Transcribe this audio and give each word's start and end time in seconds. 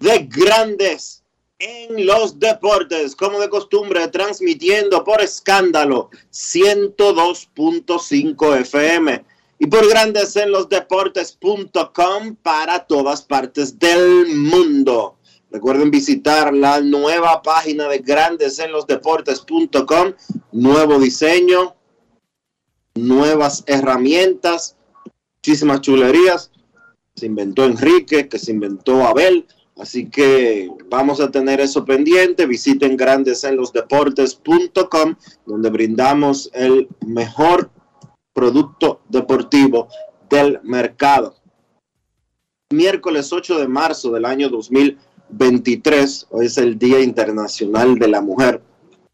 de 0.00 0.28
Grandes 0.30 1.22
en 1.58 2.06
los 2.06 2.38
Deportes, 2.38 3.16
como 3.16 3.40
de 3.40 3.48
costumbre, 3.48 4.06
transmitiendo 4.08 5.02
por 5.02 5.20
escándalo 5.20 6.10
102.5 6.32 8.60
FM 8.60 9.24
y 9.58 9.66
por 9.66 9.88
Grandes 9.88 10.36
en 10.36 10.52
los 10.52 10.68
Deportes.com 10.68 12.36
para 12.42 12.86
todas 12.86 13.22
partes 13.22 13.76
del 13.78 14.36
mundo. 14.36 15.16
Recuerden 15.50 15.90
visitar 15.90 16.52
la 16.54 16.80
nueva 16.80 17.42
página 17.42 17.88
de 17.88 18.00
grandesenlosdeportes.com, 18.00 20.12
nuevo 20.52 20.98
diseño, 20.98 21.74
nuevas 22.94 23.64
herramientas, 23.66 24.76
muchísimas 25.36 25.80
chulerías. 25.80 26.50
Se 27.16 27.24
inventó 27.26 27.64
Enrique, 27.64 28.28
que 28.28 28.38
se 28.38 28.52
inventó 28.52 29.06
Abel, 29.06 29.46
así 29.78 30.10
que 30.10 30.68
vamos 30.88 31.20
a 31.20 31.30
tener 31.30 31.60
eso 31.60 31.84
pendiente. 31.84 32.46
Visiten 32.46 32.96
grandesenlosdeportes.com, 32.96 35.14
donde 35.46 35.70
brindamos 35.70 36.50
el 36.54 36.88
mejor 37.06 37.70
producto 38.32 39.02
deportivo 39.08 39.86
del 40.28 40.58
mercado. 40.62 41.36
Miércoles 42.70 43.32
8 43.32 43.58
de 43.58 43.68
marzo 43.68 44.10
del 44.10 44.24
año 44.24 44.48
2020 44.48 45.08
23, 45.30 46.26
hoy 46.30 46.46
es 46.46 46.58
el 46.58 46.78
Día 46.78 47.00
Internacional 47.00 47.98
de 47.98 48.08
la 48.08 48.20
Mujer. 48.20 48.62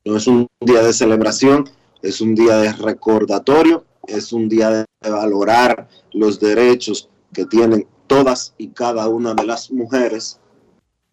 No 0.05 0.17
es 0.17 0.27
un 0.27 0.47
día 0.61 0.83
de 0.83 0.93
celebración, 0.93 1.69
es 2.03 2.21
un 2.21 2.35
día 2.35 2.57
de 2.59 2.73
recordatorio, 2.73 3.85
es 4.07 4.33
un 4.33 4.49
día 4.49 4.71
de 4.71 5.11
valorar 5.11 5.89
los 6.13 6.39
derechos 6.39 7.09
que 7.33 7.47
tienen 7.47 7.87
todas 8.07 8.55
y 8.59 8.69
cada 8.69 9.09
una 9.09 9.35
de 9.35 9.45
las 9.45 9.71
mujeres 9.71 10.41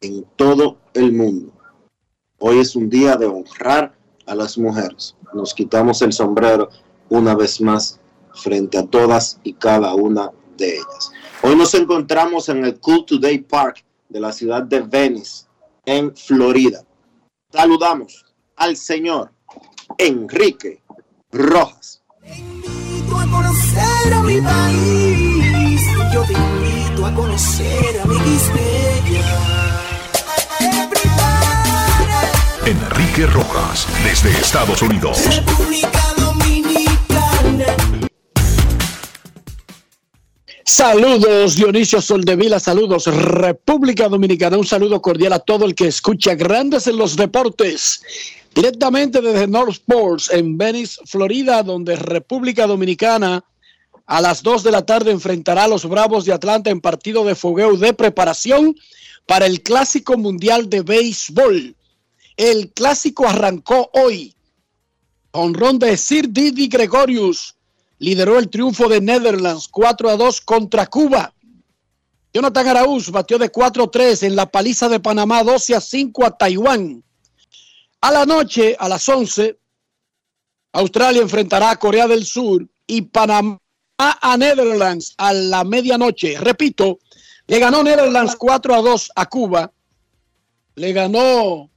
en 0.01 0.25
todo 0.35 0.77
el 0.93 1.13
mundo. 1.13 1.53
Hoy 2.39 2.59
es 2.59 2.75
un 2.75 2.89
día 2.89 3.15
de 3.15 3.27
honrar 3.27 3.95
a 4.25 4.35
las 4.35 4.57
mujeres. 4.57 5.15
Nos 5.33 5.53
quitamos 5.53 6.01
el 6.01 6.11
sombrero 6.11 6.69
una 7.09 7.35
vez 7.35 7.61
más 7.61 7.99
frente 8.33 8.79
a 8.79 8.85
todas 8.85 9.39
y 9.43 9.53
cada 9.53 9.93
una 9.93 10.31
de 10.57 10.75
ellas. 10.75 11.11
Hoy 11.43 11.55
nos 11.55 11.73
encontramos 11.75 12.49
en 12.49 12.65
el 12.65 12.79
Cool 12.79 13.05
Today 13.05 13.39
Park 13.39 13.85
de 14.09 14.19
la 14.19 14.31
ciudad 14.33 14.63
de 14.63 14.81
Venice, 14.81 15.45
en 15.85 16.15
Florida. 16.15 16.83
Saludamos 17.51 18.25
al 18.55 18.75
señor 18.75 19.31
Enrique 19.97 20.81
Rojas. 21.31 22.01
Te 22.21 22.37
invito 22.37 23.17
a 23.17 23.25
conocer 23.25 24.13
a 24.13 24.23
mi 24.23 24.41
país. 24.41 25.81
Yo 26.13 26.23
te 26.23 26.33
invito 26.33 27.05
a 27.05 27.13
conocer 27.13 28.01
a 28.01 28.05
mi 28.05 28.19
Enrique 33.11 33.33
Rojas, 33.33 33.87
desde 34.05 34.29
Estados 34.39 34.81
Unidos. 34.81 35.17
República 35.35 35.91
Dominicana. 36.17 37.65
Saludos 40.63 41.55
Dionisio 41.55 41.99
Soldevila, 41.99 42.57
saludos 42.61 43.07
República 43.07 44.07
Dominicana, 44.07 44.57
un 44.57 44.65
saludo 44.65 45.01
cordial 45.01 45.33
a 45.33 45.39
todo 45.39 45.65
el 45.65 45.75
que 45.75 45.87
escucha 45.87 46.35
Grandes 46.35 46.87
en 46.87 46.95
los 46.95 47.17
Deportes, 47.17 48.01
directamente 48.55 49.19
desde 49.19 49.45
North 49.45 49.71
Sports 49.71 50.29
en 50.31 50.57
Venice, 50.57 51.01
Florida, 51.05 51.63
donde 51.63 51.97
República 51.97 52.65
Dominicana 52.65 53.43
a 54.05 54.21
las 54.21 54.41
2 54.41 54.63
de 54.63 54.71
la 54.71 54.85
tarde 54.85 55.11
enfrentará 55.11 55.65
a 55.65 55.67
los 55.67 55.85
Bravos 55.85 56.23
de 56.23 56.31
Atlanta 56.31 56.69
en 56.69 56.79
partido 56.79 57.25
de 57.25 57.35
fogueo 57.35 57.75
de 57.75 57.93
preparación 57.93 58.73
para 59.25 59.47
el 59.47 59.61
Clásico 59.61 60.17
Mundial 60.17 60.69
de 60.69 60.81
Béisbol. 60.81 61.75
El 62.41 62.73
clásico 62.73 63.27
arrancó 63.27 63.91
hoy. 63.93 64.35
Honrón 65.29 65.77
de 65.77 65.95
Sir 65.95 66.27
Didi 66.27 66.69
Gregorius 66.69 67.55
lideró 67.99 68.39
el 68.39 68.49
triunfo 68.49 68.89
de 68.89 68.99
Netherlands 68.99 69.67
4 69.67 70.09
a 70.09 70.17
2 70.17 70.41
contra 70.41 70.87
Cuba. 70.87 71.35
Jonathan 72.33 72.67
Araúz 72.69 73.11
batió 73.11 73.37
de 73.37 73.49
4 73.49 73.83
a 73.83 73.91
3 73.91 74.23
en 74.23 74.35
la 74.35 74.49
paliza 74.49 74.89
de 74.89 74.99
Panamá 74.99 75.43
12 75.43 75.75
a 75.75 75.81
5 75.81 76.25
a 76.25 76.35
Taiwán. 76.35 77.03
A 78.01 78.11
la 78.11 78.25
noche, 78.25 78.75
a 78.79 78.89
las 78.89 79.07
11, 79.07 79.59
Australia 80.71 81.21
enfrentará 81.21 81.69
a 81.69 81.77
Corea 81.77 82.07
del 82.07 82.25
Sur 82.25 82.67
y 82.87 83.03
Panamá 83.03 83.59
a 83.99 84.35
Netherlands 84.35 85.13
a 85.17 85.31
la 85.31 85.63
medianoche. 85.63 86.39
Repito, 86.39 86.97
le 87.45 87.59
ganó 87.59 87.83
Netherlands 87.83 88.35
4 88.35 88.73
a 88.73 88.81
2 88.81 89.11
a 89.15 89.25
Cuba. 89.27 89.71
Le 90.73 90.91
ganó 90.91 91.70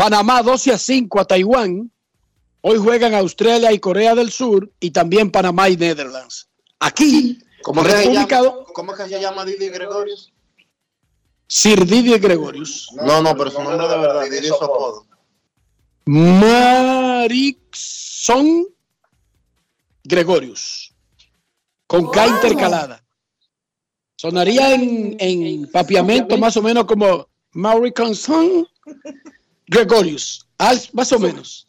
Panamá 0.00 0.42
12 0.42 0.72
a 0.72 0.78
5 0.78 1.20
a 1.20 1.26
Taiwán. 1.26 1.92
Hoy 2.62 2.78
juegan 2.78 3.12
Australia 3.12 3.70
y 3.70 3.78
Corea 3.78 4.14
del 4.14 4.30
Sur 4.30 4.72
y 4.80 4.92
también 4.92 5.30
Panamá 5.30 5.68
y 5.68 5.76
Netherlands. 5.76 6.48
Aquí, 6.78 7.38
¿Cómo, 7.60 7.82
que 7.82 7.90
se 7.90 7.96
República 7.98 8.40
llama, 8.40 8.64
¿Cómo 8.72 8.94
que 8.94 9.06
se 9.06 9.20
llama 9.20 9.44
Didi 9.44 9.68
Gregorius? 9.68 10.32
Sir 11.46 11.84
Didier 11.84 12.18
Gregorius. 12.18 12.88
No, 12.96 13.20
no, 13.20 13.36
pero 13.36 13.50
su 13.50 13.62
nombre 13.62 13.86
de 13.86 13.98
verdad, 13.98 14.24
Didi 14.24 14.46
es 14.46 14.56
su 14.56 14.64
apodo. 14.64 15.04
Marixon 16.06 17.58
Gregorius. 20.02 20.94
Con 21.86 22.10
K 22.10 22.26
intercalada. 22.26 23.04
Sonaría 24.16 24.72
en, 24.72 25.18
en 25.18 25.70
papiamento 25.70 26.38
más 26.38 26.56
o 26.56 26.62
menos 26.62 26.86
como 26.86 27.28
Marixon 27.52 28.66
Gregorius. 29.70 30.46
Al- 30.58 30.80
más 30.92 31.12
o 31.12 31.18
menos. 31.18 31.68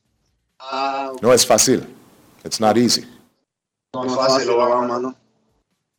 Ah, 0.59 1.11
No 1.21 1.31
es 1.33 1.45
fácil. 1.45 1.85
It's 2.43 2.59
not 2.59 2.75
easy. 2.77 3.05
no 3.93 4.05
es 4.05 4.15
fácil, 4.15 4.49
Obama, 4.49 4.99
¿no? 4.99 5.15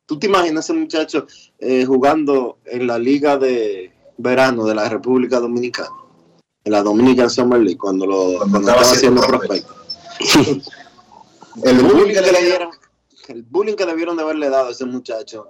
¿Tú 0.06 0.18
te 0.18 0.26
imaginas 0.26 0.64
ese 0.64 0.72
muchacho 0.74 1.26
eh, 1.58 1.84
jugando 1.86 2.58
en 2.66 2.86
la 2.86 2.98
liga 2.98 3.38
de 3.38 3.92
verano 4.18 4.64
de 4.64 4.74
la 4.74 4.88
República 4.88 5.38
Dominicana? 5.40 5.90
En 6.64 6.72
la 6.72 6.82
Dominican 6.82 7.30
Summer 7.30 7.60
League, 7.60 7.78
cuando, 7.78 8.04
lo, 8.06 8.38
cuando 8.40 8.60
estaba 8.60 8.80
haciendo 8.82 9.22
prospecto. 9.22 9.74
El 11.62 11.78
bullying 11.82 12.14
que 12.14 12.32
le 12.32 12.42
dieron, 12.44 12.70
el 13.28 13.42
bullying 13.42 13.74
que 13.74 13.84
debieron 13.84 14.16
de 14.16 14.22
haberle 14.22 14.48
dado 14.48 14.68
a 14.68 14.70
ese 14.70 14.86
muchacho. 14.86 15.48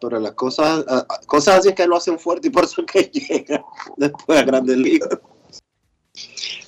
Pero 0.00 0.18
las 0.20 0.32
cosas, 0.32 0.84
a- 0.88 0.98
a- 1.08 1.20
cosas 1.26 1.60
así 1.60 1.68
es 1.68 1.74
que 1.74 1.86
lo 1.86 1.96
hacen 1.96 2.18
fuerte 2.18 2.48
y 2.48 2.50
por 2.50 2.64
eso 2.64 2.82
es 2.82 2.86
que 2.92 3.10
llega 3.28 3.64
después 3.96 4.38
a 4.38 4.42
Grandes 4.42 4.76
Ligas. 4.76 5.08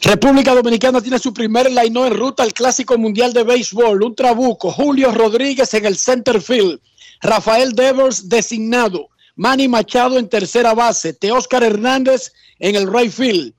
República 0.02 0.54
Dominicana 0.54 1.00
tiene 1.00 1.18
su 1.18 1.32
primer 1.32 1.70
line 1.70 2.06
en 2.06 2.16
ruta 2.16 2.42
al 2.42 2.52
Clásico 2.52 2.96
Mundial 2.96 3.32
de 3.32 3.42
Béisbol. 3.42 4.02
Un 4.02 4.14
trabuco. 4.14 4.70
Julio 4.70 5.10
Rodríguez 5.12 5.72
en 5.74 5.84
el 5.86 5.96
center 5.96 6.40
field. 6.40 6.80
Rafael 7.22 7.72
Devers 7.72 8.28
designado. 8.28 9.08
Manny 9.36 9.68
Machado 9.68 10.18
en 10.18 10.28
tercera 10.28 10.74
base. 10.74 11.12
Teóscar 11.12 11.64
Hernández 11.64 12.32
en 12.58 12.76
el 12.76 12.92
right 12.92 13.10
field. 13.12 13.52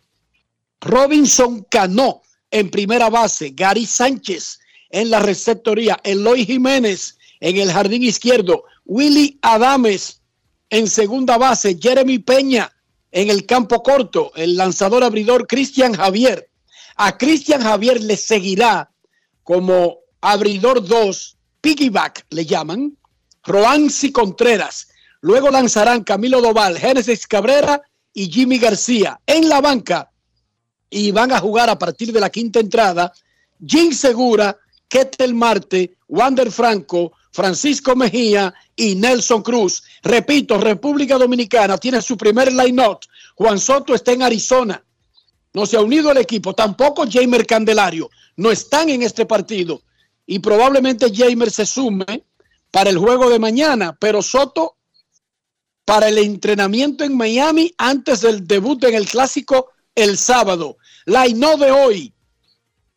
Robinson 0.81 1.65
Cano 1.69 2.21
en 2.51 2.69
primera 2.69 3.09
base. 3.09 3.51
Gary 3.53 3.85
Sánchez 3.85 4.59
en 4.89 5.09
la 5.09 5.19
receptoría. 5.19 5.99
Eloy 6.03 6.45
Jiménez 6.45 7.17
en 7.39 7.57
el 7.57 7.71
jardín 7.71 8.03
izquierdo. 8.03 8.63
Willy 8.87 9.37
Adames 9.41 10.21
en 10.69 10.87
segunda 10.87 11.37
base. 11.37 11.77
Jeremy 11.79 12.19
Peña 12.19 12.71
en 13.11 13.29
el 13.29 13.45
campo 13.45 13.83
corto, 13.83 14.31
el 14.35 14.55
lanzador 14.55 15.03
abridor 15.03 15.45
Cristian 15.47 15.93
Javier. 15.93 16.49
A 16.95 17.17
Cristian 17.17 17.61
Javier 17.61 18.01
le 18.01 18.17
seguirá 18.17 18.91
como 19.43 19.99
abridor 20.21 20.85
2, 20.85 21.37
piggyback 21.61 22.25
le 22.31 22.45
llaman, 22.45 22.97
Roansi 23.43 24.11
Contreras. 24.11 24.87
Luego 25.21 25.49
lanzarán 25.49 26.03
Camilo 26.03 26.41
Doval, 26.41 26.77
Génesis 26.77 27.27
Cabrera 27.27 27.81
y 28.13 28.31
Jimmy 28.31 28.57
García 28.57 29.19
en 29.25 29.49
la 29.49 29.61
banca 29.61 30.11
y 30.89 31.11
van 31.11 31.31
a 31.31 31.39
jugar 31.39 31.69
a 31.69 31.77
partir 31.77 32.11
de 32.11 32.19
la 32.19 32.29
quinta 32.29 32.59
entrada 32.59 33.11
Jim 33.65 33.91
Segura, 33.91 34.57
Ketel 34.87 35.33
Marte, 35.33 35.97
Wander 36.07 36.51
Franco, 36.51 37.13
Francisco 37.31 37.95
Mejía 37.95 38.53
y 38.75 38.95
Nelson 38.95 39.41
Cruz. 39.41 39.83
Repito, 40.03 40.57
República 40.57 41.17
Dominicana 41.17 41.77
tiene 41.77 42.01
su 42.01 42.17
primer 42.17 42.51
line-up. 42.51 42.99
Juan 43.35 43.59
Soto 43.59 43.93
está 43.93 44.11
en 44.11 44.23
Arizona. 44.23 44.83
No 45.53 45.65
se 45.65 45.77
ha 45.77 45.81
unido 45.81 46.11
el 46.11 46.17
equipo. 46.17 46.53
Tampoco 46.53 47.05
Jamer 47.09 47.45
Candelario. 47.45 48.09
No 48.35 48.51
están 48.51 48.89
en 48.89 49.03
este 49.03 49.25
partido. 49.25 49.81
Y 50.25 50.39
probablemente 50.39 51.11
Jamer 51.13 51.51
se 51.51 51.65
sume 51.65 52.25
para 52.71 52.89
el 52.89 52.97
juego 52.97 53.29
de 53.29 53.39
mañana. 53.39 53.95
Pero 53.99 54.21
Soto 54.21 54.77
para 55.85 56.09
el 56.09 56.17
entrenamiento 56.17 57.03
en 57.03 57.15
Miami 57.15 57.73
antes 57.77 58.21
del 58.21 58.45
debut 58.45 58.83
en 58.83 58.95
el 58.95 59.07
clásico 59.07 59.71
el 59.95 60.17
sábado. 60.17 60.77
Line-up 61.05 61.59
de 61.59 61.71
hoy. 61.71 62.13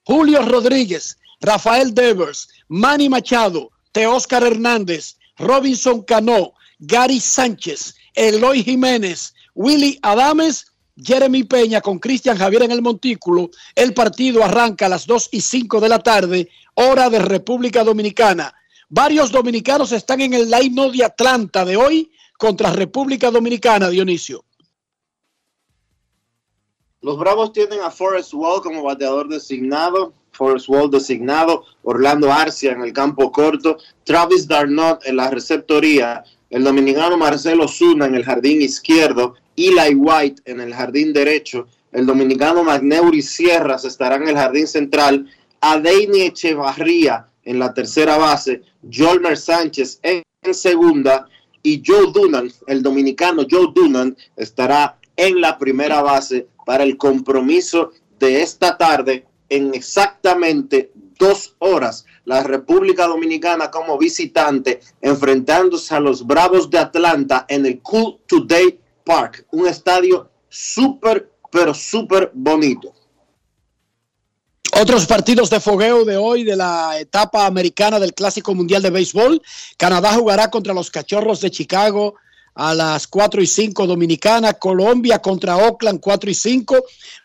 Julio 0.04 0.42
Rodríguez, 0.42 1.18
Rafael 1.40 1.94
Devers, 1.94 2.48
Manny 2.68 3.08
Machado, 3.08 3.70
Teóscar 3.92 4.44
Hernández, 4.44 5.16
Robinson 5.38 6.02
Cano, 6.02 6.52
Gary 6.78 7.20
Sánchez, 7.20 7.94
Eloy 8.14 8.62
Jiménez, 8.62 9.34
Willy 9.54 9.98
Adames, 10.02 10.66
Jeremy 10.96 11.44
Peña 11.44 11.80
con 11.80 11.98
Cristian 11.98 12.36
Javier 12.36 12.62
en 12.62 12.72
el 12.72 12.82
montículo. 12.82 13.50
El 13.74 13.94
partido 13.94 14.44
arranca 14.44 14.86
a 14.86 14.90
las 14.90 15.06
2 15.06 15.30
y 15.32 15.40
5 15.40 15.80
de 15.80 15.88
la 15.88 15.98
tarde, 15.98 16.48
hora 16.74 17.10
de 17.10 17.18
República 17.18 17.84
Dominicana. 17.84 18.54
Varios 18.88 19.30
dominicanos 19.30 19.92
están 19.92 20.20
en 20.20 20.34
el 20.34 20.50
line 20.50 20.90
de 20.92 21.04
Atlanta 21.04 21.64
de 21.64 21.76
hoy 21.76 22.10
contra 22.38 22.72
República 22.72 23.30
Dominicana, 23.30 23.88
Dionisio. 23.88 24.44
Los 27.02 27.18
Bravos 27.18 27.52
tienen 27.52 27.80
a 27.80 27.90
Forrest 27.90 28.34
Wall 28.34 28.60
como 28.60 28.82
bateador 28.82 29.28
designado, 29.28 30.12
Forrest 30.32 30.68
Wall 30.68 30.90
designado, 30.90 31.64
Orlando 31.82 32.32
Arcia 32.32 32.72
en 32.72 32.82
el 32.82 32.92
campo 32.92 33.30
corto, 33.32 33.78
Travis 34.04 34.46
Darnot 34.46 35.06
en 35.06 35.16
la 35.16 35.30
receptoría, 35.30 36.24
el 36.50 36.64
dominicano 36.64 37.16
Marcelo 37.16 37.68
Zuna 37.68 38.06
en 38.06 38.14
el 38.14 38.24
jardín 38.24 38.62
izquierdo, 38.62 39.34
Eli 39.56 39.94
White 39.94 40.42
en 40.44 40.60
el 40.60 40.74
jardín 40.74 41.12
derecho, 41.12 41.66
el 41.92 42.06
dominicano 42.06 42.62
Magneuri 42.64 43.22
Sierras 43.22 43.84
estará 43.84 44.16
en 44.16 44.28
el 44.28 44.36
jardín 44.36 44.66
central, 44.66 45.28
Adeini 45.60 46.22
Echevarría 46.22 47.26
en 47.44 47.58
la 47.58 47.74
tercera 47.74 48.16
base, 48.16 48.62
Jolmer 48.90 49.36
Sánchez 49.36 49.98
en, 50.02 50.22
en 50.42 50.54
segunda 50.54 51.28
y 51.62 51.82
Joe 51.84 52.10
Dunan, 52.12 52.50
el 52.66 52.82
dominicano 52.82 53.46
Joe 53.48 53.68
Dunan, 53.74 54.16
estará 54.36 54.98
en 55.16 55.40
la 55.40 55.58
primera 55.58 56.00
base 56.00 56.46
para 56.64 56.84
el 56.84 56.96
compromiso 56.96 57.92
de 58.18 58.42
esta 58.42 58.78
tarde 58.78 59.26
en 59.50 59.74
exactamente 59.74 60.92
dos 61.18 61.54
horas. 61.58 62.06
La 62.24 62.42
República 62.42 63.06
Dominicana 63.06 63.70
como 63.70 63.98
visitante 63.98 64.80
enfrentándose 65.02 65.94
a 65.94 66.00
los 66.00 66.26
Bravos 66.26 66.70
de 66.70 66.78
Atlanta 66.78 67.44
en 67.48 67.66
el 67.66 67.80
Cool 67.82 68.20
Today 68.26 68.80
Park, 69.04 69.46
un 69.50 69.66
estadio 69.66 70.30
súper, 70.48 71.30
pero 71.50 71.74
súper 71.74 72.30
bonito. 72.32 72.94
Otros 74.80 75.04
partidos 75.06 75.50
de 75.50 75.60
fogueo 75.60 76.04
de 76.04 76.16
hoy 76.16 76.44
de 76.44 76.56
la 76.56 76.98
etapa 76.98 77.44
americana 77.44 77.98
del 77.98 78.14
Clásico 78.14 78.54
Mundial 78.54 78.80
de 78.80 78.90
Béisbol. 78.90 79.42
Canadá 79.76 80.12
jugará 80.14 80.48
contra 80.48 80.72
los 80.72 80.90
Cachorros 80.90 81.40
de 81.40 81.50
Chicago 81.50 82.14
a 82.54 82.74
las 82.74 83.06
4 83.06 83.42
y 83.42 83.46
5 83.46 83.86
dominicana. 83.86 84.54
Colombia 84.54 85.18
contra 85.18 85.56
Oakland 85.56 86.00
4 86.00 86.30
y 86.30 86.34
5. 86.34 86.84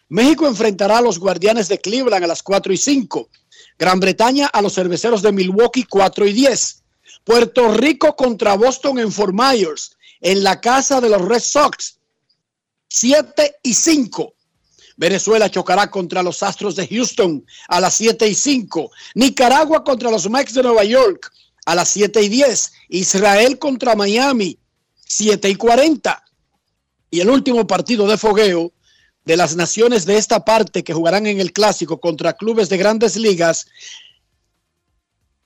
México 0.09 0.47
enfrentará 0.47 0.99
a 0.99 1.01
los 1.01 1.19
Guardianes 1.19 1.67
de 1.67 1.79
Cleveland 1.79 2.23
a 2.23 2.27
las 2.27 2.43
4 2.43 2.71
y 2.71 2.77
5. 2.77 3.29
Gran 3.77 3.99
Bretaña 3.99 4.47
a 4.47 4.61
los 4.61 4.75
Cerveceros 4.75 5.21
de 5.21 5.31
Milwaukee 5.31 5.83
4 5.83 6.27
y 6.27 6.33
10. 6.33 6.83
Puerto 7.23 7.73
Rico 7.73 8.15
contra 8.15 8.55
Boston 8.55 8.99
en 8.99 9.11
Fort 9.11 9.33
Myers 9.33 9.97
en 10.21 10.43
la 10.43 10.61
casa 10.61 11.01
de 11.01 11.09
los 11.09 11.21
Red 11.21 11.39
Sox 11.39 11.97
7 12.89 13.57
y 13.63 13.73
5. 13.73 14.33
Venezuela 14.97 15.49
chocará 15.49 15.89
contra 15.89 16.23
los 16.23 16.41
Astros 16.43 16.75
de 16.75 16.87
Houston 16.87 17.45
a 17.67 17.81
las 17.81 17.95
7 17.95 18.27
y 18.27 18.35
5. 18.35 18.91
Nicaragua 19.15 19.83
contra 19.83 20.11
los 20.11 20.29
Mets 20.29 20.53
de 20.53 20.63
Nueva 20.63 20.83
York 20.83 21.31
a 21.65 21.75
las 21.75 21.89
7 21.89 22.21
y 22.21 22.29
10. 22.29 22.71
Israel 22.89 23.59
contra 23.59 23.95
Miami 23.95 24.57
7 25.07 25.49
y 25.49 25.55
40. 25.55 26.23
Y 27.09 27.19
el 27.19 27.29
último 27.29 27.65
partido 27.67 28.07
de 28.07 28.17
fogueo 28.17 28.71
de 29.25 29.35
las 29.35 29.55
naciones 29.55 30.05
de 30.05 30.17
esta 30.17 30.45
parte 30.45 30.83
que 30.83 30.93
jugarán 30.93 31.25
en 31.25 31.39
el 31.39 31.51
clásico 31.51 31.99
contra 31.99 32.33
clubes 32.33 32.69
de 32.69 32.77
grandes 32.77 33.15
ligas, 33.15 33.67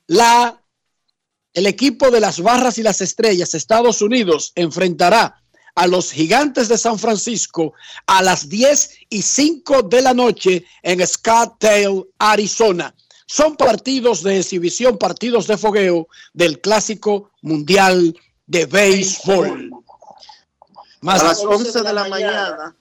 la, 0.06 0.62
el 1.54 1.66
equipo 1.66 2.12
de 2.12 2.20
las 2.20 2.42
barras 2.42 2.78
y 2.78 2.84
las 2.84 3.00
estrellas, 3.02 3.56
Estados 3.56 4.02
Unidos, 4.02 4.52
enfrentará 4.56 5.42
a 5.76 5.88
los 5.88 6.12
gigantes 6.12 6.68
de 6.68 6.78
San 6.78 7.00
Francisco 7.00 7.74
a 8.06 8.22
las 8.22 8.50
10 8.50 8.98
y 9.10 9.22
5 9.22 9.84
de 9.84 10.02
la 10.02 10.14
noche 10.14 10.66
en 10.84 11.06
Scottsdale, 11.08 12.04
Arizona. 12.18 12.94
Son 13.26 13.56
partidos 13.56 14.24
de 14.24 14.40
exhibición, 14.40 14.98
partidos 14.98 15.48
de 15.48 15.58
fogueo 15.58 16.08
del 16.34 16.60
clásico 16.60 17.32
mundial 17.42 18.18
de 18.46 18.66
béisbol. 18.66 19.72
Más 21.02 21.22
a 21.22 21.26
las 21.26 21.40
11 21.46 21.82
de 21.82 21.94
la 21.94 22.08
mañana, 22.10 22.76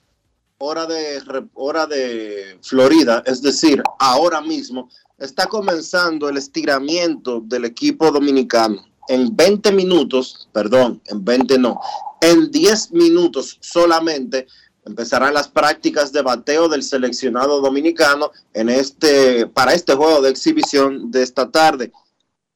hora 0.59 0.85
de, 0.85 1.21
hora 1.53 1.87
de 1.87 2.59
Florida, 2.61 3.23
es 3.25 3.41
decir, 3.41 3.81
ahora 3.97 4.41
mismo, 4.41 4.89
está 5.17 5.47
comenzando 5.47 6.29
el 6.29 6.37
estiramiento 6.37 7.41
del 7.41 7.65
equipo 7.65 8.11
dominicano. 8.11 8.85
En 9.07 9.35
20 9.35 9.71
minutos, 9.71 10.49
perdón, 10.51 11.01
en 11.05 11.23
20 11.23 11.57
no, 11.57 11.79
en 12.21 12.51
10 12.51 12.91
minutos 12.91 13.57
solamente 13.61 14.47
empezarán 14.85 15.33
las 15.33 15.47
prácticas 15.47 16.11
de 16.11 16.21
bateo 16.21 16.67
del 16.67 16.83
seleccionado 16.83 17.61
dominicano 17.61 18.31
en 18.53 18.69
este, 18.69 19.47
para 19.47 19.73
este 19.73 19.95
juego 19.95 20.21
de 20.21 20.29
exhibición 20.29 21.09
de 21.09 21.23
esta 21.23 21.49
tarde. 21.49 21.91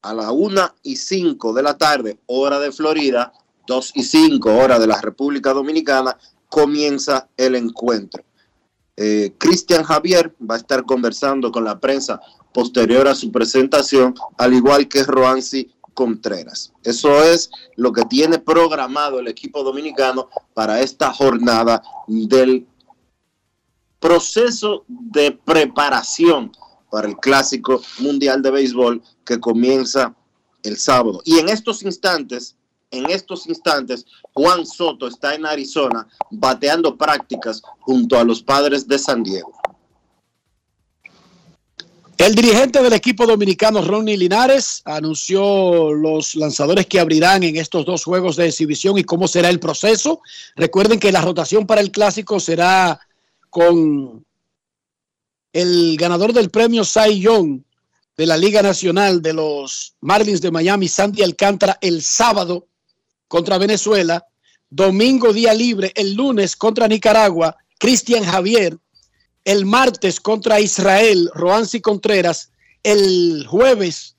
A 0.01 0.13
la 0.13 0.31
1 0.31 0.75
y 0.83 0.97
5 0.97 1.53
de 1.53 1.63
la 1.63 1.77
tarde, 1.77 2.19
hora 2.25 2.59
de 2.59 2.73
Florida, 2.73 3.31
2 3.67 3.91
y 3.95 4.03
5 4.03 4.53
hora 4.53 4.77
de 4.77 4.87
la 4.87 4.99
República 4.99 5.53
Dominicana, 5.53 6.17
comienza 6.53 7.27
el 7.35 7.55
encuentro. 7.55 8.23
Eh, 8.95 9.33
Cristian 9.39 9.83
Javier 9.83 10.35
va 10.39 10.53
a 10.53 10.59
estar 10.59 10.85
conversando 10.85 11.51
con 11.51 11.63
la 11.63 11.79
prensa 11.79 12.21
posterior 12.53 13.07
a 13.07 13.15
su 13.15 13.31
presentación, 13.31 14.13
al 14.37 14.53
igual 14.53 14.87
que 14.87 15.01
Roansi 15.01 15.73
Contreras. 15.95 16.71
Eso 16.83 17.23
es 17.23 17.49
lo 17.75 17.91
que 17.91 18.05
tiene 18.05 18.37
programado 18.37 19.17
el 19.17 19.27
equipo 19.29 19.63
dominicano 19.63 20.29
para 20.53 20.79
esta 20.81 21.11
jornada 21.11 21.81
del 22.05 22.67
proceso 23.99 24.85
de 24.87 25.31
preparación 25.31 26.51
para 26.91 27.07
el 27.07 27.17
Clásico 27.17 27.81
Mundial 27.97 28.43
de 28.43 28.51
Béisbol 28.51 29.01
que 29.25 29.39
comienza 29.39 30.15
el 30.61 30.77
sábado. 30.77 31.19
Y 31.25 31.39
en 31.39 31.49
estos 31.49 31.81
instantes, 31.81 32.55
en 32.93 33.09
estos 33.09 33.47
instantes, 33.47 34.05
Juan 34.33 34.65
Soto 34.65 35.07
está 35.07 35.35
en 35.35 35.45
Arizona 35.45 36.07
bateando 36.29 36.95
prácticas 36.95 37.61
junto 37.79 38.17
a 38.17 38.23
los 38.23 38.41
padres 38.41 38.87
de 38.87 38.99
San 38.99 39.23
Diego. 39.23 39.51
El 42.17 42.35
dirigente 42.35 42.81
del 42.81 42.93
equipo 42.93 43.25
dominicano, 43.25 43.81
Ronnie 43.81 44.15
Linares, 44.15 44.81
anunció 44.85 45.91
los 45.91 46.35
lanzadores 46.35 46.85
que 46.85 46.99
abrirán 46.99 47.43
en 47.43 47.57
estos 47.57 47.85
dos 47.85 48.03
juegos 48.03 48.35
de 48.35 48.47
exhibición 48.47 48.97
y 48.97 49.03
cómo 49.03 49.27
será 49.27 49.49
el 49.49 49.59
proceso. 49.59 50.21
Recuerden 50.55 50.99
que 50.99 51.11
la 51.11 51.21
rotación 51.21 51.65
para 51.65 51.81
el 51.81 51.91
clásico 51.91 52.39
será 52.39 52.99
con 53.49 54.23
el 55.51 55.97
ganador 55.97 56.33
del 56.33 56.51
premio 56.51 56.85
Cy 56.85 57.19
Young 57.19 57.61
de 58.15 58.25
la 58.27 58.37
Liga 58.37 58.61
Nacional 58.61 59.21
de 59.21 59.33
los 59.33 59.95
Marlins 59.99 60.39
de 60.39 60.51
Miami, 60.51 60.87
Sandy 60.87 61.23
Alcántara, 61.23 61.79
el 61.81 62.03
sábado 62.03 62.67
contra 63.33 63.57
Venezuela. 63.57 64.23
Domingo 64.69 65.33
día 65.33 65.55
libre, 65.55 65.91
el 65.95 66.13
lunes 66.13 66.55
contra 66.55 66.87
Nicaragua, 66.87 67.57
Cristian 67.79 68.23
Javier 68.23 68.77
el 69.43 69.65
martes 69.65 70.19
contra 70.19 70.59
Israel, 70.59 71.31
Roansi 71.33 71.81
Contreras, 71.81 72.51
el 72.83 73.47
jueves 73.49 74.15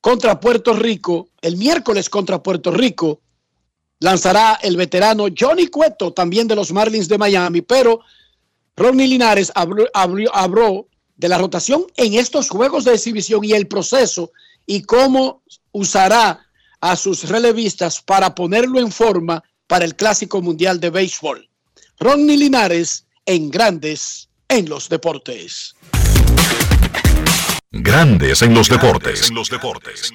contra 0.00 0.40
Puerto 0.40 0.72
Rico, 0.72 1.28
el 1.42 1.58
miércoles 1.58 2.08
contra 2.08 2.42
Puerto 2.42 2.70
Rico, 2.70 3.20
lanzará 4.00 4.58
el 4.62 4.78
veterano 4.78 5.26
Johnny 5.38 5.66
Cueto, 5.66 6.14
también 6.14 6.48
de 6.48 6.56
los 6.56 6.72
Marlins 6.72 7.08
de 7.08 7.18
Miami, 7.18 7.60
pero 7.60 8.00
Ronnie 8.76 9.08
Linares 9.08 9.52
habló, 9.54 10.88
de 11.16 11.28
la 11.28 11.36
rotación 11.36 11.84
en 11.96 12.14
estos 12.14 12.48
juegos 12.48 12.84
de 12.84 12.94
exhibición 12.94 13.44
y 13.44 13.52
el 13.52 13.68
proceso 13.68 14.32
y 14.64 14.82
cómo 14.82 15.42
usará 15.72 16.45
a 16.80 16.96
sus 16.96 17.28
relevistas 17.28 18.02
para 18.02 18.34
ponerlo 18.34 18.80
en 18.80 18.92
forma 18.92 19.42
para 19.66 19.84
el 19.84 19.96
Clásico 19.96 20.42
Mundial 20.42 20.80
de 20.80 20.90
Béisbol. 20.90 21.48
Ronnie 21.98 22.36
Linares 22.36 23.06
en 23.24 23.50
Grandes 23.50 24.28
en 24.48 24.68
los 24.68 24.88
Deportes. 24.88 25.74
Grandes 27.70 28.42
en 28.42 28.54
los 28.54 28.68
deportes. 28.68 29.28
En 29.28 29.34
los 29.34 29.50
deportes. 29.50 30.12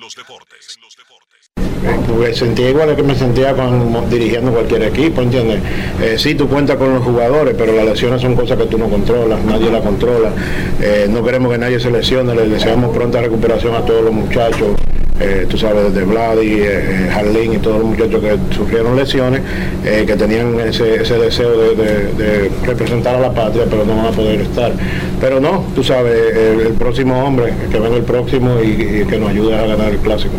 Pues 2.07 2.37
sentía 2.37 2.69
igual 2.69 2.95
que 2.95 3.03
me 3.03 3.15
sentía 3.15 3.53
con, 3.53 4.09
dirigiendo 4.09 4.51
cualquier 4.51 4.83
equipo, 4.83 5.21
¿entiendes? 5.21 5.61
Eh, 6.01 6.15
sí, 6.17 6.35
tú 6.35 6.47
cuentas 6.47 6.77
con 6.77 6.93
los 6.93 7.03
jugadores, 7.03 7.55
pero 7.57 7.73
las 7.73 7.85
lesiones 7.85 8.21
son 8.21 8.35
cosas 8.35 8.57
que 8.57 8.65
tú 8.65 8.77
no 8.77 8.89
controlas, 8.89 9.43
nadie 9.43 9.71
las 9.71 9.81
controla. 9.81 10.31
Eh, 10.79 11.07
no 11.09 11.23
queremos 11.23 11.51
que 11.51 11.57
nadie 11.57 11.79
se 11.79 11.89
lesione, 11.89 12.35
le 12.35 12.47
deseamos 12.47 12.95
pronta 12.95 13.21
recuperación 13.21 13.75
a 13.75 13.85
todos 13.85 14.03
los 14.03 14.13
muchachos. 14.13 14.75
Eh, 15.21 15.45
tú 15.47 15.55
sabes, 15.55 15.93
desde 15.93 16.03
Vladi, 16.03 16.61
eh, 16.61 17.09
Harlín 17.13 17.53
y 17.53 17.57
todos 17.57 17.77
los 17.77 17.89
muchachos 17.89 18.21
que 18.21 18.55
sufrieron 18.55 18.95
lesiones, 18.95 19.41
eh, 19.85 20.03
que 20.07 20.15
tenían 20.15 20.59
ese, 20.59 20.97
deseo 20.97 21.75
de, 21.75 22.49
representar 22.65 23.15
a 23.15 23.19
la 23.19 23.31
patria, 23.31 23.65
pero 23.69 23.85
no 23.85 23.97
van 23.97 24.07
a 24.07 24.11
poder 24.11 24.41
estar. 24.41 24.71
Pero 25.19 25.39
no, 25.39 25.63
tú 25.75 25.83
sabes, 25.83 26.35
el, 26.35 26.73
próximo 26.73 27.23
hombre, 27.23 27.53
que 27.71 27.79
venga 27.79 27.97
el 27.97 28.03
próximo 28.03 28.59
y, 28.63 29.05
que 29.05 29.17
nos 29.19 29.29
ayude 29.29 29.55
a 29.55 29.67
ganar 29.67 29.91
el 29.91 29.99
clásico. 29.99 30.33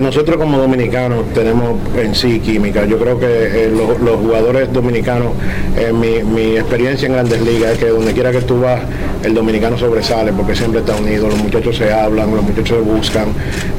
nosotros 0.00 0.36
como 0.36 0.58
dominicanos 0.58 1.24
tenemos 1.34 1.78
en 1.96 2.14
sí 2.14 2.38
química. 2.38 2.84
Yo 2.84 2.98
creo 2.98 3.18
que 3.18 3.70
los, 3.72 4.16
jugadores 4.20 4.72
dominicanos, 4.72 5.32
en 5.76 5.98
mi, 5.98 6.22
mi, 6.22 6.56
experiencia 6.56 7.06
en 7.06 7.14
grandes 7.14 7.40
ligas 7.40 7.72
es 7.72 7.78
que 7.78 7.86
donde 7.86 8.12
quiera 8.12 8.30
que 8.30 8.42
tú 8.42 8.60
vas, 8.60 8.80
el 9.24 9.34
dominicano 9.34 9.76
sobresale 9.76 10.32
porque 10.32 10.54
siempre 10.54 10.80
está 10.80 10.94
unido, 10.96 11.28
los 11.28 11.38
muchachos 11.38 11.76
se 11.76 11.92
hablan, 11.92 12.34
los 12.34 12.44
muchachos 12.44 12.78
se 12.78 12.84
buscan. 12.84 13.28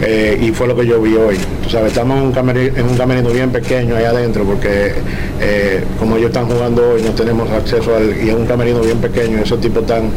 Eh, 0.03 0.39
y 0.41 0.51
fue 0.51 0.67
lo 0.67 0.75
que 0.75 0.85
yo 0.85 0.99
vi 0.99 1.15
hoy. 1.15 1.37
Tú 1.63 1.69
sabes, 1.69 1.89
estamos 1.89 2.17
en 2.17 2.23
un, 2.25 2.31
camerino, 2.31 2.75
en 2.75 2.87
un 2.87 2.97
camerino 2.97 3.29
bien 3.29 3.51
pequeño 3.51 3.95
ahí 3.95 4.05
adentro 4.05 4.43
porque 4.43 4.93
eh, 5.39 5.83
como 5.99 6.17
ellos 6.17 6.29
están 6.29 6.47
jugando 6.47 6.93
hoy 6.93 7.03
no 7.03 7.11
tenemos 7.11 7.49
acceso 7.51 7.95
al, 7.95 8.17
y 8.19 8.29
es 8.29 8.35
un 8.35 8.47
camerino 8.47 8.79
bien 8.79 8.97
pequeño, 8.97 9.37
esos 9.37 9.61
tipos 9.61 9.83
están 9.83 10.09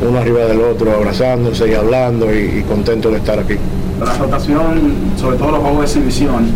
uno 0.00 0.18
arriba 0.18 0.44
del 0.44 0.60
otro 0.60 0.92
abrazándose 0.92 1.68
y 1.68 1.74
hablando 1.74 2.32
y, 2.32 2.62
contentos 2.68 3.10
de 3.12 3.18
estar 3.18 3.38
aquí. 3.38 3.54
La 4.04 4.14
rotación, 4.14 4.94
sobre 5.16 5.36
todo 5.36 5.52
los 5.52 5.60
juegos 5.60 5.78
de 5.80 5.84
exhibición, 5.86 6.46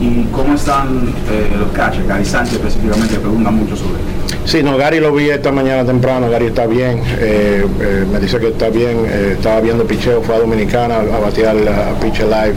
y 0.00 0.24
cómo 0.32 0.54
están 0.54 1.12
eh, 1.30 1.50
los 1.58 1.70
catchers, 1.72 2.06
Gary 2.06 2.24
Sánchez 2.24 2.54
específicamente, 2.54 3.18
preguntan 3.18 3.54
mucho 3.54 3.76
sobre 3.76 3.98
Sí, 4.44 4.62
no, 4.62 4.76
Gary 4.76 5.00
lo 5.00 5.12
vi 5.12 5.30
esta 5.30 5.52
mañana 5.52 5.84
temprano, 5.84 6.28
Gary 6.28 6.46
está 6.46 6.66
bien, 6.66 7.02
eh, 7.20 7.64
eh, 7.80 8.04
me 8.10 8.18
dice 8.18 8.38
que 8.38 8.48
está 8.48 8.68
bien, 8.68 9.04
eh, 9.06 9.34
estaba 9.36 9.60
viendo 9.60 9.84
picheo, 9.84 10.22
fue 10.22 10.34
a 10.34 10.38
Dominicana 10.38 10.96
a 10.96 11.18
batear 11.20 11.56
a, 11.68 12.00
pitch 12.00 12.20
live, 12.20 12.54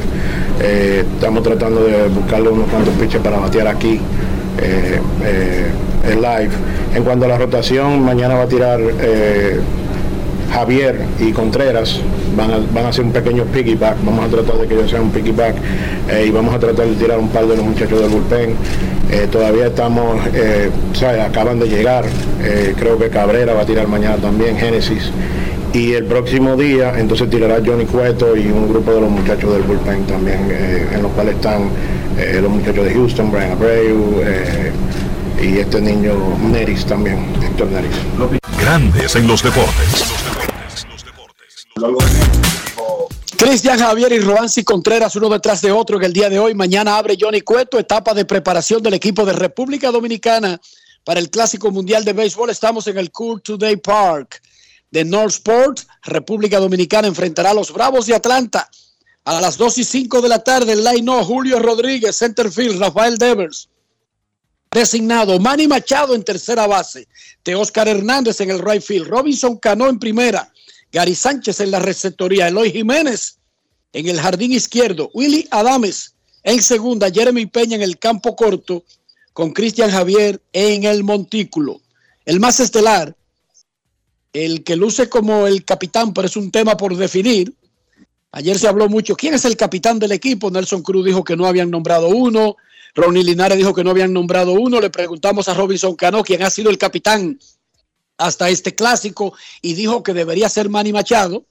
estamos 1.16 1.44
tratando 1.44 1.84
de 1.84 2.08
buscarle 2.08 2.50
unos 2.50 2.68
cuantos 2.70 2.94
pitches 2.96 3.22
para 3.22 3.38
batear 3.38 3.68
aquí, 3.68 4.00
en 6.10 6.22
live. 6.22 6.52
En 6.96 7.04
cuanto 7.04 7.26
a 7.26 7.28
la 7.28 7.38
rotación, 7.38 8.02
mañana 8.04 8.36
va 8.36 8.44
a 8.44 8.48
tirar 8.48 8.80
Javier 10.54 11.02
y 11.20 11.32
Contreras, 11.32 12.00
van 12.38 12.86
a, 12.86 12.88
hacer 12.88 13.04
un 13.04 13.12
pequeño 13.12 13.44
piggyback, 13.46 13.98
vamos 14.06 14.26
a 14.26 14.30
tratar 14.30 14.58
de 14.60 14.68
que 14.68 14.76
ellos 14.76 14.90
sean 14.90 15.04
un 15.04 15.12
piggyback 15.12 15.56
y 16.26 16.30
vamos 16.30 16.54
a 16.54 16.60
tratar 16.60 16.86
de 16.86 16.94
tirar 16.96 17.18
un 17.18 17.30
par 17.30 17.48
de 17.48 17.58
los 17.58 17.66
muchachos 17.66 18.00
del 18.00 18.10
bullpen. 18.10 18.56
Eh, 19.12 19.28
todavía 19.32 19.68
estamos, 19.68 20.26
eh, 20.34 20.72
acaban 21.24 21.60
de 21.60 21.68
llegar, 21.68 22.06
eh, 22.42 22.74
creo 22.78 22.98
que 22.98 23.10
Cabrera 23.10 23.54
va 23.54 23.62
a 23.62 23.66
tirar 23.66 23.88
mañana 23.88 24.18
también, 24.18 24.58
Génesis. 24.58 25.12
Y 25.74 25.94
el 25.94 26.06
próximo 26.06 26.56
día 26.56 26.94
entonces 26.98 27.30
tirará 27.30 27.58
Johnny 27.66 27.86
Cueto 27.86 28.38
y 28.38 28.48
un 28.48 28.70
grupo 28.70 28.92
de 28.92 29.02
los 29.02 29.10
muchachos 29.10 29.54
del 29.54 29.64
bullpen 29.64 30.06
también, 30.06 30.40
en 30.94 31.02
los 31.02 31.12
cuales 31.14 31.36
están 31.36 31.70
los 32.42 32.52
muchachos 32.52 32.86
de 32.86 32.94
Houston, 32.94 33.32
Brian 33.32 33.54
Abreu 33.54 34.22
y 35.42 35.58
este 35.58 35.82
niño 35.82 36.14
Neris 36.52 36.86
también, 36.86 37.26
Héctor 37.42 37.70
Neris. 37.70 38.42
Grandes 38.60 39.16
en 39.16 39.28
los 39.28 39.42
deportes. 39.42 40.23
Cristian 43.38 43.78
Javier 43.78 44.12
y 44.14 44.20
Roansi 44.20 44.64
Contreras, 44.64 45.16
uno 45.16 45.28
detrás 45.30 45.62
de 45.62 45.72
otro 45.72 45.98
en 45.98 46.04
el 46.04 46.14
día 46.14 46.30
de 46.30 46.40
hoy. 46.40 46.54
Mañana 46.54 46.98
abre 46.98 47.18
Johnny 47.20 47.42
Cueto, 47.42 47.78
etapa 47.78 48.14
de 48.14 48.26
preparación 48.26 48.82
del 48.82 48.94
equipo 48.94 49.26
de 49.26 49.34
República 49.34 49.92
Dominicana 49.92 50.62
para 51.04 51.20
el 51.20 51.30
Clásico 51.30 51.72
Mundial 51.72 52.06
de 52.06 52.14
Béisbol. 52.14 52.50
Estamos 52.50 52.88
en 52.88 52.98
el 52.98 53.12
Cool 53.12 53.42
Today 53.42 53.76
Park 53.78 54.42
de 54.92 55.04
Northport. 55.04 55.82
República 56.04 56.60
Dominicana 56.60 57.08
enfrentará 57.08 57.52
a 57.52 57.54
los 57.54 57.74
Bravos 57.74 58.06
de 58.06 58.16
Atlanta 58.16 58.70
a 59.26 59.42
las 59.42 59.58
2 59.58 59.78
y 59.80 59.84
5 59.84 60.22
de 60.22 60.30
la 60.30 60.44
tarde. 60.44 60.76
No, 61.02 61.24
Julio 61.26 61.60
Rodríguez, 61.60 62.18
centerfield, 62.18 62.80
Rafael 62.80 63.18
Devers. 63.18 63.70
Designado 64.72 65.40
Manny 65.40 65.68
Machado 65.68 66.16
en 66.16 66.24
tercera 66.24 66.66
base, 66.66 67.08
Oscar 67.56 67.88
Hernández 67.88 68.42
en 68.42 68.50
el 68.50 68.60
right 68.60 68.82
field, 68.82 69.08
Robinson 69.08 69.58
Cano 69.58 69.88
en 69.88 70.00
primera, 70.00 70.52
Gary 70.94 71.16
Sánchez 71.16 71.60
en 71.60 71.72
la 71.72 71.80
receptoría, 71.80 72.48
Eloy 72.48 72.72
Jiménez 72.72 73.40
en 73.94 74.08
el 74.08 74.22
jardín 74.22 74.54
izquierdo, 74.54 75.10
Willy 75.14 75.48
Adames 75.50 76.14
en 76.44 76.62
segunda, 76.62 77.10
Jeremy 77.12 77.48
Peña 77.48 77.76
en 77.76 77.82
el 77.82 77.98
campo 77.98 78.36
corto, 78.36 78.84
con 79.34 79.52
Cristian 79.52 79.90
Javier 79.90 80.42
en 80.54 80.84
el 80.84 81.04
montículo. 81.04 81.82
El 82.26 82.40
más 82.40 82.60
estelar, 82.60 83.16
el 84.34 84.64
que 84.64 84.76
luce 84.76 85.10
como 85.10 85.48
el 85.48 85.66
capitán, 85.66 86.14
pero 86.14 86.28
es 86.28 86.38
un 86.38 86.52
tema 86.52 86.78
por 86.78 86.96
definir. 86.96 87.54
Ayer 88.32 88.60
se 88.60 88.68
habló 88.68 88.88
mucho, 88.88 89.16
¿quién 89.16 89.34
es 89.34 89.46
el 89.46 89.58
capitán 89.58 90.00
del 90.00 90.12
equipo? 90.12 90.52
Nelson 90.52 90.84
Cruz 90.84 91.06
dijo 91.06 91.24
que 91.24 91.36
no 91.36 91.48
habían 91.48 91.72
nombrado 91.72 92.10
uno, 92.10 92.56
Ronnie 92.94 93.24
Linares 93.24 93.58
dijo 93.58 93.74
que 93.74 93.84
no 93.84 93.90
habían 93.90 94.14
nombrado 94.14 94.54
uno, 94.54 94.80
le 94.80 94.92
preguntamos 94.92 95.48
a 95.50 95.56
Robinson 95.56 95.96
Cano, 95.96 96.24
quién 96.24 96.44
ha 96.44 96.50
sido 96.52 96.70
el 96.70 96.78
capitán 96.78 97.40
hasta 98.18 98.50
este 98.50 98.76
clásico 98.76 99.34
y 99.62 99.74
dijo 99.74 100.04
que 100.04 100.14
debería 100.14 100.50
ser 100.50 100.70
Manny 100.70 100.94
Machado. 100.94 101.46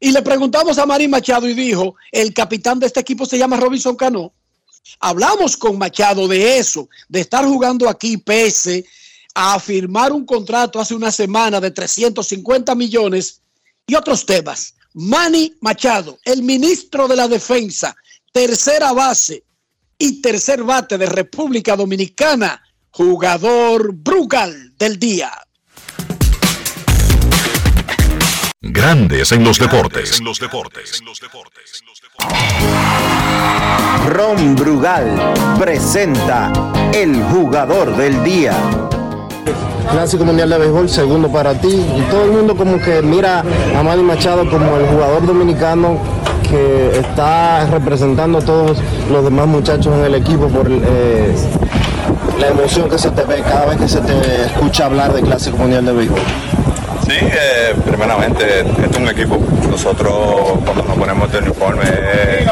Y 0.00 0.12
le 0.12 0.22
preguntamos 0.22 0.78
a 0.78 0.86
Manny 0.86 1.08
Machado 1.08 1.48
y 1.48 1.54
dijo, 1.54 1.96
el 2.12 2.32
capitán 2.32 2.78
de 2.78 2.86
este 2.86 3.00
equipo 3.00 3.26
se 3.26 3.38
llama 3.38 3.56
Robinson 3.56 3.96
Cano. 3.96 4.32
Hablamos 5.00 5.56
con 5.56 5.76
Machado 5.76 6.28
de 6.28 6.58
eso, 6.58 6.88
de 7.08 7.20
estar 7.20 7.44
jugando 7.44 7.88
aquí 7.88 8.16
pese 8.16 8.84
a 9.34 9.58
firmar 9.60 10.12
un 10.12 10.24
contrato 10.24 10.80
hace 10.80 10.94
una 10.94 11.12
semana 11.12 11.60
de 11.60 11.70
350 11.70 12.74
millones 12.74 13.42
y 13.86 13.94
otros 13.94 14.24
temas. 14.24 14.74
Manny 14.94 15.54
Machado, 15.60 16.18
el 16.24 16.42
ministro 16.42 17.06
de 17.06 17.16
la 17.16 17.28
Defensa, 17.28 17.94
tercera 18.32 18.92
base 18.92 19.44
y 19.98 20.20
tercer 20.20 20.62
bate 20.62 20.96
de 20.96 21.06
República 21.06 21.76
Dominicana, 21.76 22.62
jugador 22.90 23.92
Brugal 23.94 24.76
del 24.76 24.98
día. 24.98 25.30
Grandes 28.78 29.32
en 29.32 29.42
los 29.42 29.58
deportes. 29.58 30.22
Ron 34.08 34.54
Brugal 34.54 35.34
presenta 35.58 36.52
el 36.94 37.20
jugador 37.24 37.96
del 37.96 38.22
día. 38.22 38.52
Clásico 39.90 40.24
Mundial 40.24 40.50
de 40.50 40.58
Béisbol, 40.58 40.88
segundo 40.88 41.26
para 41.26 41.54
ti. 41.54 41.66
Y 41.96 42.02
todo 42.08 42.26
el 42.26 42.30
mundo 42.30 42.54
como 42.54 42.78
que 42.78 43.02
mira 43.02 43.42
a 43.76 43.82
Manny 43.82 44.04
Machado 44.04 44.48
como 44.48 44.76
el 44.76 44.86
jugador 44.86 45.26
dominicano 45.26 45.98
que 46.48 47.00
está 47.00 47.66
representando 47.66 48.38
a 48.38 48.42
todos 48.42 48.78
los 49.10 49.24
demás 49.24 49.48
muchachos 49.48 49.92
en 49.92 50.04
el 50.04 50.14
equipo 50.14 50.46
por 50.46 50.70
eh, 50.70 51.34
la 52.38 52.46
emoción 52.46 52.88
que 52.88 52.96
se 52.96 53.10
te 53.10 53.24
ve 53.24 53.42
cada 53.42 53.66
vez 53.66 53.78
que 53.78 53.88
se 53.88 54.00
te 54.02 54.44
escucha 54.44 54.86
hablar 54.86 55.12
de 55.12 55.22
Clásico 55.22 55.56
Mundial 55.56 55.84
de 55.84 55.92
Béisbol. 55.92 56.20
Sí, 57.08 57.14
eh, 57.20 57.74
primeramente, 57.86 58.60
esto 58.60 58.90
es 58.90 58.96
un 58.98 59.08
equipo. 59.08 59.38
Nosotros 59.70 60.12
cuando 60.62 60.82
nos 60.82 60.98
ponemos 60.98 61.24
este 61.26 61.38
uniforme 61.38 61.84
es 61.84 62.46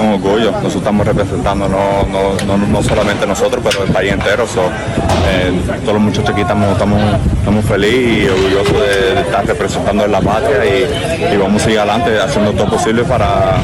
un 0.00 0.14
orgullo. 0.14 0.50
Nosotros 0.50 0.76
estamos 0.76 1.06
representando 1.06 1.68
no, 1.68 2.04
no, 2.06 2.34
no, 2.44 2.66
no 2.66 2.82
solamente 2.82 3.24
nosotros, 3.24 3.62
pero 3.62 3.84
el 3.84 3.92
país 3.92 4.12
entero. 4.12 4.48
So, 4.48 4.62
eh, 4.66 5.52
todos 5.82 5.94
los 5.94 6.02
muchachos 6.02 6.30
aquí 6.30 6.40
estamos, 6.40 6.72
estamos, 6.72 7.00
estamos 7.38 7.64
felices 7.66 8.24
y 8.24 8.28
orgullosos 8.28 8.80
de, 8.80 9.14
de 9.14 9.20
estar 9.20 9.46
representando 9.46 10.04
en 10.04 10.10
la 10.10 10.20
patria 10.20 10.64
y, 10.64 11.32
y 11.32 11.36
vamos 11.36 11.62
a 11.62 11.64
seguir 11.66 11.78
adelante 11.78 12.18
haciendo 12.18 12.52
todo 12.52 12.68
posible 12.68 13.04
para 13.04 13.58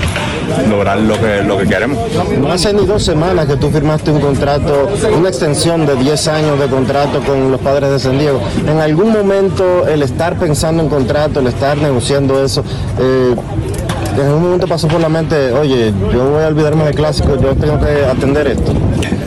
lograr 0.69 0.99
lo 0.99 1.19
que, 1.21 1.43
lo 1.43 1.59
que 1.59 1.67
queremos. 1.67 1.99
No 2.39 2.53
hace 2.53 2.73
ni 2.73 2.85
dos 2.87 3.05
semanas 3.05 3.47
que 3.47 3.57
tú 3.57 3.71
firmaste 3.71 4.11
un 4.11 4.21
contrato, 4.21 4.89
una 5.17 5.29
extensión 5.29 5.87
de 5.87 5.97
10 5.97 6.29
años 6.29 6.59
de 6.59 6.67
contrato 6.67 7.21
con 7.21 7.51
los 7.51 7.61
padres 7.61 7.91
de 7.91 7.99
San 7.99 8.19
Diego. 8.19 8.41
En 8.67 8.79
algún 8.79 9.13
momento 9.13 9.87
el 9.87 10.03
estar 10.03 10.39
pensando 10.39 10.83
en 10.83 10.89
contrato, 10.89 11.41
el 11.41 11.47
estar 11.49 11.77
negociando 11.77 12.45
eso, 12.45 12.65
eh, 12.99 13.35
en 14.15 14.27
algún 14.27 14.43
momento 14.43 14.67
pasó 14.67 14.89
por 14.89 15.01
la 15.01 15.09
mente, 15.09 15.53
oye, 15.53 15.93
yo 16.13 16.31
voy 16.31 16.43
a 16.43 16.49
olvidarme 16.49 16.85
del 16.85 16.95
clásico, 16.95 17.37
yo 17.41 17.55
tengo 17.55 17.79
que 17.79 18.05
atender 18.05 18.47
esto. 18.47 18.73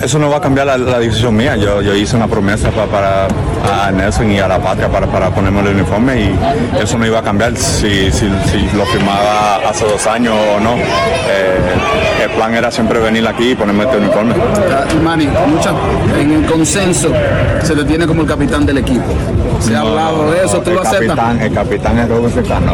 Eso 0.01 0.17
no 0.17 0.29
va 0.29 0.37
a 0.37 0.41
cambiar 0.41 0.65
la, 0.67 0.77
la 0.77 0.99
decisión 0.99 1.35
mía. 1.35 1.55
Yo, 1.57 1.81
yo 1.81 1.93
hice 1.93 2.15
una 2.15 2.27
promesa 2.27 2.69
pa- 2.71 2.85
para 2.85 3.27
a 3.87 3.91
Nelson 3.91 4.31
y 4.31 4.39
a 4.39 4.47
la 4.47 4.57
patria 4.59 4.87
para, 4.89 5.05
para 5.07 5.29
ponerme 5.29 5.59
el 5.61 5.67
uniforme 5.75 6.21
y 6.21 6.39
eso 6.81 6.97
no 6.97 7.05
iba 7.05 7.19
a 7.19 7.21
cambiar 7.21 7.55
si, 7.57 8.09
si, 8.11 8.29
si 8.45 8.69
lo 8.77 8.85
firmaba 8.85 9.57
hace 9.69 9.85
dos 9.85 10.07
años 10.07 10.33
o 10.55 10.59
no. 10.61 10.75
Eh, 10.77 12.23
el 12.23 12.29
plan 12.31 12.53
era 12.55 12.71
siempre 12.71 12.99
venir 12.99 13.27
aquí 13.27 13.51
y 13.51 13.55
ponerme 13.55 13.83
este 13.83 13.97
uniforme. 13.97 14.33
Manny, 15.03 15.27
mucha- 15.47 15.73
en 16.19 16.31
el 16.31 16.45
consenso 16.45 17.11
se 17.61 17.75
te 17.75 17.83
tiene 17.83 18.07
como 18.07 18.21
el 18.21 18.27
capitán 18.27 18.65
del 18.65 18.77
equipo. 18.77 19.03
Se 19.59 19.75
ha 19.75 19.79
No, 19.81 19.87
hablado 19.89 20.31
de 20.31 20.45
eso, 20.45 20.61
tú 20.61 20.69
el 20.69 20.75
lo 20.77 20.81
aceptas. 20.81 21.07
capitán, 21.17 21.41
el 21.41 21.53
capitán 21.53 21.99
es 21.99 22.07
Robert 22.09 22.33
Secano, 22.33 22.71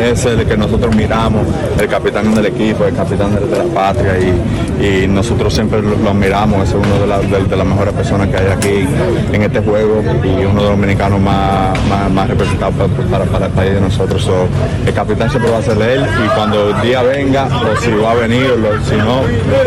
es 0.00 0.24
el 0.26 0.44
que 0.46 0.56
nosotros 0.56 0.94
miramos, 0.94 1.42
el 1.80 1.88
capitán 1.88 2.34
del 2.34 2.46
equipo, 2.46 2.84
el 2.84 2.94
capitán 2.94 3.34
de, 3.34 3.56
la 3.56 3.64
patria 3.74 4.12
y, 4.18 4.84
y 5.04 5.08
nosotros 5.08 5.52
siempre 5.54 5.80
lo, 5.82 5.96
lo 5.96 6.10
admiramos, 6.10 6.68
es 6.68 6.74
uno 6.74 6.98
de, 7.00 7.06
la- 7.06 7.18
de- 7.20 7.54
las 7.56 7.66
mejores 7.66 7.94
personas 7.94 8.28
que 8.28 8.36
hay 8.36 8.46
aquí 8.50 8.84
en 9.32 9.42
este 9.42 9.60
juego 9.60 10.02
y 10.24 10.44
uno 10.44 10.54
de 10.62 10.68
los 10.68 10.70
dominicanos 10.70 11.20
más, 11.20 11.78
más, 11.88 12.10
más 12.10 12.28
representados 12.28 12.74
pa- 12.74 12.88
para, 13.10 13.24
para 13.26 13.46
el 13.46 13.52
país 13.52 13.74
de 13.74 13.80
nosotros. 13.80 14.22
So, 14.22 14.46
el 14.86 14.92
capitán 14.92 15.30
siempre 15.30 15.50
va 15.52 15.58
a 15.58 15.62
ser 15.62 15.80
él 15.80 16.02
y 16.24 16.28
cuando 16.36 16.70
el 16.70 16.80
día 16.82 17.02
venga, 17.02 17.46
o 17.46 17.80
si 17.80 17.90
va 17.92 18.10
a 18.12 18.14
venir, 18.14 18.46
o 18.50 18.84
si 18.88 18.96
no, 18.96 19.20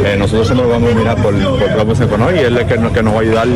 eh, 0.05 0.15
nosotros 0.17 0.48
siempre 0.48 0.67
lo 0.67 0.74
vamos 0.74 0.91
a 0.91 0.96
mirar 0.96 1.15
por, 1.17 1.34
por 1.34 1.72
Robert 1.77 1.98
Secano 1.98 2.31
y 2.36 2.39
él 2.39 2.57
es 2.57 2.62
el 2.63 2.67
que, 2.67 2.93
que 2.93 3.03
nos 3.03 3.13
va 3.13 3.17
a 3.19 3.22
ayudar 3.22 3.48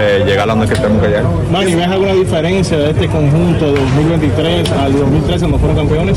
eh, 0.00 0.24
llegar 0.26 0.50
a 0.50 0.54
donde 0.54 0.66
tenemos 0.74 1.00
que 1.02 1.08
llegar. 1.08 1.24
Manny, 1.52 1.74
¿ves 1.74 1.86
alguna 1.88 2.12
diferencia 2.14 2.76
de 2.78 2.90
este 2.90 3.06
conjunto 3.08 3.72
de 3.72 3.80
2023 3.80 4.72
al 4.72 4.92
2013 4.98 5.38
cuando 5.40 5.58
fueron 5.58 5.76
campeones? 5.76 6.15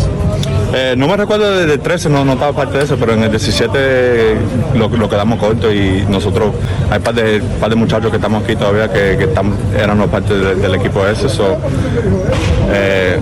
Eh, 0.71 0.93
no 0.95 1.07
me 1.07 1.17
recuerdo 1.17 1.51
desde 1.57 1.73
el 1.73 1.79
13, 1.79 2.09
no, 2.09 2.23
no 2.23 2.33
estaba 2.33 2.53
parte 2.53 2.77
de 2.77 2.83
eso, 2.83 2.95
pero 2.99 3.13
en 3.13 3.23
el 3.23 3.31
17 3.31 4.35
lo, 4.75 5.09
quedamos 5.09 5.39
corto 5.39 5.73
y 5.73 6.05
nosotros, 6.07 6.51
hay 6.91 6.99
par 6.99 7.15
de, 7.15 7.41
par 7.59 7.71
de 7.71 7.75
muchachos 7.75 8.11
que 8.11 8.17
estamos 8.17 8.43
aquí 8.43 8.55
todavía 8.55 8.87
que, 8.87 9.17
que 9.17 9.29
éramos 9.81 10.07
parte 10.09 10.35
de- 10.35 10.55
del 10.55 10.75
equipo 10.75 11.05
ese. 11.07 11.27
so, 11.27 11.57
eh, 12.71 13.19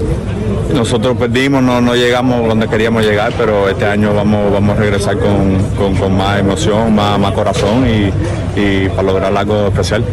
nosotros 0.74 1.16
perdimos, 1.18 1.64
no, 1.64 1.80
no 1.80 1.96
llegamos 1.96 2.46
donde 2.48 2.68
queríamos 2.68 3.04
llegar, 3.06 3.32
pero 3.38 3.70
este 3.70 3.86
año 3.86 4.14
vamos, 4.14 4.52
vamos 4.52 4.78
a 4.78 4.80
regresar 4.82 5.18
con, 5.18 5.58
con- 5.78 5.96
con 5.96 6.18
más 6.18 6.40
emoción, 6.40 6.94
más, 6.94 7.18
más 7.18 7.32
corazón 7.32 7.86
y, 7.88 8.60
y 8.60 8.90
para 8.90 9.04
lograr 9.04 9.36
algo 9.36 9.68
especial. 9.68 10.04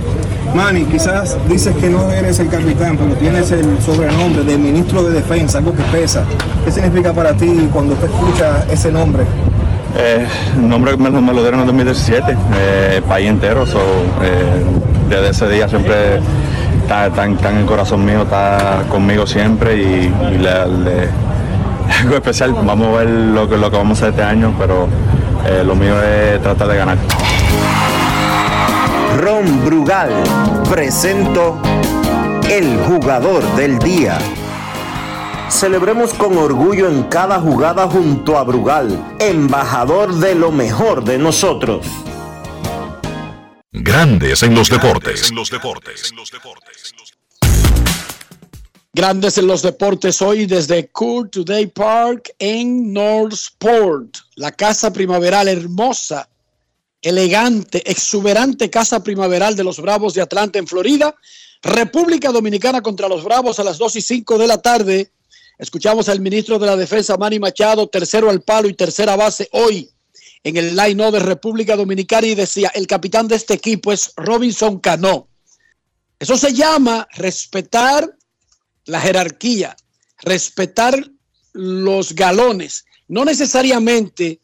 Manny, 0.54 0.84
quizás 0.84 1.36
dices 1.48 1.74
que 1.76 1.88
no 1.88 2.10
eres 2.10 2.38
el 2.38 2.48
capitán, 2.48 2.96
pero 2.96 3.14
tienes 3.18 3.50
el 3.50 3.80
sobrenombre 3.82 4.44
de 4.44 4.56
ministro 4.56 5.02
de 5.02 5.12
defensa, 5.14 5.58
algo 5.58 5.72
que 5.74 5.82
pesa. 5.84 6.22
¿Qué 6.64 6.70
significa 6.70 7.12
para 7.12 7.32
ti 7.34 7.68
cuando 7.72 7.94
te 7.96 8.06
escuchas 8.06 8.64
ese 8.70 8.92
nombre? 8.92 9.24
Eh, 9.96 10.26
nombre 10.60 10.96
me, 10.96 11.10
me 11.10 11.32
lo 11.32 11.40
dieron 11.42 11.60
en 11.60 11.66
2017, 11.66 12.36
eh, 12.56 13.02
país 13.08 13.28
entero, 13.28 13.66
so, 13.66 13.78
eh, 14.22 14.62
desde 15.08 15.30
ese 15.30 15.48
día 15.48 15.68
siempre 15.68 16.20
está, 16.82 17.06
está 17.06 17.24
en- 17.24 17.38
el 17.58 17.66
corazón 17.66 18.04
mío, 18.04 18.22
está 18.22 18.82
conmigo 18.88 19.26
siempre 19.26 19.76
y, 19.76 20.12
y 20.34 20.38
le- 20.38 21.08
algo 22.00 22.14
especial, 22.14 22.54
vamos 22.64 22.88
a 22.94 22.98
ver 23.00 23.10
lo 23.10 23.48
que, 23.48 23.56
lo 23.56 23.70
que 23.70 23.76
vamos 23.76 23.98
a 23.98 24.06
hacer 24.06 24.10
este 24.20 24.22
año, 24.22 24.54
pero 24.58 24.86
eh, 25.48 25.62
lo 25.64 25.74
mío 25.74 25.94
es 26.02 26.40
tratar 26.42 26.68
de 26.68 26.76
ganar. 26.76 26.96
Ron 29.16 29.64
Brugal 29.64 30.10
presento 30.68 31.62
el 32.50 32.76
jugador 32.78 33.44
del 33.54 33.78
día. 33.78 34.18
Celebremos 35.48 36.12
con 36.14 36.36
orgullo 36.36 36.88
en 36.88 37.04
cada 37.04 37.38
jugada 37.38 37.88
junto 37.88 38.36
a 38.36 38.42
Brugal, 38.42 39.16
embajador 39.20 40.16
de 40.16 40.34
lo 40.34 40.50
mejor 40.50 41.04
de 41.04 41.18
nosotros. 41.18 41.86
Grandes 43.70 44.42
en 44.42 44.56
los 44.56 44.68
deportes. 44.68 45.30
En 45.30 45.36
los 45.36 45.48
deportes. 45.48 46.12
Grandes 48.92 49.38
en 49.38 49.46
los 49.46 49.62
deportes 49.62 50.20
hoy 50.22 50.46
desde 50.46 50.88
Cool 50.88 51.30
Today 51.30 51.66
Park 51.68 52.34
en 52.38 52.92
Northport, 52.92 54.16
la 54.34 54.50
casa 54.50 54.92
primaveral 54.92 55.46
hermosa, 55.46 56.28
elegante, 57.04 57.88
exuberante 57.88 58.70
casa 58.70 59.02
primaveral 59.02 59.54
de 59.54 59.62
los 59.62 59.80
Bravos 59.80 60.14
de 60.14 60.22
Atlanta 60.22 60.58
en 60.58 60.66
Florida. 60.66 61.14
República 61.62 62.32
Dominicana 62.32 62.82
contra 62.82 63.08
los 63.08 63.22
Bravos 63.22 63.58
a 63.58 63.64
las 63.64 63.78
2 63.78 63.96
y 63.96 64.00
5 64.00 64.38
de 64.38 64.46
la 64.46 64.60
tarde. 64.60 65.12
Escuchamos 65.58 66.08
al 66.08 66.20
ministro 66.20 66.58
de 66.58 66.66
la 66.66 66.76
Defensa, 66.76 67.16
Manny 67.16 67.38
Machado, 67.38 67.86
tercero 67.88 68.30
al 68.30 68.42
palo 68.42 68.68
y 68.68 68.74
tercera 68.74 69.16
base 69.16 69.48
hoy 69.52 69.88
en 70.42 70.56
el 70.56 70.76
line 70.76 71.10
de 71.10 71.20
República 71.20 71.76
Dominicana 71.76 72.26
y 72.26 72.34
decía, 72.34 72.70
el 72.74 72.86
capitán 72.86 73.28
de 73.28 73.36
este 73.36 73.54
equipo 73.54 73.92
es 73.92 74.12
Robinson 74.16 74.78
Cano. 74.78 75.28
Eso 76.18 76.36
se 76.36 76.52
llama 76.52 77.06
respetar 77.12 78.14
la 78.84 79.00
jerarquía, 79.00 79.76
respetar 80.18 81.10
los 81.52 82.14
galones, 82.14 82.84
no 83.08 83.24
necesariamente 83.24 84.40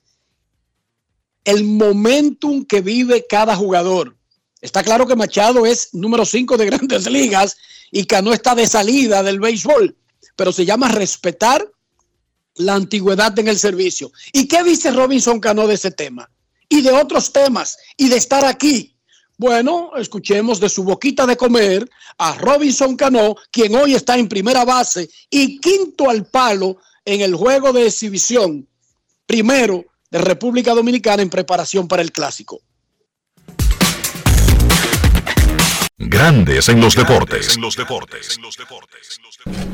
el 1.44 1.64
momentum 1.64 2.64
que 2.64 2.80
vive 2.80 3.26
cada 3.28 3.56
jugador. 3.56 4.16
Está 4.60 4.82
claro 4.82 5.06
que 5.06 5.16
Machado 5.16 5.64
es 5.64 5.88
número 5.92 6.24
5 6.24 6.56
de 6.56 6.66
grandes 6.66 7.06
ligas 7.10 7.56
y 7.90 8.04
Cano 8.04 8.32
está 8.32 8.54
de 8.54 8.66
salida 8.66 9.22
del 9.22 9.40
béisbol, 9.40 9.96
pero 10.36 10.52
se 10.52 10.64
llama 10.64 10.88
respetar 10.88 11.66
la 12.56 12.74
antigüedad 12.74 13.36
en 13.38 13.48
el 13.48 13.58
servicio. 13.58 14.12
¿Y 14.32 14.46
qué 14.46 14.62
dice 14.62 14.90
Robinson 14.90 15.40
Cano 15.40 15.66
de 15.66 15.74
ese 15.74 15.90
tema? 15.90 16.30
Y 16.68 16.82
de 16.82 16.92
otros 16.92 17.32
temas, 17.32 17.78
y 17.96 18.08
de 18.08 18.16
estar 18.16 18.44
aquí. 18.44 18.94
Bueno, 19.36 19.92
escuchemos 19.96 20.60
de 20.60 20.68
su 20.68 20.84
boquita 20.84 21.26
de 21.26 21.36
comer 21.36 21.88
a 22.18 22.34
Robinson 22.34 22.94
Cano, 22.96 23.34
quien 23.50 23.74
hoy 23.74 23.94
está 23.94 24.16
en 24.16 24.28
primera 24.28 24.64
base 24.64 25.08
y 25.30 25.58
quinto 25.58 26.10
al 26.10 26.26
palo 26.26 26.76
en 27.04 27.22
el 27.22 27.34
juego 27.34 27.72
de 27.72 27.86
exhibición, 27.86 28.68
primero 29.26 29.89
de 30.10 30.18
República 30.18 30.74
Dominicana 30.74 31.22
en 31.22 31.30
preparación 31.30 31.86
para 31.86 32.02
el 32.02 32.10
clásico. 32.12 32.60
Grandes 35.98 36.68
en 36.68 36.80
los 36.80 36.96
deportes. 36.96 37.56
En 37.56 37.62
los 37.62 37.76
deportes. 37.76 38.38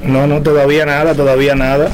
No, 0.03 0.27
no, 0.27 0.43
todavía 0.43 0.85
nada, 0.85 1.15
todavía 1.15 1.55
nada. 1.55 1.91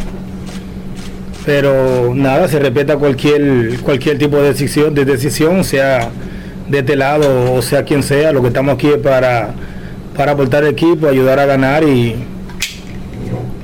Pero 1.44 2.14
nada, 2.14 2.48
se 2.48 2.58
respeta 2.58 2.96
cualquier 2.96 3.78
cualquier 3.80 4.18
tipo 4.18 4.36
de 4.36 4.52
decisión, 4.52 4.94
de 4.94 5.04
decisión, 5.04 5.64
sea 5.64 6.10
de 6.68 6.78
este 6.78 6.96
lado 6.96 7.52
o 7.52 7.62
sea 7.62 7.84
quien 7.84 8.02
sea. 8.02 8.32
Lo 8.32 8.40
que 8.42 8.48
estamos 8.48 8.74
aquí 8.74 8.88
es 8.88 8.98
para, 8.98 9.54
para 10.16 10.32
aportar 10.32 10.64
el 10.64 10.70
equipo, 10.70 11.08
ayudar 11.08 11.38
a 11.38 11.46
ganar 11.46 11.84
y 11.84 12.16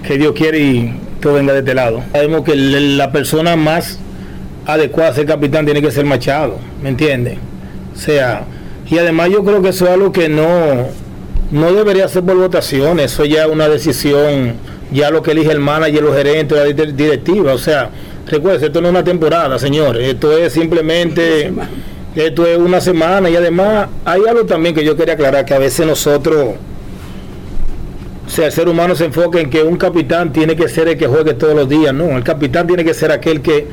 que 0.06 0.18
Dios 0.18 0.32
quiere 0.34 0.58
y 0.58 1.00
todo 1.20 1.34
venga 1.34 1.52
de 1.52 1.60
este 1.60 1.74
lado. 1.74 2.04
Sabemos 2.12 2.44
que 2.44 2.54
la 2.54 3.10
persona 3.10 3.56
más 3.56 3.98
adecuada 4.68 5.10
a 5.10 5.14
ser 5.14 5.24
capitán 5.26 5.64
tiene 5.64 5.80
que 5.80 5.90
ser 5.90 6.04
Machado, 6.04 6.58
¿me 6.82 6.90
entiende? 6.90 7.38
O 7.94 7.98
sea, 7.98 8.44
y 8.88 8.98
además 8.98 9.30
yo 9.30 9.42
creo 9.42 9.62
que 9.62 9.70
eso 9.70 9.86
es 9.86 9.90
algo 9.92 10.12
que 10.12 10.28
no, 10.28 10.88
no 11.50 11.72
debería 11.72 12.06
ser 12.06 12.22
por 12.22 12.36
votación, 12.36 13.00
eso 13.00 13.24
ya 13.24 13.44
es 13.46 13.50
una 13.50 13.66
decisión, 13.68 14.54
ya 14.92 15.10
lo 15.10 15.22
que 15.22 15.30
elige 15.32 15.50
el 15.52 15.60
manager, 15.60 16.02
los 16.02 16.14
gerentes, 16.14 16.56
la 16.58 16.66
dir- 16.66 16.92
directiva, 16.94 17.54
o 17.54 17.58
sea, 17.58 17.90
recuerden, 18.26 18.62
esto 18.62 18.80
no 18.82 18.88
es 18.88 18.90
una 18.92 19.04
temporada, 19.04 19.58
señores, 19.58 20.06
esto 20.06 20.36
es 20.36 20.52
simplemente, 20.52 21.50
esto 22.14 22.46
es 22.46 22.58
una 22.58 22.80
semana 22.82 23.30
y 23.30 23.36
además 23.36 23.88
hay 24.04 24.20
algo 24.28 24.44
también 24.44 24.74
que 24.74 24.84
yo 24.84 24.96
quería 24.96 25.14
aclarar, 25.14 25.46
que 25.46 25.54
a 25.54 25.58
veces 25.58 25.86
nosotros, 25.86 26.56
o 28.26 28.30
sea, 28.30 28.46
el 28.46 28.52
ser 28.52 28.68
humano 28.68 28.94
se 28.94 29.06
enfoca 29.06 29.40
en 29.40 29.48
que 29.48 29.62
un 29.62 29.78
capitán 29.78 30.30
tiene 30.30 30.54
que 30.56 30.68
ser 30.68 30.88
el 30.88 30.98
que 30.98 31.06
juegue 31.06 31.32
todos 31.32 31.54
los 31.54 31.66
días, 31.70 31.94
no, 31.94 32.16
el 32.18 32.22
capitán 32.22 32.66
tiene 32.66 32.84
que 32.84 32.92
ser 32.92 33.10
aquel 33.12 33.40
que, 33.40 33.66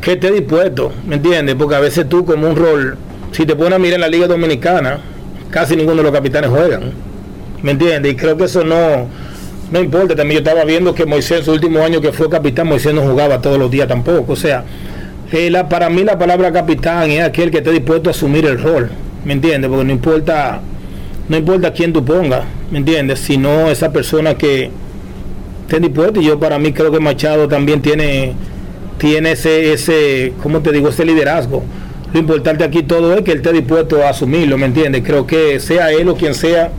que 0.00 0.12
esté 0.12 0.30
dispuesto, 0.30 0.92
¿me 1.06 1.16
entiendes? 1.16 1.54
Porque 1.56 1.74
a 1.74 1.80
veces 1.80 2.08
tú 2.08 2.24
como 2.24 2.48
un 2.48 2.56
rol, 2.56 2.96
si 3.32 3.44
te 3.44 3.56
pones 3.56 3.74
a 3.74 3.78
mirar 3.78 3.94
en 3.94 4.00
la 4.02 4.08
Liga 4.08 4.26
Dominicana, 4.26 5.00
casi 5.50 5.76
ninguno 5.76 5.96
de 5.98 6.02
los 6.04 6.12
capitanes 6.12 6.50
juegan, 6.50 6.92
¿me 7.62 7.72
entiendes? 7.72 8.12
Y 8.12 8.16
creo 8.16 8.36
que 8.36 8.44
eso 8.44 8.64
no, 8.64 9.08
no 9.70 9.80
importa, 9.80 10.14
también 10.14 10.42
yo 10.42 10.48
estaba 10.48 10.64
viendo 10.64 10.94
que 10.94 11.06
Moisés, 11.06 11.44
su 11.44 11.52
último 11.52 11.82
año 11.82 12.00
que 12.00 12.12
fue 12.12 12.28
capitán, 12.28 12.68
Moisés 12.68 12.94
no 12.94 13.02
jugaba 13.02 13.40
todos 13.40 13.58
los 13.58 13.70
días 13.70 13.88
tampoco. 13.88 14.34
O 14.34 14.36
sea, 14.36 14.64
eh, 15.32 15.50
la, 15.50 15.68
para 15.68 15.90
mí 15.90 16.04
la 16.04 16.18
palabra 16.18 16.52
capitán 16.52 17.10
es 17.10 17.22
aquel 17.22 17.50
que 17.50 17.58
esté 17.58 17.72
dispuesto 17.72 18.10
a 18.10 18.12
asumir 18.12 18.46
el 18.46 18.62
rol, 18.62 18.90
¿me 19.24 19.32
entiendes? 19.32 19.68
Porque 19.68 19.84
no 19.84 19.92
importa, 19.92 20.60
no 21.28 21.36
importa 21.36 21.72
quién 21.72 21.92
tú 21.92 22.04
pongas, 22.04 22.42
¿me 22.70 22.78
entiendes? 22.78 23.18
Sino 23.18 23.68
esa 23.68 23.92
persona 23.92 24.36
que 24.36 24.70
esté 25.62 25.80
dispuesta. 25.80 26.20
Y 26.20 26.26
yo 26.26 26.38
para 26.38 26.58
mí 26.60 26.72
creo 26.72 26.92
que 26.92 27.00
Machado 27.00 27.48
también 27.48 27.82
tiene, 27.82 28.34
tiene 28.98 29.32
ese, 29.32 29.72
ese, 29.72 30.32
¿cómo 30.42 30.60
te 30.60 30.72
digo? 30.72 30.88
Ese 30.88 31.04
liderazgo. 31.04 31.62
Lo 32.12 32.20
importante 32.20 32.64
aquí 32.64 32.82
todo 32.82 33.14
es 33.14 33.22
que 33.22 33.32
él 33.32 33.38
esté 33.38 33.52
dispuesto 33.52 34.02
a 34.02 34.10
asumirlo, 34.10 34.56
¿me 34.56 34.66
entiendes? 34.66 35.02
Creo 35.04 35.26
que 35.26 35.60
sea 35.60 35.90
él 35.90 36.08
o 36.08 36.14
quien 36.16 36.34
sea, 36.34 36.70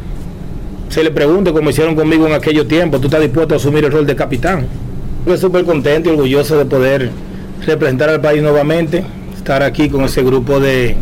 se 0.89 1.03
le 1.03 1.12
pregunte 1.12 1.51
como 1.51 1.69
hicieron 1.69 1.95
conmigo 1.95 2.25
en 2.27 2.34
aquellos 2.34 2.67
tiempos, 2.67 3.01
tú 3.01 3.08
estás 3.08 3.21
dispuesto 3.21 3.53
a 3.53 3.58
asumir 3.58 3.86
el 3.86 3.91
rol 3.91 4.06
de 4.08 4.15
capitán. 4.15 4.65
Estoy 5.19 5.38
súper 5.38 5.65
contento 5.65 6.10
y 6.10 6.13
orgulloso 6.13 6.58
de 6.58 6.65
poder 6.65 7.12
representar 7.65 8.10
al 8.10 8.21
país 8.21 8.41
nuevamente, 8.41 9.03
estar 9.36 9.62
aquí 9.62 9.89
con 9.89 10.06
ese 10.06 10.23
grupo 10.23 10.60
de, 10.60 10.95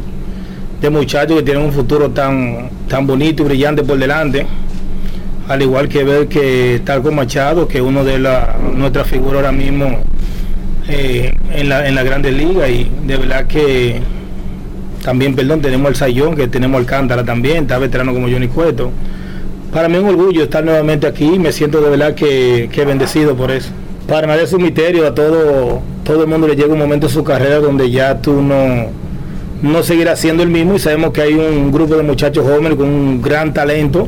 de 0.82 0.90
muchachos 0.90 1.38
que 1.38 1.44
tienen 1.44 1.64
un 1.64 1.72
futuro 1.72 2.10
tan, 2.10 2.70
tan 2.90 3.06
bonito 3.06 3.44
y 3.44 3.46
brillante 3.46 3.84
por 3.84 3.98
delante. 3.98 4.48
Al 5.48 5.62
igual 5.62 5.88
que 5.88 6.04
ver 6.04 6.28
que 6.28 6.82
tal 6.84 7.04
con 7.04 7.16
Machado, 7.16 7.68
que 7.68 7.80
uno 7.80 8.04
de 8.04 8.18
la, 8.18 8.58
nuestras 8.76 9.08
figuras 9.08 9.36
ahora 9.36 9.52
mismo 9.52 10.00
eh, 10.88 11.34
en, 11.54 11.70
la, 11.70 11.88
en 11.88 11.96
la 11.96 12.04
Grandes 12.04 12.34
Ligas 12.34 12.70
y 12.70 12.90
de 13.06 13.18
verdad 13.18 13.48
que 13.48 14.02
también, 15.04 15.36
perdón, 15.36 15.62
tenemos 15.62 15.90
el 15.90 15.96
Sayón, 15.96 16.36
que 16.36 16.48
tenemos 16.48 16.80
Alcántara 16.80 17.24
también, 17.24 17.64
está 17.64 17.78
veterano 17.78 18.14
como 18.14 18.28
Johnny 18.28 18.48
Cueto. 18.48 18.92
Para 19.72 19.88
mí 19.88 19.96
es 19.96 20.02
un 20.02 20.10
orgullo 20.10 20.44
estar 20.44 20.64
nuevamente 20.64 21.06
aquí, 21.06 21.38
me 21.38 21.52
siento 21.52 21.82
de 21.82 21.90
verdad 21.90 22.16
que, 22.16 22.70
que 22.72 22.86
bendecido 22.86 23.36
por 23.36 23.52
eso. 23.52 23.70
Para 24.08 24.26
nadie 24.28 24.44
es 24.44 24.54
un 24.54 24.64
misterio, 24.64 25.06
a 25.06 25.14
todo, 25.14 25.82
todo 26.04 26.24
el 26.24 26.28
mundo 26.28 26.48
le 26.48 26.56
llega 26.56 26.72
un 26.72 26.80
momento 26.80 27.08
en 27.08 27.14
su 27.14 27.24
carrera 27.24 27.60
donde 27.60 27.90
ya 27.92 28.22
tú 28.22 28.42
no, 28.42 28.88
no 29.62 29.84
seguirás 29.84 30.20
siendo 30.20 30.44
el 30.44 30.50
mismo 30.50 30.76
y 30.76 30.80
sabemos 30.80 31.12
que 31.12 31.22
hay 31.22 31.34
un 31.34 31.72
grupo 31.72 31.96
de 31.96 32.04
muchachos 32.04 32.46
jóvenes 32.46 32.76
con 32.76 32.88
un 32.88 33.22
gran 33.22 33.54
talento 33.54 34.08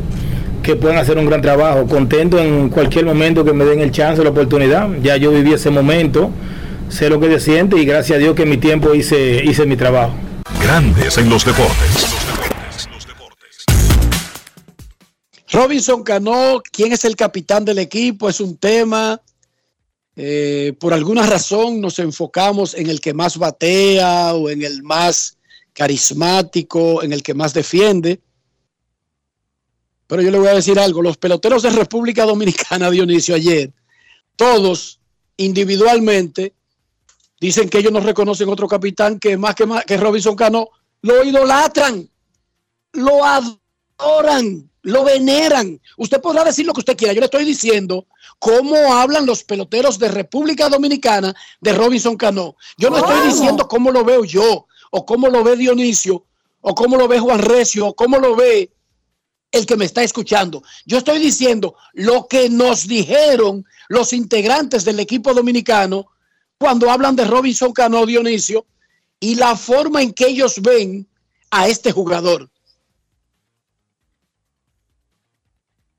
que 0.61 0.75
pueden 0.75 0.97
hacer 0.97 1.17
un 1.17 1.25
gran 1.25 1.41
trabajo. 1.41 1.85
Contento 1.87 2.39
en 2.39 2.69
cualquier 2.69 3.05
momento 3.05 3.45
que 3.45 3.53
me 3.53 3.65
den 3.65 3.79
el 3.79 3.91
chance, 3.91 4.23
la 4.23 4.29
oportunidad. 4.29 4.89
Ya 5.01 5.15
yo 5.17 5.31
viví 5.31 5.53
ese 5.53 5.69
momento, 5.69 6.29
sé 6.89 7.09
lo 7.09 7.19
que 7.19 7.27
se 7.39 7.39
siente 7.39 7.77
y 7.77 7.85
gracias 7.85 8.17
a 8.17 8.19
Dios 8.19 8.35
que 8.35 8.43
en 8.43 8.49
mi 8.49 8.57
tiempo 8.57 8.93
hice, 8.93 9.43
hice 9.43 9.65
mi 9.65 9.77
trabajo. 9.77 10.13
Grandes 10.61 11.17
en 11.17 11.29
los 11.29 11.45
deportes. 11.45 12.07
Robinson 15.51 16.03
Cano, 16.03 16.61
¿quién 16.71 16.91
es 16.91 17.05
el 17.05 17.15
capitán 17.15 17.63
del 17.65 17.79
equipo? 17.79 18.29
Es 18.29 18.39
un 18.41 18.57
tema. 18.57 19.21
Eh, 20.15 20.73
por 20.79 20.93
alguna 20.93 21.25
razón 21.25 21.79
nos 21.79 21.99
enfocamos 21.99 22.73
en 22.73 22.89
el 22.89 22.99
que 22.99 23.13
más 23.13 23.37
batea 23.37 24.33
o 24.33 24.49
en 24.49 24.63
el 24.63 24.83
más 24.83 25.37
carismático, 25.73 27.03
en 27.03 27.13
el 27.13 27.23
que 27.23 27.33
más 27.33 27.53
defiende. 27.53 28.19
Pero 30.07 30.21
yo 30.21 30.31
le 30.31 30.39
voy 30.39 30.47
a 30.47 30.55
decir 30.55 30.79
algo, 30.79 31.01
los 31.01 31.17
peloteros 31.17 31.63
de 31.63 31.69
República 31.69 32.25
Dominicana, 32.25 32.89
Dionisio, 32.91 33.35
ayer, 33.35 33.71
todos 34.35 34.99
individualmente 35.37 36.53
dicen 37.39 37.69
que 37.69 37.79
ellos 37.79 37.91
no 37.91 37.99
reconocen 37.99 38.49
otro 38.49 38.67
capitán 38.67 39.19
que 39.19 39.37
más 39.37 39.55
que, 39.55 39.65
más, 39.65 39.85
que 39.85 39.97
Robinson 39.97 40.35
Cano, 40.35 40.69
lo 41.01 41.23
idolatran, 41.23 42.09
lo 42.93 43.23
adoran, 43.23 44.69
lo 44.81 45.03
veneran. 45.03 45.79
Usted 45.97 46.21
podrá 46.21 46.43
decir 46.43 46.65
lo 46.65 46.73
que 46.73 46.81
usted 46.81 46.97
quiera, 46.97 47.13
yo 47.13 47.19
le 47.19 47.25
estoy 47.25 47.45
diciendo 47.45 48.07
cómo 48.39 48.93
hablan 48.93 49.25
los 49.25 49.43
peloteros 49.43 49.99
de 49.99 50.09
República 50.09 50.69
Dominicana 50.69 51.35
de 51.61 51.73
Robinson 51.73 52.17
Cano. 52.17 52.55
Yo 52.77 52.89
no 52.89 52.97
estoy 52.97 53.27
diciendo 53.27 53.67
cómo 53.67 53.91
lo 53.91 54.03
veo 54.03 54.23
yo, 54.23 54.67
o 54.91 55.05
cómo 55.05 55.27
lo 55.27 55.43
ve 55.43 55.55
Dionisio, 55.55 56.25
o 56.61 56.75
cómo 56.75 56.97
lo 56.97 57.07
ve 57.07 57.19
Juan 57.19 57.39
Recio, 57.39 57.87
o 57.87 57.95
cómo 57.95 58.17
lo 58.19 58.35
ve 58.35 58.71
el 59.51 59.65
que 59.65 59.77
me 59.77 59.85
está 59.85 60.03
escuchando. 60.03 60.63
Yo 60.85 60.97
estoy 60.97 61.19
diciendo 61.19 61.75
lo 61.93 62.27
que 62.27 62.49
nos 62.49 62.87
dijeron 62.87 63.65
los 63.89 64.13
integrantes 64.13 64.83
del 64.83 64.99
equipo 64.99 65.33
dominicano 65.33 66.07
cuando 66.57 66.89
hablan 66.89 67.15
de 67.15 67.25
Robinson 67.25 67.71
Cano 67.71 68.05
Dionisio 68.05 68.65
y 69.19 69.35
la 69.35 69.55
forma 69.55 70.01
en 70.01 70.13
que 70.13 70.27
ellos 70.27 70.61
ven 70.61 71.07
a 71.51 71.67
este 71.67 71.91
jugador. 71.91 72.49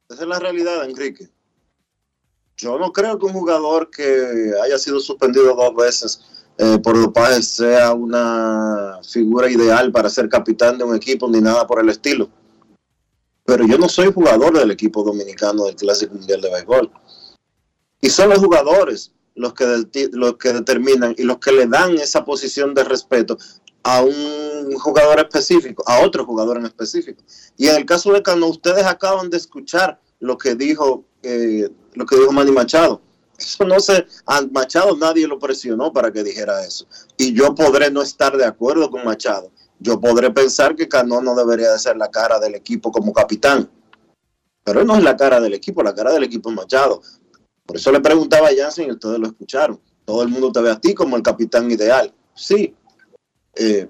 Esa 0.09 0.23
es 0.23 0.29
la 0.29 0.39
realidad, 0.39 0.85
Enrique. 0.85 1.29
Yo 2.57 2.79
no 2.79 2.93
creo 2.93 3.19
que 3.19 3.27
un 3.27 3.33
jugador 3.33 3.91
que 3.91 4.53
haya 4.63 4.79
sido 4.79 4.99
suspendido 5.01 5.55
dos 5.55 5.75
veces 5.77 6.21
eh, 6.57 6.79
por 6.83 7.01
dopaje 7.01 7.41
sea 7.43 7.93
una 7.93 8.99
figura 9.09 9.49
ideal 9.49 9.93
para 9.93 10.11
ser 10.11 10.29
capitán 10.29 10.77
de 10.77 10.85
un 10.85 10.97
equipo 10.97 11.29
ni 11.29 11.41
nada 11.41 11.67
por 11.67 11.81
el 11.81 11.89
estilo. 11.89 12.29
Pero 13.45 13.65
yo 13.67 13.79
no 13.79 13.89
soy 13.89 14.13
jugador 14.13 14.59
del 14.59 14.73
equipo 14.73 15.05
dominicano 15.05 15.67
del 15.67 15.77
Clásico 15.77 16.15
Mundial 16.15 16.41
de 16.41 16.51
Béisbol. 16.51 16.91
Y 18.01 18.11
son 18.11 18.31
los 18.31 18.39
jugadores 18.39 19.13
los 19.39 19.55
que, 19.55 19.85
los 20.13 20.37
que 20.37 20.53
determinan 20.53 21.15
y 21.17 21.23
los 21.23 21.39
que 21.39 21.53
le 21.53 21.67
dan 21.67 21.97
esa 21.97 22.25
posición 22.25 22.75
de 22.75 22.85
respeto 22.85 23.39
a 23.85 24.03
un 24.03 24.75
jugador 24.75 25.21
específico, 25.21 25.83
a 25.87 26.01
otro 26.01 26.25
jugador 26.25 26.59
en 26.59 26.67
específico. 26.67 27.23
Y 27.57 27.69
en 27.69 27.77
el 27.77 27.87
caso 27.87 28.13
de 28.13 28.23
Cano, 28.23 28.49
ustedes 28.49 28.85
acaban 28.85 29.31
de 29.31 29.37
escuchar 29.37 30.01
lo 30.19 30.37
que 30.37 30.57
dijo, 30.57 31.05
eh, 31.23 31.71
lo 31.95 32.05
que 32.05 32.17
dijo 32.17 32.33
Manny 32.33 32.51
Machado. 32.51 33.01
Eso 33.39 33.65
no 33.65 33.79
se, 33.79 34.05
a 34.27 34.43
Machado 34.51 34.97
nadie 34.97 35.29
lo 35.29 35.39
presionó 35.39 35.93
para 35.93 36.13
que 36.13 36.25
dijera 36.25 36.65
eso. 36.65 36.87
Y 37.17 37.33
yo 37.33 37.55
podré 37.55 37.91
no 37.91 38.03
estar 38.03 38.37
de 38.37 38.45
acuerdo 38.45 38.91
con 38.91 39.05
Machado. 39.05 39.53
Yo 39.79 40.01
podré 40.01 40.33
pensar 40.33 40.75
que 40.75 40.89
Cano 40.89 41.21
no 41.21 41.37
debería 41.37 41.71
de 41.71 41.79
ser 41.79 41.97
la 41.97 42.11
cara 42.11 42.41
del 42.41 42.57
equipo 42.57 42.91
como 42.91 43.13
capitán. 43.13 43.71
Pero 44.65 44.85
no 44.85 44.97
es 44.97 45.05
la 45.05 45.17
cara 45.17 45.41
del 45.41 45.55
equipo, 45.55 45.83
la 45.83 45.95
cara 45.95 46.13
del 46.13 46.25
equipo 46.25 46.51
es 46.51 46.57
Machado. 46.57 47.01
Por 47.69 47.77
eso 47.77 47.93
le 47.93 48.01
preguntaba 48.01 48.49
a 48.49 48.57
Jansen 48.57 48.89
y 48.89 48.93
ustedes 48.93 49.19
lo 49.19 49.27
escucharon. 49.27 49.79
Todo 50.07 50.23
el 50.23 50.31
mundo 50.31 50.51
te 50.51 50.63
ve 50.63 50.71
a 50.71 50.81
ti 50.81 50.95
como 50.95 51.17
el 51.17 51.23
capitán 51.23 51.71
ideal. 51.71 52.11
Sí. 52.35 52.75
Eh, 53.55 53.87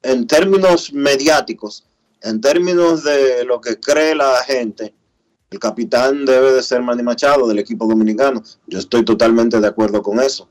en 0.00 0.26
términos 0.26 0.94
mediáticos, 0.94 1.86
en 2.22 2.40
términos 2.40 3.04
de 3.04 3.44
lo 3.44 3.60
que 3.60 3.78
cree 3.78 4.14
la 4.14 4.42
gente, 4.44 4.94
el 5.50 5.58
capitán 5.58 6.24
debe 6.24 6.54
de 6.54 6.62
ser 6.62 6.80
Manny 6.80 7.02
Machado 7.02 7.46
del 7.46 7.58
equipo 7.58 7.86
dominicano. 7.86 8.42
Yo 8.66 8.78
estoy 8.78 9.04
totalmente 9.04 9.60
de 9.60 9.66
acuerdo 9.66 10.02
con 10.02 10.20
eso. 10.20 10.48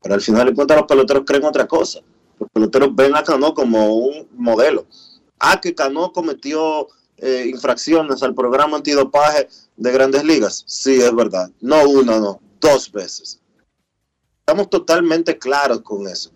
Pero 0.00 0.14
al 0.14 0.20
final 0.20 0.46
de 0.46 0.54
cuentas 0.54 0.76
los 0.76 0.86
peloteros 0.86 1.24
creen 1.26 1.44
otra 1.44 1.66
cosa. 1.66 1.98
Los 2.38 2.48
peloteros 2.50 2.94
ven 2.94 3.16
a 3.16 3.24
Cano 3.24 3.52
como 3.52 3.96
un 3.96 4.28
modelo. 4.36 4.86
Ah, 5.40 5.60
que 5.60 5.74
Cano 5.74 6.12
cometió 6.12 6.86
eh, 7.20 7.46
infracciones 7.48 8.22
al 8.22 8.34
programa 8.34 8.78
antidopaje 8.78 9.48
de 9.76 9.92
grandes 9.92 10.24
ligas. 10.24 10.64
Sí, 10.66 10.94
es 10.94 11.14
verdad. 11.14 11.50
No 11.60 11.88
una, 11.88 12.18
no, 12.18 12.40
dos 12.60 12.90
veces. 12.90 13.40
Estamos 14.40 14.70
totalmente 14.70 15.38
claros 15.38 15.80
con 15.82 16.06
eso. 16.08 16.30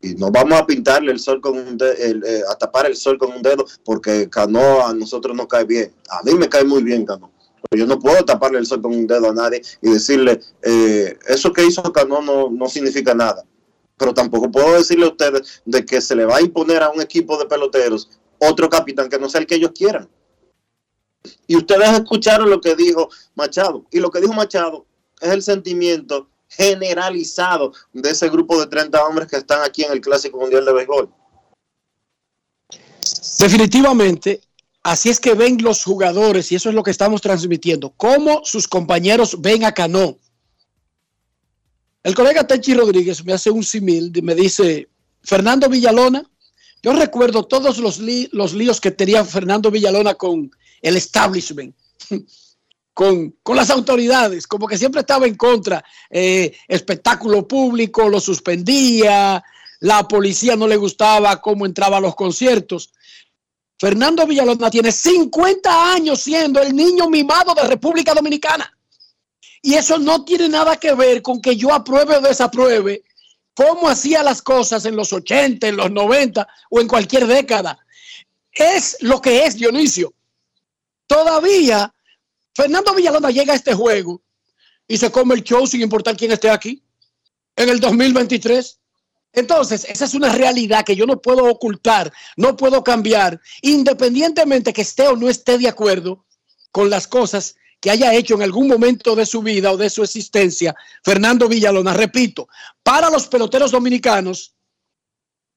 Y 0.00 0.14
no 0.14 0.30
vamos 0.30 0.58
a 0.58 0.66
pintarle 0.66 1.10
el 1.10 1.18
sol 1.18 1.40
con 1.40 1.56
un 1.56 1.76
dedo, 1.76 1.92
eh, 1.94 2.42
a 2.48 2.54
tapar 2.54 2.86
el 2.86 2.96
sol 2.96 3.18
con 3.18 3.32
un 3.32 3.42
dedo 3.42 3.64
porque 3.84 4.28
Cano 4.28 4.86
a 4.86 4.92
nosotros 4.92 5.34
no 5.34 5.48
cae 5.48 5.64
bien. 5.64 5.92
A 6.10 6.22
mí 6.22 6.34
me 6.34 6.48
cae 6.48 6.64
muy 6.64 6.82
bien 6.82 7.06
Cano. 7.06 7.32
Pero 7.68 7.84
yo 7.84 7.86
no 7.86 7.98
puedo 7.98 8.24
taparle 8.24 8.58
el 8.58 8.66
sol 8.66 8.82
con 8.82 8.94
un 8.94 9.06
dedo 9.06 9.30
a 9.30 9.34
nadie 9.34 9.62
y 9.80 9.90
decirle, 9.90 10.40
eh, 10.62 11.18
eso 11.26 11.52
que 11.52 11.64
hizo 11.64 11.82
Cano 11.92 12.20
no, 12.20 12.50
no 12.50 12.68
significa 12.68 13.14
nada. 13.14 13.44
Pero 13.96 14.12
tampoco 14.12 14.50
puedo 14.50 14.74
decirle 14.74 15.06
a 15.06 15.10
ustedes 15.10 15.62
de 15.64 15.84
que 15.84 16.00
se 16.00 16.14
le 16.14 16.26
va 16.26 16.36
a 16.36 16.42
imponer 16.42 16.82
a 16.82 16.90
un 16.90 17.00
equipo 17.00 17.38
de 17.38 17.46
peloteros 17.46 18.10
otro 18.38 18.68
capitán 18.68 19.08
que 19.08 19.18
no 19.18 19.28
sea 19.28 19.40
el 19.40 19.46
que 19.46 19.56
ellos 19.56 19.72
quieran. 19.74 20.08
Y 21.46 21.56
ustedes 21.56 21.90
escucharon 21.90 22.50
lo 22.50 22.60
que 22.60 22.74
dijo 22.74 23.08
Machado. 23.34 23.86
Y 23.90 24.00
lo 24.00 24.10
que 24.10 24.20
dijo 24.20 24.32
Machado 24.32 24.86
es 25.20 25.30
el 25.30 25.42
sentimiento 25.42 26.28
generalizado 26.48 27.72
de 27.92 28.10
ese 28.10 28.28
grupo 28.28 28.58
de 28.60 28.66
30 28.66 29.04
hombres 29.04 29.28
que 29.28 29.36
están 29.36 29.62
aquí 29.62 29.82
en 29.82 29.92
el 29.92 30.00
Clásico 30.00 30.38
Mundial 30.38 30.64
de 30.64 30.72
Béisbol. 30.72 31.12
Definitivamente, 33.38 34.40
así 34.82 35.10
es 35.10 35.20
que 35.20 35.34
ven 35.34 35.58
los 35.60 35.84
jugadores 35.84 36.50
y 36.52 36.54
eso 36.54 36.68
es 36.68 36.74
lo 36.74 36.82
que 36.82 36.90
estamos 36.90 37.20
transmitiendo. 37.20 37.92
Cómo 37.96 38.42
sus 38.44 38.66
compañeros 38.68 39.40
ven 39.40 39.64
a 39.64 39.72
Cano. 39.72 40.18
El 42.02 42.14
colega 42.14 42.46
Techi 42.46 42.74
Rodríguez 42.74 43.24
me 43.24 43.32
hace 43.32 43.50
un 43.50 43.64
simil 43.64 44.12
y 44.14 44.22
me 44.22 44.34
dice, 44.34 44.88
Fernando 45.22 45.68
Villalona, 45.68 46.24
yo 46.86 46.92
recuerdo 46.92 47.42
todos 47.42 47.78
los, 47.78 47.98
los 47.98 48.54
líos 48.54 48.80
que 48.80 48.92
tenía 48.92 49.24
Fernando 49.24 49.72
Villalona 49.72 50.14
con 50.14 50.48
el 50.80 50.96
establishment, 50.96 51.74
con, 52.94 53.34
con 53.42 53.56
las 53.56 53.70
autoridades, 53.70 54.46
como 54.46 54.68
que 54.68 54.78
siempre 54.78 55.00
estaba 55.00 55.26
en 55.26 55.34
contra. 55.34 55.84
Eh, 56.08 56.56
espectáculo 56.68 57.48
público, 57.48 58.08
lo 58.08 58.20
suspendía, 58.20 59.42
la 59.80 60.06
policía 60.06 60.54
no 60.54 60.68
le 60.68 60.76
gustaba 60.76 61.40
cómo 61.40 61.66
entraba 61.66 61.96
a 61.96 62.00
los 62.00 62.14
conciertos. 62.14 62.92
Fernando 63.80 64.24
Villalona 64.24 64.70
tiene 64.70 64.92
50 64.92 65.92
años 65.92 66.20
siendo 66.20 66.62
el 66.62 66.76
niño 66.76 67.10
mimado 67.10 67.52
de 67.52 67.64
República 67.64 68.14
Dominicana. 68.14 68.72
Y 69.60 69.74
eso 69.74 69.98
no 69.98 70.24
tiene 70.24 70.48
nada 70.48 70.76
que 70.76 70.94
ver 70.94 71.20
con 71.20 71.40
que 71.40 71.56
yo 71.56 71.74
apruebe 71.74 72.18
o 72.18 72.20
desapruebe 72.20 73.02
cómo 73.56 73.88
hacía 73.88 74.22
las 74.22 74.42
cosas 74.42 74.84
en 74.84 74.94
los 74.94 75.12
80, 75.12 75.66
en 75.66 75.76
los 75.76 75.90
90 75.90 76.46
o 76.70 76.80
en 76.80 76.86
cualquier 76.86 77.26
década. 77.26 77.78
Es 78.52 78.98
lo 79.00 79.20
que 79.20 79.44
es 79.44 79.56
Dionisio. 79.56 80.12
Todavía 81.06 81.92
Fernando 82.54 82.94
Villalona 82.94 83.30
llega 83.30 83.52
a 83.52 83.56
este 83.56 83.74
juego 83.74 84.22
y 84.86 84.96
se 84.96 85.10
come 85.10 85.34
el 85.34 85.42
show 85.42 85.66
sin 85.66 85.82
importar 85.82 86.16
quién 86.16 86.32
esté 86.32 86.48
aquí 86.50 86.82
en 87.54 87.68
el 87.68 87.80
2023. 87.80 88.78
Entonces, 89.32 89.84
esa 89.84 90.06
es 90.06 90.14
una 90.14 90.32
realidad 90.32 90.84
que 90.84 90.96
yo 90.96 91.04
no 91.04 91.20
puedo 91.20 91.44
ocultar, 91.44 92.10
no 92.36 92.56
puedo 92.56 92.82
cambiar, 92.82 93.40
independientemente 93.60 94.72
que 94.72 94.82
esté 94.82 95.08
o 95.08 95.16
no 95.16 95.28
esté 95.28 95.58
de 95.58 95.68
acuerdo 95.68 96.24
con 96.72 96.88
las 96.88 97.06
cosas 97.06 97.56
que 97.80 97.90
haya 97.90 98.14
hecho 98.14 98.34
en 98.34 98.42
algún 98.42 98.68
momento 98.68 99.14
de 99.14 99.26
su 99.26 99.42
vida 99.42 99.72
o 99.72 99.76
de 99.76 99.90
su 99.90 100.02
existencia 100.02 100.74
Fernando 101.04 101.48
Villalona. 101.48 101.94
Repito, 101.94 102.48
para 102.82 103.10
los 103.10 103.26
peloteros 103.28 103.70
dominicanos, 103.70 104.54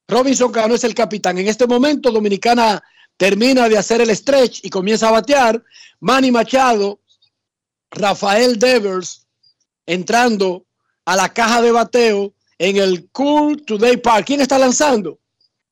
Robinson 0.08 0.52
Cano 0.52 0.74
es 0.74 0.84
el 0.84 0.94
capitán. 0.94 1.38
En 1.38 1.48
este 1.48 1.66
momento, 1.66 2.10
Dominicana 2.10 2.82
termina 3.16 3.68
de 3.68 3.78
hacer 3.78 4.00
el 4.00 4.14
stretch 4.14 4.64
y 4.64 4.70
comienza 4.70 5.08
a 5.08 5.12
batear. 5.12 5.62
Manny 6.00 6.30
Machado, 6.30 7.00
Rafael 7.90 8.58
Devers 8.58 9.26
entrando 9.86 10.66
a 11.04 11.16
la 11.16 11.32
caja 11.32 11.62
de 11.62 11.72
bateo 11.72 12.34
en 12.58 12.76
el 12.76 13.08
Cool 13.10 13.62
Today 13.64 13.96
Park. 13.96 14.26
¿Quién 14.26 14.40
está 14.40 14.58
lanzando? 14.58 15.18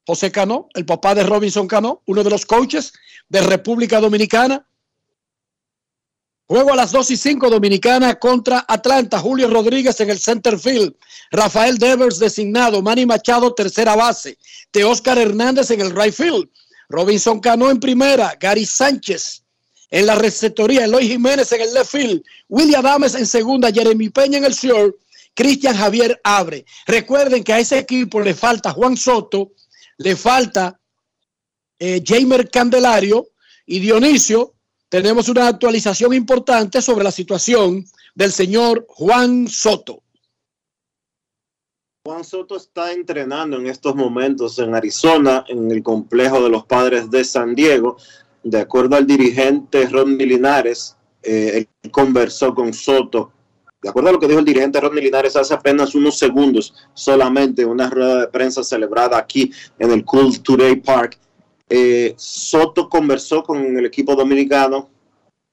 José 0.07 0.33
Cano, 0.33 0.69
el 0.75 0.87
papá 0.87 1.15
de 1.15 1.23
Robinson 1.23 1.69
Cano, 1.69 2.03
uno 2.07 2.25
de 2.25 2.31
los 2.31 2.47
coaches 2.47 2.93
de 3.29 3.43
República 3.43 4.01
Dominicana. 4.01 4.67
Juego 6.49 6.73
a 6.73 6.77
las 6.77 6.93
2 6.93 7.11
y 7.11 7.17
5 7.19 7.51
Dominicana 7.51 8.19
contra 8.19 8.65
Atlanta. 8.67 9.19
Julio 9.19 9.51
Rodríguez 9.51 10.01
en 10.01 10.09
el 10.09 10.19
center 10.19 10.59
field. 10.59 10.95
Rafael 11.31 11.77
Devers 11.77 12.19
designado. 12.19 12.81
Manny 12.81 13.05
Machado 13.05 13.53
tercera 13.53 13.95
base. 13.95 14.39
De 14.73 14.83
Oscar 14.83 15.19
Hernández 15.19 15.71
en 15.73 15.83
el 15.83 15.95
right 15.95 16.15
field. 16.15 16.49
Robinson 16.89 17.39
Cano 17.41 17.71
en 17.71 17.79
primera. 17.79 18.35
Gary 18.41 18.65
Sánchez 18.65 19.45
en 19.91 20.07
la 20.07 20.15
receptoría. 20.15 20.87
Eloy 20.87 21.07
Jiménez 21.07 21.53
en 21.53 21.61
el 21.61 21.75
left 21.75 21.91
field. 21.91 22.23
William 22.49 22.87
Adames 22.87 23.15
en 23.15 23.27
segunda. 23.27 23.71
Jeremy 23.71 24.09
Peña 24.09 24.39
en 24.39 24.47
el 24.47 24.55
short. 24.55 24.97
Cristian 25.35 25.77
Javier 25.77 26.19
Abre. 26.25 26.65
Recuerden 26.87 27.45
que 27.45 27.53
a 27.53 27.59
ese 27.59 27.77
equipo 27.77 28.23
le 28.23 28.33
falta 28.33 28.71
Juan 28.71 28.97
Soto. 28.97 29.53
Le 29.99 30.17
falta 30.17 30.81
eh, 31.79 32.03
Jamer 32.03 32.49
Candelario 32.49 33.29
y 33.67 33.81
Dionisio 33.81 34.55
tenemos 34.89 35.29
una 35.29 35.49
actualización 35.49 36.15
importante 36.15 36.81
sobre 36.81 37.05
la 37.05 37.13
situación 37.13 37.85
del 38.15 38.33
señor 38.33 38.87
Juan 38.89 39.47
Soto. 39.49 40.03
Juan 42.05 42.25
Soto 42.25 42.57
está 42.57 42.93
entrenando 42.93 43.59
en 43.59 43.67
estos 43.67 43.95
momentos 43.95 44.59
en 44.59 44.75
Arizona, 44.75 45.45
en 45.47 45.71
el 45.71 45.83
complejo 45.83 46.43
de 46.43 46.49
los 46.49 46.65
padres 46.65 47.11
de 47.11 47.23
San 47.23 47.55
Diego. 47.55 47.99
De 48.43 48.61
acuerdo 48.61 48.97
al 48.97 49.07
dirigente 49.07 49.87
Rodney 49.87 50.27
Linares, 50.27 50.97
eh, 51.23 51.67
él 51.83 51.91
conversó 51.91 52.55
con 52.55 52.73
Soto. 52.73 53.33
De 53.83 53.91
acuerdo 53.91 54.09
a 54.09 54.13
lo 54.13 54.19
que 54.19 54.27
dijo 54.27 54.39
el 54.39 54.45
dirigente 54.47 54.81
Rodney 54.81 55.05
Linares 55.05 55.37
hace 55.37 55.53
apenas 55.53 55.95
unos 55.95 56.19
segundos, 56.19 56.75
solamente 56.95 57.65
una 57.65 57.91
rueda 57.91 58.21
de 58.21 58.29
prensa 58.29 58.65
celebrada 58.65 59.19
aquí 59.19 59.53
en 59.79 59.93
el 59.93 60.05
Cool 60.05 60.41
Today 60.41 60.77
Park, 60.77 61.19
eh, 61.69 62.15
Soto 62.17 62.89
conversó 62.89 63.43
con 63.43 63.77
el 63.77 63.87
equipo 63.87 64.15
dominicano. 64.15 64.89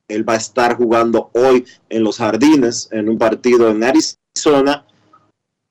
Él 0.07 0.27
va 0.27 0.33
a 0.33 0.37
estar 0.37 0.77
jugando 0.77 1.29
hoy 1.33 1.65
en 1.89 2.03
los 2.03 2.17
jardines 2.17 2.89
en 2.91 3.09
un 3.09 3.17
partido 3.17 3.69
en 3.69 3.83
Arizona 3.83 4.85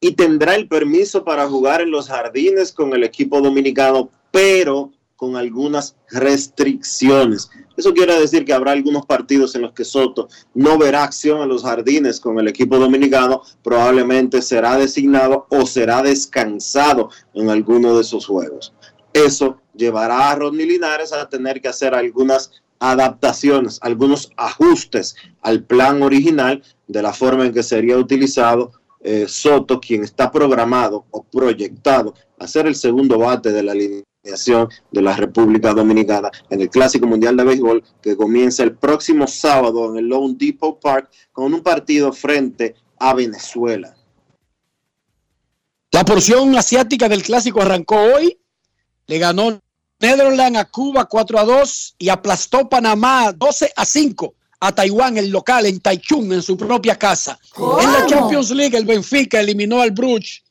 y 0.01 0.13
tendrá 0.13 0.55
el 0.55 0.69
permiso 0.69 1.25
para 1.25 1.49
jugar 1.49 1.81
en 1.81 1.91
los 1.91 2.09
jardines 2.09 2.73
con 2.73 2.93
el 2.93 3.05
equipo 3.05 3.41
dominicano, 3.41 4.11
pero 4.31 4.93
con 5.17 5.37
algunas 5.37 5.97
restricciones. 6.11 7.49
Eso 7.77 7.95
quiere 7.95 8.19
decir 8.21 8.45
que 8.45 8.53
habrá 8.53 8.73
algunos 8.73 9.07
partidos 9.07 9.55
en 9.55 9.63
los 9.63 9.73
que 9.73 9.85
Soto 9.85 10.29
no 10.53 10.77
verá 10.77 11.05
acción 11.05 11.41
en 11.41 11.49
los 11.49 11.63
jardines 11.63 12.21
con 12.21 12.39
el 12.39 12.49
equipo 12.49 12.79
dominicano, 12.79 13.43
probablemente 13.63 14.43
será 14.43 14.77
designado 14.77 15.47
o 15.49 15.65
será 15.65 16.03
descansado 16.03 17.09
en 17.33 17.49
alguno 17.49 17.95
de 17.95 18.03
esos 18.03 18.27
juegos. 18.27 18.75
Eso 19.15 19.61
llevará 19.75 20.31
a 20.31 20.35
Rodney 20.35 20.67
Linares 20.67 21.13
a 21.13 21.29
tener 21.29 21.61
que 21.63 21.69
hacer 21.69 21.95
algunas 21.95 22.51
adaptaciones, 22.81 23.79
algunos 23.81 24.33
ajustes 24.37 25.15
al 25.41 25.63
plan 25.63 26.03
original 26.03 26.63
de 26.89 27.01
la 27.01 27.13
forma 27.13 27.47
en 27.47 27.55
que 27.55 27.63
sería 27.63 27.97
utilizado 27.97 28.73
eh, 29.01 29.27
Soto, 29.29 29.81
quien 29.81 30.03
está 30.03 30.33
programado 30.33 31.07
o 31.13 31.23
proyectado 31.23 32.15
a 32.39 32.49
ser 32.49 32.67
el 32.67 32.75
segundo 32.75 33.19
bate 33.19 33.53
de 33.53 33.63
la 33.63 33.73
alineación 33.73 34.69
de 34.91 35.03
la 35.03 35.15
República 35.15 35.73
Dominicana 35.73 36.31
en 36.51 36.61
el 36.61 36.69
Clásico 36.69 37.07
Mundial 37.07 37.37
de 37.37 37.45
Béisbol 37.45 37.85
que 38.03 38.17
comienza 38.17 38.65
el 38.65 38.75
próximo 38.75 39.29
sábado 39.29 39.91
en 39.91 39.99
el 39.99 40.09
Lone 40.09 40.35
Depot 40.37 40.81
Park 40.81 41.09
con 41.31 41.55
un 41.55 41.63
partido 41.63 42.13
frente 42.13 42.75
a 42.99 43.15
Venezuela. 43.15 43.95
La 45.93 46.05
porción 46.05 46.57
asiática 46.57 47.09
del 47.09 47.23
clásico 47.23 47.63
arrancó 47.63 47.97
hoy 47.97 48.39
le 49.07 49.19
ganó 49.19 49.61
Netherlands 50.01 50.59
a 50.59 50.65
Cuba 50.65 51.07
4 51.07 51.39
a 51.39 51.45
2 51.45 51.97
y 51.99 52.09
aplastó 52.09 52.69
Panamá 52.69 53.33
12 53.33 53.73
a 53.77 53.85
5 53.85 54.35
a 54.61 54.73
Taiwán, 54.73 55.19
el 55.19 55.31
local, 55.31 55.67
en 55.67 55.81
Taichung, 55.81 56.33
en 56.33 56.43
su 56.43 56.57
propia 56.57 56.97
casa. 56.97 57.39
En 57.57 57.93
la 57.93 58.07
Champions 58.07 58.51
League, 58.51 58.77
el 58.77 58.87
Benfica 58.87 59.41
eliminó 59.41 59.81
al 59.81 59.91
Bruges 59.91 60.43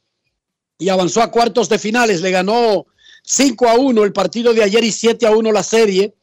y 0.77 0.89
avanzó 0.89 1.21
a 1.21 1.31
cuartos 1.31 1.67
de 1.69 1.79
finales. 1.79 2.21
Le 2.21 2.29
ganó 2.29 2.85
5 3.23 3.67
a 3.67 3.75
1 3.75 4.03
el 4.03 4.13
partido 4.13 4.53
de 4.53 4.63
ayer 4.63 4.83
y 4.83 4.91
7 4.91 5.25
a 5.25 5.31
1 5.31 5.51
la 5.51 5.63
serie. 5.63 6.13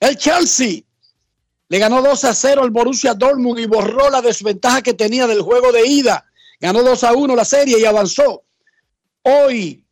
El 0.00 0.16
Chelsea 0.18 0.82
le 1.68 1.78
ganó 1.78 2.02
2 2.02 2.24
a 2.24 2.34
0 2.34 2.62
al 2.62 2.70
Borussia 2.70 3.14
Dortmund 3.14 3.58
y 3.58 3.66
borró 3.66 4.10
la 4.10 4.20
desventaja 4.20 4.82
que 4.82 4.94
tenía 4.94 5.26
del 5.26 5.40
juego 5.40 5.72
de 5.72 5.86
ida. 5.86 6.26
Ganó 6.60 6.82
2 6.82 7.04
a 7.04 7.12
1 7.14 7.36
la 7.36 7.44
serie 7.44 7.78
y 7.80 7.84
avanzó. 7.84 8.44
Hoy 9.22 9.83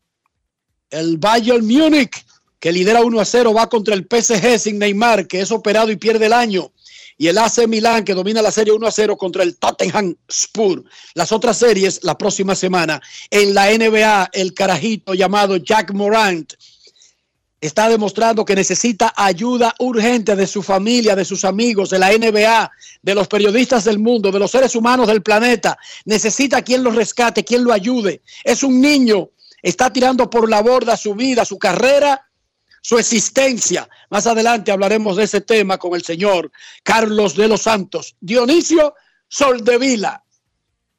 el 0.93 1.17
Bayern 1.17 1.67
Múnich, 1.67 2.25
que 2.61 2.71
lidera 2.71 3.03
1 3.03 3.21
a 3.21 3.25
0, 3.25 3.53
va 3.55 3.69
contra 3.69 3.95
el 3.95 4.07
PSG 4.09 4.59
sin 4.59 4.79
Neymar, 4.79 5.27
que 5.27 5.41
es 5.41 5.51
operado 5.51 5.91
y 5.91 5.97
pierde 5.97 6.27
el 6.27 6.33
año. 6.33 6.71
Y 7.19 7.29
el 7.29 7.39
AC 7.39 7.67
Milán, 7.69 8.05
que 8.05 8.15
domina 8.15 8.41
la 8.43 8.51
serie 8.51 8.73
1 8.73 8.87
a 8.87 8.91
0 8.91 9.17
contra 9.17 9.43
el 9.43 9.57
Tottenham 9.57 10.15
Spur. 10.31 10.85
Las 11.15 11.33
otras 11.33 11.59
series 11.59 12.01
la 12.03 12.17
próxima 12.17 12.55
semana. 12.55 13.01
En 13.31 13.55
la 13.55 13.67
NBA, 13.67 14.31
el 14.33 14.55
carajito 14.55 15.15
llamado 15.15 15.57
Jack 15.57 15.93
Morant 15.93 16.55
está 17.61 17.89
demostrando 17.89 18.45
que 18.45 18.57
necesita 18.57 19.13
ayuda 19.17 19.75
urgente 19.79 20.35
de 20.35 20.47
su 20.49 20.63
familia, 20.63 21.15
de 21.15 21.25
sus 21.25 21.45
amigos, 21.45 21.91
de 21.91 22.01
la 22.01 22.11
NBA, 22.11 22.71
de 23.03 23.15
los 23.15 23.29
periodistas 23.29 23.85
del 23.85 24.01
mundo, 24.01 24.33
de 24.33 24.41
los 24.41 24.51
seres 24.51 24.75
humanos 24.75 25.07
del 25.07 25.23
planeta. 25.23 25.79
Necesita 26.05 26.63
quien 26.63 26.83
lo 26.83 26.91
rescate, 26.91 27.45
quien 27.45 27.63
lo 27.63 27.73
ayude. 27.73 28.23
Es 28.43 28.65
un 28.65 28.81
niño 28.81 29.31
está 29.62 29.92
tirando 29.92 30.29
por 30.29 30.51
la 30.51 30.61
borda 30.61 30.96
su 30.96 31.14
vida, 31.14 31.44
su 31.44 31.59
carrera, 31.59 32.29
su 32.83 32.98
existencia. 32.98 33.88
Más 34.11 34.27
adelante 34.27 34.72
hablaremos 34.72 35.16
de 35.16 35.25
ese 35.25 35.40
tema 35.40 35.79
con 35.79 35.94
el 35.94 36.03
señor 36.03 36.51
Carlos 36.83 37.37
de 37.37 37.48
los 37.48 37.62
Santos. 37.62 38.16
Dionisio 38.20 38.94
Soldevila. 39.29 40.22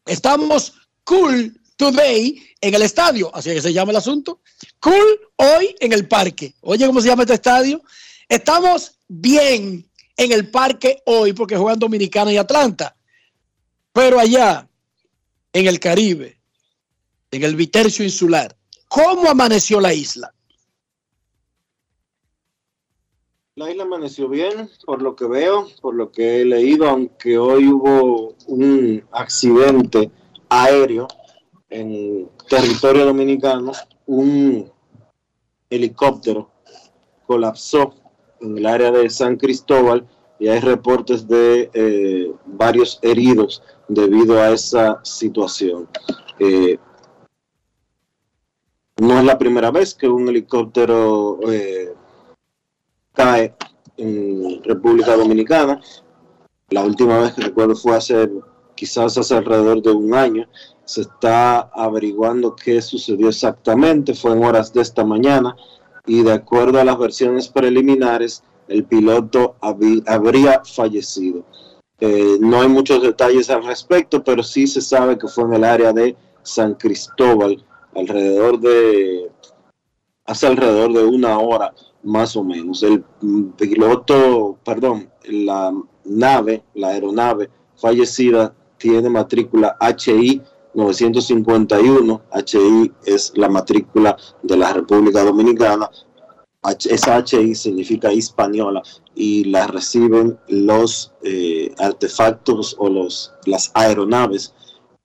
Estamos 0.05 0.73
cool 1.03 1.59
today 1.75 2.41
en 2.61 2.73
el 2.73 2.81
estadio, 2.81 3.29
así 3.35 3.49
que 3.49 3.61
se 3.61 3.73
llama 3.73 3.91
el 3.91 3.97
asunto. 3.97 4.39
Cool 4.79 5.19
hoy 5.35 5.75
en 5.79 5.91
el 5.91 6.07
parque. 6.07 6.55
Oye, 6.61 6.87
¿cómo 6.87 7.01
se 7.01 7.09
llama 7.09 7.23
este 7.23 7.35
estadio? 7.35 7.81
Estamos 8.29 8.97
bien 9.07 9.85
en 10.15 10.31
el 10.31 10.49
parque 10.49 11.01
hoy 11.05 11.33
porque 11.33 11.57
juegan 11.57 11.79
Dominicana 11.79 12.31
y 12.31 12.37
Atlanta. 12.37 12.95
Pero 13.91 14.19
allá, 14.19 14.67
en 15.51 15.67
el 15.67 15.79
Caribe, 15.79 16.39
en 17.33 17.43
el 17.43 17.55
Vitercio 17.55 18.05
Insular. 18.05 18.55
¿Cómo 18.87 19.27
amaneció 19.27 19.81
la 19.81 19.91
isla? 19.93 20.31
La 23.55 23.71
isla 23.71 23.83
amaneció 23.83 24.29
bien, 24.29 24.69
por 24.85 25.01
lo 25.01 25.15
que 25.15 25.25
veo, 25.25 25.67
por 25.81 25.95
lo 25.95 26.11
que 26.11 26.41
he 26.41 26.45
leído, 26.45 26.87
aunque 26.87 27.37
hoy 27.37 27.67
hubo 27.67 28.35
un 28.47 29.03
accidente 29.11 30.11
aéreo 30.49 31.07
en 31.69 32.29
territorio 32.47 33.05
dominicano, 33.05 33.71
un 34.05 34.71
helicóptero 35.69 36.51
colapsó 37.25 37.95
en 38.41 38.57
el 38.59 38.65
área 38.67 38.91
de 38.91 39.09
San 39.09 39.37
Cristóbal 39.37 40.07
y 40.39 40.49
hay 40.49 40.59
reportes 40.59 41.27
de 41.27 41.71
eh, 41.73 42.31
varios 42.45 42.99
heridos 43.01 43.63
debido 43.87 44.39
a 44.39 44.51
esa 44.51 44.99
situación. 45.03 45.89
Eh, 46.39 46.77
no 49.03 49.19
es 49.19 49.25
la 49.25 49.37
primera 49.37 49.69
vez 49.69 49.93
que 49.93 50.07
un 50.07 50.29
helicóptero 50.29 51.39
eh, 51.51 51.93
cae 53.13 53.53
en 53.97 54.63
República 54.63 55.15
Dominicana. 55.15 55.81
La 56.69 56.83
última 56.83 57.19
vez 57.19 57.33
que 57.33 57.41
recuerdo 57.41 57.75
fue 57.75 57.95
hace 57.95 58.29
quizás 58.75 59.17
hace 59.17 59.35
alrededor 59.35 59.81
de 59.81 59.91
un 59.91 60.13
año. 60.13 60.47
Se 60.85 61.01
está 61.01 61.59
averiguando 61.59 62.55
qué 62.55 62.81
sucedió 62.81 63.29
exactamente. 63.29 64.13
Fue 64.13 64.31
en 64.31 64.43
horas 64.43 64.73
de 64.73 64.81
esta 64.81 65.03
mañana 65.03 65.55
y 66.05 66.23
de 66.23 66.33
acuerdo 66.33 66.79
a 66.79 66.83
las 66.83 66.97
versiones 66.97 67.47
preliminares, 67.47 68.43
el 68.67 68.85
piloto 68.85 69.55
habría 69.59 70.61
fallecido. 70.63 71.43
Eh, 71.99 72.37
no 72.39 72.61
hay 72.61 72.69
muchos 72.69 73.01
detalles 73.01 73.49
al 73.49 73.65
respecto, 73.65 74.23
pero 74.23 74.43
sí 74.43 74.65
se 74.67 74.81
sabe 74.81 75.17
que 75.17 75.27
fue 75.27 75.43
en 75.45 75.53
el 75.53 75.63
área 75.63 75.93
de 75.93 76.15
San 76.41 76.73
Cristóbal, 76.73 77.63
alrededor 77.95 78.59
de, 78.59 79.29
hace 80.25 80.47
alrededor 80.47 80.93
de 80.93 81.03
una 81.05 81.39
hora 81.39 81.73
más 82.03 82.35
o 82.35 82.43
menos. 82.43 82.83
El 82.83 83.03
piloto, 83.57 84.57
perdón, 84.63 85.09
la 85.25 85.73
nave, 86.05 86.63
la 86.73 86.89
aeronave 86.89 87.49
fallecida 87.75 88.53
tiene 88.77 89.09
matrícula 89.09 89.77
HI 89.79 90.41
951. 90.73 92.21
HI 92.45 92.91
es 93.05 93.31
la 93.35 93.49
matrícula 93.49 94.17
de 94.41 94.57
la 94.57 94.73
República 94.73 95.23
Dominicana. 95.23 95.89
esa 96.89 97.23
HI 97.23 97.55
significa 97.55 98.11
española 98.11 98.81
y 99.15 99.45
la 99.45 99.67
reciben 99.67 100.37
los 100.47 101.13
eh, 101.23 101.73
artefactos 101.77 102.75
o 102.79 102.89
los, 102.89 103.33
las 103.45 103.71
aeronaves 103.73 104.53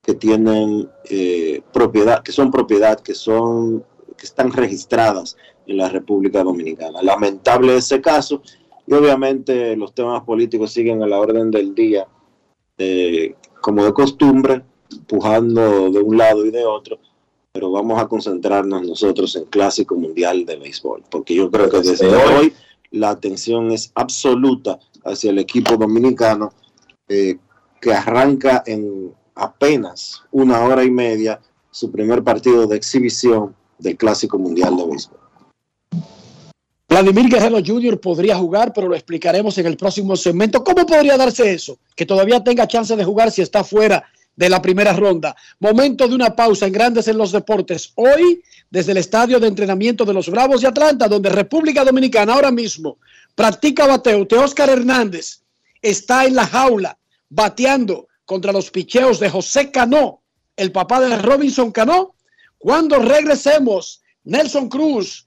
que 0.02 0.14
tienen 0.14 0.88
eh, 1.10 1.62
propiedad, 1.72 2.22
que 2.22 2.32
son 2.32 2.50
propiedad, 2.50 2.98
que 3.00 3.14
son, 3.14 3.84
que 4.16 4.26
están 4.26 4.52
registradas 4.52 5.36
en 5.66 5.76
la 5.76 5.88
República 5.88 6.42
Dominicana. 6.42 7.02
Lamentable 7.02 7.76
ese 7.76 8.00
caso 8.00 8.42
y 8.88 8.94
obviamente 8.94 9.76
los 9.76 9.92
temas 9.92 10.22
políticos 10.24 10.72
siguen 10.72 11.02
a 11.02 11.06
la 11.06 11.18
orden 11.18 11.50
del 11.50 11.74
día, 11.74 12.06
eh, 12.78 13.34
como 13.60 13.84
de 13.84 13.92
costumbre, 13.92 14.62
pujando 15.06 15.90
de 15.90 16.00
un 16.00 16.16
lado 16.16 16.46
y 16.46 16.50
de 16.50 16.64
otro, 16.64 16.98
pero 17.52 17.70
vamos 17.70 18.00
a 18.00 18.08
concentrarnos 18.08 18.86
nosotros 18.86 19.36
en 19.36 19.44
Clásico 19.44 19.94
Mundial 19.94 20.46
de 20.46 20.56
Béisbol, 20.56 21.04
porque 21.10 21.34
yo 21.34 21.50
creo 21.50 21.68
que 21.68 21.82
desde 21.82 22.08
hoy 22.08 22.54
la 22.90 23.10
atención 23.10 23.70
es 23.72 23.92
absoluta 23.94 24.78
hacia 25.04 25.32
el 25.32 25.38
equipo 25.38 25.76
dominicano 25.76 26.52
eh, 27.08 27.36
que 27.82 27.92
arranca 27.92 28.62
en 28.64 29.12
apenas 29.38 30.22
una 30.30 30.60
hora 30.60 30.84
y 30.84 30.90
media 30.90 31.40
su 31.70 31.90
primer 31.90 32.22
partido 32.22 32.66
de 32.66 32.76
exhibición 32.76 33.54
del 33.78 33.96
Clásico 33.96 34.38
Mundial 34.38 34.76
de 34.76 34.86
Béisbol. 34.86 35.18
Vladimir 36.88 37.28
Guerrero 37.28 37.58
Jr. 37.64 38.00
podría 38.00 38.36
jugar, 38.36 38.72
pero 38.72 38.88
lo 38.88 38.94
explicaremos 38.94 39.56
en 39.58 39.66
el 39.66 39.76
próximo 39.76 40.16
segmento. 40.16 40.64
¿Cómo 40.64 40.86
podría 40.86 41.16
darse 41.16 41.52
eso? 41.52 41.78
Que 41.94 42.06
todavía 42.06 42.42
tenga 42.42 42.66
chance 42.66 42.96
de 42.96 43.04
jugar 43.04 43.30
si 43.30 43.42
está 43.42 43.62
fuera 43.62 44.04
de 44.34 44.48
la 44.48 44.62
primera 44.62 44.92
ronda. 44.94 45.36
Momento 45.60 46.08
de 46.08 46.14
una 46.14 46.34
pausa 46.34 46.66
en 46.66 46.72
Grandes 46.72 47.06
en 47.06 47.18
los 47.18 47.30
Deportes. 47.30 47.92
Hoy, 47.96 48.42
desde 48.70 48.92
el 48.92 48.98
estadio 48.98 49.38
de 49.38 49.48
entrenamiento 49.48 50.04
de 50.04 50.14
los 50.14 50.30
Bravos 50.30 50.62
de 50.62 50.68
Atlanta, 50.68 51.08
donde 51.08 51.28
República 51.28 51.84
Dominicana 51.84 52.34
ahora 52.34 52.50
mismo 52.50 52.98
practica 53.34 53.86
bateo. 53.86 54.26
Oscar 54.42 54.70
Hernández 54.70 55.42
está 55.82 56.24
en 56.24 56.34
la 56.34 56.46
jaula 56.46 56.98
bateando 57.28 58.08
contra 58.28 58.52
los 58.52 58.70
picheos 58.70 59.18
de 59.20 59.30
José 59.30 59.70
Cano, 59.70 60.22
el 60.54 60.70
papá 60.70 61.00
de 61.00 61.16
Robinson 61.16 61.72
Cano. 61.72 62.14
Cuando 62.58 62.98
regresemos, 62.98 64.02
Nelson 64.24 64.68
Cruz, 64.68 65.26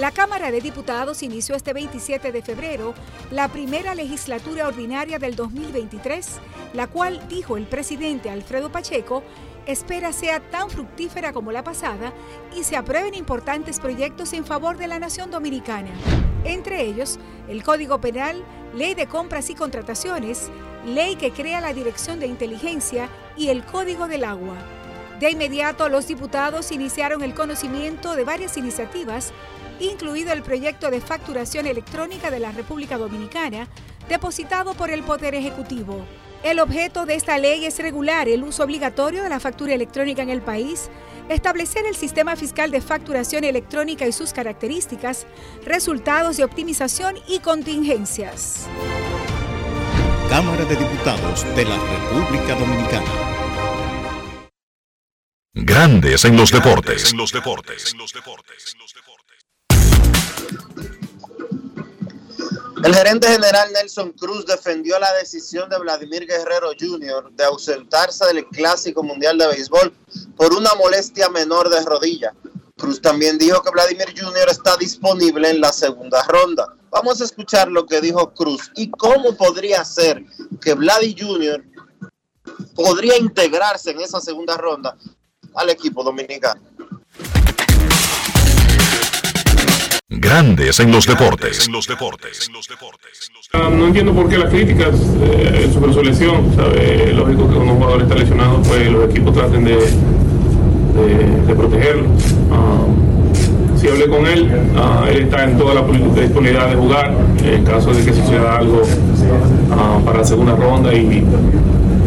La 0.00 0.12
Cámara 0.12 0.50
de 0.50 0.62
Diputados 0.62 1.22
inició 1.22 1.54
este 1.54 1.74
27 1.74 2.32
de 2.32 2.40
febrero 2.40 2.94
la 3.30 3.48
primera 3.48 3.94
legislatura 3.94 4.66
ordinaria 4.66 5.18
del 5.18 5.36
2023, 5.36 6.38
la 6.72 6.86
cual, 6.86 7.20
dijo 7.28 7.58
el 7.58 7.66
presidente 7.66 8.30
Alfredo 8.30 8.72
Pacheco, 8.72 9.22
espera 9.66 10.14
sea 10.14 10.40
tan 10.40 10.70
fructífera 10.70 11.34
como 11.34 11.52
la 11.52 11.64
pasada 11.64 12.14
y 12.56 12.64
se 12.64 12.78
aprueben 12.78 13.14
importantes 13.14 13.78
proyectos 13.78 14.32
en 14.32 14.46
favor 14.46 14.78
de 14.78 14.86
la 14.86 14.98
nación 14.98 15.30
dominicana. 15.30 15.90
Entre 16.44 16.80
ellos, 16.80 17.18
el 17.46 17.62
Código 17.62 18.00
Penal, 18.00 18.42
Ley 18.74 18.94
de 18.94 19.06
Compras 19.06 19.50
y 19.50 19.54
Contrataciones, 19.54 20.48
Ley 20.86 21.16
que 21.16 21.30
crea 21.30 21.60
la 21.60 21.74
Dirección 21.74 22.20
de 22.20 22.26
Inteligencia 22.26 23.10
y 23.36 23.48
el 23.48 23.64
Código 23.64 24.08
del 24.08 24.24
Agua. 24.24 24.56
De 25.20 25.30
inmediato, 25.30 25.90
los 25.90 26.08
diputados 26.08 26.72
iniciaron 26.72 27.22
el 27.22 27.34
conocimiento 27.34 28.16
de 28.16 28.24
varias 28.24 28.56
iniciativas 28.56 29.34
incluido 29.80 30.32
el 30.32 30.42
proyecto 30.42 30.90
de 30.90 31.00
facturación 31.00 31.66
electrónica 31.66 32.30
de 32.30 32.40
la 32.40 32.52
República 32.52 32.98
Dominicana, 32.98 33.68
depositado 34.08 34.74
por 34.74 34.90
el 34.90 35.02
Poder 35.02 35.34
Ejecutivo. 35.34 36.04
El 36.42 36.58
objeto 36.58 37.04
de 37.04 37.16
esta 37.16 37.36
ley 37.38 37.66
es 37.66 37.78
regular 37.78 38.28
el 38.28 38.44
uso 38.44 38.64
obligatorio 38.64 39.22
de 39.22 39.28
la 39.28 39.40
factura 39.40 39.74
electrónica 39.74 40.22
en 40.22 40.30
el 40.30 40.40
país, 40.40 40.88
establecer 41.28 41.86
el 41.86 41.94
sistema 41.94 42.34
fiscal 42.34 42.70
de 42.70 42.80
facturación 42.80 43.44
electrónica 43.44 44.06
y 44.06 44.12
sus 44.12 44.32
características, 44.32 45.26
resultados 45.64 46.36
de 46.36 46.44
optimización 46.44 47.16
y 47.28 47.40
contingencias. 47.40 48.66
Cámara 50.30 50.64
de 50.64 50.76
Diputados 50.76 51.44
de 51.54 51.64
la 51.64 51.76
República 51.76 52.54
Dominicana. 52.54 53.30
Grandes 55.52 56.24
en 56.24 56.36
los 56.36 56.52
deportes. 56.52 57.10
En 57.10 57.18
los 57.18 57.32
deportes. 57.32 57.94
El 62.82 62.94
gerente 62.94 63.28
general 63.28 63.70
Nelson 63.74 64.12
Cruz 64.12 64.46
defendió 64.46 64.98
la 64.98 65.12
decisión 65.14 65.68
de 65.68 65.78
Vladimir 65.78 66.26
Guerrero 66.26 66.70
Jr. 66.78 67.30
de 67.32 67.44
ausentarse 67.44 68.24
del 68.26 68.46
Clásico 68.46 69.02
Mundial 69.02 69.36
de 69.36 69.48
Béisbol 69.48 69.92
por 70.34 70.54
una 70.54 70.70
molestia 70.76 71.28
menor 71.28 71.68
de 71.68 71.84
rodilla. 71.84 72.32
Cruz 72.78 73.02
también 73.02 73.36
dijo 73.36 73.62
que 73.62 73.70
Vladimir 73.70 74.14
Jr. 74.18 74.48
está 74.48 74.78
disponible 74.78 75.50
en 75.50 75.60
la 75.60 75.72
segunda 75.72 76.22
ronda. 76.24 76.74
Vamos 76.88 77.20
a 77.20 77.24
escuchar 77.24 77.68
lo 77.68 77.84
que 77.84 78.00
dijo 78.00 78.32
Cruz 78.32 78.72
y 78.74 78.90
cómo 78.90 79.36
podría 79.36 79.84
ser 79.84 80.24
que 80.62 80.72
Vladimir 80.72 81.22
Jr. 81.22 81.64
podría 82.74 83.18
integrarse 83.18 83.90
en 83.90 84.00
esa 84.00 84.22
segunda 84.22 84.56
ronda 84.56 84.96
al 85.54 85.68
equipo 85.68 86.02
dominicano. 86.02 86.62
Grandes 90.30 90.78
en 90.78 90.92
los 90.92 91.06
deportes. 91.08 91.66
En 91.66 91.72
los 91.72 91.88
deportes. 91.88 92.48
No 93.52 93.86
entiendo 93.88 94.12
por 94.12 94.28
qué 94.28 94.38
las 94.38 94.48
críticas 94.48 94.90
eh, 95.24 95.68
sobre 95.74 95.92
su 95.92 96.04
lesión. 96.04 96.54
¿sabe? 96.54 97.12
Lógico 97.12 97.48
que 97.48 97.54
cuando 97.56 97.72
un 97.72 97.78
jugador 97.80 98.02
está 98.02 98.14
lesionado, 98.14 98.62
pues 98.62 98.88
los 98.92 99.10
equipos 99.10 99.34
traten 99.34 99.64
de, 99.64 99.74
de, 99.74 101.46
de 101.48 101.54
protegerlo. 101.56 102.04
Ah, 102.52 102.86
si 103.76 103.88
hablé 103.88 104.08
con 104.08 104.24
él, 104.24 104.48
ah, 104.76 105.04
él 105.10 105.22
está 105.24 105.42
en 105.42 105.58
toda 105.58 105.74
la 105.74 105.82
disponibilidad 105.82 106.68
de 106.68 106.76
jugar. 106.76 107.12
En 107.42 107.64
caso 107.64 107.92
de 107.92 108.04
que 108.04 108.12
suceda 108.14 108.56
algo 108.58 108.82
ah, 109.72 109.98
para 110.04 110.18
la 110.18 110.24
segunda 110.24 110.54
ronda 110.54 110.94
y 110.94 111.24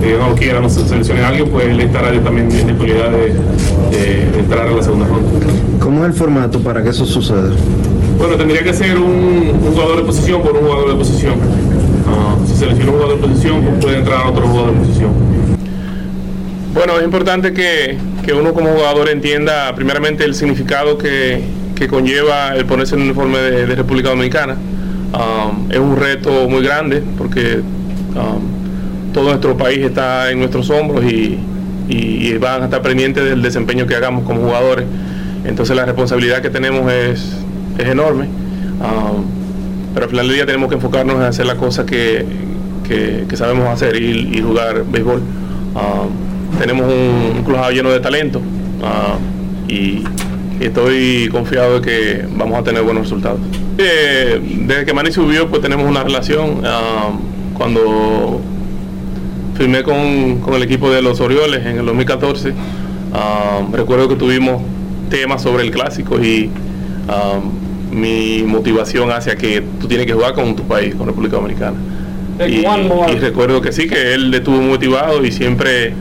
que 0.02 0.18
no 0.18 0.34
quiera, 0.36 0.62
no 0.62 0.70
se 0.70 0.88
seleccione 0.88 1.20
a 1.24 1.28
alguien, 1.28 1.50
pues 1.50 1.66
él 1.68 1.78
estará 1.82 2.10
también 2.24 2.50
en 2.52 2.68
disponibilidad 2.68 3.10
de, 3.12 3.34
de- 3.98 4.32
de 4.32 4.40
entrar 4.40 4.66
a 4.68 4.72
la 4.72 4.82
segunda 4.82 5.08
ronda. 5.08 5.30
¿Cómo 5.82 6.06
es 6.06 6.12
el 6.12 6.14
formato 6.18 6.62
para 6.62 6.82
que 6.82 6.88
eso 6.90 7.06
suceda? 7.06 7.52
Bueno, 8.24 8.38
tendría 8.38 8.64
que 8.64 8.74
ser 8.74 8.98
un, 8.98 9.60
jugador 9.60 9.98
de 9.98 10.04
posición 10.04 10.42
por 10.42 10.54
un 10.54 10.64
jugador 10.64 10.92
de 10.92 10.96
posición. 10.96 11.34
Ah, 12.08 12.38
si 12.48 12.56
selecciona 12.56 12.92
un 12.94 12.98
jugador 12.98 13.20
de 13.20 13.28
posición, 13.28 13.62
pues 13.64 13.84
puede 13.84 13.98
entrar 13.98 14.26
otro 14.28 14.48
jugador 14.48 14.72
de 14.72 14.80
posición. 14.80 15.12
Bueno, 16.74 16.98
es 17.00 17.04
importante 17.04 17.52
que, 17.52 17.98
que 18.26 18.32
uno 18.32 18.54
como 18.54 18.70
jugador 18.70 19.10
entienda 19.10 19.76
primeramente 19.76 20.24
el 20.24 20.36
significado 20.36 20.98
que, 20.98 21.44
que 21.76 21.90
conlleva 21.90 22.56
el 22.56 22.66
ponerse 22.66 22.96
en 22.96 23.02
el 23.02 23.08
uniforme 23.08 23.40
de, 23.40 23.76
República 23.76 24.12
Dominicana. 24.12 24.56
Es 25.70 25.80
un 25.80 25.98
reto 25.98 26.48
muy 26.48 26.64
grande 26.64 27.04
porque 27.18 27.60
todo 29.14 29.24
nuestro 29.26 29.58
país 29.58 29.80
está 29.80 30.32
en 30.32 30.40
nuestros 30.40 30.70
hombros 30.70 31.04
y- 31.04 31.38
y 31.90 32.38
van 32.38 32.62
a 32.62 32.66
estar 32.66 32.82
pendientes 32.82 33.26
del 33.26 33.42
desempeño 33.42 33.86
que 33.86 33.96
hagamos 33.96 34.24
como 34.24 34.44
jugadores. 34.44 34.86
Entonces 35.44 35.76
la 35.76 35.84
responsabilidad 35.84 36.42
que 36.42 36.50
tenemos 36.50 36.90
es, 36.90 37.43
es 37.78 37.88
enorme. 37.88 38.26
Um, 38.26 39.24
pero 39.94 40.06
al 40.06 40.10
final 40.10 40.28
del 40.28 40.36
día 40.36 40.46
tenemos 40.46 40.70
que 40.70 40.76
enfocarnos 40.76 41.16
en 41.16 41.22
hacer 41.24 41.46
las 41.46 41.56
cosas 41.56 41.86
que, 41.86 42.26
que- 42.88 43.36
sabemos 43.36 43.68
hacer 43.70 43.96
y, 44.02 44.42
jugar 44.42 44.84
béisbol. 44.86 45.22
Um, 45.76 46.60
tenemos 46.60 46.86
un, 46.86 47.44
un 47.46 47.74
lleno 47.74 47.90
de 47.90 48.00
talento 48.00 48.40
uh, 48.40 49.72
y, 49.72 50.04
estoy 50.60 51.28
confiado 51.30 51.80
de 51.80 51.82
que 51.82 52.26
vamos 52.38 52.58
a 52.58 52.64
tener 52.64 52.84
buenos 52.84 53.04
resultados. 53.04 53.40
Eh, 53.78 54.40
desde 54.66 54.86
que 54.86 54.94
Manny 54.94 55.12
subió, 55.12 55.50
pues 55.50 55.62
tenemos 55.62 55.86
una 55.90 56.04
relación. 56.04 56.60
um, 56.60 57.34
cuando 57.54 58.40
firmé 59.56 59.84
con, 59.84 60.40
con 60.40 60.54
el 60.56 60.64
equipo 60.64 60.90
de 60.90 61.02
los 61.02 61.20
Orioles 61.22 61.66
en 61.66 61.80
el 61.80 61.86
2014, 61.86 62.50
um, 62.50 63.74
recuerdo 63.74 64.08
que 64.10 64.16
tuvimos 64.16 64.62
temas 65.10 65.42
sobre 65.42 65.64
el 65.64 65.72
clásico 65.72 66.20
y 66.22 66.50
um, 67.08 67.63
mi 67.94 68.44
motivación 68.44 69.12
hacia 69.12 69.36
que 69.36 69.62
tú 69.80 69.88
tienes 69.88 70.06
que 70.08 70.14
jugar 70.14 70.34
con 70.34 70.56
tu 70.56 70.64
país, 70.64 70.96
con 70.96 71.08
República 71.08 71.36
Dominicana. 71.38 71.78
Y, 72.48 72.66
y 73.12 73.20
recuerdo 73.20 73.62
que 73.62 73.72
sí, 73.72 73.88
que 73.88 74.14
él 74.16 74.34
estuvo 74.34 74.60
motivado 74.62 75.24
y 75.24 75.32
siempre 75.32 75.94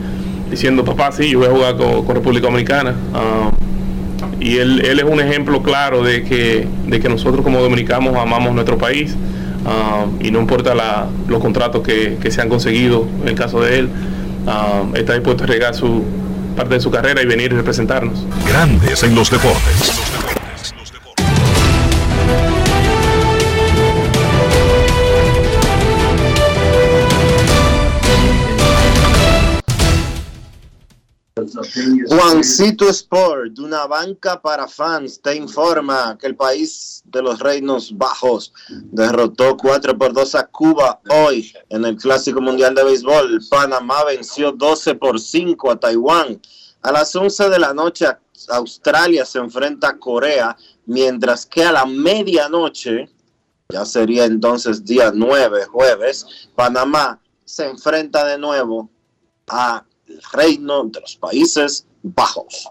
diciendo, 0.49 0.83
papá, 0.83 1.11
sí, 1.11 1.29
yo 1.29 1.39
voy 1.39 1.47
a 1.47 1.51
jugar 1.51 1.77
con, 1.77 2.05
con 2.05 2.15
República 2.15 2.47
Dominicana. 2.47 2.91
Um, 3.13 3.51
y 4.41 4.57
él, 4.57 4.81
él 4.85 4.99
es 4.99 5.05
un 5.05 5.19
ejemplo 5.19 5.61
claro 5.61 6.03
de 6.03 6.23
que, 6.23 6.67
de 6.87 6.99
que 6.99 7.07
nosotros 7.09 7.43
como 7.43 7.61
dominicanos 7.61 8.15
amamos 8.15 8.53
nuestro 8.53 8.77
país 8.77 9.15
um, 9.65 10.19
y 10.25 10.31
no 10.31 10.39
importa 10.39 10.73
la- 10.75 11.07
los 11.27 11.39
contratos 11.39 11.81
que, 11.81 12.17
que 12.21 12.31
se 12.31 12.41
han 12.41 12.49
conseguido, 12.49 13.07
en 13.21 13.29
el 13.29 13.35
caso 13.35 13.61
de 13.61 13.79
él, 13.79 13.89
um, 14.47 14.95
está 14.95 15.13
dispuesto 15.13 15.43
a 15.43 15.47
regar 15.47 15.75
su 15.75 16.03
parte 16.57 16.75
de 16.75 16.81
su 16.81 16.91
carrera 16.91 17.21
y 17.21 17.25
venir 17.25 17.51
y 17.53 17.55
representarnos. 17.55 18.25
Grandes 18.47 19.01
en 19.03 19.15
los 19.15 19.29
deportes. 19.31 20.11
Juancito 32.15 32.87
Sport, 32.89 33.57
una 33.57 33.87
banca 33.87 34.39
para 34.39 34.67
fans, 34.67 35.19
te 35.19 35.35
informa 35.35 36.15
que 36.19 36.27
el 36.27 36.35
país 36.35 37.01
de 37.05 37.23
los 37.23 37.39
Reinos 37.39 37.97
Bajos 37.97 38.53
derrotó 38.69 39.57
4 39.57 39.97
por 39.97 40.13
2 40.13 40.35
a 40.35 40.45
Cuba 40.45 41.01
hoy 41.09 41.51
en 41.69 41.85
el 41.85 41.97
Clásico 41.97 42.39
Mundial 42.39 42.75
de 42.75 42.83
Béisbol. 42.83 43.39
Panamá 43.49 44.03
venció 44.03 44.51
12 44.51 44.93
por 44.95 45.19
5 45.19 45.71
a 45.71 45.79
Taiwán. 45.79 46.39
A 46.83 46.91
las 46.91 47.15
11 47.15 47.49
de 47.49 47.57
la 47.57 47.73
noche 47.73 48.05
Australia 48.49 49.25
se 49.25 49.39
enfrenta 49.39 49.89
a 49.89 49.97
Corea, 49.97 50.55
mientras 50.85 51.47
que 51.47 51.63
a 51.63 51.71
la 51.71 51.85
medianoche, 51.85 53.09
ya 53.69 53.85
sería 53.85 54.25
entonces 54.25 54.85
día 54.85 55.11
9, 55.11 55.65
jueves, 55.65 56.27
Panamá 56.53 57.19
se 57.43 57.67
enfrenta 57.67 58.23
de 58.23 58.37
nuevo 58.37 58.87
a 59.47 59.83
reino 60.31 60.83
de 60.83 61.01
los 61.01 61.15
Países 61.15 61.87
Bajos. 62.03 62.69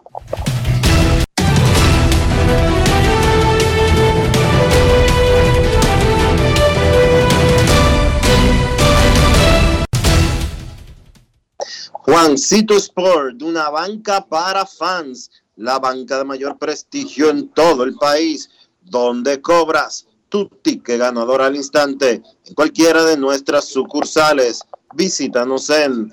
Juancito 12.04 12.74
Sport, 12.74 13.42
una 13.42 13.70
banca 13.70 14.26
para 14.26 14.66
fans, 14.66 15.30
la 15.56 15.78
banca 15.78 16.18
de 16.18 16.24
mayor 16.24 16.58
prestigio 16.58 17.30
en 17.30 17.48
todo 17.50 17.84
el 17.84 17.94
país, 17.94 18.50
donde 18.82 19.40
cobras 19.40 20.06
tu 20.28 20.46
ticket 20.48 20.98
ganador 20.98 21.40
al 21.40 21.56
instante 21.56 22.22
en 22.44 22.54
cualquiera 22.54 23.04
de 23.04 23.16
nuestras 23.16 23.66
sucursales. 23.66 24.60
Visítanos 24.94 25.70
en 25.70 26.12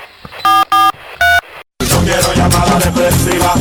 quiero 2.21 2.35
llamada 2.35 2.79
depresiva. 2.79 3.53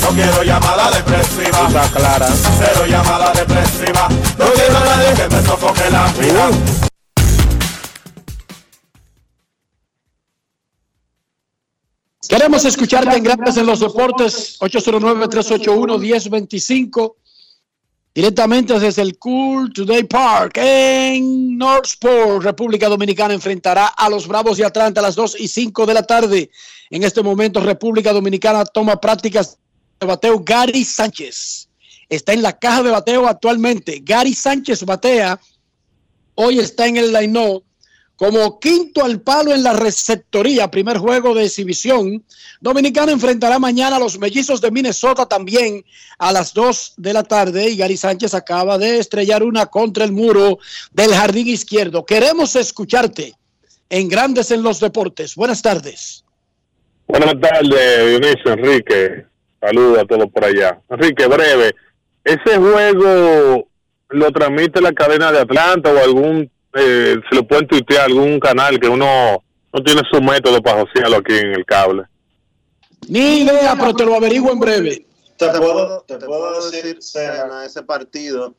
No 0.00 0.08
quiero 0.08 0.42
llamada 0.42 0.90
depresiva. 0.90 1.70
clara. 1.94 2.26
Cero 2.58 2.86
llamada 2.86 3.32
depresiva. 3.32 4.08
No 4.38 4.46
quiero 4.52 4.76
a 4.76 4.84
nadie 4.84 5.14
que 5.14 5.28
me 5.28 5.40
sofoque 5.42 5.88
la 5.90 6.12
vida. 6.12 6.50
Queremos 12.28 12.64
escucharte 12.64 13.16
en 13.16 13.24
Grandes 13.24 13.56
en 13.58 13.66
los 13.66 13.80
Deportes 13.80 14.58
809-381-1025 14.60 17.16
directamente 18.14 18.78
desde 18.78 19.02
el 19.02 19.18
Cool 19.18 19.72
Today 19.72 20.04
Park 20.04 20.58
en 20.58 21.56
Northport, 21.56 22.42
República 22.42 22.88
Dominicana 22.88 23.34
enfrentará 23.34 23.86
a 23.86 24.08
los 24.10 24.28
Bravos 24.28 24.58
de 24.58 24.64
Atlanta 24.64 25.00
a 25.00 25.04
las 25.04 25.14
2 25.14 25.40
y 25.40 25.48
5 25.48 25.86
de 25.86 25.94
la 25.94 26.02
tarde. 26.02 26.50
En 26.90 27.04
este 27.04 27.22
momento 27.22 27.60
República 27.60 28.12
Dominicana 28.12 28.64
toma 28.64 29.00
prácticas 29.00 29.58
de 30.00 30.06
bateo 30.06 30.42
Gary 30.44 30.84
Sánchez. 30.84 31.68
está 32.08 32.34
en 32.34 32.42
la 32.42 32.58
caja 32.58 32.82
de 32.82 32.90
bateo 32.90 33.26
actualmente. 33.26 34.02
Gary 34.04 34.34
Sánchez 34.34 34.84
batea, 34.84 35.40
hoy 36.34 36.58
está 36.58 36.86
en 36.86 36.98
el 36.98 37.12
line 37.12 37.62
como 38.22 38.60
quinto 38.60 39.04
al 39.04 39.20
palo 39.20 39.52
en 39.52 39.64
la 39.64 39.72
receptoría, 39.72 40.70
primer 40.70 40.98
juego 40.98 41.34
de 41.34 41.42
exhibición. 41.42 42.22
Dominicana 42.60 43.10
enfrentará 43.10 43.58
mañana 43.58 43.96
a 43.96 43.98
los 43.98 44.16
mellizos 44.16 44.60
de 44.60 44.70
Minnesota 44.70 45.26
también 45.26 45.84
a 46.20 46.30
las 46.30 46.54
2 46.54 46.94
de 46.98 47.12
la 47.14 47.24
tarde 47.24 47.68
y 47.68 47.76
Gary 47.76 47.96
Sánchez 47.96 48.32
acaba 48.34 48.78
de 48.78 48.98
estrellar 48.98 49.42
una 49.42 49.66
contra 49.66 50.04
el 50.04 50.12
muro 50.12 50.60
del 50.92 51.12
jardín 51.12 51.48
izquierdo. 51.48 52.06
Queremos 52.06 52.54
escucharte 52.54 53.34
en 53.90 54.08
Grandes 54.08 54.52
en 54.52 54.62
los 54.62 54.78
Deportes. 54.78 55.34
Buenas 55.34 55.60
tardes. 55.60 56.24
Buenas 57.08 57.34
tardes, 57.40 58.20
Dionisio, 58.20 58.52
Enrique. 58.52 59.26
Saludos 59.60 59.98
a 59.98 60.04
todos 60.04 60.30
por 60.30 60.44
allá. 60.44 60.80
Enrique, 60.90 61.26
breve. 61.26 61.74
¿Ese 62.22 62.56
juego 62.56 63.68
lo 64.10 64.30
transmite 64.30 64.80
la 64.80 64.92
cadena 64.92 65.32
de 65.32 65.40
Atlanta 65.40 65.92
o 65.92 65.98
algún 65.98 66.48
eh, 66.74 67.16
se 67.28 67.36
lo 67.36 67.46
pueden 67.46 67.66
tuitear 67.66 68.06
algún 68.06 68.40
canal 68.40 68.78
que 68.78 68.88
uno 68.88 69.42
no 69.72 69.82
tiene 69.82 70.02
su 70.10 70.20
método 70.20 70.62
para 70.62 70.80
josearlo 70.80 71.18
aquí 71.18 71.34
en 71.34 71.52
el 71.52 71.64
cable. 71.64 72.04
Ni 73.08 73.42
idea, 73.42 73.74
pero 73.76 73.94
te 73.94 74.04
lo 74.04 74.14
averiguo 74.14 74.52
en 74.52 74.60
breve. 74.60 75.06
Te 75.36 75.48
puedo, 75.48 76.02
te 76.02 76.18
puedo 76.18 76.70
decir, 76.70 77.02
Serena, 77.02 77.64
ese 77.64 77.82
partido 77.82 78.54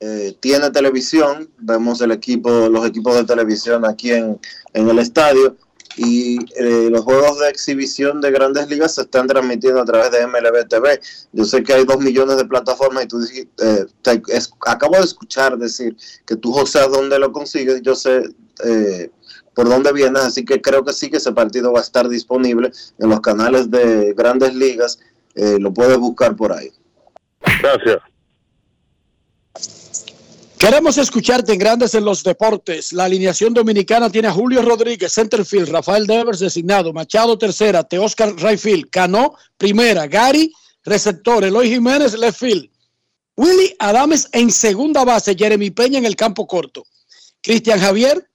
eh, 0.00 0.34
tiene 0.40 0.70
televisión, 0.70 1.50
vemos 1.58 2.00
el 2.00 2.12
equipo, 2.12 2.50
los 2.68 2.86
equipos 2.86 3.16
de 3.16 3.24
televisión 3.24 3.84
aquí 3.84 4.12
en, 4.12 4.40
en 4.72 4.88
el 4.88 4.98
estadio 4.98 5.56
y 5.96 6.38
eh, 6.56 6.88
los 6.90 7.02
juegos 7.02 7.38
de 7.40 7.48
exhibición 7.48 8.20
de 8.20 8.30
grandes 8.30 8.68
ligas 8.68 8.94
se 8.94 9.02
están 9.02 9.26
transmitiendo 9.26 9.80
a 9.80 9.84
través 9.84 10.10
de 10.10 10.26
MLB 10.26 10.66
TV. 10.68 11.00
Yo 11.32 11.44
sé 11.44 11.62
que 11.62 11.74
hay 11.74 11.84
dos 11.84 11.98
millones 11.98 12.36
de 12.36 12.44
plataformas 12.44 13.04
y 13.04 13.08
tú 13.08 13.20
dijiste, 13.20 13.86
te- 14.02 14.22
es- 14.28 14.52
acabo 14.66 14.96
de 14.96 15.02
escuchar 15.04 15.56
decir 15.58 15.96
que 16.26 16.36
tú, 16.36 16.52
José, 16.52 16.80
dónde 16.90 17.18
lo 17.18 17.32
consigues, 17.32 17.82
yo 17.82 17.94
sé 17.94 18.22
eh, 18.64 19.10
por 19.54 19.68
dónde 19.68 19.92
vienes, 19.92 20.22
así 20.22 20.44
que 20.44 20.62
creo 20.62 20.84
que 20.84 20.92
sí 20.94 21.10
que 21.10 21.18
ese 21.18 21.32
partido 21.32 21.72
va 21.72 21.80
a 21.80 21.82
estar 21.82 22.08
disponible 22.08 22.72
en 22.98 23.08
los 23.10 23.20
canales 23.20 23.70
de 23.70 24.14
grandes 24.16 24.54
ligas, 24.54 24.98
eh, 25.34 25.58
lo 25.60 25.72
puedes 25.74 25.98
buscar 25.98 26.34
por 26.36 26.52
ahí. 26.52 26.70
Gracias. 27.60 27.98
Queremos 30.62 30.96
escucharte 30.96 31.52
en 31.52 31.58
Grandes 31.58 31.92
en 31.96 32.04
los 32.04 32.22
Deportes. 32.22 32.92
La 32.92 33.06
alineación 33.06 33.52
dominicana 33.52 34.08
tiene 34.08 34.28
a 34.28 34.32
Julio 34.32 34.62
Rodríguez, 34.62 35.12
centerfield, 35.12 35.70
Rafael 35.70 36.06
Devers 36.06 36.38
designado, 36.38 36.92
Machado 36.92 37.36
tercera, 37.36 37.82
Teoscar 37.82 38.36
Rayfield, 38.36 38.88
Cano 38.88 39.34
primera, 39.56 40.06
Gary 40.06 40.52
receptor, 40.84 41.42
Eloy 41.42 41.68
Jiménez 41.68 42.16
left 42.16 42.38
field, 42.38 42.70
Willy 43.36 43.74
Adames 43.80 44.28
en 44.30 44.52
segunda 44.52 45.04
base, 45.04 45.34
Jeremy 45.34 45.72
Peña 45.72 45.98
en 45.98 46.06
el 46.06 46.14
campo 46.14 46.46
corto, 46.46 46.86
Cristian 47.42 47.80
Javier 47.80 48.30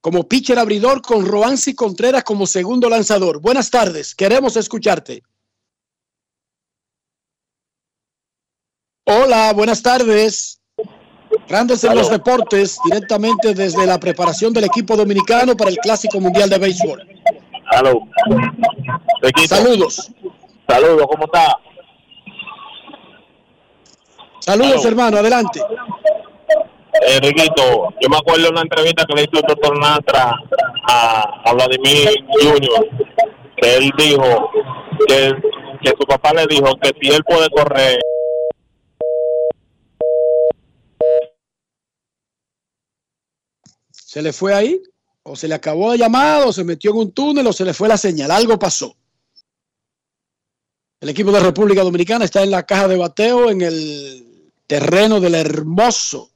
como 0.00 0.26
pitcher 0.26 0.58
abridor 0.58 1.02
con 1.02 1.26
Roansi 1.26 1.74
Contreras 1.74 2.24
como 2.24 2.46
segundo 2.46 2.88
lanzador. 2.88 3.42
Buenas 3.42 3.68
tardes, 3.68 4.14
queremos 4.14 4.56
escucharte. 4.56 5.22
Hola, 9.04 9.52
buenas 9.52 9.82
tardes. 9.82 10.59
Grandes 11.48 11.84
en 11.84 11.94
los 11.94 12.10
deportes, 12.10 12.78
directamente 12.84 13.54
desde 13.54 13.86
la 13.86 13.98
preparación 13.98 14.52
del 14.52 14.64
equipo 14.64 14.96
dominicano 14.96 15.56
para 15.56 15.70
el 15.70 15.76
Clásico 15.78 16.20
Mundial 16.20 16.48
de 16.50 16.58
Béisbol. 16.58 17.06
Aló. 17.72 18.00
Saludos. 19.46 20.10
Saludos, 20.68 21.06
¿cómo 21.08 21.24
está? 21.24 21.56
Saludos, 24.40 24.84
hermano, 24.84 25.18
adelante. 25.18 25.60
Enriquito, 27.02 27.94
yo 28.00 28.08
me 28.08 28.16
acuerdo 28.16 28.44
de 28.44 28.50
una 28.50 28.62
entrevista 28.62 29.04
que 29.04 29.14
le 29.14 29.22
hizo 29.22 29.40
el 29.40 29.46
doctor 29.46 29.78
Natra 29.78 30.34
a, 30.88 31.42
a 31.44 31.52
Vladimir 31.52 32.08
Junior, 32.40 32.88
que 33.56 33.76
él 33.76 33.92
dijo 33.96 34.50
que, 35.06 35.34
que 35.82 35.90
su 35.90 36.06
papá 36.06 36.32
le 36.34 36.46
dijo 36.46 36.76
que 36.80 36.92
si 37.00 37.14
él 37.14 37.22
puede 37.24 37.48
correr, 37.50 37.98
¿Se 44.10 44.20
le 44.22 44.32
fue 44.32 44.52
ahí? 44.52 44.82
¿O 45.22 45.36
se 45.36 45.46
le 45.46 45.54
acabó 45.54 45.90
la 45.90 45.96
llamada? 45.96 46.44
¿O 46.44 46.52
se 46.52 46.64
metió 46.64 46.90
en 46.90 46.96
un 46.96 47.12
túnel? 47.12 47.46
¿O 47.46 47.52
se 47.52 47.64
le 47.64 47.72
fue 47.72 47.86
la 47.86 47.96
señal? 47.96 48.32
Algo 48.32 48.58
pasó. 48.58 48.96
El 51.00 51.10
equipo 51.10 51.30
de 51.30 51.38
República 51.38 51.84
Dominicana 51.84 52.24
está 52.24 52.42
en 52.42 52.50
la 52.50 52.66
caja 52.66 52.88
de 52.88 52.96
bateo 52.96 53.50
en 53.50 53.60
el 53.62 54.50
terreno 54.66 55.20
del 55.20 55.36
hermoso 55.36 56.28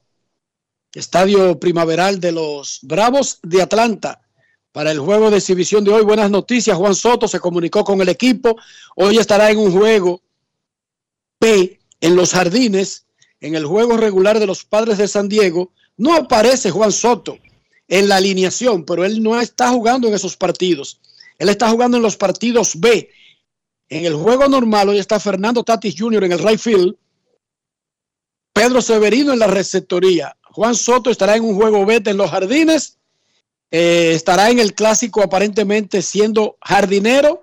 estadio 0.93 1.59
primaveral 1.59 2.21
de 2.21 2.31
los 2.31 2.79
Bravos 2.83 3.41
de 3.43 3.63
Atlanta 3.63 4.23
para 4.71 4.93
el 4.93 5.01
juego 5.01 5.33
de 5.33 5.39
exhibición 5.39 5.83
de 5.83 5.95
hoy. 5.95 6.05
Buenas 6.05 6.31
noticias. 6.31 6.77
Juan 6.77 6.95
Soto 6.95 7.27
se 7.27 7.41
comunicó 7.41 7.83
con 7.83 8.01
el 8.01 8.09
equipo. 8.09 8.55
Hoy 8.95 9.19
estará 9.19 9.51
en 9.51 9.59
un 9.59 9.73
juego 9.73 10.23
P 11.41 11.81
en 12.01 12.15
los 12.15 12.35
jardines, 12.35 13.07
en 13.41 13.57
el 13.57 13.67
juego 13.67 13.97
regular 13.97 14.39
de 14.39 14.47
los 14.47 14.65
padres 14.65 14.97
de 14.97 15.09
San 15.09 15.29
Diego. 15.29 15.73
No 15.97 16.15
aparece 16.15 16.71
Juan 16.71 16.93
Soto 16.93 17.37
en 17.89 18.09
la 18.09 18.17
alineación, 18.17 18.85
pero 18.85 19.05
él 19.05 19.23
no 19.23 19.41
está 19.41 19.71
jugando 19.71 20.09
en 20.09 20.15
esos 20.15 20.37
partidos. 20.37 21.01
Él 21.39 21.49
está 21.49 21.69
jugando 21.69 21.97
en 21.97 22.03
los 22.03 22.17
partidos 22.17 22.79
B. 22.79 23.11
En 23.89 24.05
el 24.05 24.15
juego 24.15 24.49
normal, 24.49 24.89
hoy 24.89 24.99
está 24.99 25.21
Fernando 25.21 25.63
Tatis 25.63 25.95
Jr. 25.99 26.25
en 26.25 26.33
el 26.33 26.39
right 26.39 26.59
field, 26.59 26.97
Pedro 28.53 28.81
Severino 28.81 29.33
en 29.33 29.39
la 29.41 29.49
receptoría. 29.49 30.37
Juan 30.43 30.75
Soto 30.75 31.11
estará 31.11 31.37
en 31.37 31.45
un 31.45 31.57
juego 31.57 31.85
B 31.85 32.03
en 32.05 32.17
los 32.17 32.31
jardines. 32.31 32.99
eh, 33.71 34.13
estará 34.15 34.51
en 34.51 34.61
el 34.61 34.75
clásico 34.75 35.21
aparentemente 35.21 36.01
siendo 36.01 36.57
jardinero, 36.61 37.43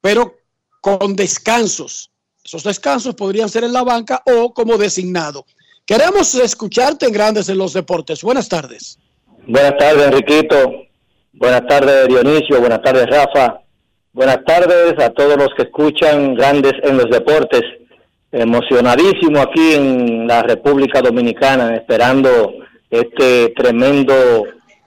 pero 0.00 0.34
con 0.80 1.14
descansos. 1.14 2.10
Esos 2.42 2.64
descansos 2.64 3.14
podrían 3.14 3.48
ser 3.48 3.62
en 3.62 3.72
la 3.72 3.84
banca 3.84 4.22
o 4.26 4.52
como 4.52 4.76
designado. 4.76 5.46
Queremos 5.86 6.34
escucharte 6.34 7.06
en 7.06 7.12
Grandes 7.12 7.48
en 7.48 7.58
los 7.58 7.72
Deportes. 7.72 8.22
Buenas 8.22 8.48
tardes. 8.48 8.98
Buenas 9.46 9.76
tardes, 9.78 10.06
Enriquito. 10.06 10.72
Buenas 11.32 11.66
tardes, 11.66 12.08
Dionisio. 12.08 12.60
Buenas 12.60 12.82
tardes, 12.82 13.06
Rafa. 13.06 13.60
Buenas 14.12 14.44
tardes 14.44 14.98
a 14.98 15.10
todos 15.10 15.36
los 15.36 15.48
que 15.56 15.62
escuchan 15.62 16.34
Grandes 16.34 16.72
en 16.82 16.96
los 16.96 17.06
Deportes. 17.10 17.62
Emocionadísimo 18.32 19.40
aquí 19.40 19.74
en 19.74 20.26
la 20.26 20.42
República 20.42 21.00
Dominicana, 21.00 21.74
esperando 21.74 22.52
este 22.90 23.54
tremendo 23.56 24.14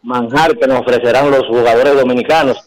manjar 0.04 0.58
que 0.58 0.68
nos 0.68 0.82
ofrecerán 0.82 1.32
los 1.32 1.48
jugadores 1.48 1.96
dominicanos. 1.96 2.58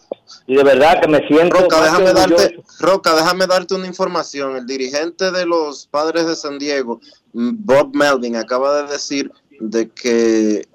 Y 0.47 0.57
de 0.57 0.65
verdad 0.65 1.01
que 1.01 1.09
me 1.09 1.27
siento... 1.27 1.59
Roca, 1.59 1.83
déjame 1.83 2.13
darte. 2.13 2.63
Roca, 2.81 3.15
déjame 3.15 3.47
darte 3.47 3.75
una 3.75 3.87
información. 3.87 4.57
El 4.57 4.67
dirigente 4.67 5.31
de 5.31 5.47
los 5.47 5.87
padres 5.87 6.27
de 6.27 6.37
San 6.37 6.59
Diego, 6.59 7.01
mm, 7.33 7.51
Bob 7.59 7.95
Melvin, 7.95 8.37
acaba 8.37 8.83
de 8.83 8.93
decir 8.93 9.31
de 9.61 9.89
que 9.91 10.67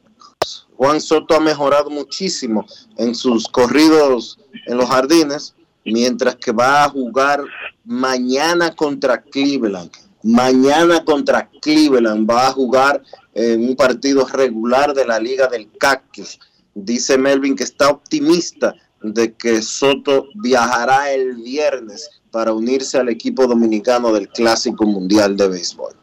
Juan 0.80 1.02
Soto 1.02 1.36
ha 1.36 1.42
mejorado 1.42 1.90
muchísimo 1.90 2.66
en 2.96 3.14
sus 3.14 3.50
corridos 3.50 4.40
en 4.66 4.78
los 4.78 4.88
jardines, 4.88 5.54
mientras 5.84 6.38
que 6.38 6.54
va 6.54 6.86
a 6.86 6.90
jugar 6.90 7.44
mañana 7.84 8.74
contra 8.74 9.22
Cleveland. 9.22 9.92
Mañana 10.24 11.04
contra 11.04 11.50
Cleveland 11.62 12.30
va 12.30 12.48
a 12.48 12.54
jugar 12.54 13.04
en 13.34 13.68
un 13.68 13.76
partido 13.76 14.26
regular 14.26 14.94
de 14.94 15.04
la 15.04 15.20
Liga 15.20 15.48
del 15.48 15.70
Cactus. 15.78 16.40
Dice 16.74 17.18
Melvin 17.18 17.58
que 17.58 17.66
está 17.66 17.90
optimista 17.90 18.74
de 19.02 19.34
que 19.34 19.62
Soto 19.62 20.28
viajará 20.36 21.12
el 21.12 21.36
viernes 21.36 22.10
para 22.32 22.54
unirse 22.54 22.98
al 22.98 23.10
equipo 23.10 23.48
dominicano 23.48 24.14
del 24.14 24.30
Clásico 24.30 24.86
Mundial 24.86 25.36
de 25.36 25.50
Béisbol. 25.50 25.94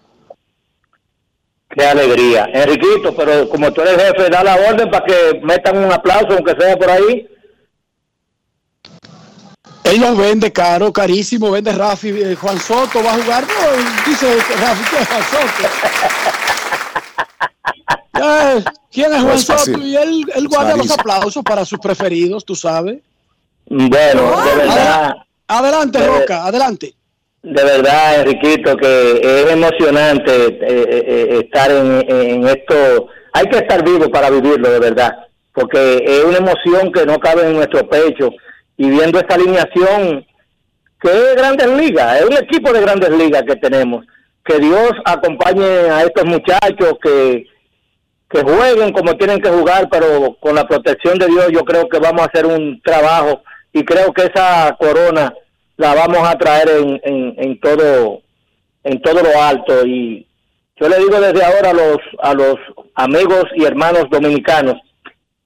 Qué 1.77 1.85
alegría. 1.85 2.49
Enriquito, 2.55 3.15
pero 3.15 3.49
como 3.51 3.71
tú 3.73 3.83
eres 3.83 4.03
jefe, 4.03 4.31
da 4.31 4.43
la 4.43 4.55
orden 4.57 4.91
para 4.91 5.05
que 5.05 5.41
metan 5.43 5.77
un 5.77 5.93
aplauso, 5.93 6.29
aunque 6.33 6.55
sea 6.59 6.77
por 6.77 6.91
ahí. 6.91 7.29
Él 9.85 10.01
lo 10.01 10.17
vende 10.17 10.53
caro, 10.53 10.93
carísimo, 10.93 11.51
vende 11.51 11.73
Rafi. 11.73 12.09
eh, 12.09 12.35
Juan 12.35 12.59
Soto 12.59 13.03
va 13.05 13.13
a 13.13 13.23
jugar. 13.23 13.45
No, 13.45 14.11
dice 14.11 14.27
Rafi, 14.59 14.85
¿qué 14.91 15.03
es 15.03 15.09
Juan 15.09 15.23
Soto? 15.23 15.69
Ya, 18.19 18.65
¿Quién 18.91 19.13
es 19.13 19.19
No 19.19 19.25
Juan 19.25 19.37
es. 19.37 19.45
Soto? 19.45 19.79
Y 19.79 19.95
él, 19.97 20.25
él 20.35 20.49
guarda 20.49 20.75
los 20.77 20.91
aplausos 20.91 21.45
para 21.45 21.67
sus 21.67 21.79
preferidos, 21.79 22.45
tú 22.47 22.55
sabes. 22.57 22.99
Bueno, 23.69 24.43
de 24.43 24.55
verdad, 24.57 25.17
Adelante, 25.47 25.99
De- 25.99 26.07
Roca, 26.07 26.45
adelante. 26.47 26.95
De 27.47 27.63
verdad, 27.63 28.23
Enriquito, 28.23 28.77
que 28.77 29.21
es 29.23 29.53
emocionante 29.53 30.33
eh, 30.33 30.59
eh, 30.61 31.05
eh, 31.07 31.41
estar 31.45 31.71
en, 31.71 32.45
esto. 32.45 33.09
Hay 33.33 33.47
que 33.47 33.59
estar 33.59 33.85
vivo 33.85 34.11
para 34.11 34.31
vivirlo, 34.31 34.69
de 34.69 34.81
verdad, 34.81 35.13
porque 35.55 36.03
es 36.05 36.25
una 36.25 36.39
emoción 36.39 36.91
que 36.91 37.07
no 37.07 37.21
cabe 37.21 37.47
en 37.47 37.53
nuestro 37.53 37.89
pecho. 37.89 38.31
Y 38.77 38.91
viendo 38.91 39.21
esta 39.21 39.37
alineación, 39.37 40.27
que 41.01 41.09
es 41.09 41.37
Grandes 41.37 41.69
Ligas, 41.69 42.21
es 42.21 42.27
un 42.27 42.37
equipo 42.37 42.73
de 42.73 42.81
Grandes 42.81 43.11
Ligas 43.11 43.45
que 43.47 43.55
tenemos, 43.55 44.05
que 44.45 44.59
Dios 44.59 44.91
acompañe 45.05 45.65
a 45.65 46.03
estos 46.03 46.25
muchachos 46.25 46.95
que, 47.01 47.47
que 48.29 48.43
jueguen 48.43 48.93
como 48.93 49.17
tienen 49.17 49.41
que 49.41 49.51
jugar, 49.51 49.89
pero 49.89 50.37
con 50.41 50.57
la 50.57 50.67
protección 50.67 51.17
de 51.17 51.29
Dios 51.29 51.47
yo 51.53 51.61
creo 51.61 51.89
que 51.89 52.01
vamos 52.01 52.23
a 52.23 52.27
hacer 52.27 52.45
un 52.45 52.83
trabajo 52.83 53.41
y 53.73 53.85
creo 53.85 54.13
que 54.13 54.25
esa 54.25 54.77
corona 54.81 55.33
la 55.77 55.95
vamos 55.95 56.27
a 56.29 56.37
traer 56.39 56.69
en, 56.69 57.01
en, 57.05 57.35
en 57.37 57.61
todo 57.61 58.23
en 58.85 59.01
todo 59.03 59.23
lo 59.23 59.43
alto 59.43 59.87
y 59.87 60.27
yo 60.77 60.89
le 60.89 60.99
digo 60.99 61.21
desde 61.21 61.45
ahora 61.45 61.71
a 61.71 61.75
los 61.75 61.99
a 62.21 62.35
los 62.35 62.57
amigos 62.95 63.45
y 63.57 63.65
hermanos 63.65 64.05
dominicanos 64.11 64.77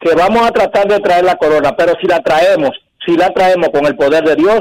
que 0.01 0.15
vamos 0.15 0.47
a 0.47 0.51
tratar 0.51 0.89
de 0.89 0.99
traer 0.99 1.25
la 1.25 1.37
corona, 1.37 1.77
pero 1.77 1.93
si 2.01 2.07
la 2.07 2.23
traemos, 2.23 2.71
si 3.05 3.17
la 3.17 3.33
traemos 3.33 3.69
con 3.69 3.85
el 3.87 3.97
poder 3.97 4.25
de 4.25 4.35
Dios, 4.35 4.61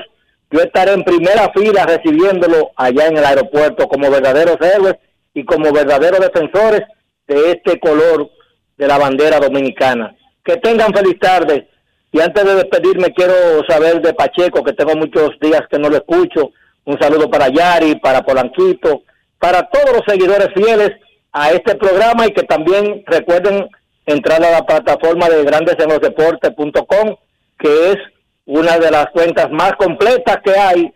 yo 0.51 0.59
estaré 0.59 0.93
en 0.93 1.03
primera 1.03 1.49
fila 1.53 1.85
recibiéndolo 1.85 2.71
allá 2.75 3.07
en 3.07 3.17
el 3.17 3.23
aeropuerto 3.23 3.87
como 3.87 4.11
verdaderos 4.11 4.57
héroes 4.59 4.95
y 5.33 5.45
como 5.45 5.71
verdaderos 5.71 6.19
defensores 6.19 6.81
de 7.27 7.51
este 7.51 7.79
color 7.79 8.29
de 8.77 8.87
la 8.87 8.97
bandera 8.97 9.39
dominicana. 9.39 10.15
Que 10.43 10.57
tengan 10.57 10.93
feliz 10.93 11.19
tarde. 11.19 11.69
Y 12.11 12.21
antes 12.21 12.43
de 12.43 12.55
despedirme 12.55 13.13
quiero 13.13 13.33
saber 13.67 14.01
de 14.01 14.13
Pacheco, 14.13 14.63
que 14.63 14.73
tengo 14.73 14.95
muchos 14.95 15.31
días 15.39 15.61
que 15.69 15.77
no 15.77 15.89
lo 15.89 15.97
escucho. 15.97 16.51
Un 16.85 16.99
saludo 16.99 17.29
para 17.29 17.49
Yari, 17.49 17.95
para 17.99 18.23
Polanquito, 18.23 19.03
para 19.37 19.69
todos 19.69 19.97
los 19.97 20.03
seguidores 20.07 20.49
fieles 20.55 20.91
a 21.31 21.51
este 21.51 21.75
programa 21.75 22.25
y 22.25 22.31
que 22.31 22.43
también 22.43 23.03
recuerden 23.05 23.69
entrar 24.05 24.43
a 24.43 24.51
la 24.51 24.65
plataforma 24.65 25.29
de 25.29 25.43
grandesenlosdeportes.com, 25.43 27.15
que 27.59 27.91
es 27.91 27.97
una 28.45 28.79
de 28.79 28.89
las 28.89 29.05
cuentas 29.11 29.51
más 29.51 29.73
completas 29.73 30.37
que 30.43 30.51
hay 30.57 30.91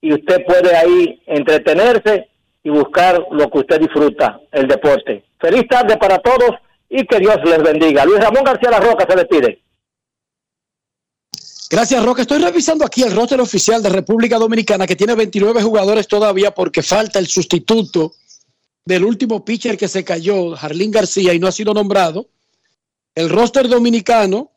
y 0.00 0.12
usted 0.12 0.44
puede 0.44 0.76
ahí 0.76 1.20
entretenerse 1.26 2.28
y 2.62 2.70
buscar 2.70 3.20
lo 3.30 3.50
que 3.50 3.58
usted 3.58 3.80
disfruta, 3.80 4.38
el 4.52 4.68
deporte. 4.68 5.24
Feliz 5.40 5.66
tarde 5.68 5.96
para 5.96 6.18
todos 6.18 6.50
y 6.88 7.04
que 7.06 7.18
Dios 7.18 7.38
les 7.44 7.62
bendiga. 7.62 8.04
Luis 8.04 8.20
Ramón 8.20 8.44
García 8.44 8.70
La 8.70 8.80
Roca 8.80 9.04
se 9.08 9.16
despide. 9.16 9.58
Gracias, 11.70 12.04
Roca. 12.04 12.22
Estoy 12.22 12.38
revisando 12.38 12.84
aquí 12.84 13.02
el 13.02 13.14
roster 13.14 13.40
oficial 13.40 13.82
de 13.82 13.88
República 13.88 14.38
Dominicana 14.38 14.86
que 14.86 14.96
tiene 14.96 15.14
29 15.14 15.62
jugadores 15.62 16.06
todavía 16.06 16.52
porque 16.52 16.82
falta 16.82 17.18
el 17.18 17.26
sustituto 17.26 18.12
del 18.84 19.04
último 19.04 19.44
pitcher 19.44 19.78
que 19.78 19.88
se 19.88 20.04
cayó, 20.04 20.54
Jarlín 20.54 20.90
García, 20.90 21.32
y 21.32 21.38
no 21.38 21.46
ha 21.46 21.52
sido 21.52 21.72
nombrado. 21.72 22.28
El 23.14 23.30
roster 23.30 23.66
dominicano, 23.66 24.52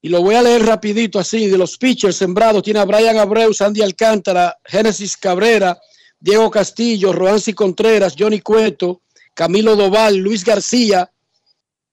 y 0.00 0.08
lo 0.08 0.22
voy 0.22 0.36
a 0.36 0.42
leer 0.42 0.64
rapidito 0.64 1.18
así, 1.18 1.48
de 1.48 1.58
los 1.58 1.76
pitchers 1.76 2.16
sembrados, 2.16 2.62
tiene 2.62 2.78
a 2.78 2.84
Brian 2.84 3.18
Abreu, 3.18 3.52
Sandy 3.52 3.82
Alcántara, 3.82 4.56
Génesis 4.64 5.16
Cabrera, 5.16 5.76
Diego 6.20 6.48
Castillo, 6.48 7.12
Roansi 7.12 7.54
Contreras, 7.54 8.14
Johnny 8.16 8.40
Cueto, 8.40 9.02
Camilo 9.34 9.74
Doval, 9.74 10.16
Luis 10.16 10.44
García, 10.44 11.10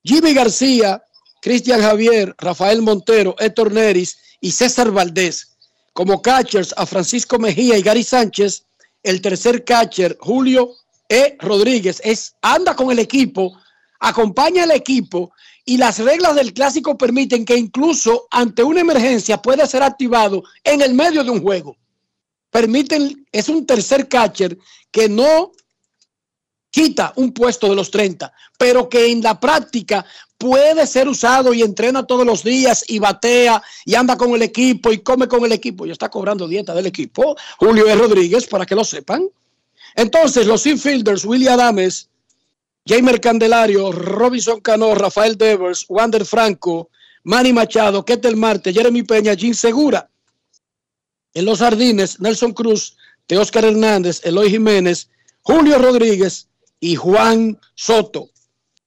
Jimmy 0.03 0.33
García, 0.35 1.03
Cristian 1.41 1.81
Javier, 1.81 2.35
Rafael 2.37 2.83
Montero, 2.83 3.35
Héctor 3.39 3.71
Neris 3.71 4.19
y 4.41 4.51
César 4.51 4.91
Valdés. 4.91 5.57
Como 5.93 6.21
catchers 6.21 6.73
a 6.77 6.85
Francisco 6.85 7.39
Mejía 7.39 7.77
y 7.77 7.81
Gary 7.81 8.03
Sánchez, 8.03 8.63
el 9.03 9.21
tercer 9.21 9.63
catcher, 9.63 10.17
Julio 10.19 10.73
E. 11.09 11.37
Rodríguez, 11.39 12.01
es, 12.03 12.35
anda 12.41 12.75
con 12.75 12.91
el 12.91 12.99
equipo, 12.99 13.57
acompaña 13.99 14.63
al 14.63 14.71
equipo 14.71 15.31
y 15.65 15.77
las 15.77 15.99
reglas 15.99 16.35
del 16.35 16.53
clásico 16.53 16.97
permiten 16.97 17.45
que 17.45 17.57
incluso 17.57 18.27
ante 18.31 18.63
una 18.63 18.81
emergencia 18.81 19.41
puede 19.41 19.65
ser 19.67 19.83
activado 19.83 20.43
en 20.63 20.81
el 20.81 20.93
medio 20.93 21.23
de 21.23 21.31
un 21.31 21.41
juego. 21.41 21.77
Permiten, 22.49 23.25
es 23.31 23.49
un 23.49 23.65
tercer 23.65 24.07
catcher 24.07 24.57
que 24.91 25.09
no 25.09 25.51
quita 26.71 27.11
un 27.15 27.33
puesto 27.33 27.69
de 27.69 27.75
los 27.75 27.91
30, 27.91 28.31
pero 28.57 28.87
que 28.87 29.11
en 29.11 29.21
la 29.21 29.39
práctica 29.39 30.05
puede 30.37 30.85
ser 30.87 31.07
usado 31.07 31.53
y 31.53 31.61
entrena 31.61 32.05
todos 32.05 32.25
los 32.25 32.43
días 32.43 32.85
y 32.87 32.99
batea 32.99 33.61
y 33.85 33.95
anda 33.95 34.17
con 34.17 34.33
el 34.35 34.41
equipo 34.43 34.91
y 34.91 34.99
come 34.99 35.27
con 35.27 35.43
el 35.45 35.51
equipo 35.51 35.85
y 35.85 35.91
está 35.91 36.09
cobrando 36.09 36.47
dieta 36.47 36.73
del 36.73 36.85
equipo. 36.85 37.35
Julio 37.57 37.87
E. 37.87 37.95
Rodríguez, 37.95 38.45
para 38.47 38.65
que 38.65 38.75
lo 38.75 38.83
sepan. 38.83 39.27
Entonces, 39.95 40.45
los 40.45 40.65
infielders, 40.65 41.25
William 41.25 41.55
Adames, 41.55 42.09
Jamer 42.85 43.19
Candelario, 43.19 43.91
Robinson 43.91 44.61
Cano, 44.61 44.93
Rafael 44.95 45.37
Devers, 45.37 45.85
Wander 45.89 46.25
Franco, 46.25 46.89
Manny 47.23 47.51
Machado, 47.51 48.05
Ketel 48.05 48.37
Marte, 48.37 48.71
Jeremy 48.71 49.03
Peña, 49.03 49.35
Jim 49.35 49.53
Segura. 49.53 50.09
En 51.33 51.45
los 51.45 51.59
jardines, 51.59 52.19
Nelson 52.19 52.53
Cruz, 52.53 52.95
Teóscar 53.25 53.65
Hernández, 53.65 54.21
Eloy 54.23 54.49
Jiménez, 54.49 55.09
Julio 55.41 55.77
Rodríguez 55.77 56.47
y 56.79 56.95
Juan 56.95 57.59
Soto. 57.75 58.29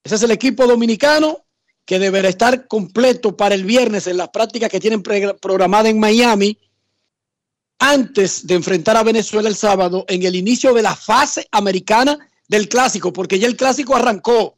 Ese 0.02 0.14
es 0.14 0.22
el 0.22 0.30
equipo 0.30 0.66
dominicano 0.66 1.44
que 1.84 1.98
deberá 1.98 2.28
estar 2.28 2.68
completo 2.68 3.36
para 3.36 3.54
el 3.54 3.64
viernes 3.64 4.06
en 4.06 4.16
las 4.16 4.28
prácticas 4.28 4.70
que 4.70 4.80
tienen 4.80 5.02
programadas 5.02 5.90
en 5.90 5.98
Miami 5.98 6.56
antes 7.80 8.46
de 8.46 8.54
enfrentar 8.54 8.96
a 8.96 9.02
Venezuela 9.02 9.48
el 9.48 9.56
sábado 9.56 10.04
en 10.06 10.22
el 10.22 10.36
inicio 10.36 10.72
de 10.74 10.82
la 10.82 10.94
fase 10.94 11.48
americana 11.50 12.18
del 12.46 12.68
clásico, 12.68 13.12
porque 13.12 13.38
ya 13.38 13.46
el 13.46 13.56
clásico 13.56 13.96
arrancó. 13.96 14.56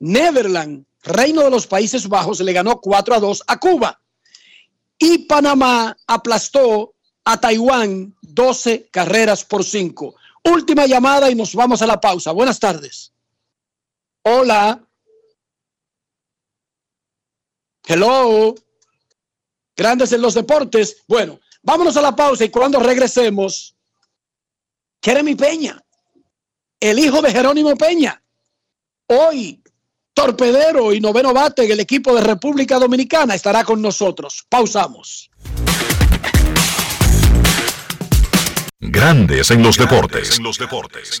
Neverland, 0.00 0.84
reino 1.02 1.42
de 1.42 1.50
los 1.50 1.66
Países 1.66 2.08
Bajos, 2.08 2.40
le 2.40 2.52
ganó 2.52 2.80
4 2.80 3.14
a 3.14 3.20
2 3.20 3.44
a 3.46 3.58
Cuba. 3.58 4.00
Y 4.98 5.18
Panamá 5.18 5.96
aplastó 6.06 6.94
a 7.24 7.40
Taiwán 7.40 8.14
12 8.20 8.88
carreras 8.90 9.44
por 9.44 9.64
5. 9.64 10.14
Última 10.44 10.86
llamada 10.86 11.30
y 11.30 11.34
nos 11.34 11.54
vamos 11.54 11.80
a 11.80 11.86
la 11.86 12.00
pausa. 12.00 12.32
Buenas 12.32 12.60
tardes. 12.60 13.13
Hola. 14.26 14.82
Hello. 17.86 18.54
Grandes 19.76 20.12
en 20.12 20.22
los 20.22 20.34
deportes. 20.34 21.04
Bueno, 21.06 21.40
vámonos 21.62 21.96
a 21.96 22.02
la 22.02 22.16
pausa 22.16 22.44
y 22.44 22.48
cuando 22.48 22.80
regresemos, 22.80 23.76
Jeremy 25.02 25.34
Peña, 25.34 25.84
el 26.80 26.98
hijo 26.98 27.20
de 27.20 27.32
Jerónimo 27.32 27.76
Peña, 27.76 28.22
hoy 29.08 29.62
torpedero 30.14 30.94
y 30.94 31.00
noveno 31.00 31.34
bate 31.34 31.64
en 31.64 31.72
el 31.72 31.80
equipo 31.80 32.14
de 32.14 32.22
República 32.22 32.78
Dominicana, 32.78 33.34
estará 33.34 33.62
con 33.62 33.82
nosotros. 33.82 34.46
Pausamos. 34.48 35.30
Grandes 38.78 39.50
en 39.50 39.62
los 39.62 39.76
deportes. 39.76 40.38
En 40.38 40.44
los 40.44 40.56
deportes. 40.56 41.20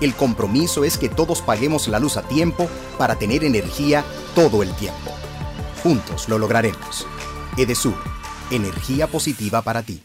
El 0.00 0.14
compromiso 0.14 0.84
es 0.84 0.98
que 0.98 1.08
todos 1.08 1.40
paguemos 1.40 1.88
la 1.88 1.98
luz 1.98 2.16
a 2.16 2.22
tiempo 2.22 2.68
para 2.98 3.16
tener 3.16 3.44
energía 3.44 4.04
todo 4.34 4.62
el 4.62 4.72
tiempo. 4.74 5.12
Juntos 5.82 6.28
lo 6.28 6.38
lograremos. 6.38 7.06
Edesur, 7.56 7.96
energía 8.50 9.06
positiva 9.06 9.62
para 9.62 9.82
ti. 9.82 10.02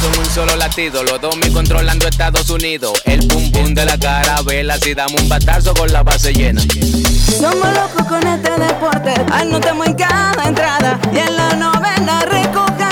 Son 0.00 0.18
un 0.18 0.26
solo 0.26 0.56
latido, 0.56 1.04
los 1.04 1.20
dos 1.20 1.36
me 1.36 1.52
controlando 1.52 2.08
Estados 2.08 2.50
Unidos. 2.50 3.00
El 3.04 3.26
pum 3.28 3.52
pum 3.52 3.72
de 3.72 3.84
la 3.84 3.96
carabela, 3.98 4.76
si 4.78 4.94
damos 4.94 5.20
un 5.22 5.28
batazo 5.28 5.74
con 5.74 5.92
la 5.92 6.02
base 6.02 6.32
llena. 6.32 6.60
Somos 6.60 7.72
locos 7.72 8.04
con 8.08 8.26
este 8.26 8.50
deporte, 8.50 9.14
anotamos 9.30 9.86
en 9.86 9.94
cada 9.94 10.44
entrada 10.44 10.98
y 11.12 11.18
en 11.18 11.36
la 11.36 11.54
novena 11.54 12.24
recojan 12.24 12.91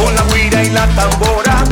Con 0.00 0.14
la 0.14 0.22
guira 0.34 0.64
y 0.64 0.70
la 0.70 0.86
tambora, 0.94 1.62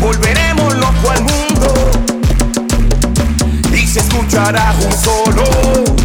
volveremos 0.00 0.74
loco 0.76 1.10
al 1.10 1.22
mundo 1.22 1.90
y 3.74 3.84
se 3.84 3.98
escuchará 3.98 4.72
un 4.80 4.92
solo. 4.92 5.99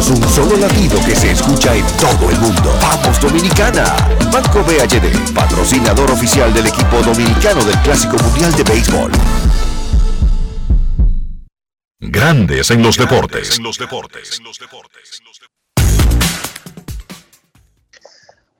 Somos 0.00 0.18
un 0.18 0.30
solo 0.30 0.56
latido 0.56 0.98
que 1.04 1.14
se 1.14 1.32
escucha 1.32 1.76
en 1.76 1.84
todo 1.98 2.30
el 2.30 2.38
mundo. 2.38 2.74
¡Vamos 2.80 3.20
Dominicana! 3.20 3.84
Banco 4.32 4.64
BHD, 4.64 5.34
patrocinador 5.34 6.10
oficial 6.10 6.54
del 6.54 6.68
equipo 6.68 7.02
dominicano 7.02 7.62
del 7.64 7.78
Clásico 7.80 8.16
Mundial 8.16 8.50
de 8.54 8.62
Béisbol. 8.62 9.12
Grandes 11.98 12.70
en 12.70 12.82
los 12.82 12.96
deportes. 12.96 13.60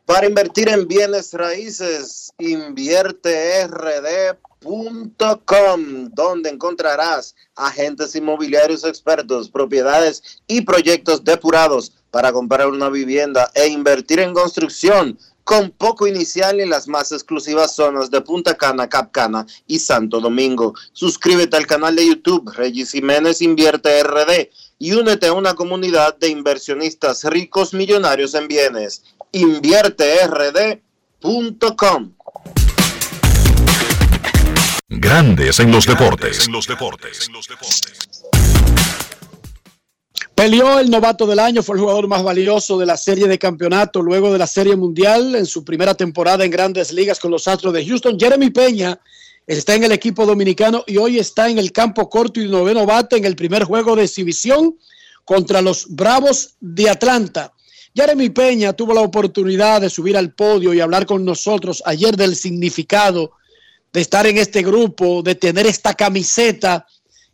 Para 0.04 0.26
invertir 0.26 0.68
en 0.68 0.86
bienes 0.86 1.32
raíces, 1.32 2.32
invierterd.com, 4.62 6.10
donde 6.12 6.50
encontrarás 6.50 7.34
agentes 7.56 8.14
inmobiliarios 8.14 8.84
expertos, 8.84 9.50
propiedades 9.50 10.42
y 10.46 10.60
proyectos 10.62 11.24
depurados 11.24 11.92
para 12.10 12.32
comprar 12.32 12.68
una 12.68 12.88
vivienda 12.88 13.50
e 13.54 13.68
invertir 13.68 14.20
en 14.20 14.34
construcción 14.34 15.18
con 15.44 15.70
poco 15.70 16.06
inicial 16.06 16.60
en 16.60 16.70
las 16.70 16.86
más 16.86 17.12
exclusivas 17.12 17.74
zonas 17.74 18.10
de 18.10 18.20
Punta 18.20 18.56
Cana, 18.56 18.88
Capcana 18.88 19.46
y 19.66 19.78
Santo 19.78 20.20
Domingo. 20.20 20.74
Suscríbete 20.92 21.56
al 21.56 21.66
canal 21.66 21.96
de 21.96 22.06
YouTube 22.06 22.52
Regis 22.54 22.92
Jiménez 22.92 23.42
Invierte 23.42 24.02
RD 24.02 24.50
y 24.78 24.92
únete 24.92 25.28
a 25.28 25.32
una 25.32 25.54
comunidad 25.54 26.16
de 26.18 26.28
inversionistas 26.28 27.24
ricos 27.24 27.74
millonarios 27.74 28.34
en 28.34 28.48
bienes. 28.48 29.02
InvierteRD.com 29.32 32.12
Grandes 34.92 35.60
en 35.60 35.70
los 35.70 35.86
deportes. 35.86 36.48
Peleó 40.34 40.80
el 40.80 40.90
novato 40.90 41.28
del 41.28 41.38
año, 41.38 41.62
fue 41.62 41.76
el 41.76 41.82
jugador 41.82 42.08
más 42.08 42.24
valioso 42.24 42.76
de 42.76 42.86
la 42.86 42.96
serie 42.96 43.28
de 43.28 43.38
campeonato 43.38 44.02
luego 44.02 44.32
de 44.32 44.38
la 44.40 44.48
serie 44.48 44.74
mundial 44.74 45.36
en 45.36 45.46
su 45.46 45.64
primera 45.64 45.94
temporada 45.94 46.44
en 46.44 46.50
grandes 46.50 46.92
ligas 46.92 47.20
con 47.20 47.30
los 47.30 47.46
Astros 47.46 47.72
de 47.72 47.86
Houston. 47.86 48.18
Jeremy 48.18 48.50
Peña 48.50 48.98
está 49.46 49.76
en 49.76 49.84
el 49.84 49.92
equipo 49.92 50.26
dominicano 50.26 50.82
y 50.88 50.96
hoy 50.96 51.20
está 51.20 51.48
en 51.48 51.58
el 51.58 51.70
campo 51.70 52.10
corto 52.10 52.40
y 52.40 52.48
noveno 52.48 52.84
bate 52.84 53.16
en 53.16 53.26
el 53.26 53.36
primer 53.36 53.62
juego 53.62 53.94
de 53.94 54.02
exhibición 54.02 54.76
contra 55.24 55.62
los 55.62 55.86
Bravos 55.88 56.56
de 56.58 56.90
Atlanta. 56.90 57.52
Jeremy 57.94 58.30
Peña 58.30 58.72
tuvo 58.72 58.92
la 58.92 59.02
oportunidad 59.02 59.82
de 59.82 59.88
subir 59.88 60.16
al 60.16 60.32
podio 60.34 60.74
y 60.74 60.80
hablar 60.80 61.06
con 61.06 61.24
nosotros 61.24 61.80
ayer 61.86 62.16
del 62.16 62.34
significado 62.34 63.34
de 63.92 64.00
estar 64.00 64.26
en 64.26 64.38
este 64.38 64.62
grupo, 64.62 65.22
de 65.22 65.34
tener 65.34 65.66
esta 65.66 65.94
camiseta 65.94 66.86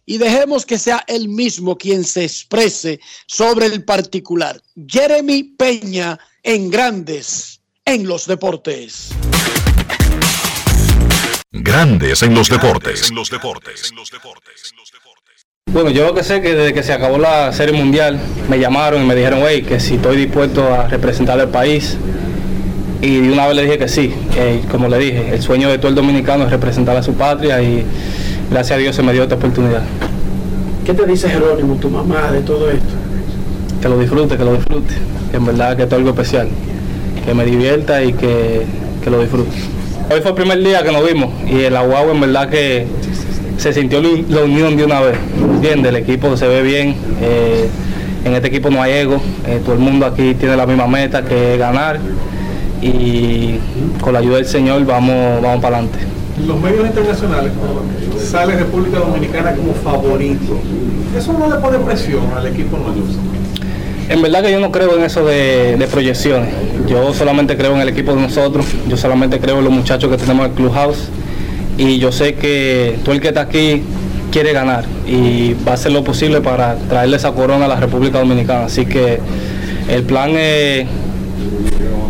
y 0.07 0.19
dejemos 0.19 0.65
que 0.65 0.79
sea 0.79 1.05
él 1.09 1.29
mismo 1.29 1.77
quien 1.77 2.05
se 2.05 2.25
exprese 2.25 3.01
sobre 3.27 3.67
el 3.67 3.85
particular. 3.85 4.61
Jeremy 4.87 5.43
Peña 5.43 6.19
en 6.43 6.71
Grandes 6.71 7.61
en 7.85 8.07
los 8.07 8.27
Deportes. 8.27 9.11
Grandes 11.51 12.23
en 12.23 12.35
los 12.35 12.49
deportes. 12.49 13.13
Bueno, 15.73 15.91
yo 15.91 16.07
lo 16.07 16.15
que 16.15 16.23
sé 16.23 16.41
que 16.41 16.55
desde 16.55 16.73
que 16.73 16.83
se 16.83 16.93
acabó 16.93 17.19
la 17.19 17.53
Serie 17.53 17.75
Mundial 17.75 18.21
me 18.49 18.59
llamaron 18.59 19.03
y 19.03 19.07
me 19.07 19.15
dijeron, 19.15 19.43
hey, 19.47 19.63
que 19.63 19.81
si 19.81 19.97
estoy 19.97 20.17
dispuesto 20.17 20.73
a 20.73 20.87
representar 20.87 21.41
al 21.41 21.51
país. 21.51 21.97
Y 23.03 23.21
de 23.21 23.33
una 23.33 23.47
vez 23.47 23.57
le 23.57 23.63
dije 23.65 23.79
que 23.79 23.89
sí, 23.89 24.13
como 24.71 24.89
le 24.89 24.99
dije, 24.99 25.35
el 25.35 25.43
sueño 25.43 25.69
de 25.69 25.79
todo 25.79 25.89
el 25.89 25.95
dominicano 25.95 26.45
es 26.45 26.51
representar 26.51 26.97
a 26.97 27.03
su 27.03 27.15
patria 27.15 27.63
y 27.63 27.85
gracias 28.51 28.77
a 28.77 28.81
Dios 28.81 28.97
se 28.97 29.03
me 29.03 29.13
dio 29.13 29.25
esta 29.25 29.35
oportunidad. 29.35 29.83
¿Qué 30.85 30.95
te 30.95 31.05
dice 31.05 31.29
Jerónimo, 31.29 31.75
tu 31.77 31.91
mamá, 31.91 32.31
de 32.31 32.41
todo 32.41 32.71
esto? 32.71 32.95
Que 33.83 33.89
lo 33.89 33.99
disfrute, 33.99 34.37
que 34.37 34.45
lo 34.45 34.55
disfrute, 34.55 34.95
que 35.31 35.37
en 35.37 35.45
verdad 35.45 35.77
que 35.77 35.83
es 35.83 35.93
algo 35.93 36.11
especial, 36.11 36.49
que 37.25 37.35
me 37.35 37.45
divierta 37.45 38.03
y 38.03 38.13
que, 38.13 38.63
que 39.03 39.11
lo 39.11 39.21
disfrute. 39.21 39.57
Hoy 40.11 40.21
fue 40.21 40.31
el 40.31 40.37
primer 40.37 40.59
día 40.61 40.83
que 40.83 40.93
nos 40.93 41.05
vimos 41.05 41.31
y 41.47 41.63
el 41.63 41.77
agua 41.77 42.03
en 42.11 42.21
verdad 42.21 42.49
que 42.49 42.87
se 43.59 43.73
sintió 43.73 44.01
la 44.01 44.45
unión 44.45 44.77
de 44.77 44.85
una 44.85 45.01
vez, 45.01 45.19
¿entiendes? 45.55 45.91
El 45.91 45.97
equipo 45.97 46.37
se 46.37 46.47
ve 46.47 46.63
bien, 46.63 46.95
eh, 47.21 47.69
en 48.25 48.35
este 48.35 48.49
equipo 48.49 48.71
no 48.71 48.81
hay 48.81 48.93
ego, 48.93 49.21
eh, 49.47 49.61
todo 49.65 49.75
el 49.75 49.81
mundo 49.81 50.07
aquí 50.07 50.35
tiene 50.35 50.57
la 50.57 50.67
misma 50.67 50.87
meta 50.87 51.25
que 51.25 51.55
es 51.55 51.59
ganar 51.59 51.99
y 52.83 53.59
con 54.01 54.13
la 54.13 54.21
ayuda 54.21 54.37
del 54.37 54.47
Señor 54.47 54.85
vamos, 54.85 55.43
vamos 55.43 55.63
para 55.63 55.79
adelante. 55.79 55.99
Los 56.47 56.61
medios 56.61 56.87
internacionales 56.87 57.53
sale 58.19 58.57
República 58.57 58.99
Dominicana 58.99 59.55
como 59.55 59.73
favorito. 59.75 60.59
¿Eso 61.17 61.33
no 61.33 61.49
le 61.49 61.61
pone 61.61 61.79
presión 61.79 62.25
al 62.37 62.47
equipo 62.47 62.77
nuevo? 62.77 63.03
En 64.09 64.23
verdad 64.23 64.43
que 64.43 64.53
yo 64.53 64.61
no 64.61 64.71
creo 64.71 64.97
en 64.97 65.05
eso 65.05 65.25
de, 65.25 65.77
de, 65.77 65.87
proyecciones. 65.87 66.51
Yo 66.87 67.13
solamente 67.13 67.57
creo 67.57 67.75
en 67.75 67.81
el 67.81 67.89
equipo 67.89 68.15
de 68.15 68.21
nosotros. 68.21 68.67
Yo 68.87 68.97
solamente 68.97 69.41
creo 69.41 69.59
en 69.59 69.65
los 69.65 69.73
muchachos 69.73 70.11
que 70.11 70.17
tenemos 70.17 70.45
en 70.45 70.53
el 70.53 70.57
Clubhouse. 70.57 71.09
Y 71.79 71.99
yo 71.99 72.13
sé 72.13 72.35
que 72.35 72.99
todo 73.03 73.15
el 73.15 73.21
que 73.21 73.29
está 73.29 73.43
aquí 73.43 73.83
quiere 74.31 74.53
ganar 74.53 74.85
y 75.07 75.55
va 75.67 75.73
a 75.73 75.75
hacer 75.75 75.93
lo 75.93 76.05
posible 76.05 76.41
para 76.41 76.77
traerle 76.77 77.17
esa 77.17 77.33
corona 77.33 77.65
a 77.65 77.69
la 77.69 77.77
República 77.77 78.19
Dominicana. 78.19 78.67
Así 78.67 78.87
que 78.87 79.19
el 79.89 80.03
plan 80.03 80.31
es 80.37 80.87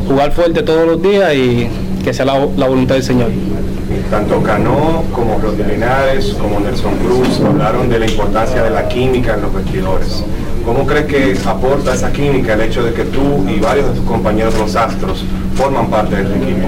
jugar 0.07 0.33
fuerte 0.33 0.63
todos 0.63 0.87
los 0.87 1.03
días 1.03 1.35
y 1.35 1.69
que 2.05 2.15
sea 2.15 2.25
la, 2.25 2.47
la 2.57 2.67
voluntad 2.67 2.95
del 2.95 3.05
Señor. 3.05 3.31
Tanto 4.11 4.43
Cano 4.43 5.03
como 5.13 5.39
Rodri 5.39 5.65
Linares, 5.65 6.37
como 6.41 6.61
Nelson 6.61 6.95
Cruz 6.97 7.41
hablaron 7.45 7.89
de 7.89 7.99
la 7.99 8.07
importancia 8.07 8.63
de 8.63 8.71
la 8.71 8.89
química 8.89 9.35
en 9.35 9.43
los 9.43 9.55
vestidores. 9.55 10.23
¿Cómo 10.65 10.87
crees 10.87 11.07
que 11.07 11.37
aporta 11.49 11.95
esa 11.95 12.13
química 12.13 12.55
el 12.55 12.63
hecho 12.63 12.83
de 12.83 12.93
que 12.93 13.05
tú 13.05 13.45
y 13.49 13.61
varios 13.61 13.89
de 13.89 13.95
tus 13.95 14.05
compañeros 14.05 14.57
los 14.59 14.75
Astros 14.75 15.25
forman 15.55 15.89
parte 15.89 16.17
de 16.17 16.23
este 16.23 16.37
equipo? 16.37 16.67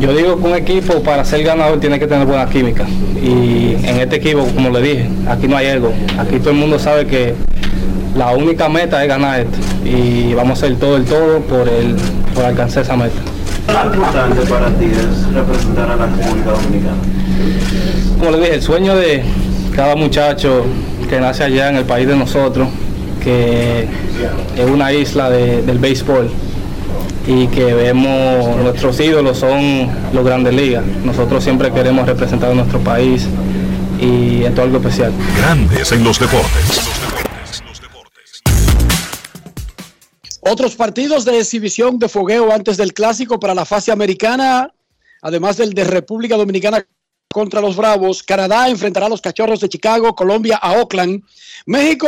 Yo 0.00 0.14
digo 0.14 0.38
que 0.38 0.48
un 0.48 0.54
equipo 0.54 1.02
para 1.02 1.24
ser 1.24 1.42
ganador 1.44 1.80
tiene 1.80 1.98
que 1.98 2.06
tener 2.06 2.26
buena 2.26 2.46
química. 2.46 2.84
Y 3.22 3.76
en 3.84 4.00
este 4.00 4.16
equipo, 4.16 4.46
como 4.54 4.68
le 4.70 4.82
dije, 4.82 5.08
aquí 5.28 5.48
no 5.48 5.56
hay 5.56 5.68
ego. 5.68 5.92
Aquí 6.18 6.38
todo 6.38 6.50
el 6.50 6.56
mundo 6.56 6.78
sabe 6.78 7.06
que 7.06 7.34
la 8.14 8.32
única 8.32 8.68
meta 8.68 9.02
es 9.02 9.08
ganar 9.08 9.40
esto. 9.40 9.58
Y 9.84 10.34
vamos 10.34 10.62
a 10.62 10.66
hacer 10.66 10.78
todo 10.78 10.96
el 10.96 11.04
todo 11.04 11.40
por, 11.40 11.68
el, 11.68 11.96
por 12.34 12.44
alcanzar 12.44 12.82
esa 12.82 12.96
meta. 12.96 13.20
¿Cuán 13.66 13.94
importante 13.94 14.40
para 14.46 14.68
ti 14.70 14.84
es 14.86 15.32
representar 15.32 15.90
a 15.90 15.96
la 15.96 16.06
República 16.06 16.50
Dominicana? 16.50 16.96
Como 18.18 18.30
le 18.32 18.38
dije, 18.38 18.54
el 18.54 18.62
sueño 18.62 18.94
de 18.94 19.22
cada 19.74 19.96
muchacho 19.96 20.64
que 21.08 21.20
nace 21.20 21.44
allá 21.44 21.70
en 21.70 21.76
el 21.76 21.84
país 21.84 22.06
de 22.06 22.16
nosotros, 22.16 22.68
que 23.22 23.88
es 24.56 24.70
una 24.70 24.92
isla 24.92 25.30
de, 25.30 25.62
del 25.62 25.78
béisbol 25.78 26.30
y 27.26 27.46
que 27.48 27.72
vemos 27.72 28.56
nuestros 28.62 29.00
ídolos 29.00 29.38
son 29.38 29.88
los 30.12 30.24
grandes 30.24 30.54
ligas. 30.54 30.84
Nosotros 31.04 31.42
siempre 31.42 31.72
queremos 31.72 32.06
representar 32.06 32.50
a 32.50 32.54
nuestro 32.54 32.80
país 32.80 33.26
y 34.00 34.44
esto 34.44 34.60
es 34.60 34.66
algo 34.66 34.76
especial. 34.78 35.12
Grandes 35.38 35.92
en 35.92 36.04
los 36.04 36.18
deportes. 36.18 36.93
Otros 40.46 40.76
partidos 40.76 41.24
de 41.24 41.38
exhibición 41.38 41.98
de 41.98 42.06
fogueo 42.06 42.52
antes 42.52 42.76
del 42.76 42.92
clásico 42.92 43.40
para 43.40 43.54
la 43.54 43.64
fase 43.64 43.90
americana, 43.90 44.70
además 45.22 45.56
del 45.56 45.72
de 45.72 45.84
República 45.84 46.36
Dominicana 46.36 46.86
contra 47.32 47.62
los 47.62 47.76
Bravos. 47.76 48.22
Canadá 48.22 48.68
enfrentará 48.68 49.06
a 49.06 49.08
los 49.08 49.22
Cachorros 49.22 49.60
de 49.60 49.70
Chicago, 49.70 50.14
Colombia 50.14 50.58
a 50.58 50.72
Oakland. 50.72 51.22
México 51.64 52.06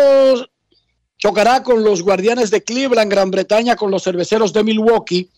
chocará 1.17 1.63
con 1.63 1.83
los 1.83 2.03
Guardianes 2.03 2.51
de 2.51 2.63
Cleveland, 2.63 3.11
Gran 3.11 3.31
Bretaña 3.31 3.75
con 3.75 3.91
los 3.91 4.05
Cerveceros 4.05 4.53
de 4.53 4.65
Milwaukee, 4.65 5.31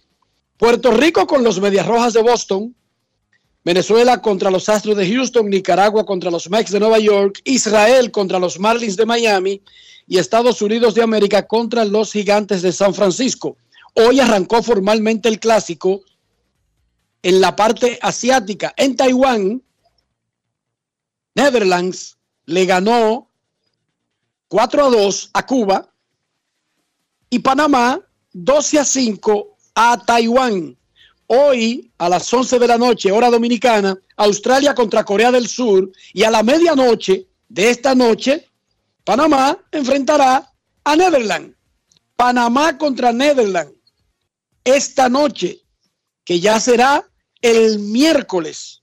Puerto 0.56 0.90
Rico 0.90 1.24
con 1.28 1.44
los 1.44 1.60
Medias 1.60 1.86
Rojas 1.86 2.14
de 2.14 2.22
Boston, 2.22 2.74
Venezuela 3.64 4.20
contra 4.20 4.50
los 4.50 4.68
Astros 4.68 4.96
de 4.96 5.08
Houston, 5.08 5.48
Nicaragua 5.48 6.04
contra 6.04 6.32
los 6.32 6.50
Mets 6.50 6.72
de 6.72 6.80
Nueva 6.80 6.98
York, 6.98 7.42
Israel 7.44 8.10
contra 8.10 8.40
los 8.40 8.58
Marlins 8.58 8.96
de 8.96 9.06
Miami 9.06 9.62
y 10.08 10.18
Estados 10.18 10.62
Unidos 10.62 10.94
de 10.94 11.02
América 11.02 11.46
contra 11.46 11.84
los 11.84 12.12
Gigantes 12.12 12.62
de 12.62 12.72
San 12.72 12.94
Francisco. 12.94 13.58
Hoy 13.94 14.20
arrancó 14.20 14.62
formalmente 14.62 15.28
el 15.28 15.38
clásico 15.38 16.00
en 17.22 17.40
la 17.40 17.54
parte 17.54 17.98
asiática. 18.00 18.72
En 18.76 18.96
Taiwán, 18.96 19.62
Netherlands 21.34 22.16
le 22.46 22.64
ganó 22.64 23.30
4 24.48 24.86
a 24.86 24.90
2 24.90 25.30
a 25.34 25.46
Cuba 25.46 25.92
y 27.28 27.40
Panamá 27.40 28.00
12 28.32 28.78
a 28.78 28.84
5 28.84 29.56
a 29.74 30.02
Taiwán. 30.04 30.76
Hoy 31.26 31.92
a 31.98 32.08
las 32.08 32.32
11 32.32 32.58
de 32.58 32.66
la 32.66 32.78
noche, 32.78 33.12
hora 33.12 33.28
dominicana, 33.28 33.98
Australia 34.16 34.74
contra 34.74 35.04
Corea 35.04 35.30
del 35.30 35.46
Sur 35.46 35.92
y 36.14 36.22
a 36.22 36.30
la 36.30 36.42
medianoche 36.42 37.26
de 37.50 37.70
esta 37.70 37.94
noche, 37.94 38.47
Panamá 39.08 39.56
enfrentará 39.72 40.52
a 40.84 40.94
Netherlands. 40.94 41.56
Panamá 42.14 42.76
contra 42.76 43.10
Netherlands. 43.10 43.72
Esta 44.62 45.08
noche, 45.08 45.62
que 46.26 46.40
ya 46.40 46.60
será 46.60 47.08
el 47.40 47.78
miércoles 47.78 48.82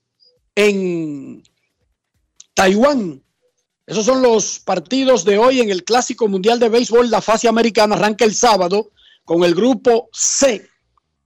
en 0.56 1.44
Taiwán. 2.54 3.22
Esos 3.86 4.04
son 4.04 4.20
los 4.20 4.58
partidos 4.58 5.24
de 5.24 5.38
hoy 5.38 5.60
en 5.60 5.70
el 5.70 5.84
Clásico 5.84 6.26
Mundial 6.26 6.58
de 6.58 6.70
Béisbol. 6.70 7.08
La 7.08 7.22
fase 7.22 7.46
americana 7.46 7.94
arranca 7.94 8.24
el 8.24 8.34
sábado 8.34 8.90
con 9.24 9.44
el 9.44 9.54
grupo 9.54 10.08
C 10.12 10.68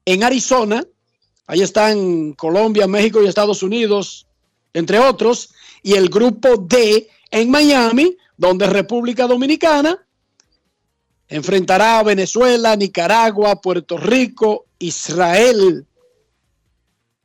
en 0.04 0.24
Arizona. 0.24 0.84
Ahí 1.46 1.62
están 1.62 2.34
Colombia, 2.34 2.86
México 2.86 3.22
y 3.22 3.28
Estados 3.28 3.62
Unidos, 3.62 4.26
entre 4.74 4.98
otros. 4.98 5.54
Y 5.82 5.94
el 5.94 6.10
grupo 6.10 6.58
D 6.58 7.08
en 7.30 7.50
Miami, 7.50 8.14
donde 8.40 8.66
República 8.66 9.26
Dominicana 9.26 10.02
enfrentará 11.28 11.98
a 11.98 12.02
Venezuela, 12.02 12.74
Nicaragua, 12.74 13.60
Puerto 13.60 13.98
Rico, 13.98 14.64
Israel. 14.78 15.86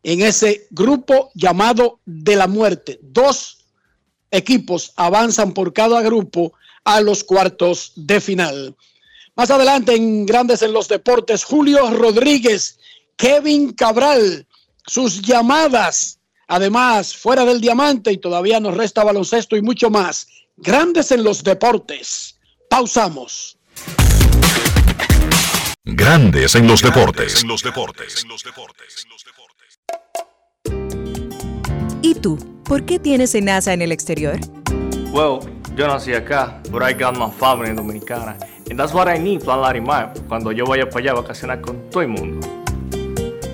En 0.04 0.22
ese 0.22 0.68
grupo 0.72 1.32
llamado 1.34 2.02
de 2.06 2.36
la 2.36 2.48
muerte. 2.48 3.00
Dos 3.02 3.66
equipos 4.30 4.92
avanzan 4.98 5.54
por 5.54 5.72
cada 5.72 6.02
grupo 6.02 6.52
a 6.84 7.00
los 7.00 7.24
cuartos 7.24 7.94
de 7.96 8.20
final. 8.20 8.76
Más 9.38 9.50
adelante 9.50 9.96
en 9.96 10.26
Grandes 10.26 10.64
en 10.64 10.74
los 10.74 10.90
Deportes, 10.90 11.46
Julio 11.46 11.92
Rodríguez, 11.92 12.78
Kevin 13.16 13.72
Cabral, 13.72 14.46
sus 14.86 15.22
llamadas, 15.22 16.20
además 16.46 17.16
fuera 17.16 17.46
del 17.46 17.62
diamante 17.62 18.12
y 18.12 18.18
todavía 18.18 18.60
nos 18.60 18.76
resta 18.76 19.06
baloncesto 19.06 19.56
y 19.56 19.62
mucho 19.62 19.90
más. 19.90 20.28
Grandes 20.58 21.12
en 21.12 21.22
los 21.22 21.44
Deportes. 21.44 22.40
Pausamos. 22.70 23.58
Grandes 25.84 26.56
en 26.56 26.66
los 26.66 26.82
deportes. 26.82 27.42
En 27.42 27.50
los 27.50 27.62
deportes. 27.62 28.26
¿Y 32.02 32.16
tú? 32.16 32.38
¿Por 32.64 32.86
qué 32.86 33.00
tienes 33.00 33.36
NASA 33.36 33.74
en 33.74 33.82
el 33.82 33.92
exterior? 33.92 34.40
Well, 35.12 35.40
yo 35.76 35.88
nací 35.88 36.14
acá, 36.14 36.62
but 36.72 36.82
I 36.82 36.94
got 36.94 37.18
my 37.18 37.30
family 37.38 37.76
dominicana. 37.76 38.38
And 38.70 38.80
that's 38.80 38.94
what 38.94 39.10
I 39.10 39.20
need, 39.20 39.44
Plan 39.44 39.60
Larimar, 39.60 40.14
cuando 40.30 40.54
yo 40.54 40.66
vaya 40.66 40.90
para 40.90 41.02
allá 41.02 41.12
a 41.12 41.16
vacacionar 41.16 41.60
con 41.60 41.90
todo 41.90 42.02
el 42.02 42.08
mundo. 42.08 42.65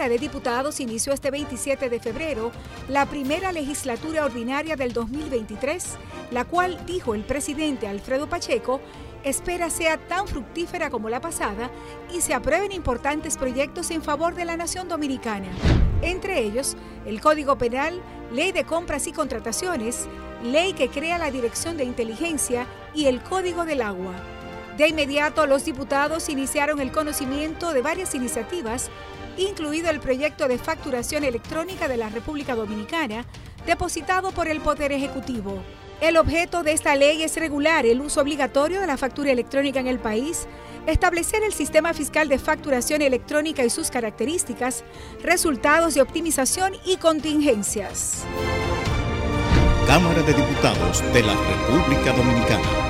Cámara 0.00 0.14
de 0.14 0.18
Diputados 0.18 0.80
inició 0.80 1.12
este 1.12 1.30
27 1.30 1.90
de 1.90 2.00
febrero 2.00 2.52
la 2.88 3.04
primera 3.04 3.52
legislatura 3.52 4.24
ordinaria 4.24 4.74
del 4.74 4.94
2023, 4.94 5.98
la 6.30 6.46
cual, 6.46 6.86
dijo 6.86 7.14
el 7.14 7.22
presidente 7.22 7.86
Alfredo 7.86 8.26
Pacheco, 8.26 8.80
espera 9.24 9.68
sea 9.68 9.98
tan 9.98 10.26
fructífera 10.26 10.88
como 10.88 11.10
la 11.10 11.20
pasada 11.20 11.70
y 12.14 12.22
se 12.22 12.32
aprueben 12.32 12.72
importantes 12.72 13.36
proyectos 13.36 13.90
en 13.90 14.00
favor 14.00 14.34
de 14.34 14.46
la 14.46 14.56
nación 14.56 14.88
dominicana. 14.88 15.48
Entre 16.00 16.38
ellos, 16.40 16.78
el 17.04 17.20
Código 17.20 17.58
Penal, 17.58 18.00
Ley 18.32 18.52
de 18.52 18.64
Compras 18.64 19.06
y 19.06 19.12
Contrataciones, 19.12 20.08
Ley 20.42 20.72
que 20.72 20.88
crea 20.88 21.18
la 21.18 21.30
Dirección 21.30 21.76
de 21.76 21.84
Inteligencia 21.84 22.66
y 22.94 23.04
el 23.04 23.22
Código 23.22 23.66
del 23.66 23.82
Agua. 23.82 24.14
De 24.76 24.88
inmediato, 24.88 25.46
los 25.46 25.64
diputados 25.64 26.28
iniciaron 26.28 26.80
el 26.80 26.92
conocimiento 26.92 27.72
de 27.72 27.82
varias 27.82 28.14
iniciativas 28.14 28.90
incluido 29.36 29.90
el 29.90 30.00
proyecto 30.00 30.48
de 30.48 30.58
facturación 30.58 31.24
electrónica 31.24 31.88
de 31.88 31.96
la 31.96 32.08
República 32.08 32.54
Dominicana, 32.54 33.24
depositado 33.66 34.32
por 34.32 34.48
el 34.48 34.60
Poder 34.60 34.92
Ejecutivo. 34.92 35.62
El 36.00 36.16
objeto 36.16 36.62
de 36.62 36.72
esta 36.72 36.96
ley 36.96 37.22
es 37.22 37.36
regular 37.36 37.84
el 37.84 38.00
uso 38.00 38.22
obligatorio 38.22 38.80
de 38.80 38.86
la 38.86 38.96
factura 38.96 39.32
electrónica 39.32 39.80
en 39.80 39.86
el 39.86 39.98
país, 39.98 40.46
establecer 40.86 41.42
el 41.44 41.52
sistema 41.52 41.92
fiscal 41.92 42.28
de 42.28 42.38
facturación 42.38 43.02
electrónica 43.02 43.64
y 43.64 43.70
sus 43.70 43.90
características, 43.90 44.82
resultados 45.22 45.94
de 45.94 46.02
optimización 46.02 46.72
y 46.86 46.96
contingencias. 46.96 48.24
Cámara 49.86 50.22
de 50.22 50.32
Diputados 50.32 51.02
de 51.12 51.22
la 51.22 51.34
República 51.34 52.12
Dominicana. 52.12 52.89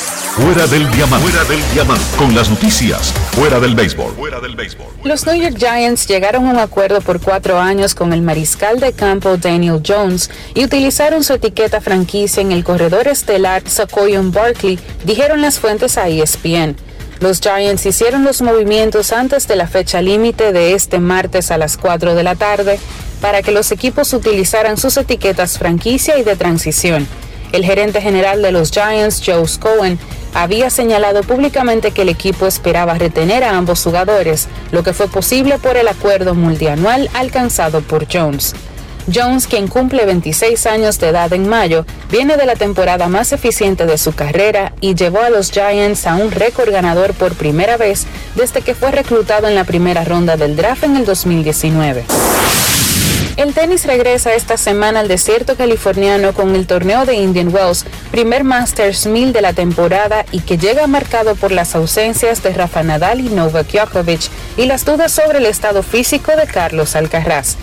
Fuera 0.35 0.65
del 0.65 0.89
diamante. 0.91 1.29
Fuera 1.29 1.43
del 1.43 1.73
diamante. 1.73 2.05
Con 2.15 2.33
las 2.33 2.49
noticias. 2.49 3.11
Fuera 3.33 3.59
del 3.59 3.75
béisbol. 3.75 4.13
Fuera 4.13 4.39
del 4.39 4.55
béisbol. 4.55 4.87
Los 5.03 5.25
New 5.25 5.35
York 5.35 5.57
Giants 5.57 6.07
llegaron 6.07 6.45
a 6.47 6.51
un 6.51 6.57
acuerdo 6.57 7.01
por 7.01 7.19
cuatro 7.19 7.59
años 7.59 7.95
con 7.95 8.13
el 8.13 8.21
mariscal 8.21 8.79
de 8.79 8.93
campo 8.93 9.35
Daniel 9.35 9.81
Jones 9.85 10.29
y 10.55 10.63
utilizaron 10.63 11.25
su 11.25 11.33
etiqueta 11.33 11.81
franquicia 11.81 12.39
en 12.39 12.53
el 12.53 12.63
corredor 12.63 13.09
estelar 13.09 13.67
Sakoyon 13.67 14.31
Barkley, 14.31 14.79
dijeron 15.03 15.41
las 15.41 15.59
fuentes 15.59 15.97
a 15.97 16.07
ESPN. 16.07 16.77
Los 17.19 17.41
Giants 17.41 17.85
hicieron 17.85 18.23
los 18.23 18.41
movimientos 18.41 19.11
antes 19.11 19.49
de 19.49 19.57
la 19.57 19.67
fecha 19.67 20.01
límite 20.01 20.53
de 20.53 20.75
este 20.75 20.99
martes 20.99 21.51
a 21.51 21.57
las 21.57 21.75
4 21.75 22.15
de 22.15 22.23
la 22.23 22.35
tarde 22.35 22.79
para 23.19 23.41
que 23.41 23.51
los 23.51 23.69
equipos 23.73 24.13
utilizaran 24.13 24.77
sus 24.77 24.95
etiquetas 24.95 25.57
franquicia 25.57 26.17
y 26.17 26.23
de 26.23 26.37
transición. 26.37 27.05
El 27.51 27.65
gerente 27.65 28.01
general 28.01 28.41
de 28.41 28.51
los 28.51 28.71
Giants, 28.71 29.21
Joe 29.25 29.45
Cohen, 29.59 29.99
había 30.33 30.69
señalado 30.69 31.21
públicamente 31.23 31.91
que 31.91 32.03
el 32.03 32.09
equipo 32.09 32.47
esperaba 32.47 32.93
retener 32.95 33.43
a 33.43 33.57
ambos 33.57 33.83
jugadores, 33.83 34.47
lo 34.71 34.83
que 34.83 34.93
fue 34.93 35.07
posible 35.07 35.57
por 35.57 35.75
el 35.75 35.87
acuerdo 35.87 36.33
multianual 36.33 37.09
alcanzado 37.13 37.81
por 37.81 38.07
Jones. 38.11 38.55
Jones, 39.13 39.47
quien 39.47 39.67
cumple 39.67 40.05
26 40.05 40.65
años 40.67 40.99
de 40.99 41.09
edad 41.09 41.33
en 41.33 41.49
mayo, 41.49 41.85
viene 42.09 42.37
de 42.37 42.45
la 42.45 42.55
temporada 42.55 43.07
más 43.07 43.31
eficiente 43.31 43.85
de 43.85 43.97
su 43.97 44.13
carrera 44.13 44.73
y 44.79 44.95
llevó 44.95 45.21
a 45.21 45.29
los 45.29 45.51
Giants 45.51 46.05
a 46.07 46.15
un 46.15 46.31
récord 46.31 46.71
ganador 46.71 47.13
por 47.13 47.33
primera 47.33 47.77
vez 47.77 48.05
desde 48.35 48.61
que 48.61 48.75
fue 48.75 48.91
reclutado 48.91 49.47
en 49.47 49.55
la 49.55 49.63
primera 49.63 50.03
ronda 50.03 50.37
del 50.37 50.55
draft 50.55 50.83
en 50.83 50.95
el 50.95 51.05
2019. 51.05 52.05
El 53.37 53.53
tenis 53.53 53.85
regresa 53.85 54.33
esta 54.33 54.57
semana 54.57 54.99
al 54.99 55.07
desierto 55.07 55.55
californiano 55.55 56.33
con 56.33 56.53
el 56.53 56.67
torneo 56.67 57.05
de 57.05 57.15
Indian 57.15 57.53
Wells, 57.53 57.85
primer 58.11 58.43
Masters 58.43 59.05
1000 59.05 59.31
de 59.31 59.41
la 59.41 59.53
temporada 59.53 60.25
y 60.31 60.41
que 60.41 60.57
llega 60.57 60.85
marcado 60.85 61.35
por 61.35 61.53
las 61.53 61.73
ausencias 61.73 62.43
de 62.43 62.51
Rafa 62.51 62.83
Nadal 62.83 63.21
y 63.21 63.29
Novak 63.29 63.71
Djokovic 63.71 64.29
y 64.57 64.65
las 64.65 64.83
dudas 64.83 65.13
sobre 65.13 65.37
el 65.37 65.45
estado 65.45 65.81
físico 65.81 66.35
de 66.35 66.45
Carlos 66.45 66.95
Alcaraz. 66.97 67.55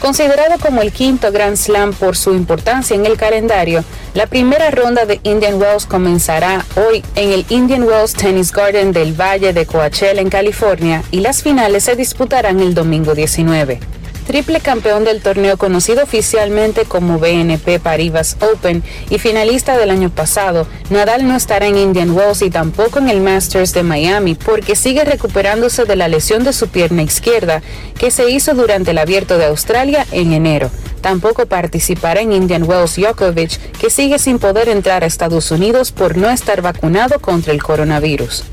Considerado 0.00 0.58
como 0.58 0.82
el 0.82 0.90
quinto 0.90 1.30
Grand 1.30 1.56
Slam 1.56 1.92
por 1.92 2.16
su 2.16 2.34
importancia 2.34 2.96
en 2.96 3.06
el 3.06 3.16
calendario, 3.16 3.84
la 4.14 4.26
primera 4.26 4.72
ronda 4.72 5.06
de 5.06 5.20
Indian 5.22 5.54
Wells 5.54 5.86
comenzará 5.86 6.66
hoy 6.74 7.04
en 7.14 7.30
el 7.30 7.46
Indian 7.48 7.84
Wells 7.84 8.14
Tennis 8.14 8.50
Garden 8.50 8.90
del 8.90 9.18
Valle 9.18 9.52
de 9.52 9.66
Coachella 9.66 10.20
en 10.20 10.30
California 10.30 11.04
y 11.12 11.20
las 11.20 11.44
finales 11.44 11.84
se 11.84 11.94
disputarán 11.94 12.58
el 12.58 12.74
domingo 12.74 13.14
19 13.14 14.01
triple 14.22 14.60
campeón 14.60 15.04
del 15.04 15.20
torneo 15.20 15.56
conocido 15.56 16.02
oficialmente 16.02 16.84
como 16.84 17.18
BNP 17.18 17.80
Paribas 17.80 18.36
Open 18.40 18.82
y 19.10 19.18
finalista 19.18 19.76
del 19.76 19.90
año 19.90 20.10
pasado, 20.10 20.66
Nadal 20.90 21.26
no 21.26 21.36
estará 21.36 21.66
en 21.66 21.76
Indian 21.76 22.10
Wells 22.10 22.42
y 22.42 22.50
tampoco 22.50 22.98
en 22.98 23.08
el 23.08 23.20
Masters 23.20 23.72
de 23.72 23.82
Miami 23.82 24.34
porque 24.34 24.76
sigue 24.76 25.04
recuperándose 25.04 25.84
de 25.84 25.96
la 25.96 26.08
lesión 26.08 26.44
de 26.44 26.52
su 26.52 26.68
pierna 26.68 27.02
izquierda 27.02 27.62
que 27.98 28.10
se 28.10 28.30
hizo 28.30 28.54
durante 28.54 28.92
el 28.92 28.98
abierto 28.98 29.38
de 29.38 29.46
Australia 29.46 30.06
en 30.12 30.32
enero. 30.32 30.70
Tampoco 31.00 31.46
participará 31.46 32.20
en 32.20 32.32
Indian 32.32 32.62
Wells 32.62 32.96
Djokovic, 32.96 33.58
que 33.78 33.90
sigue 33.90 34.18
sin 34.18 34.38
poder 34.38 34.68
entrar 34.68 35.02
a 35.02 35.06
Estados 35.06 35.50
Unidos 35.50 35.90
por 35.90 36.16
no 36.16 36.30
estar 36.30 36.62
vacunado 36.62 37.18
contra 37.20 37.52
el 37.52 37.62
coronavirus. 37.62 38.44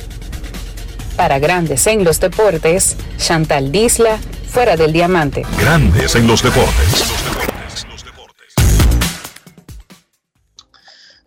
Para 1.16 1.38
Grandes 1.38 1.86
en 1.86 2.04
los 2.04 2.20
Deportes, 2.20 2.96
Chantal 3.18 3.72
Disla, 3.72 4.20
fuera 4.50 4.76
del 4.76 4.92
diamante. 4.92 5.46
Grandes 5.60 6.16
en 6.16 6.28
los 6.28 6.42
deportes. 6.42 7.20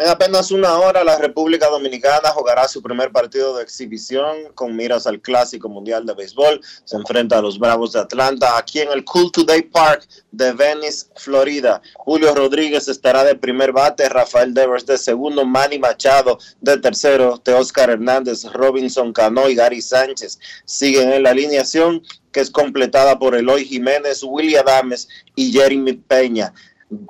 En 0.02 0.08
apenas 0.08 0.50
una 0.50 0.76
hora, 0.78 1.04
la 1.04 1.16
República 1.16 1.68
Dominicana 1.68 2.30
jugará 2.30 2.66
su 2.66 2.82
primer 2.82 3.12
partido 3.12 3.56
de 3.56 3.62
exhibición 3.62 4.52
con 4.56 4.74
miras 4.74 5.06
al 5.06 5.20
Clásico 5.20 5.68
Mundial 5.68 6.04
de 6.04 6.12
Béisbol. 6.12 6.60
Se 6.84 6.96
enfrenta 6.96 7.38
a 7.38 7.42
los 7.42 7.56
Bravos 7.56 7.92
de 7.92 8.00
Atlanta 8.00 8.58
aquí 8.58 8.80
en 8.80 8.90
el 8.90 9.04
Cool 9.04 9.30
Today 9.30 9.62
Park 9.62 10.08
de 10.32 10.52
Venice, 10.54 11.06
Florida. 11.14 11.80
Julio 11.94 12.34
Rodríguez 12.34 12.88
estará 12.88 13.22
de 13.22 13.36
primer 13.36 13.70
bate, 13.70 14.08
Rafael 14.08 14.52
Devers 14.52 14.86
de 14.86 14.98
segundo, 14.98 15.44
Manny 15.44 15.78
Machado 15.78 16.36
de 16.60 16.78
tercero, 16.78 17.38
Teóscar 17.38 17.90
Hernández, 17.90 18.42
Robinson 18.52 19.12
Cano 19.12 19.48
y 19.48 19.54
Gary 19.54 19.82
Sánchez 19.82 20.40
siguen 20.64 21.12
en 21.12 21.22
la 21.22 21.30
alineación 21.30 22.02
que 22.32 22.40
es 22.40 22.50
completada 22.50 23.18
por 23.18 23.34
Eloy 23.34 23.64
Jiménez, 23.64 24.22
William 24.22 24.66
Adames 24.66 25.08
y 25.36 25.52
Jeremy 25.52 25.92
Peña. 25.92 26.52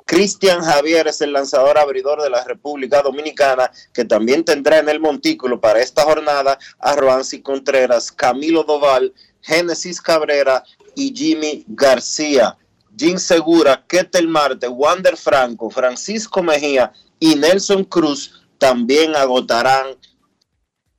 Cristian 0.05 0.61
Javier 0.61 1.07
es 1.07 1.21
el 1.21 1.33
lanzador 1.33 1.77
abridor 1.77 2.21
de 2.21 2.29
la 2.29 2.43
República 2.43 3.01
Dominicana, 3.01 3.69
que 3.93 4.05
también 4.05 4.45
tendrá 4.45 4.79
en 4.79 4.89
el 4.89 4.99
montículo 4.99 5.59
para 5.59 5.81
esta 5.81 6.03
jornada 6.03 6.57
a 6.79 6.95
Roansi 6.95 7.41
Contreras, 7.41 8.11
Camilo 8.11 8.63
Doval, 8.63 9.13
Génesis 9.41 10.01
Cabrera 10.01 10.63
y 10.95 11.13
Jimmy 11.15 11.65
García. 11.67 12.57
Jim 12.97 13.17
Segura, 13.17 13.83
Ketel 13.87 14.27
Marte, 14.27 14.67
Wander 14.67 15.17
Franco, 15.17 15.69
Francisco 15.69 16.43
Mejía 16.43 16.93
y 17.19 17.35
Nelson 17.35 17.83
Cruz 17.83 18.43
también 18.59 19.15
agotarán 19.15 19.97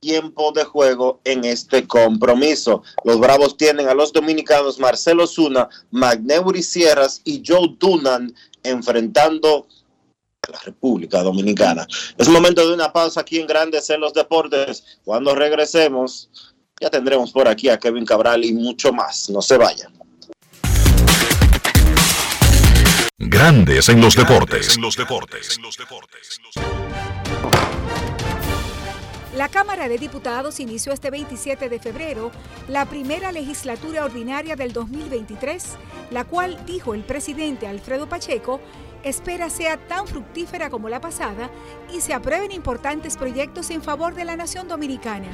tiempo 0.05 0.51
de 0.51 0.63
juego 0.63 1.19
en 1.23 1.45
este 1.45 1.87
compromiso. 1.87 2.83
Los 3.03 3.19
Bravos 3.19 3.57
tienen 3.57 3.89
a 3.89 3.95
los 3.95 4.13
dominicanos 4.13 4.77
Marcelo 4.77 5.25
Zuna, 5.25 5.67
Magneuri 5.89 6.61
Sierras 6.61 7.21
y 7.23 7.41
Joe 7.43 7.75
Dunan 7.79 8.31
enfrentando 8.61 9.67
a 10.47 10.51
la 10.51 10.59
República 10.59 11.23
Dominicana. 11.23 11.87
Es 12.19 12.29
momento 12.29 12.67
de 12.67 12.75
una 12.75 12.93
pausa 12.93 13.21
aquí 13.21 13.39
en 13.39 13.47
Grandes 13.47 13.89
en 13.89 13.99
los 13.99 14.13
Deportes. 14.13 14.99
Cuando 15.03 15.33
regresemos, 15.33 16.29
ya 16.79 16.91
tendremos 16.91 17.31
por 17.31 17.47
aquí 17.47 17.69
a 17.69 17.79
Kevin 17.79 18.05
Cabral 18.05 18.45
y 18.45 18.53
mucho 18.53 18.93
más. 18.93 19.27
No 19.31 19.41
se 19.41 19.57
vayan. 19.57 19.91
Grandes 23.17 23.89
en 23.89 24.01
los 24.01 24.15
deportes. 24.15 24.75
En 24.75 24.83
los 24.83 24.95
deportes. 24.95 25.59
La 29.35 29.49
Cámara 29.49 29.89
de 29.89 29.97
Diputados 29.97 30.61
inició 30.61 30.93
este 30.93 31.11
27 31.11 31.67
de 31.67 31.77
febrero 31.77 32.31
la 32.69 32.85
primera 32.85 33.33
legislatura 33.33 34.05
ordinaria 34.05 34.55
del 34.55 34.71
2023, 34.71 35.75
la 36.11 36.23
cual, 36.23 36.57
dijo 36.65 36.93
el 36.93 37.03
presidente 37.03 37.67
Alfredo 37.67 38.07
Pacheco, 38.07 38.61
espera 39.03 39.49
sea 39.49 39.75
tan 39.75 40.07
fructífera 40.07 40.69
como 40.69 40.87
la 40.87 41.01
pasada 41.01 41.49
y 41.93 41.99
se 41.99 42.13
aprueben 42.13 42.53
importantes 42.53 43.17
proyectos 43.17 43.71
en 43.71 43.83
favor 43.83 44.15
de 44.15 44.23
la 44.23 44.37
nación 44.37 44.69
dominicana. 44.69 45.27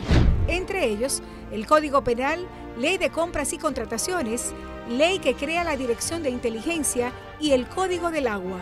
Entre 0.47 0.87
ellos, 0.87 1.21
el 1.51 1.67
Código 1.67 2.03
Penal, 2.03 2.47
Ley 2.79 2.97
de 2.97 3.11
Compras 3.11 3.53
y 3.53 3.59
Contrataciones, 3.59 4.51
Ley 4.89 5.19
que 5.19 5.35
crea 5.35 5.63
la 5.63 5.77
Dirección 5.77 6.23
de 6.23 6.31
Inteligencia 6.31 7.11
y 7.39 7.51
el 7.51 7.67
Código 7.67 8.09
del 8.09 8.25
Agua. 8.25 8.57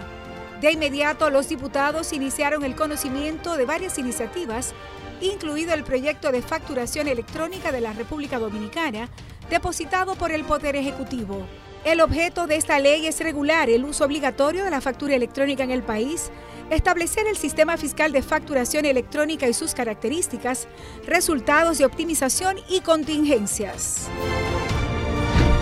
De 0.59 0.73
inmediato, 0.73 1.29
los 1.29 1.47
diputados 1.47 2.11
iniciaron 2.11 2.65
el 2.65 2.75
conocimiento 2.75 3.55
de 3.55 3.63
varias 3.63 3.97
iniciativas 3.97 4.73
incluido 5.21 5.73
el 5.73 5.83
proyecto 5.83 6.31
de 6.31 6.41
facturación 6.41 7.07
electrónica 7.07 7.71
de 7.71 7.81
la 7.81 7.93
República 7.93 8.39
Dominicana, 8.39 9.09
depositado 9.49 10.15
por 10.15 10.31
el 10.31 10.43
Poder 10.43 10.75
Ejecutivo. 10.75 11.45
El 11.85 12.01
objeto 12.01 12.45
de 12.45 12.57
esta 12.57 12.79
ley 12.79 13.07
es 13.07 13.19
regular 13.21 13.69
el 13.69 13.85
uso 13.85 14.03
obligatorio 14.03 14.65
de 14.65 14.71
la 14.71 14.81
factura 14.81 15.15
electrónica 15.15 15.63
en 15.63 15.71
el 15.71 15.81
país, 15.81 16.29
establecer 16.69 17.25
el 17.27 17.37
sistema 17.37 17.77
fiscal 17.77 18.11
de 18.11 18.21
facturación 18.21 18.85
electrónica 18.85 19.47
y 19.47 19.53
sus 19.53 19.73
características, 19.73 20.67
resultados 21.05 21.77
de 21.77 21.85
optimización 21.85 22.57
y 22.69 22.81
contingencias. 22.81 24.07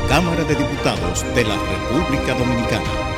Cámara 0.09 0.43
de 0.43 0.55
Diputados 0.55 1.23
de 1.35 1.43
la 1.43 1.55
República 1.55 2.33
Dominicana. 2.33 3.17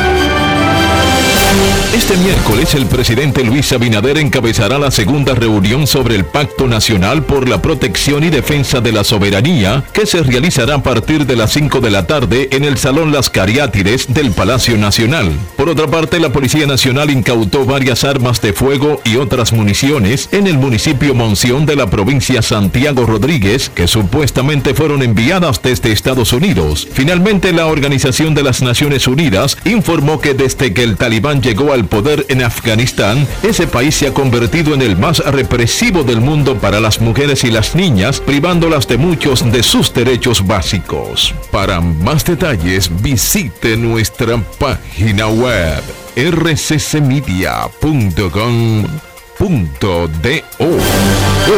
Este 1.93 2.15
miércoles 2.15 2.73
el 2.73 2.85
presidente 2.85 3.43
Luis 3.43 3.73
Abinader 3.73 4.17
encabezará 4.17 4.79
la 4.79 4.91
segunda 4.91 5.35
reunión 5.35 5.87
sobre 5.87 6.15
el 6.15 6.23
Pacto 6.23 6.65
Nacional 6.65 7.23
por 7.23 7.49
la 7.49 7.61
Protección 7.61 8.23
y 8.23 8.29
Defensa 8.29 8.79
de 8.79 8.93
la 8.93 9.03
Soberanía, 9.03 9.83
que 9.91 10.05
se 10.05 10.23
realizará 10.23 10.75
a 10.75 10.83
partir 10.83 11.25
de 11.25 11.35
las 11.35 11.51
5 11.51 11.81
de 11.81 11.91
la 11.91 12.07
tarde 12.07 12.47
en 12.53 12.63
el 12.63 12.77
Salón 12.77 13.11
Las 13.11 13.29
Cariátides 13.29 14.13
del 14.13 14.31
Palacio 14.31 14.77
Nacional. 14.77 15.31
Por 15.57 15.67
otra 15.67 15.87
parte, 15.87 16.21
la 16.21 16.31
Policía 16.31 16.65
Nacional 16.65 17.11
incautó 17.11 17.65
varias 17.65 18.05
armas 18.05 18.41
de 18.41 18.53
fuego 18.53 19.01
y 19.03 19.17
otras 19.17 19.51
municiones 19.51 20.29
en 20.31 20.47
el 20.47 20.57
municipio 20.57 21.13
Monción 21.13 21.65
de 21.65 21.75
la 21.75 21.87
provincia 21.87 22.41
Santiago 22.41 23.05
Rodríguez, 23.05 23.69
que 23.69 23.87
supuestamente 23.87 24.73
fueron 24.73 25.03
enviadas 25.03 25.61
desde 25.61 25.91
Estados 25.91 26.31
Unidos. 26.31 26.87
Finalmente, 26.93 27.51
la 27.51 27.65
Organización 27.65 28.33
de 28.33 28.43
las 28.43 28.61
Naciones 28.61 29.07
Unidas 29.07 29.57
informó 29.65 30.21
que 30.21 30.33
desde 30.33 30.73
que 30.73 30.83
el 30.83 30.95
talibán 30.95 31.40
llegó 31.41 31.73
al 31.73 31.85
poder 31.85 32.25
en 32.29 32.43
Afganistán, 32.43 33.27
ese 33.43 33.67
país 33.67 33.95
se 33.95 34.07
ha 34.07 34.13
convertido 34.13 34.73
en 34.73 34.81
el 34.81 34.97
más 34.97 35.19
represivo 35.19 36.03
del 36.03 36.21
mundo 36.21 36.57
para 36.57 36.79
las 36.79 37.01
mujeres 37.01 37.43
y 37.43 37.51
las 37.51 37.75
niñas, 37.75 38.19
privándolas 38.19 38.87
de 38.87 38.97
muchos 38.97 39.51
de 39.51 39.63
sus 39.63 39.93
derechos 39.93 40.45
básicos. 40.45 41.33
Para 41.51 41.81
más 41.81 42.23
detalles, 42.23 42.89
visite 43.01 43.75
nuestra 43.77 44.37
página 44.59 45.27
web 45.27 45.81
rccmedia.com.do. 46.15 47.61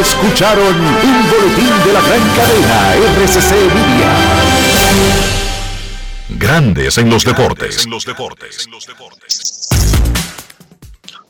Escucharon 0.00 0.74
un 0.80 1.30
boletín 1.30 1.72
de 1.84 1.92
la 1.92 2.00
gran 2.00 2.22
cadena 2.36 2.94
RCC 2.94 3.50
Media. 3.74 5.43
Grandes 6.30 6.96
en 6.96 7.10
los 7.10 7.24
deportes. 7.24 7.86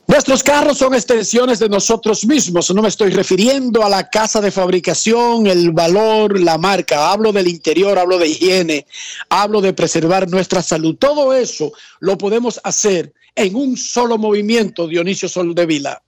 Nuestros 0.07 0.43
carros 0.45 0.79
son 0.79 0.95
extensiones 0.95 1.59
de 1.59 1.69
nosotros 1.69 2.25
mismos. 2.25 2.73
No 2.73 2.81
me 2.81 2.89
estoy 2.89 3.11
refiriendo 3.11 3.85
a 3.85 3.89
la 3.89 4.09
casa 4.09 4.41
de 4.41 4.53
fabricación, 4.53 5.49
el 5.49 5.73
valor, 5.73 6.39
la 6.39 6.59
marca. 6.59 7.11
Hablo 7.11 7.33
del 7.33 7.49
interior, 7.49 7.99
hablo 7.99 8.19
de 8.19 8.29
higiene, 8.29 8.87
hablo 9.29 9.61
de 9.61 9.73
preservar 9.73 10.31
nuestra 10.31 10.63
salud. 10.63 10.95
Todo 10.97 11.35
eso 11.35 11.73
lo 11.99 12.17
podemos 12.17 12.61
hacer 12.63 13.13
en 13.35 13.57
un 13.57 13.77
solo 13.77 14.17
movimiento, 14.17 14.87
Dionisio 14.87 15.29
Soldevila. 15.29 16.01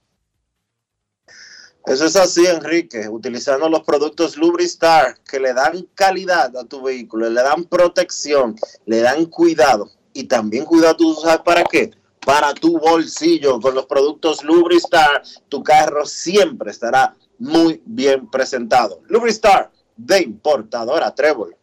Eso 1.87 2.03
es 2.03 2.17
así, 2.17 2.45
Enrique, 2.45 3.07
utilizando 3.07 3.69
los 3.69 3.81
productos 3.83 4.35
Lubristar 4.35 5.19
que 5.23 5.39
le 5.39 5.53
dan 5.53 5.87
calidad 5.95 6.53
a 6.57 6.65
tu 6.65 6.81
vehículo, 6.81 7.29
le 7.29 7.41
dan 7.41 7.63
protección, 7.63 8.57
le 8.85 8.99
dan 8.99 9.23
cuidado 9.27 9.89
y 10.11 10.25
también 10.25 10.65
cuidado, 10.65 10.97
¿tú 10.97 11.15
sabes 11.15 11.39
para 11.45 11.63
qué? 11.63 11.91
Para 12.25 12.53
tu 12.53 12.77
bolsillo. 12.77 13.61
Con 13.61 13.73
los 13.73 13.85
productos 13.85 14.43
Lubristar, 14.43 15.23
tu 15.47 15.63
carro 15.63 16.05
siempre 16.05 16.71
estará 16.71 17.15
muy 17.39 17.81
bien 17.85 18.29
presentado. 18.29 18.99
Lubristar, 19.07 19.71
de 19.95 20.23
importadora 20.23 21.15
Trébol. 21.15 21.55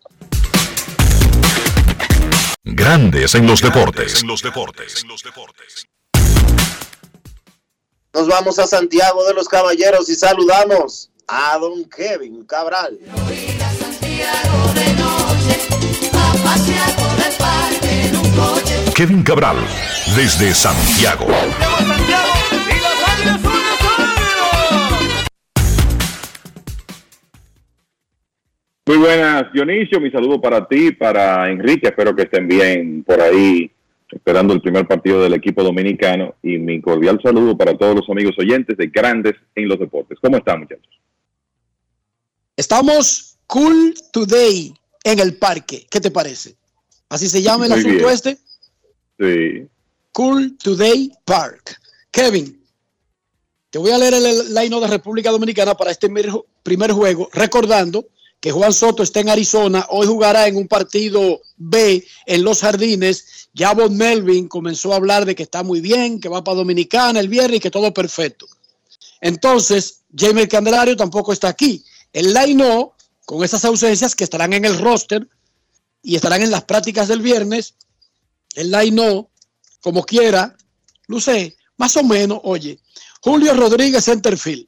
Grandes 2.62 3.34
en 3.34 3.46
los 3.46 3.60
deportes. 3.60 4.22
En 4.22 4.28
los 4.28 4.42
deportes. 4.42 5.04
Nos 8.14 8.28
vamos 8.28 8.60
a 8.60 8.66
Santiago 8.68 9.26
de 9.26 9.34
los 9.34 9.48
Caballeros 9.48 10.08
y 10.08 10.14
saludamos 10.14 11.10
a 11.26 11.58
don 11.58 11.84
Kevin 11.86 12.44
Cabral. 12.44 12.96
Kevin 18.94 19.24
Cabral, 19.24 19.56
desde 20.14 20.54
Santiago. 20.54 21.26
Muy 28.86 28.96
buenas, 28.98 29.52
Dionisio. 29.52 29.98
Mi 29.98 30.12
saludo 30.12 30.40
para 30.40 30.68
ti, 30.68 30.92
para 30.92 31.50
Enrique. 31.50 31.88
Espero 31.88 32.14
que 32.14 32.22
estén 32.22 32.46
bien 32.46 33.02
por 33.02 33.20
ahí, 33.20 33.68
esperando 34.10 34.54
el 34.54 34.60
primer 34.60 34.86
partido 34.86 35.22
del 35.22 35.34
equipo 35.34 35.62
dominicano. 35.62 36.34
Y 36.42 36.58
mi 36.58 36.80
cordial 36.80 37.20
saludo 37.22 37.56
para 37.56 37.76
todos 37.76 37.96
los 37.96 38.08
amigos 38.08 38.34
oyentes 38.38 38.76
de 38.76 38.86
Grandes 38.88 39.34
en 39.54 39.68
los 39.68 39.78
Deportes. 39.78 40.18
¿Cómo 40.20 40.36
están, 40.36 40.60
muchachos? 40.60 41.00
Estamos 42.56 43.36
cool 43.46 43.94
today 44.12 44.74
en 45.02 45.18
el 45.18 45.36
parque. 45.36 45.86
¿Qué 45.90 46.00
te 46.00 46.10
parece? 46.10 46.56
¿Así 47.08 47.28
se 47.28 47.42
llama 47.42 47.66
el 47.66 47.70
Muy 47.72 47.80
asunto 47.80 47.98
bien. 47.98 48.10
este? 48.10 48.38
Sí. 49.18 49.68
Cool 50.12 50.56
Today 50.58 51.10
Park. 51.24 51.76
Kevin, 52.10 52.60
te 53.70 53.78
voy 53.78 53.90
a 53.90 53.98
leer 53.98 54.14
el 54.14 54.54
line 54.54 54.80
de 54.80 54.86
República 54.86 55.32
Dominicana 55.32 55.74
para 55.74 55.90
este 55.90 56.08
primer 56.62 56.92
juego, 56.92 57.28
recordando 57.32 58.06
que 58.44 58.52
Juan 58.52 58.74
Soto 58.74 59.02
está 59.02 59.20
en 59.20 59.30
Arizona, 59.30 59.86
hoy 59.88 60.06
jugará 60.06 60.46
en 60.46 60.56
un 60.56 60.68
partido 60.68 61.40
B 61.56 62.06
en 62.26 62.44
Los 62.44 62.60
Jardines. 62.60 63.48
Ya 63.54 63.72
Bob 63.72 63.90
Melvin 63.90 64.48
comenzó 64.48 64.92
a 64.92 64.96
hablar 64.96 65.24
de 65.24 65.34
que 65.34 65.44
está 65.44 65.62
muy 65.62 65.80
bien, 65.80 66.20
que 66.20 66.28
va 66.28 66.44
para 66.44 66.58
Dominicana 66.58 67.20
el 67.20 67.30
viernes 67.30 67.56
y 67.56 67.60
que 67.60 67.70
todo 67.70 67.94
perfecto. 67.94 68.46
Entonces, 69.22 70.00
James 70.14 70.46
Candelario 70.48 70.94
tampoco 70.94 71.32
está 71.32 71.48
aquí. 71.48 71.82
El 72.12 72.34
line 72.34 72.90
con 73.24 73.42
esas 73.42 73.64
ausencias 73.64 74.14
que 74.14 74.24
estarán 74.24 74.52
en 74.52 74.66
el 74.66 74.78
roster 74.78 75.26
y 76.02 76.14
estarán 76.16 76.42
en 76.42 76.50
las 76.50 76.64
prácticas 76.64 77.08
del 77.08 77.22
viernes, 77.22 77.76
el 78.56 78.70
line 78.70 79.26
como 79.80 80.04
quiera, 80.04 80.54
luce 81.06 81.56
más 81.78 81.96
o 81.96 82.04
menos, 82.04 82.40
oye, 82.42 82.78
Julio 83.22 83.54
Rodríguez 83.54 84.04
centerfield, 84.04 84.66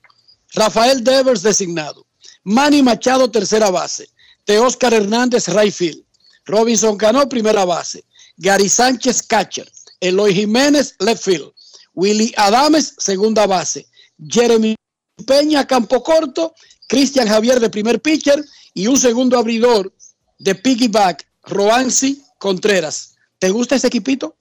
Rafael 0.55 1.05
Devers 1.05 1.43
designado, 1.43 2.06
Manny 2.47 2.83
Machado 2.83 3.31
tercera 3.31 3.71
base, 3.71 4.09
Teóscar 4.45 4.95
Hernández 4.95 5.49
right 5.49 5.73
field, 5.73 6.03
Robinson 6.47 6.97
Cano 6.97 7.29
primera 7.29 7.65
base, 7.65 8.05
Gary 8.39 8.69
Sánchez 8.69 9.23
catcher, 9.23 9.69
Eloy 10.01 10.33
Jiménez 10.33 10.95
left 11.01 11.23
field, 11.23 11.53
Willy 11.95 12.33
Adames 12.37 12.95
segunda 12.99 13.47
base, 13.47 13.87
Jeremy 14.19 14.77
Peña 15.25 15.67
campo 15.67 16.03
corto, 16.03 16.55
Cristian 16.89 17.29
Javier 17.29 17.59
de 17.59 17.71
primer 17.71 18.01
pitcher. 18.01 18.45
Y 18.75 18.87
un 18.89 18.99
segundo 18.99 19.39
abridor 19.39 19.91
de 20.39 20.55
piggyback, 20.55 21.27
Roansi 21.45 22.23
Contreras. 22.39 23.17
¿Te 23.39 23.49
gusta 23.49 23.77
ese 23.77 23.87
equipito? 23.87 24.37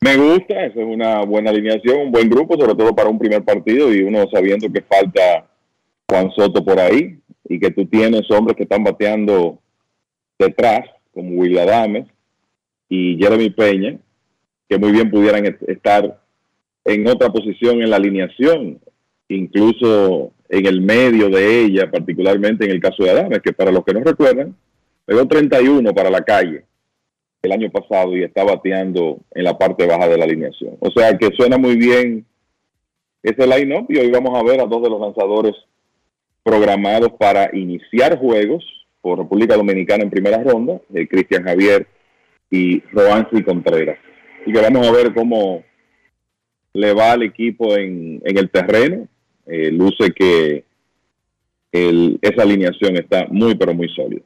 Me 0.00 0.16
gusta, 0.16 0.66
esa 0.66 0.80
es 0.80 0.86
una 0.86 1.24
buena 1.24 1.50
alineación, 1.50 2.00
un 2.00 2.12
buen 2.12 2.28
grupo, 2.28 2.58
sobre 2.58 2.74
todo 2.74 2.94
para 2.94 3.08
un 3.08 3.18
primer 3.18 3.42
partido 3.44 3.92
y 3.94 4.02
uno 4.02 4.28
sabiendo 4.30 4.70
que 4.70 4.82
falta 4.82 5.48
Juan 6.12 6.30
Soto 6.32 6.62
por 6.64 6.78
ahí 6.78 7.18
y 7.48 7.58
que 7.58 7.70
tú 7.70 7.86
tienes 7.86 8.30
hombres 8.30 8.56
que 8.56 8.64
están 8.64 8.84
bateando 8.84 9.58
detrás, 10.38 10.80
como 11.14 11.30
Will 11.40 11.58
Adames 11.58 12.06
y 12.88 13.16
Jeremy 13.18 13.48
Peña, 13.50 13.98
que 14.68 14.78
muy 14.78 14.92
bien 14.92 15.10
pudieran 15.10 15.46
est- 15.46 15.62
estar 15.68 16.20
en 16.84 17.06
otra 17.08 17.30
posición 17.30 17.80
en 17.80 17.88
la 17.90 17.96
alineación, 17.96 18.78
incluso 19.28 20.32
en 20.48 20.66
el 20.66 20.80
medio 20.82 21.28
de 21.30 21.64
ella, 21.64 21.90
particularmente 21.90 22.64
en 22.66 22.72
el 22.72 22.80
caso 22.80 23.02
de 23.04 23.10
Adames, 23.10 23.40
que 23.40 23.52
para 23.52 23.72
los 23.72 23.84
que 23.84 23.94
no 23.94 24.00
recuerdan, 24.00 24.54
pegó 25.06 25.26
31 25.26 25.94
para 25.94 26.10
la 26.10 26.20
calle 26.22 26.64
el 27.42 27.52
año 27.52 27.70
pasado 27.70 28.16
y 28.16 28.22
está 28.22 28.44
bateando 28.44 29.18
en 29.32 29.44
la 29.44 29.56
parte 29.58 29.86
baja 29.86 30.08
de 30.08 30.18
la 30.18 30.24
alineación. 30.24 30.76
O 30.80 30.90
sea 30.90 31.16
que 31.18 31.30
suena 31.36 31.56
muy 31.58 31.76
bien 31.76 32.24
ese 33.22 33.46
line-up 33.46 33.86
y 33.88 33.98
hoy 33.98 34.10
vamos 34.10 34.38
a 34.38 34.42
ver 34.44 34.60
a 34.60 34.66
dos 34.66 34.82
de 34.82 34.90
los 34.90 35.00
lanzadores 35.00 35.54
programados 36.42 37.12
para 37.18 37.50
iniciar 37.56 38.18
juegos 38.18 38.64
por 39.00 39.18
República 39.18 39.56
Dominicana 39.56 40.04
en 40.04 40.10
primera 40.10 40.42
ronda, 40.42 40.80
eh, 40.94 41.06
Cristian 41.08 41.44
Javier 41.44 41.86
y 42.50 42.80
Roansi 42.92 43.42
Contreras. 43.42 43.98
Y 44.46 44.52
que 44.52 44.60
vamos 44.60 44.86
a 44.86 44.92
ver 44.92 45.14
cómo 45.14 45.64
le 46.74 46.92
va 46.92 47.12
al 47.12 47.22
equipo 47.22 47.76
en, 47.76 48.20
en 48.24 48.38
el 48.38 48.50
terreno. 48.50 49.08
Eh, 49.46 49.70
luce 49.72 50.12
que 50.12 50.64
el- 51.72 52.18
esa 52.22 52.42
alineación 52.42 52.96
está 52.96 53.26
muy, 53.28 53.54
pero 53.54 53.74
muy 53.74 53.88
sólida. 53.88 54.22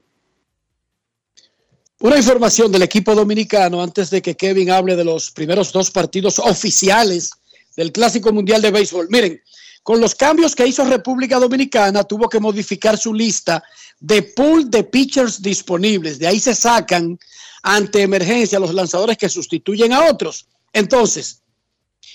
Una 2.01 2.19
información 2.19 2.71
del 2.71 2.83
equipo 2.83 3.15
dominicano 3.15 3.83
antes 3.83 4.11
de 4.11 4.21
que 4.21 4.35
Kevin 4.35 4.71
hable 4.71 4.97
de 4.97 5.05
los 5.05 5.31
primeros 5.31 5.73
dos 5.73 5.91
partidos 5.91 6.39
oficiales 6.39 7.31
del 7.77 7.93
Clásico 7.93 8.33
Mundial 8.33 8.61
de 8.61 8.71
Béisbol. 8.71 9.09
Miren, 9.11 9.41
con 9.87 10.01
los 10.01 10.17
cambios 10.17 10.57
que 10.57 10.67
hizo 10.67 10.85
República 10.85 11.39
Dominicana, 11.39 12.03
tuvo 12.03 12.29
que 12.29 12.41
modificar 12.41 12.99
su 12.99 13.15
lista 13.15 13.63
de 14.01 14.21
pool 14.21 14.69
de 14.69 14.83
pitchers 14.83 15.41
disponibles. 15.41 16.19
De 16.19 16.27
ahí 16.27 16.41
se 16.41 16.57
sacan 16.57 17.17
ante 17.63 18.03
emergencia 18.03 18.59
los 18.59 18.75
lanzadores 18.75 19.17
que 19.17 19.29
sustituyen 19.29 19.93
a 19.93 20.07
otros. 20.07 20.49
Entonces, 20.73 21.41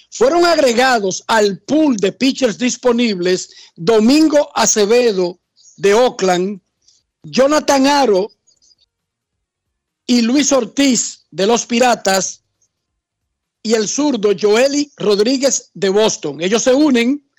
fueron 0.10 0.44
agregados 0.44 1.24
al 1.28 1.60
pool 1.60 1.96
de 1.96 2.12
pitchers 2.12 2.58
disponibles 2.58 3.50
Domingo 3.78 4.52
Acevedo 4.54 5.40
de 5.78 5.94
Oakland, 5.94 6.60
Jonathan 7.24 7.88
Aro 7.88 8.34
y 10.06 10.24
Luis 10.24 10.52
Ortiz 10.52 11.26
de 11.32 11.48
los 11.48 11.66
Piratas 11.66 12.44
y 13.64 13.76
el 13.76 13.88
zurdo 13.88 14.32
Joely 14.38 14.92
Rodríguez 14.98 15.72
de 15.74 15.88
Boston. 15.88 16.42
Ellos 16.42 16.64
se 16.64 16.74
unen 16.74 17.31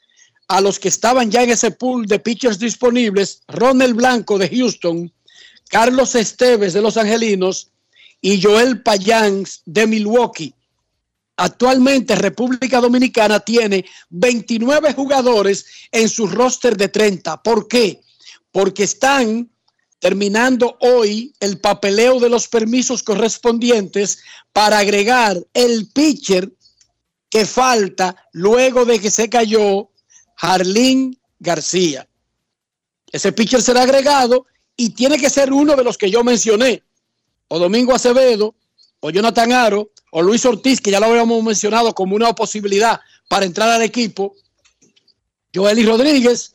a 0.52 0.60
los 0.60 0.78
que 0.78 0.88
estaban 0.88 1.30
ya 1.30 1.42
en 1.42 1.48
ese 1.48 1.70
pool 1.70 2.04
de 2.04 2.18
pitchers 2.18 2.58
disponibles, 2.58 3.42
Ronald 3.48 3.96
Blanco 3.96 4.36
de 4.36 4.50
Houston, 4.50 5.10
Carlos 5.70 6.14
Esteves 6.14 6.74
de 6.74 6.82
Los 6.82 6.98
Angelinos 6.98 7.70
y 8.20 8.38
Joel 8.38 8.82
Payans 8.82 9.62
de 9.64 9.86
Milwaukee. 9.86 10.54
Actualmente 11.38 12.14
República 12.16 12.82
Dominicana 12.82 13.40
tiene 13.40 13.86
29 14.10 14.92
jugadores 14.92 15.64
en 15.90 16.10
su 16.10 16.26
roster 16.26 16.76
de 16.76 16.88
30. 16.88 17.42
¿Por 17.42 17.66
qué? 17.66 18.02
Porque 18.50 18.82
están 18.84 19.50
terminando 20.00 20.76
hoy 20.80 21.32
el 21.40 21.60
papeleo 21.60 22.20
de 22.20 22.28
los 22.28 22.46
permisos 22.46 23.02
correspondientes 23.02 24.18
para 24.52 24.80
agregar 24.80 25.42
el 25.54 25.88
pitcher 25.94 26.52
que 27.30 27.46
falta 27.46 28.14
luego 28.32 28.84
de 28.84 29.00
que 29.00 29.10
se 29.10 29.30
cayó 29.30 29.88
Jarlín 30.36 31.18
García. 31.38 32.09
Ese 33.10 33.32
pitcher 33.32 33.62
será 33.62 33.82
agregado 33.82 34.46
y 34.76 34.90
tiene 34.90 35.18
que 35.18 35.30
ser 35.30 35.52
uno 35.52 35.76
de 35.76 35.84
los 35.84 35.98
que 35.98 36.10
yo 36.10 36.24
mencioné, 36.24 36.82
o 37.48 37.59
Domingo 37.59 37.94
Acevedo, 37.94 38.54
o 39.00 39.10
Jonathan 39.10 39.52
Aro, 39.52 39.90
o 40.12 40.22
Luis 40.22 40.44
Ortiz, 40.44 40.80
que 40.80 40.90
ya 40.90 41.00
lo 41.00 41.06
habíamos 41.06 41.42
mencionado 41.42 41.94
como 41.94 42.16
una 42.16 42.32
posibilidad 42.34 43.00
para 43.28 43.44
entrar 43.44 43.68
al 43.68 43.82
equipo, 43.82 44.34
Joely 45.54 45.84
Rodríguez, 45.84 46.54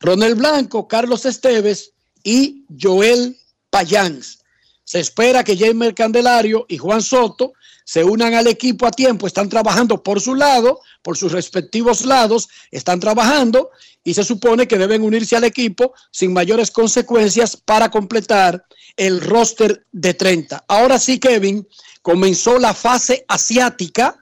Ronel 0.00 0.34
Blanco, 0.34 0.86
Carlos 0.86 1.24
Esteves 1.24 1.92
y 2.22 2.64
Joel 2.80 3.38
Payans. 3.70 4.40
Se 4.84 5.00
espera 5.00 5.42
que 5.42 5.56
James 5.56 5.94
Candelario 5.94 6.66
y 6.68 6.76
Juan 6.76 7.00
Soto 7.00 7.54
se 7.84 8.02
unan 8.02 8.34
al 8.34 8.46
equipo 8.46 8.86
a 8.86 8.90
tiempo, 8.90 9.26
están 9.26 9.48
trabajando 9.48 10.02
por 10.02 10.20
su 10.20 10.34
lado, 10.34 10.80
por 11.02 11.16
sus 11.16 11.32
respectivos 11.32 12.04
lados, 12.04 12.48
están 12.70 12.98
trabajando 12.98 13.70
y 14.02 14.14
se 14.14 14.24
supone 14.24 14.66
que 14.66 14.78
deben 14.78 15.02
unirse 15.02 15.36
al 15.36 15.44
equipo 15.44 15.94
sin 16.10 16.32
mayores 16.32 16.70
consecuencias 16.70 17.56
para 17.56 17.90
completar 17.90 18.64
el 18.96 19.20
roster 19.20 19.86
de 19.92 20.14
30. 20.14 20.64
Ahora 20.68 20.98
sí, 20.98 21.18
Kevin, 21.18 21.66
comenzó 22.02 22.58
la 22.58 22.74
fase 22.74 23.24
asiática 23.28 24.16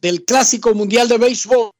del 0.00 0.24
Clásico 0.24 0.74
Mundial 0.74 1.08
de 1.08 1.18
Béisbol 1.18 1.70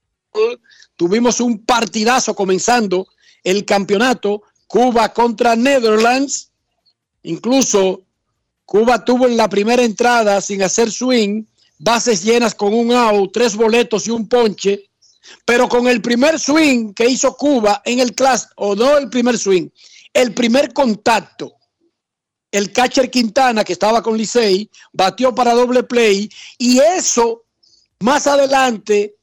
tuvimos 0.97 1.40
un 1.40 1.65
partidazo 1.65 2.35
comenzando 2.35 3.06
el 3.43 3.65
campeonato, 3.65 4.43
Cuba 4.66 5.12
contra 5.12 5.56
Netherlands. 5.56 6.51
Incluso 7.23 8.03
Cuba 8.65 9.05
tuvo 9.05 9.27
en 9.27 9.36
la 9.36 9.49
primera 9.49 9.82
entrada 9.82 10.41
sin 10.41 10.62
hacer 10.62 10.91
swing, 10.91 11.45
bases 11.78 12.23
llenas 12.23 12.55
con 12.55 12.73
un 12.73 12.93
out, 12.93 13.32
tres 13.32 13.55
boletos 13.55 14.07
y 14.07 14.11
un 14.11 14.28
ponche. 14.28 14.91
Pero 15.45 15.69
con 15.69 15.86
el 15.89 16.03
primer 16.03 16.39
swing 16.39 16.93
que 16.93 17.09
hizo 17.09 17.36
Cuba 17.36 17.82
en 17.85 18.01
el 18.01 18.15
class, 18.15 18.49
o 18.57 18.74
no 18.74 18.97
el 18.99 19.09
primer 19.09 19.39
swing, 19.39 19.69
el 20.12 20.35
primer 20.35 20.73
contacto, 20.73 21.55
el 22.51 22.73
catcher 22.73 23.11
Quintana, 23.11 23.65
que 23.65 23.73
estaba 23.73 24.03
con 24.03 24.16
Licey, 24.16 24.70
batió 24.93 25.35
para 25.35 25.55
doble 25.55 25.82
play 25.82 26.31
y 26.59 26.78
eso 26.78 27.45
más 28.01 28.27
adelante 28.27 29.16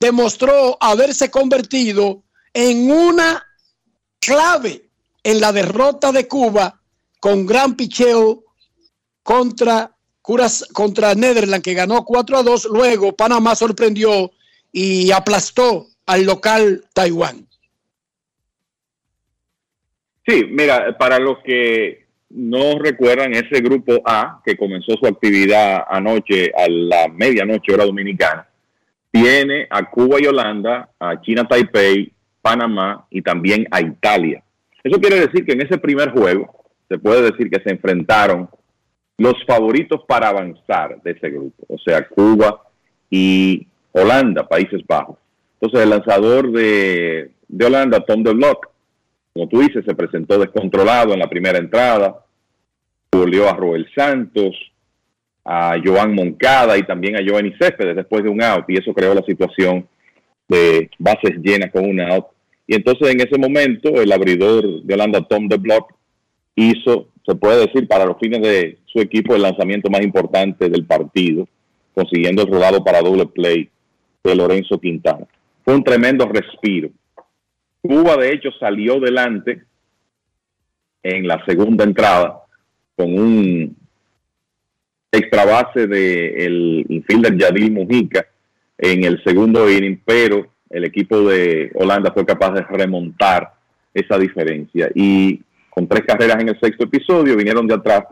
demostró 0.00 0.76
haberse 0.80 1.30
convertido 1.30 2.24
en 2.52 2.90
una 2.90 3.44
clave 4.18 4.90
en 5.22 5.40
la 5.40 5.52
derrota 5.52 6.12
de 6.12 6.26
Cuba 6.26 6.80
con 7.20 7.46
gran 7.46 7.76
picheo 7.76 8.45
contra, 9.26 9.90
Curas, 10.22 10.68
contra 10.72 11.16
Netherlands, 11.16 11.64
que 11.64 11.74
ganó 11.74 12.04
4 12.04 12.38
a 12.38 12.42
2. 12.44 12.68
Luego 12.72 13.16
Panamá 13.16 13.56
sorprendió 13.56 14.30
y 14.70 15.10
aplastó 15.10 15.88
al 16.06 16.24
local 16.24 16.84
Taiwán. 16.94 17.44
Sí, 20.24 20.44
mira, 20.48 20.96
para 20.96 21.18
los 21.18 21.38
que 21.44 22.06
no 22.30 22.78
recuerdan 22.78 23.32
ese 23.32 23.60
grupo 23.60 24.00
A 24.04 24.40
que 24.44 24.56
comenzó 24.56 24.92
su 24.96 25.06
actividad 25.08 25.84
anoche 25.88 26.52
a 26.56 26.68
la 26.68 27.08
medianoche 27.08 27.74
hora 27.74 27.84
dominicana, 27.84 28.48
tiene 29.10 29.66
a 29.70 29.90
Cuba 29.90 30.20
y 30.20 30.26
Holanda, 30.26 30.88
a 31.00 31.20
China 31.20 31.48
Taipei, 31.48 32.12
Panamá 32.40 33.04
y 33.10 33.22
también 33.22 33.66
a 33.72 33.80
Italia. 33.80 34.40
Eso 34.84 35.00
quiere 35.00 35.18
decir 35.18 35.44
que 35.44 35.52
en 35.54 35.62
ese 35.62 35.78
primer 35.78 36.10
juego 36.12 36.64
se 36.88 36.96
puede 36.98 37.22
decir 37.22 37.50
que 37.50 37.60
se 37.60 37.70
enfrentaron 37.70 38.48
los 39.18 39.34
favoritos 39.46 40.02
para 40.06 40.28
avanzar 40.28 41.00
de 41.02 41.12
ese 41.12 41.30
grupo, 41.30 41.64
o 41.68 41.78
sea, 41.78 42.06
Cuba 42.08 42.62
y 43.10 43.66
Holanda, 43.92 44.46
Países 44.46 44.82
Bajos. 44.86 45.16
Entonces 45.60 45.84
el 45.84 45.90
lanzador 45.90 46.52
de, 46.52 47.30
de 47.48 47.64
Holanda, 47.64 48.00
Tom 48.00 48.22
de 48.22 48.34
Block, 48.34 48.68
como 49.32 49.48
tú 49.48 49.60
dices, 49.60 49.84
se 49.86 49.94
presentó 49.94 50.38
descontrolado 50.38 51.12
en 51.12 51.18
la 51.18 51.28
primera 51.28 51.58
entrada, 51.58 52.24
volvió 53.10 53.48
a 53.48 53.54
Roel 53.54 53.86
Santos, 53.94 54.54
a 55.44 55.76
Joan 55.82 56.14
Moncada 56.14 56.76
y 56.76 56.82
también 56.82 57.16
a 57.16 57.20
Giovanni 57.20 57.52
Céspedes 57.58 57.94
después 57.94 58.22
de 58.22 58.28
un 58.28 58.42
out, 58.42 58.64
y 58.68 58.78
eso 58.78 58.92
creó 58.92 59.14
la 59.14 59.22
situación 59.22 59.86
de 60.48 60.90
bases 60.98 61.36
llenas 61.42 61.70
con 61.70 61.84
un 61.84 62.00
out. 62.00 62.26
Y 62.66 62.74
entonces 62.74 63.10
en 63.10 63.20
ese 63.20 63.38
momento 63.38 64.00
el 64.00 64.10
abridor 64.12 64.82
de 64.82 64.94
Holanda, 64.94 65.22
Tom 65.22 65.48
de 65.48 65.56
Block, 65.56 65.92
hizo, 66.56 67.08
se 67.26 67.34
puede 67.34 67.66
decir, 67.66 67.88
para 67.88 68.06
los 68.06 68.18
fines 68.18 68.40
de 68.40 68.78
su 68.86 69.00
equipo, 69.00 69.34
el 69.34 69.42
lanzamiento 69.42 69.90
más 69.90 70.02
importante 70.02 70.68
del 70.68 70.84
partido, 70.84 71.48
consiguiendo 71.92 72.42
el 72.42 72.52
rodado 72.52 72.84
para 72.84 73.00
doble 73.00 73.26
play 73.26 73.68
de 74.22 74.34
Lorenzo 74.34 74.78
Quintana. 74.78 75.26
Fue 75.64 75.74
un 75.74 75.82
tremendo 75.82 76.26
respiro. 76.26 76.90
Cuba, 77.80 78.16
de 78.16 78.32
hecho, 78.32 78.50
salió 78.60 79.00
delante 79.00 79.62
en 81.02 81.26
la 81.26 81.44
segunda 81.44 81.84
entrada 81.84 82.42
con 82.94 83.18
un 83.18 83.76
extra 85.10 85.44
base 85.44 85.86
del 85.86 85.88
de 85.88 86.86
infielder 86.88 87.36
Yadil 87.36 87.72
Mujica 87.72 88.26
en 88.78 89.04
el 89.04 89.22
segundo 89.24 89.68
inning, 89.70 90.00
pero 90.04 90.46
el 90.70 90.84
equipo 90.84 91.20
de 91.28 91.70
Holanda 91.74 92.12
fue 92.12 92.24
capaz 92.24 92.52
de 92.52 92.62
remontar 92.62 93.52
esa 93.94 94.18
diferencia. 94.18 94.90
Y 94.94 95.40
con 95.76 95.86
tres 95.86 96.06
carreras 96.06 96.40
en 96.40 96.48
el 96.48 96.58
sexto 96.58 96.84
episodio 96.84 97.36
vinieron 97.36 97.66
de 97.66 97.74
atrás 97.74 98.02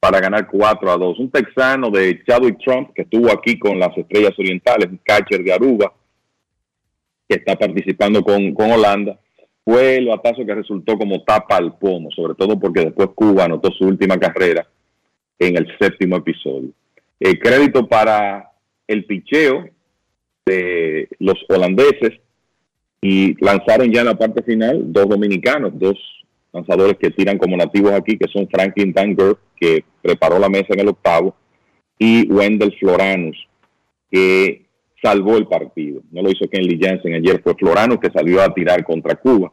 para 0.00 0.18
ganar 0.18 0.48
4 0.50 0.90
a 0.90 0.96
2. 0.96 1.18
Un 1.18 1.30
texano 1.30 1.90
de 1.90 2.24
Chadwick 2.24 2.56
Trump 2.64 2.94
que 2.94 3.02
estuvo 3.02 3.30
aquí 3.30 3.58
con 3.58 3.78
las 3.78 3.94
Estrellas 3.98 4.32
Orientales, 4.38 4.88
un 4.88 4.98
catcher 5.04 5.44
de 5.44 5.52
Aruba, 5.52 5.92
que 7.28 7.36
está 7.36 7.54
participando 7.54 8.22
con, 8.22 8.54
con 8.54 8.72
Holanda, 8.72 9.20
fue 9.62 9.96
el 9.96 10.06
batazo 10.06 10.46
que 10.46 10.54
resultó 10.54 10.96
como 10.96 11.22
tapa 11.22 11.58
al 11.58 11.76
pomo, 11.76 12.10
sobre 12.12 12.34
todo 12.34 12.58
porque 12.58 12.86
después 12.86 13.10
Cuba 13.14 13.44
anotó 13.44 13.70
su 13.72 13.84
última 13.84 14.18
carrera 14.18 14.66
en 15.38 15.58
el 15.58 15.68
séptimo 15.78 16.16
episodio. 16.16 16.70
El 17.20 17.38
crédito 17.38 17.86
para 17.86 18.52
el 18.86 19.04
picheo 19.04 19.68
de 20.46 21.10
los 21.18 21.36
holandeses 21.50 22.20
y 23.02 23.34
lanzaron 23.44 23.92
ya 23.92 24.00
en 24.00 24.06
la 24.06 24.16
parte 24.16 24.42
final 24.42 24.90
dos 24.90 25.10
dominicanos, 25.10 25.78
dos 25.78 25.98
lanzadores 26.52 26.96
que 26.98 27.10
tiran 27.10 27.38
como 27.38 27.56
nativos 27.56 27.92
aquí, 27.92 28.16
que 28.18 28.28
son 28.28 28.48
Franklin 28.48 28.92
Tanger, 28.92 29.36
que 29.56 29.84
preparó 30.02 30.38
la 30.38 30.48
mesa 30.48 30.68
en 30.70 30.80
el 30.80 30.88
octavo, 30.88 31.34
y 31.98 32.30
Wendell 32.30 32.76
Floranus, 32.78 33.36
que 34.10 34.66
salvó 35.02 35.36
el 35.36 35.46
partido. 35.46 36.02
No 36.10 36.22
lo 36.22 36.30
hizo 36.30 36.48
Kenley 36.48 36.78
Jansen 36.80 37.14
ayer, 37.14 37.40
fue 37.42 37.54
Floranus 37.54 37.98
que 37.98 38.10
salió 38.10 38.42
a 38.42 38.52
tirar 38.52 38.84
contra 38.84 39.16
Cuba 39.16 39.52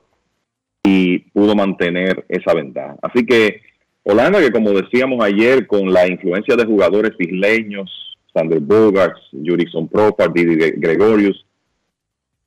y 0.84 1.20
pudo 1.20 1.56
mantener 1.56 2.26
esa 2.30 2.54
ventaja. 2.54 2.96
Así 3.02 3.26
que 3.26 3.62
Holanda, 4.04 4.40
que 4.40 4.52
como 4.52 4.72
decíamos 4.72 5.24
ayer, 5.24 5.68
con 5.68 5.92
la 5.92 6.08
influencia 6.08 6.56
de 6.56 6.66
jugadores 6.66 7.12
isleños, 7.20 8.18
Sander 8.34 8.60
Bogarts, 8.60 9.22
Jurison 9.32 9.88
Profar, 9.88 10.32
Didi 10.34 10.56
Gregorius, 10.78 11.46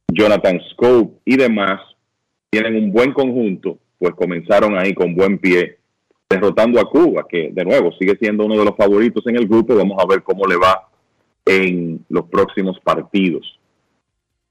Jonathan 0.09 0.61
Scope 0.71 1.19
y 1.25 1.37
demás, 1.37 1.81
tienen 2.51 2.77
un 2.77 2.93
buen 2.93 3.13
conjunto, 3.13 3.79
pues 4.03 4.17
comenzaron 4.17 4.77
ahí 4.77 4.95
con 4.95 5.15
buen 5.15 5.39
pie, 5.39 5.79
derrotando 6.29 6.81
a 6.81 6.91
Cuba, 6.91 7.25
que 7.29 7.51
de 7.53 7.65
nuevo 7.65 7.93
sigue 7.93 8.17
siendo 8.17 8.45
uno 8.45 8.59
de 8.59 8.65
los 8.65 8.77
favoritos 8.77 9.25
en 9.29 9.37
el 9.37 9.47
grupo. 9.47 9.77
Vamos 9.77 9.97
a 10.03 10.07
ver 10.09 10.25
cómo 10.25 10.45
le 10.45 10.57
va 10.57 10.89
en 11.47 12.05
los 12.09 12.25
próximos 12.27 12.81
partidos. 12.81 13.61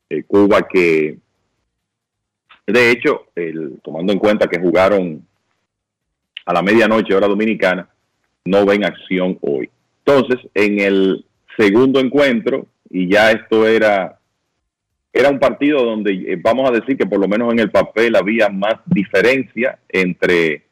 Eh, 0.09 0.23
Cuba 0.23 0.65
que, 0.69 1.17
de 2.65 2.91
hecho, 2.91 3.25
el, 3.35 3.81
tomando 3.83 4.13
en 4.13 4.19
cuenta 4.19 4.47
que 4.47 4.57
jugaron 4.57 5.27
a 6.45 6.53
la 6.53 6.61
medianoche 6.61 7.13
hora 7.13 7.27
dominicana, 7.27 7.89
no 8.45 8.65
ven 8.65 8.85
acción 8.85 9.37
hoy. 9.41 9.69
Entonces, 10.05 10.49
en 10.53 10.79
el 10.79 11.25
segundo 11.57 11.99
encuentro, 11.99 12.67
y 12.89 13.11
ya 13.11 13.31
esto 13.31 13.67
era, 13.67 14.17
era 15.13 15.29
un 15.29 15.39
partido 15.39 15.83
donde 15.83 16.13
eh, 16.13 16.39
vamos 16.41 16.69
a 16.69 16.73
decir 16.73 16.97
que 16.97 17.05
por 17.05 17.19
lo 17.19 17.27
menos 17.27 17.51
en 17.51 17.59
el 17.59 17.71
papel 17.71 18.15
había 18.15 18.49
más 18.49 18.75
diferencia 18.85 19.77
entre 19.89 20.63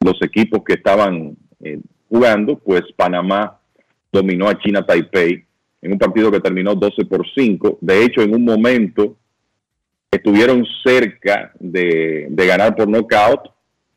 los 0.00 0.20
equipos 0.22 0.62
que 0.64 0.74
estaban 0.74 1.36
eh, 1.62 1.78
jugando, 2.08 2.58
pues 2.58 2.82
Panamá 2.96 3.58
dominó 4.10 4.48
a 4.48 4.58
China 4.58 4.84
Taipei 4.84 5.44
en 5.80 5.92
un 5.92 5.98
partido 5.98 6.30
que 6.30 6.40
terminó 6.40 6.74
12 6.74 7.04
por 7.06 7.26
5. 7.34 7.78
De 7.80 8.04
hecho, 8.04 8.22
en 8.22 8.34
un 8.34 8.44
momento 8.44 9.16
estuvieron 10.10 10.64
cerca 10.84 11.52
de, 11.58 12.26
de 12.30 12.46
ganar 12.46 12.74
por 12.74 12.88
knockout, 12.88 13.50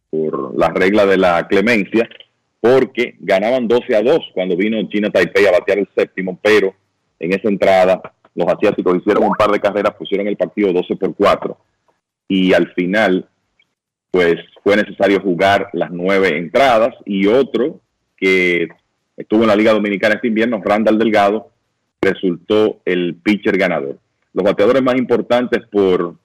por 0.09 0.57
la 0.57 0.69
regla 0.69 1.05
de 1.05 1.17
la 1.17 1.47
clemencia, 1.47 2.07
porque 2.59 3.15
ganaban 3.19 3.67
12 3.67 3.95
a 3.95 4.01
2 4.01 4.19
cuando 4.33 4.57
vino 4.57 4.81
China 4.89 5.09
Taipei 5.09 5.45
a 5.45 5.51
batear 5.51 5.79
el 5.79 5.89
séptimo, 5.95 6.39
pero 6.41 6.73
en 7.19 7.33
esa 7.33 7.47
entrada 7.47 8.14
los 8.35 8.47
asiáticos 8.47 8.97
hicieron 8.97 9.23
un 9.23 9.33
par 9.33 9.49
de 9.51 9.59
carreras, 9.59 9.95
pusieron 9.95 10.27
el 10.27 10.37
partido 10.37 10.71
12 10.73 10.95
por 10.97 11.15
4 11.15 11.57
y 12.27 12.53
al 12.53 12.71
final 12.73 13.27
pues 14.11 14.35
fue 14.63 14.77
necesario 14.77 15.19
jugar 15.19 15.69
las 15.73 15.91
nueve 15.91 16.37
entradas 16.37 16.95
y 17.05 17.27
otro 17.27 17.81
que 18.15 18.67
estuvo 19.17 19.41
en 19.41 19.47
la 19.47 19.55
Liga 19.55 19.73
Dominicana 19.73 20.15
este 20.15 20.27
invierno, 20.27 20.61
Randall 20.63 20.97
Delgado, 20.97 21.51
resultó 22.01 22.79
el 22.85 23.15
pitcher 23.15 23.57
ganador. 23.57 23.99
Los 24.33 24.45
bateadores 24.45 24.81
más 24.81 24.95
importantes 24.95 25.67
por 25.69 26.15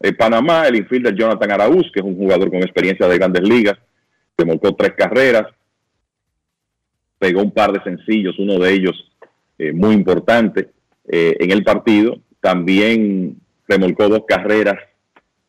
eh, 0.00 0.12
Panamá, 0.14 0.66
el 0.66 0.76
infielder 0.76 1.14
Jonathan 1.14 1.52
Araúz, 1.52 1.90
que 1.92 2.00
es 2.00 2.06
un 2.06 2.16
jugador 2.16 2.50
con 2.50 2.62
experiencia 2.62 3.06
de 3.06 3.18
grandes 3.18 3.42
ligas, 3.42 3.78
remolcó 4.36 4.74
tres 4.74 4.92
carreras, 4.96 5.46
pegó 7.18 7.42
un 7.42 7.52
par 7.52 7.72
de 7.72 7.82
sencillos, 7.82 8.38
uno 8.38 8.58
de 8.58 8.72
ellos 8.72 9.12
eh, 9.58 9.72
muy 9.72 9.94
importante 9.94 10.73
eh, 11.08 11.36
en 11.40 11.50
el 11.50 11.64
partido. 11.64 12.18
También 12.40 13.36
remolcó 13.66 14.08
dos 14.08 14.24
carreras 14.26 14.78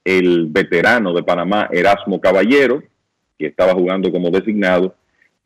el 0.04 0.46
veterano 0.48 1.14
de 1.14 1.24
Panamá, 1.24 1.68
Erasmo 1.72 2.22
Caballero, 2.22 2.84
que 3.38 3.48
estaba 3.48 3.74
jugando 3.74 4.12
como 4.12 4.30
designado, 4.30 4.96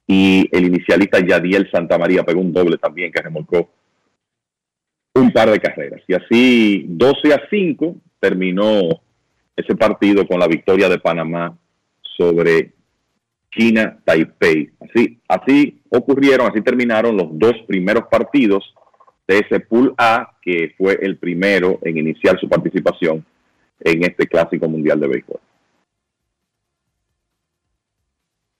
y 0.05 0.49
el 0.51 0.65
inicialista 0.65 1.19
Yadiel 1.19 1.69
Santamaría 1.71 2.23
pegó 2.23 2.41
un 2.41 2.51
doble 2.51 2.77
también 2.77 3.11
que 3.11 3.21
remolcó 3.21 3.69
un 5.13 5.31
par 5.31 5.49
de 5.49 5.59
carreras. 5.59 6.01
Y 6.07 6.13
así 6.13 6.85
12 6.87 7.33
a 7.33 7.41
5 7.49 7.95
terminó 8.19 9.01
ese 9.55 9.75
partido 9.75 10.27
con 10.27 10.39
la 10.39 10.47
victoria 10.47 10.89
de 10.89 10.99
Panamá 10.99 11.57
sobre 12.01 12.73
China 13.51 13.97
Taipei. 14.03 14.71
Así, 14.79 15.19
así 15.27 15.81
ocurrieron, 15.89 16.49
así 16.49 16.61
terminaron 16.61 17.15
los 17.15 17.27
dos 17.31 17.53
primeros 17.67 18.05
partidos 18.09 18.73
de 19.29 19.37
ese 19.37 19.59
Pool 19.59 19.93
A, 19.95 20.31
que 20.41 20.73
fue 20.75 20.97
el 21.03 21.17
primero 21.17 21.77
en 21.83 21.99
iniciar 21.99 22.39
su 22.39 22.49
participación 22.49 23.23
en 23.79 24.03
este 24.03 24.25
Clásico 24.25 24.67
Mundial 24.67 24.99
de 24.99 25.07
Béisbol. 25.07 25.39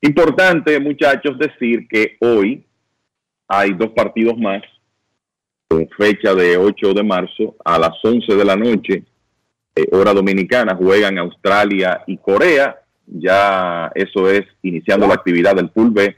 Importante, 0.01 0.79
muchachos, 0.79 1.39
decir 1.39 1.87
que 1.89 2.17
hoy 2.21 2.63
hay 3.47 3.73
dos 3.73 3.89
partidos 3.89 4.37
más 4.37 4.61
con 5.67 5.89
fecha 5.97 6.35
de 6.35 6.55
8 6.55 6.93
de 6.93 7.03
marzo 7.03 7.55
a 7.65 7.79
las 7.79 7.93
11 8.03 8.35
de 8.35 8.45
la 8.45 8.55
noche, 8.55 9.03
eh, 9.75 9.87
hora 9.91 10.13
dominicana, 10.13 10.75
juegan 10.75 11.17
Australia 11.17 12.03
y 12.05 12.17
Corea. 12.17 12.79
Ya 13.07 13.91
eso 13.95 14.29
es 14.29 14.45
iniciando 14.61 15.07
la 15.07 15.15
actividad 15.15 15.55
del 15.55 15.71
Pool 15.71 15.89
B. 15.89 16.15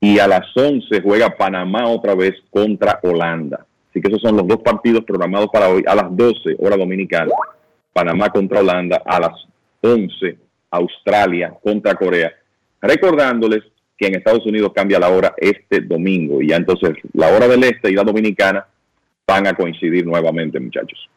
Y 0.00 0.18
a 0.18 0.26
las 0.26 0.56
11 0.56 1.02
juega 1.02 1.36
Panamá 1.36 1.86
otra 1.86 2.14
vez 2.14 2.32
contra 2.50 2.98
Holanda. 3.02 3.66
Así 3.94 4.00
que 4.00 4.08
esos 4.08 4.22
son 4.22 4.36
los 4.36 4.48
dos 4.48 4.58
partidos 4.58 5.04
programados 5.04 5.50
para 5.52 5.68
hoy. 5.68 5.84
A 5.86 5.94
las 5.94 6.06
12, 6.16 6.56
hora 6.58 6.76
dominicana, 6.76 7.30
Panamá 7.92 8.28
contra 8.28 8.58
Holanda. 8.58 9.00
A 9.06 9.20
las 9.20 9.46
11, 9.82 10.36
Australia 10.72 11.54
contra 11.62 11.94
Corea. 11.94 12.32
Recordándoles 12.82 13.62
que 13.96 14.08
en 14.08 14.16
Estados 14.16 14.44
Unidos 14.46 14.72
cambia 14.74 14.98
la 14.98 15.10
hora 15.10 15.32
este 15.36 15.80
domingo. 15.80 16.42
Y 16.42 16.48
ya 16.48 16.56
entonces 16.56 16.90
la 17.12 17.28
hora 17.28 17.46
del 17.46 17.62
este 17.62 17.92
y 17.92 17.94
la 17.94 18.02
dominicana 18.02 18.66
van 19.24 19.46
a 19.46 19.54
coincidir 19.54 20.04
nuevamente, 20.04 20.58
muchachos. 20.58 21.08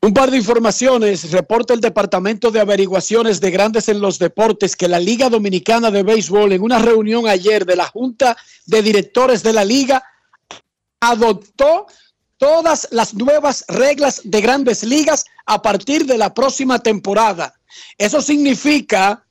Un 0.00 0.14
par 0.14 0.30
de 0.30 0.36
informaciones. 0.36 1.32
Reporta 1.32 1.74
el 1.74 1.80
Departamento 1.80 2.52
de 2.52 2.60
Averiguaciones 2.60 3.40
de 3.40 3.50
Grandes 3.50 3.88
en 3.88 4.00
los 4.00 4.20
Deportes 4.20 4.76
que 4.76 4.86
la 4.86 5.00
Liga 5.00 5.28
Dominicana 5.28 5.90
de 5.90 6.04
Béisbol, 6.04 6.52
en 6.52 6.62
una 6.62 6.78
reunión 6.78 7.26
ayer 7.26 7.66
de 7.66 7.74
la 7.74 7.86
Junta 7.86 8.36
de 8.66 8.82
Directores 8.82 9.42
de 9.42 9.52
la 9.52 9.64
Liga, 9.64 10.04
adoptó 11.00 11.86
todas 12.36 12.88
las 12.90 13.14
nuevas 13.14 13.64
reglas 13.68 14.20
de 14.24 14.40
grandes 14.40 14.84
ligas 14.84 15.24
a 15.46 15.60
partir 15.60 16.06
de 16.06 16.18
la 16.18 16.32
próxima 16.32 16.78
temporada. 16.78 17.54
Eso 17.96 18.22
significa 18.22 19.24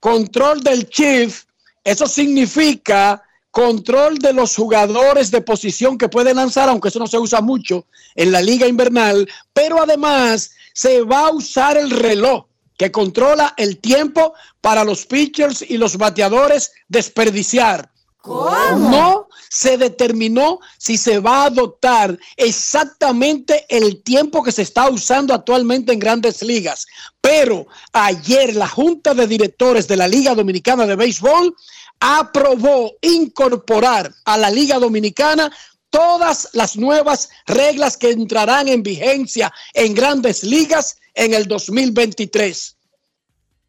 control 0.00 0.62
del 0.62 0.88
chief, 0.88 1.44
eso 1.84 2.06
significa 2.06 3.22
control 3.50 4.18
de 4.18 4.32
los 4.32 4.54
jugadores 4.54 5.30
de 5.30 5.40
posición 5.40 5.98
que 5.98 6.08
pueden 6.08 6.36
lanzar, 6.36 6.68
aunque 6.68 6.88
eso 6.88 6.98
no 6.98 7.06
se 7.06 7.18
usa 7.18 7.40
mucho 7.40 7.86
en 8.14 8.32
la 8.32 8.40
liga 8.40 8.66
invernal, 8.66 9.28
pero 9.52 9.82
además 9.82 10.52
se 10.72 11.02
va 11.02 11.26
a 11.26 11.30
usar 11.30 11.76
el 11.76 11.90
reloj 11.90 12.46
que 12.76 12.90
controla 12.90 13.54
el 13.56 13.78
tiempo 13.78 14.34
para 14.60 14.84
los 14.84 15.04
pitchers 15.04 15.62
y 15.62 15.76
los 15.76 15.98
bateadores 15.98 16.72
desperdiciar. 16.88 17.90
No 18.24 19.28
se 19.48 19.78
determinó 19.78 20.60
si 20.78 20.96
se 20.96 21.18
va 21.18 21.42
a 21.42 21.46
adoptar 21.46 22.18
exactamente 22.36 23.64
el 23.68 24.02
tiempo 24.02 24.42
que 24.42 24.52
se 24.52 24.62
está 24.62 24.88
usando 24.90 25.32
actualmente 25.34 25.92
en 25.92 25.98
grandes 25.98 26.42
ligas. 26.42 26.86
Pero 27.20 27.66
ayer 27.92 28.54
la 28.54 28.68
Junta 28.68 29.14
de 29.14 29.26
Directores 29.26 29.88
de 29.88 29.96
la 29.96 30.06
Liga 30.06 30.34
Dominicana 30.34 30.86
de 30.86 30.96
Béisbol 30.96 31.54
aprobó 31.98 32.92
incorporar 33.00 34.12
a 34.24 34.36
la 34.36 34.50
Liga 34.50 34.78
Dominicana 34.78 35.50
todas 35.90 36.48
las 36.52 36.76
nuevas 36.76 37.28
reglas 37.46 37.96
que 37.96 38.10
entrarán 38.10 38.68
en 38.68 38.82
vigencia 38.82 39.52
en 39.74 39.94
grandes 39.94 40.44
ligas 40.44 40.96
en 41.14 41.34
el 41.34 41.46
2023. 41.46 42.76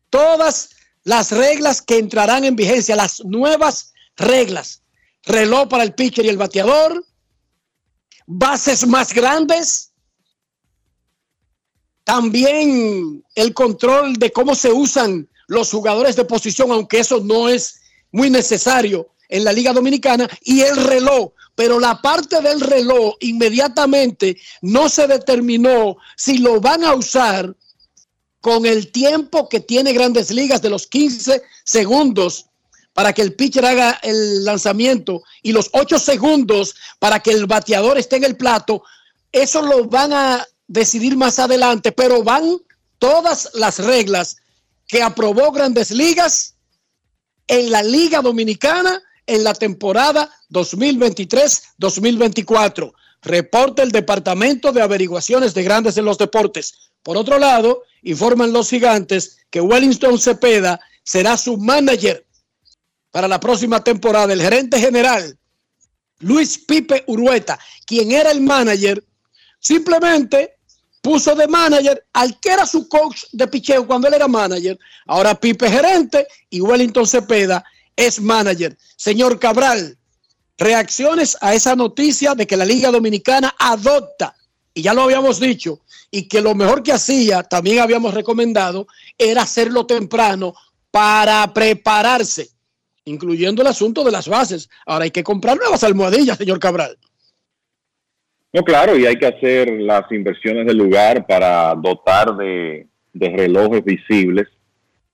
Todas 0.09 0.69
las 1.03 1.31
reglas 1.31 1.81
que 1.81 1.97
entrarán 1.97 2.43
en 2.43 2.55
vigencia, 2.55 2.95
las 2.95 3.23
nuevas 3.25 3.90
reglas. 4.15 4.83
Reloj 5.23 5.67
para 5.67 5.83
el 5.83 5.93
pitcher 5.93 6.25
y 6.25 6.29
el 6.29 6.37
bateador, 6.37 7.05
bases 8.25 8.87
más 8.87 9.13
grandes, 9.13 9.91
también 12.03 13.23
el 13.35 13.53
control 13.53 14.13
de 14.15 14.31
cómo 14.31 14.55
se 14.55 14.71
usan 14.71 15.29
los 15.47 15.71
jugadores 15.71 16.15
de 16.15 16.25
posición, 16.25 16.71
aunque 16.71 16.99
eso 16.99 17.19
no 17.21 17.49
es 17.49 17.81
muy 18.11 18.29
necesario 18.29 19.09
en 19.29 19.45
la 19.45 19.53
Liga 19.53 19.71
Dominicana, 19.71 20.29
y 20.43 20.61
el 20.61 20.75
reloj. 20.75 21.31
Pero 21.55 21.79
la 21.79 22.01
parte 22.01 22.41
del 22.41 22.59
reloj 22.59 23.15
inmediatamente 23.21 24.37
no 24.61 24.89
se 24.89 25.07
determinó 25.07 25.97
si 26.17 26.37
lo 26.39 26.59
van 26.59 26.83
a 26.83 26.93
usar 26.93 27.55
con 28.41 28.65
el 28.65 28.91
tiempo 28.91 29.47
que 29.47 29.59
tiene 29.59 29.93
grandes 29.93 30.31
ligas 30.31 30.61
de 30.61 30.69
los 30.69 30.87
15 30.87 31.41
segundos 31.63 32.47
para 32.93 33.13
que 33.13 33.21
el 33.21 33.33
pitcher 33.33 33.65
haga 33.65 33.99
el 34.03 34.43
lanzamiento 34.43 35.23
y 35.41 35.51
los 35.51 35.69
8 35.73 35.99
segundos 35.99 36.75
para 36.99 37.19
que 37.19 37.31
el 37.31 37.45
bateador 37.45 37.97
esté 37.97 38.17
en 38.17 38.25
el 38.25 38.37
plato. 38.37 38.83
Eso 39.31 39.61
lo 39.61 39.85
van 39.85 40.13
a 40.13 40.45
decidir 40.67 41.15
más 41.15 41.39
adelante, 41.39 41.91
pero 41.91 42.23
van 42.23 42.57
todas 42.99 43.49
las 43.53 43.79
reglas 43.79 44.37
que 44.87 45.01
aprobó 45.01 45.51
grandes 45.51 45.91
ligas 45.91 46.55
en 47.47 47.71
la 47.71 47.83
Liga 47.83 48.21
Dominicana 48.21 49.01
en 49.25 49.43
la 49.43 49.53
temporada 49.53 50.29
2023-2024. 50.49 52.93
Reporta 53.21 53.83
el 53.83 53.91
Departamento 53.91 54.71
de 54.71 54.81
Averiguaciones 54.81 55.53
de 55.53 55.63
Grandes 55.63 55.97
en 55.97 56.05
los 56.05 56.17
Deportes. 56.17 56.91
Por 57.03 57.17
otro 57.17 57.37
lado, 57.39 57.83
informan 58.03 58.51
los 58.51 58.69
gigantes 58.69 59.37
que 59.49 59.61
Wellington 59.61 60.19
Cepeda 60.19 60.81
será 61.03 61.37
su 61.37 61.57
manager 61.57 62.25
para 63.11 63.27
la 63.27 63.39
próxima 63.39 63.83
temporada. 63.83 64.33
El 64.33 64.41
gerente 64.41 64.79
general, 64.79 65.37
Luis 66.19 66.57
Pipe 66.57 67.03
Urueta, 67.07 67.59
quien 67.85 68.11
era 68.11 68.31
el 68.31 68.41
manager, 68.41 69.03
simplemente 69.59 70.57
puso 71.01 71.35
de 71.35 71.47
manager 71.47 72.05
al 72.13 72.39
que 72.39 72.51
era 72.51 72.65
su 72.65 72.87
coach 72.87 73.23
de 73.31 73.47
picheo 73.47 73.85
cuando 73.85 74.07
él 74.07 74.13
era 74.13 74.27
manager. 74.27 74.79
Ahora 75.07 75.35
Pipe 75.35 75.69
gerente 75.69 76.27
y 76.49 76.61
Wellington 76.61 77.07
Cepeda 77.07 77.63
es 77.95 78.21
manager. 78.21 78.77
Señor 78.95 79.39
Cabral, 79.39 79.97
reacciones 80.57 81.37
a 81.41 81.53
esa 81.53 81.75
noticia 81.75 82.35
de 82.35 82.45
que 82.45 82.55
la 82.55 82.65
Liga 82.65 82.91
Dominicana 82.91 83.55
adopta, 83.57 84.35
y 84.73 84.83
ya 84.83 84.93
lo 84.93 85.01
habíamos 85.01 85.39
dicho, 85.39 85.81
y 86.11 86.27
que 86.27 86.41
lo 86.41 86.53
mejor 86.53 86.83
que 86.83 86.93
hacía, 86.93 87.43
también 87.43 87.79
habíamos 87.79 88.13
recomendado, 88.13 88.87
era 89.17 89.41
hacerlo 89.41 89.85
temprano 89.85 90.53
para 90.91 91.51
prepararse, 91.53 92.51
incluyendo 93.05 93.61
el 93.61 93.67
asunto 93.67 94.03
de 94.03 94.11
las 94.11 94.27
bases. 94.27 94.69
Ahora 94.85 95.05
hay 95.05 95.11
que 95.11 95.23
comprar 95.23 95.57
nuevas 95.57 95.83
almohadillas, 95.83 96.37
señor 96.37 96.59
Cabral. 96.59 96.97
No, 98.53 98.63
claro, 98.63 98.97
y 98.97 99.05
hay 99.05 99.15
que 99.15 99.27
hacer 99.27 99.71
las 99.79 100.11
inversiones 100.11 100.65
del 100.65 100.77
lugar 100.77 101.25
para 101.25 101.73
dotar 101.75 102.35
de, 102.35 102.87
relojes 103.13 103.83
visibles 103.83 104.47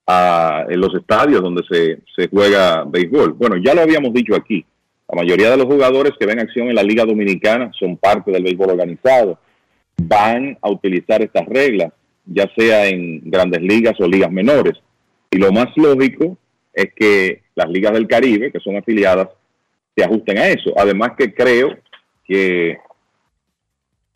a, 0.06 0.64
en 0.68 0.80
los 0.80 0.94
estadios 0.94 1.42
donde 1.42 1.62
se 1.68 2.28
juega 2.28 2.84
béisbol. 2.84 3.34
Bueno, 3.34 3.56
ya 3.56 3.74
lo 3.74 3.82
habíamos 3.82 4.12
dicho 4.12 4.34
aquí, 4.34 4.64
la 5.10 5.22
mayoría 5.22 5.50
de 5.50 5.56
los 5.56 5.66
jugadores 5.66 6.12
que 6.20 6.26
ven 6.26 6.38
acción 6.38 6.68
en 6.68 6.74
la 6.74 6.82
Liga 6.82 7.06
Dominicana 7.06 7.70
son 7.78 7.96
parte 7.96 8.30
del 8.30 8.42
béisbol 8.42 8.70
organizado. 8.70 9.38
Van 9.96 10.58
a 10.60 10.70
utilizar 10.70 11.22
estas 11.22 11.46
reglas, 11.46 11.92
ya 12.26 12.46
sea 12.54 12.86
en 12.86 13.22
grandes 13.24 13.62
ligas 13.62 13.94
o 14.00 14.06
ligas 14.06 14.30
menores. 14.30 14.74
Y 15.30 15.38
lo 15.38 15.50
más 15.50 15.68
lógico 15.76 16.36
es 16.78 16.94
que 16.94 17.42
las 17.56 17.68
ligas 17.68 17.92
del 17.92 18.06
Caribe, 18.06 18.52
que 18.52 18.60
son 18.60 18.76
afiliadas, 18.76 19.28
se 19.96 20.04
ajusten 20.04 20.38
a 20.38 20.46
eso. 20.46 20.72
Además 20.76 21.12
que 21.18 21.34
creo 21.34 21.76
que 22.24 22.78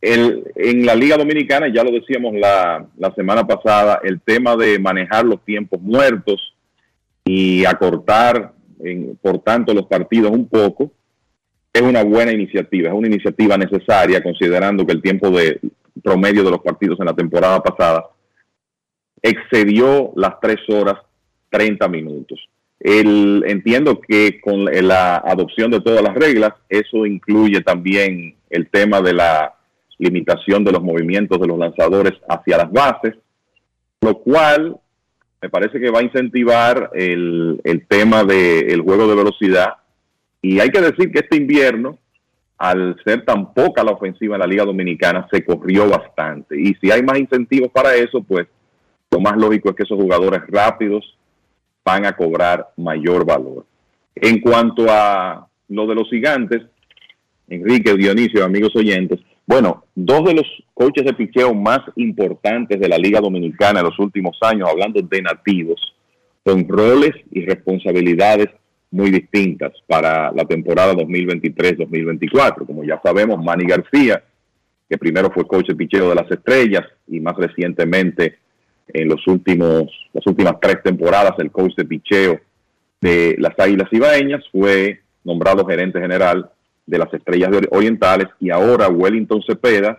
el, 0.01 0.44
en 0.55 0.86
la 0.86 0.94
Liga 0.94 1.16
Dominicana, 1.16 1.66
ya 1.74 1.82
lo 1.82 1.90
decíamos 1.90 2.34
la, 2.34 2.86
la 2.98 3.12
semana 3.14 3.44
pasada, 3.44 4.01
el 4.05 4.20
tema 4.20 4.55
de 4.55 4.78
manejar 4.78 5.24
los 5.24 5.44
tiempos 5.44 5.80
muertos 5.80 6.55
y 7.24 7.64
acortar, 7.64 8.52
en, 8.78 9.16
por 9.16 9.40
tanto, 9.40 9.74
los 9.74 9.86
partidos 9.86 10.30
un 10.30 10.48
poco, 10.48 10.93
es 11.72 11.82
una 11.82 12.05
buena 12.05 12.30
iniciativa, 12.30 12.90
es 12.90 12.94
una 12.94 13.09
iniciativa 13.09 13.56
necesaria, 13.56 14.22
considerando 14.22 14.86
que 14.86 14.93
el 14.93 15.02
tiempo 15.02 15.30
de 15.30 15.59
promedio 16.01 16.44
de 16.44 16.51
los 16.52 16.60
partidos 16.60 17.01
en 17.01 17.06
la 17.06 17.14
temporada 17.14 17.60
pasada 17.60 18.05
excedió 19.20 20.12
las 20.14 20.39
tres 20.40 20.60
horas 20.68 20.98
30 21.51 21.89
minutos. 21.89 22.39
El, 22.84 23.44
entiendo 23.46 24.00
que 24.00 24.40
con 24.40 24.64
la 24.64 25.18
adopción 25.18 25.70
de 25.70 25.80
todas 25.80 26.02
las 26.02 26.14
reglas, 26.14 26.52
eso 26.68 27.06
incluye 27.06 27.60
también 27.60 28.34
el 28.50 28.68
tema 28.70 29.00
de 29.00 29.12
la 29.12 29.54
limitación 29.98 30.64
de 30.64 30.72
los 30.72 30.82
movimientos 30.82 31.40
de 31.40 31.46
los 31.46 31.56
lanzadores 31.56 32.14
hacia 32.28 32.56
las 32.56 32.72
bases, 32.72 33.14
lo 34.00 34.18
cual 34.18 34.76
me 35.40 35.48
parece 35.48 35.78
que 35.78 35.90
va 35.90 36.00
a 36.00 36.02
incentivar 36.02 36.90
el, 36.94 37.60
el 37.62 37.86
tema 37.86 38.24
del 38.24 38.80
juego 38.80 39.06
de 39.06 39.14
velocidad. 39.14 39.74
Y 40.40 40.59
hay 40.59 40.70
que 40.70 40.80
decir 40.80 41.12
que 41.12 41.20
este 41.20 41.36
invierno, 41.36 41.98
al 42.59 43.00
ser 43.04 43.24
tan 43.24 43.54
poca 43.54 43.84
la 43.84 43.92
ofensiva 43.92 44.34
en 44.34 44.40
la 44.40 44.46
Liga 44.48 44.64
Dominicana, 44.64 45.28
se 45.30 45.44
corrió 45.44 45.88
bastante. 45.88 46.60
Y 46.60 46.74
si 46.80 46.90
hay 46.90 47.04
más 47.04 47.20
incentivos 47.20 47.70
para 47.70 47.94
eso, 47.94 48.24
pues 48.24 48.48
lo 49.09 49.20
más 49.20 49.36
lógico 49.36 49.70
es 49.70 49.76
que 49.76 49.84
esos 49.84 50.00
jugadores 50.00 50.40
rápidos 50.48 51.16
van 51.84 52.06
a 52.06 52.16
cobrar 52.16 52.68
mayor 52.76 53.24
valor. 53.26 53.66
En 54.14 54.40
cuanto 54.40 54.86
a 54.88 55.46
lo 55.68 55.86
de 55.86 55.94
los 55.94 56.09
gigantes, 56.09 56.62
Enrique, 57.48 57.94
Dionisio, 57.94 58.44
amigos 58.44 58.74
oyentes. 58.76 59.20
Bueno, 59.46 59.84
dos 59.94 60.24
de 60.24 60.34
los 60.34 60.46
coaches 60.74 61.04
de 61.04 61.14
picheo 61.14 61.54
más 61.54 61.80
importantes 61.96 62.78
de 62.78 62.88
la 62.88 62.96
Liga 62.96 63.20
Dominicana 63.20 63.80
en 63.80 63.86
los 63.86 63.98
últimos 63.98 64.38
años, 64.40 64.68
hablando 64.68 65.00
de 65.02 65.22
nativos, 65.22 65.94
con 66.44 66.66
roles 66.68 67.12
y 67.30 67.44
responsabilidades 67.44 68.48
muy 68.90 69.10
distintas 69.10 69.72
para 69.86 70.30
la 70.32 70.44
temporada 70.44 70.94
2023-2024. 70.94 72.66
Como 72.66 72.84
ya 72.84 73.00
sabemos, 73.02 73.42
Manny 73.42 73.64
García, 73.64 74.22
que 74.88 74.98
primero 74.98 75.30
fue 75.30 75.46
coach 75.46 75.68
de 75.68 75.74
picheo 75.74 76.10
de 76.10 76.14
las 76.14 76.30
estrellas 76.30 76.84
y 77.09 77.20
más 77.20 77.34
recientemente 77.36 78.38
en 78.93 79.09
los 79.09 79.27
últimos, 79.27 79.85
las 80.12 80.27
últimas 80.27 80.55
tres 80.60 80.82
temporadas 80.82 81.35
el 81.39 81.51
coach 81.51 81.74
de 81.77 81.85
picheo 81.85 82.40
de 83.01 83.36
las 83.39 83.59
Águilas 83.59 83.89
Ibaeñas, 83.90 84.44
fue 84.52 85.01
nombrado 85.24 85.64
gerente 85.64 86.01
general 86.01 86.51
de 86.86 86.98
las 86.98 87.12
Estrellas 87.12 87.51
Orientales 87.70 88.28
y 88.40 88.51
ahora 88.51 88.89
Wellington 88.89 89.43
Cepeda, 89.47 89.98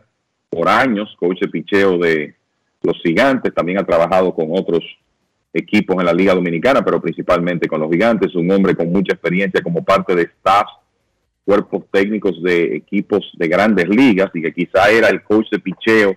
por 0.50 0.70
años, 0.70 1.16
coach 1.20 1.40
de 1.42 1.48
picheo 1.48 1.98
de 1.98 2.36
los 2.82 2.98
Gigantes, 3.02 3.54
también 3.54 3.80
ha 3.80 3.86
trabajado 3.86 4.34
con 4.34 4.48
otros 4.52 4.84
equipos 5.54 5.98
en 6.00 6.06
la 6.06 6.14
Liga 6.14 6.34
Dominicana, 6.34 6.84
pero 6.84 7.02
principalmente 7.02 7.68
con 7.68 7.80
los 7.80 7.90
Gigantes, 7.90 8.36
un 8.36 8.50
hombre 8.52 8.76
con 8.76 8.92
mucha 8.92 9.14
experiencia 9.14 9.62
como 9.62 9.84
parte 9.84 10.16
de 10.16 10.24
staff, 10.24 10.68
cuerpos 11.46 11.84
técnicos 11.92 12.42
de 12.42 12.76
equipos 12.76 13.32
de 13.38 13.48
grandes 13.48 13.88
ligas 13.88 14.32
y 14.34 14.42
que 14.42 14.54
quizá 14.54 14.90
era 14.90 15.10
el 15.10 15.24
coach 15.24 15.50
de 15.52 15.60
picheo 15.60 16.16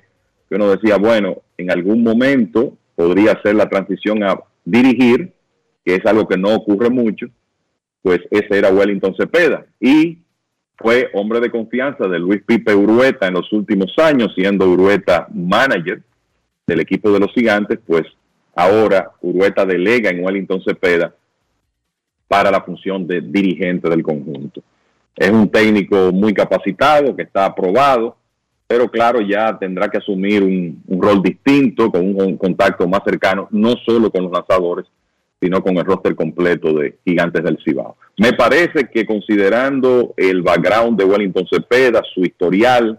que 0.48 0.56
uno 0.56 0.70
decía, 0.70 0.96
bueno, 0.96 1.42
en 1.56 1.70
algún 1.70 2.02
momento 2.02 2.76
podría 2.94 3.32
hacer 3.32 3.54
la 3.54 3.68
transición 3.68 4.22
a 4.22 4.40
dirigir, 4.64 5.32
que 5.84 5.96
es 5.96 6.06
algo 6.06 6.26
que 6.26 6.36
no 6.36 6.54
ocurre 6.54 6.90
mucho, 6.90 7.26
pues 8.02 8.20
ese 8.30 8.58
era 8.58 8.70
Wellington 8.70 9.14
Cepeda. 9.16 9.66
Y 9.80 10.18
fue 10.76 11.10
hombre 11.14 11.40
de 11.40 11.50
confianza 11.50 12.06
de 12.06 12.18
Luis 12.18 12.42
Pipe 12.46 12.74
Urueta 12.74 13.26
en 13.26 13.34
los 13.34 13.52
últimos 13.52 13.92
años, 13.98 14.32
siendo 14.34 14.68
Urueta 14.68 15.26
manager 15.32 16.02
del 16.66 16.80
equipo 16.80 17.10
de 17.10 17.20
los 17.20 17.32
gigantes, 17.32 17.78
pues 17.86 18.04
ahora 18.54 19.10
Urueta 19.20 19.64
delega 19.64 20.10
en 20.10 20.24
Wellington 20.24 20.62
Cepeda 20.62 21.14
para 22.28 22.50
la 22.50 22.60
función 22.62 23.06
de 23.06 23.20
dirigente 23.20 23.88
del 23.88 24.02
conjunto. 24.02 24.62
Es 25.14 25.30
un 25.30 25.48
técnico 25.48 26.12
muy 26.12 26.34
capacitado, 26.34 27.14
que 27.16 27.22
está 27.22 27.46
aprobado, 27.46 28.16
pero 28.66 28.90
claro, 28.90 29.20
ya 29.20 29.56
tendrá 29.58 29.88
que 29.88 29.98
asumir 29.98 30.42
un, 30.42 30.82
rol 31.00 31.22
distinto, 31.22 31.90
con 31.90 32.02
un 32.02 32.36
contacto 32.36 32.88
más 32.88 33.00
cercano, 33.04 33.48
no 33.52 33.74
solo 33.84 34.10
con 34.10 34.24
los 34.24 34.32
lanzadores, 34.32 34.86
sino 35.40 35.62
con 35.62 35.76
el 35.76 35.84
roster 35.84 36.16
completo 36.16 36.72
de 36.72 36.98
Gigantes 37.04 37.44
del 37.44 37.58
Cibao. 37.64 37.96
Me 38.18 38.32
parece 38.32 38.88
que 38.90 39.06
considerando 39.06 40.14
el 40.16 40.42
background 40.42 40.98
de 40.98 41.04
Wellington 41.04 41.46
Cepeda, 41.48 42.02
su 42.14 42.22
historial 42.22 42.98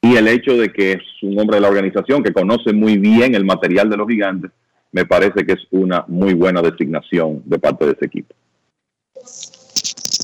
y 0.00 0.16
el 0.16 0.26
hecho 0.26 0.56
de 0.56 0.72
que 0.72 0.92
es 0.92 1.02
un 1.22 1.38
hombre 1.38 1.56
de 1.56 1.60
la 1.60 1.68
organización 1.68 2.22
que 2.22 2.32
conoce 2.32 2.72
muy 2.72 2.96
bien 2.96 3.34
el 3.34 3.44
material 3.44 3.90
de 3.90 3.96
los 3.96 4.08
Gigantes, 4.08 4.50
me 4.90 5.04
parece 5.04 5.44
que 5.44 5.52
es 5.52 5.66
una 5.70 6.04
muy 6.08 6.34
buena 6.34 6.62
designación 6.62 7.42
de 7.44 7.58
parte 7.58 7.84
de 7.84 7.92
ese 7.92 8.06
equipo. 8.06 8.34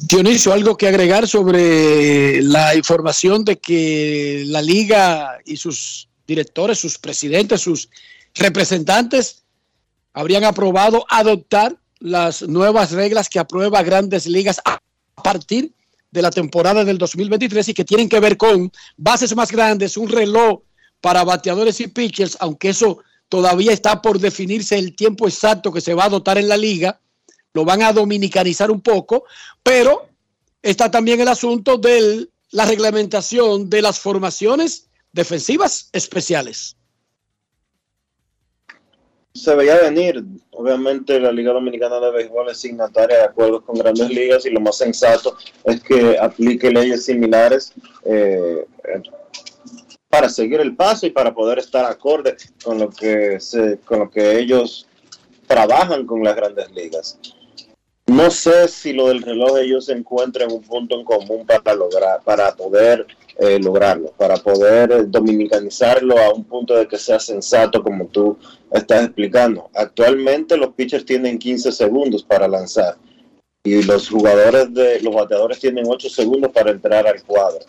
Dionisio, 0.03 0.53
algo 0.53 0.77
que 0.77 0.89
agregar 0.89 1.29
sobre 1.29 2.43
la 2.43 2.75
información 2.75 3.45
de 3.45 3.59
que 3.59 4.45
la 4.47 4.61
liga 4.61 5.39
y 5.45 5.57
sus 5.57 6.09
directores, 6.27 6.79
sus 6.79 6.99
presidentes, 6.99 7.61
sus 7.61 7.89
representantes 8.35 9.45
habrían 10.13 10.45
aprobado 10.45 11.05
adoptar 11.09 11.77
las 12.01 12.43
nuevas 12.43 12.93
reglas 12.93 13.29
que 13.29 13.39
aprueba 13.39 13.83
Grandes 13.83 14.27
Ligas 14.27 14.61
a 14.65 14.81
partir 15.23 15.73
de 16.11 16.23
la 16.23 16.31
temporada 16.31 16.85
del 16.85 16.99
2023 16.99 17.69
y 17.69 17.75
que 17.75 17.85
tienen 17.85 18.09
que 18.09 18.21
ver 18.21 18.37
con 18.37 18.71
bases 18.97 19.35
más 19.35 19.51
grandes, 19.51 19.97
un 19.97 20.09
reloj 20.09 20.63
para 21.01 21.25
bateadores 21.25 21.81
y 21.81 21.89
pitchers, 21.89 22.37
aunque 22.41 22.71
eso 22.71 22.99
todavía 23.29 23.73
está 23.73 24.01
por 24.01 24.19
definirse 24.19 24.79
el 24.79 24.95
tiempo 24.95 25.27
exacto 25.27 25.73
que 25.73 25.81
se 25.81 25.95
va 25.95 26.05
a 26.05 26.07
adoptar 26.07 26.39
en 26.39 26.49
la 26.49 26.57
liga, 26.57 27.01
lo 27.55 27.65
van 27.65 27.83
a 27.83 27.93
dominicanizar 27.93 28.71
un 28.71 28.81
poco, 28.81 29.25
pero 29.63 30.09
está 30.63 30.91
también 30.91 31.21
el 31.21 31.29
asunto 31.29 31.79
de 31.79 32.29
la 32.51 32.67
reglamentación 32.67 33.71
de 33.71 33.83
las 33.83 33.99
formaciones 33.99 34.89
defensivas 35.13 35.89
especiales 35.93 36.77
se 39.35 39.55
veía 39.55 39.81
venir. 39.81 40.25
Obviamente 40.53 41.19
la 41.19 41.33
Liga 41.33 41.53
Dominicana 41.53 41.99
de 41.99 42.11
Béisbol 42.13 42.51
es 42.51 42.59
signataria 42.59 43.19
de 43.19 43.25
acuerdos 43.25 43.63
con 43.65 43.77
grandes 43.77 44.09
ligas 44.09 44.47
y 44.47 44.51
lo 44.51 44.61
más 44.61 44.79
sensato 44.79 45.37
es 45.65 45.83
que 45.83 46.17
aplique 46.19 46.71
leyes 46.71 47.05
similares 47.05 47.73
eh, 48.05 48.65
para 50.09 50.29
seguir 50.29 50.61
el 50.61 50.77
paso 50.77 51.07
y 51.07 51.11
para 51.11 51.35
poder 51.35 51.59
estar 51.59 51.85
acorde 51.85 52.37
con 52.63 52.79
lo 52.79 52.89
que 52.91 53.41
se, 53.41 53.79
con 53.79 53.99
lo 53.99 54.11
que 54.11 54.39
ellos 54.39 54.87
trabajan 55.49 56.07
con 56.07 56.23
las 56.23 56.37
grandes 56.37 56.71
ligas. 56.71 57.19
No 58.07 58.31
sé 58.31 58.69
si 58.69 58.93
lo 58.93 59.09
del 59.09 59.23
reloj 59.23 59.59
ellos 59.59 59.89
encuentren 59.89 60.53
un 60.53 60.61
punto 60.61 60.95
en 60.95 61.05
común 61.05 61.47
para 61.47 61.75
lograr, 61.75 62.23
para 62.23 62.55
poder 62.55 63.07
eh, 63.39 63.59
lograrlo, 63.59 64.13
para 64.19 64.37
poder 64.37 64.93
eh, 64.93 65.05
dominicanizarlo 65.07 66.19
a 66.19 66.33
un 66.33 66.45
punto 66.45 66.77
de 66.77 66.87
que 66.87 66.99
sea 66.99 67.19
sensato 67.19 67.83
como 67.83 68.07
tú 68.07 68.39
estás 68.71 69.05
explicando. 69.05 69.71
Actualmente 69.75 70.57
los 70.59 70.75
pitchers 70.75 71.07
tienen 71.07 71.39
15 71.39 71.73
segundos 71.73 72.23
para 72.23 72.47
lanzar 72.47 72.97
y 73.65 73.83
los 73.83 74.11
jugadores 74.11 74.73
de 74.75 75.01
los 75.01 75.15
bateadores 75.15 75.59
tienen 75.59 75.87
8 75.89 76.11
segundos 76.11 76.53
para 76.53 76.71
entrar 76.71 77.07
al 77.07 77.23
cuadro. 77.25 77.65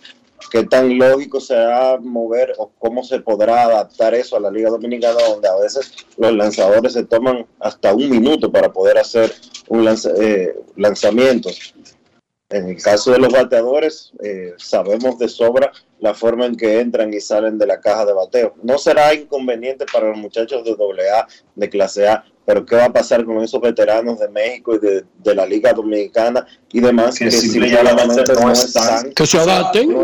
¿Qué 0.51 0.63
tan 0.63 0.97
lógico 0.97 1.39
será 1.39 1.97
mover 1.99 2.53
o 2.57 2.71
cómo 2.77 3.03
se 3.03 3.19
podrá 3.19 3.63
adaptar 3.63 4.13
eso 4.13 4.37
a 4.37 4.39
la 4.39 4.51
Liga 4.51 4.69
Dominicana 4.69 5.17
donde 5.29 5.47
a 5.47 5.55
veces 5.55 5.93
los 6.17 6.33
lanzadores 6.33 6.93
se 6.93 7.05
toman 7.05 7.45
hasta 7.59 7.93
un 7.93 8.09
minuto 8.09 8.51
para 8.51 8.71
poder 8.71 8.97
hacer 8.97 9.33
un 9.67 9.87
eh, 9.87 10.55
lanzamiento? 10.75 11.49
En 12.49 12.69
el 12.69 12.81
caso 12.81 13.11
de 13.11 13.17
los 13.17 13.33
bateadores, 13.33 14.13
eh, 14.21 14.53
sabemos 14.57 15.17
de 15.17 15.27
sobra 15.27 15.71
la 15.99 16.13
forma 16.13 16.45
en 16.45 16.55
que 16.55 16.79
entran 16.79 17.11
y 17.11 17.19
salen 17.19 17.57
de 17.57 17.65
la 17.65 17.81
caja 17.81 18.05
de 18.05 18.13
bateo. 18.13 18.53
No 18.61 18.77
será 18.77 19.13
inconveniente 19.15 19.85
para 19.91 20.09
los 20.09 20.17
muchachos 20.17 20.63
de 20.63 20.71
AA, 21.09 21.27
de 21.55 21.69
clase 21.69 22.07
A, 22.07 22.23
pero 22.45 22.65
¿qué 22.65 22.75
va 22.75 22.85
a 22.85 22.93
pasar 22.93 23.25
con 23.25 23.41
esos 23.41 23.59
veteranos 23.59 24.19
de 24.19 24.29
México 24.29 24.75
y 24.75 24.79
de, 24.79 25.35
la 25.35 25.45
Liga 25.45 25.73
Dominicana 25.73 26.45
y 26.71 26.79
demás 26.79 27.17
que, 27.17 27.31
simplemente 27.31 28.33
no 28.33 28.51
están, 28.51 29.11
que 29.11 29.25
se 29.25 29.37
adapten, 29.39 29.95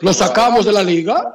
los 0.00 0.16
sacamos 0.16 0.64
de 0.64 0.72
la 0.72 0.82
liga. 0.82 1.34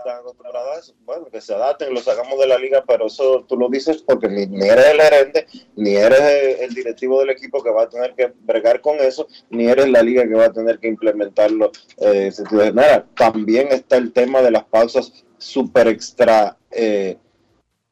Bueno, 1.05 1.27
que 1.31 1.41
se 1.41 1.53
adapten, 1.53 1.93
los 1.93 2.03
sacamos 2.03 2.37
de 2.39 2.47
la 2.47 2.57
liga, 2.57 2.83
pero 2.87 3.07
eso 3.07 3.45
tú 3.47 3.55
lo 3.55 3.69
dices 3.69 4.03
porque 4.05 4.27
ni, 4.27 4.67
eres 4.67 4.85
el 4.85 5.01
gerente, 5.01 5.47
ni 5.75 5.95
eres 5.95 6.59
el, 6.59 6.73
directivo 6.73 7.19
del 7.19 7.29
equipo 7.29 7.63
que 7.63 7.69
va 7.69 7.83
a 7.83 7.89
tener 7.89 8.13
que 8.13 8.33
bregar 8.41 8.81
con 8.81 8.99
eso, 8.99 9.27
ni 9.49 9.67
eres 9.67 9.89
la 9.89 10.03
liga 10.03 10.27
que 10.27 10.35
va 10.35 10.45
a 10.45 10.53
tener 10.53 10.79
que 10.79 10.87
implementarlo. 10.87 11.71
Eh, 11.97 12.31
También 13.15 13.69
está 13.71 13.97
el 13.97 14.11
tema 14.11 14.41
de 14.41 14.51
las 14.51 14.65
pausas 14.65 15.13
super 15.37 15.87
extra, 15.87 16.57
eh, 16.71 17.17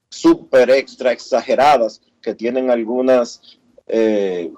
super 0.09 0.69
extra 0.71 1.11
exageradas 1.11 2.01
que 2.21 2.35
tienen 2.35 2.69
algunas 2.69 3.59
eh, 3.87 4.51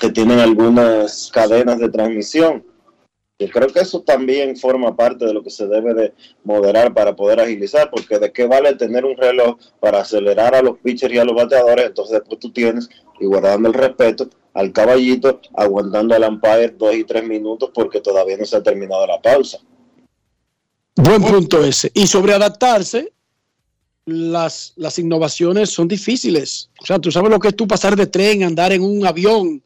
que 0.00 0.10
tienen 0.10 0.40
algunas 0.40 1.30
cadenas 1.32 1.78
de 1.78 1.88
transmisión. 1.88 2.64
Yo 3.38 3.48
creo 3.48 3.68
que 3.68 3.80
eso 3.80 4.02
también 4.02 4.56
forma 4.56 4.94
parte 4.96 5.24
de 5.24 5.34
lo 5.34 5.42
que 5.42 5.50
se 5.50 5.66
debe 5.66 5.94
de 5.94 6.14
moderar 6.44 6.94
para 6.94 7.16
poder 7.16 7.40
agilizar, 7.40 7.90
porque 7.90 8.18
de 8.18 8.32
qué 8.32 8.46
vale 8.46 8.74
tener 8.76 9.04
un 9.04 9.16
reloj 9.16 9.58
para 9.80 10.00
acelerar 10.00 10.54
a 10.54 10.62
los 10.62 10.78
pitchers 10.78 11.14
y 11.14 11.18
a 11.18 11.24
los 11.24 11.34
bateadores, 11.34 11.86
entonces 11.86 12.20
después 12.20 12.38
tú 12.38 12.52
tienes, 12.52 12.88
y 13.20 13.26
guardando 13.26 13.68
el 13.68 13.74
respeto, 13.74 14.28
al 14.54 14.72
caballito 14.72 15.40
aguantando 15.54 16.14
al 16.14 16.24
umpire 16.24 16.68
dos 16.68 16.94
y 16.94 17.04
tres 17.04 17.26
minutos 17.26 17.70
porque 17.74 18.00
todavía 18.00 18.36
no 18.36 18.44
se 18.44 18.56
ha 18.56 18.62
terminado 18.62 19.06
la 19.06 19.20
pausa. 19.20 19.58
Buen 20.94 21.22
punto 21.22 21.64
ese. 21.64 21.90
Y 21.94 22.06
sobre 22.06 22.34
adaptarse, 22.34 23.12
las, 24.06 24.72
las 24.76 24.98
innovaciones 24.98 25.70
son 25.70 25.88
difíciles. 25.88 26.70
O 26.80 26.86
sea, 26.86 26.98
tú 26.98 27.10
sabes 27.10 27.30
lo 27.30 27.38
que 27.38 27.48
es 27.48 27.56
tú 27.56 27.66
pasar 27.66 27.96
de 27.96 28.06
tren, 28.06 28.42
andar 28.42 28.72
en 28.72 28.82
un 28.82 29.06
avión. 29.06 29.62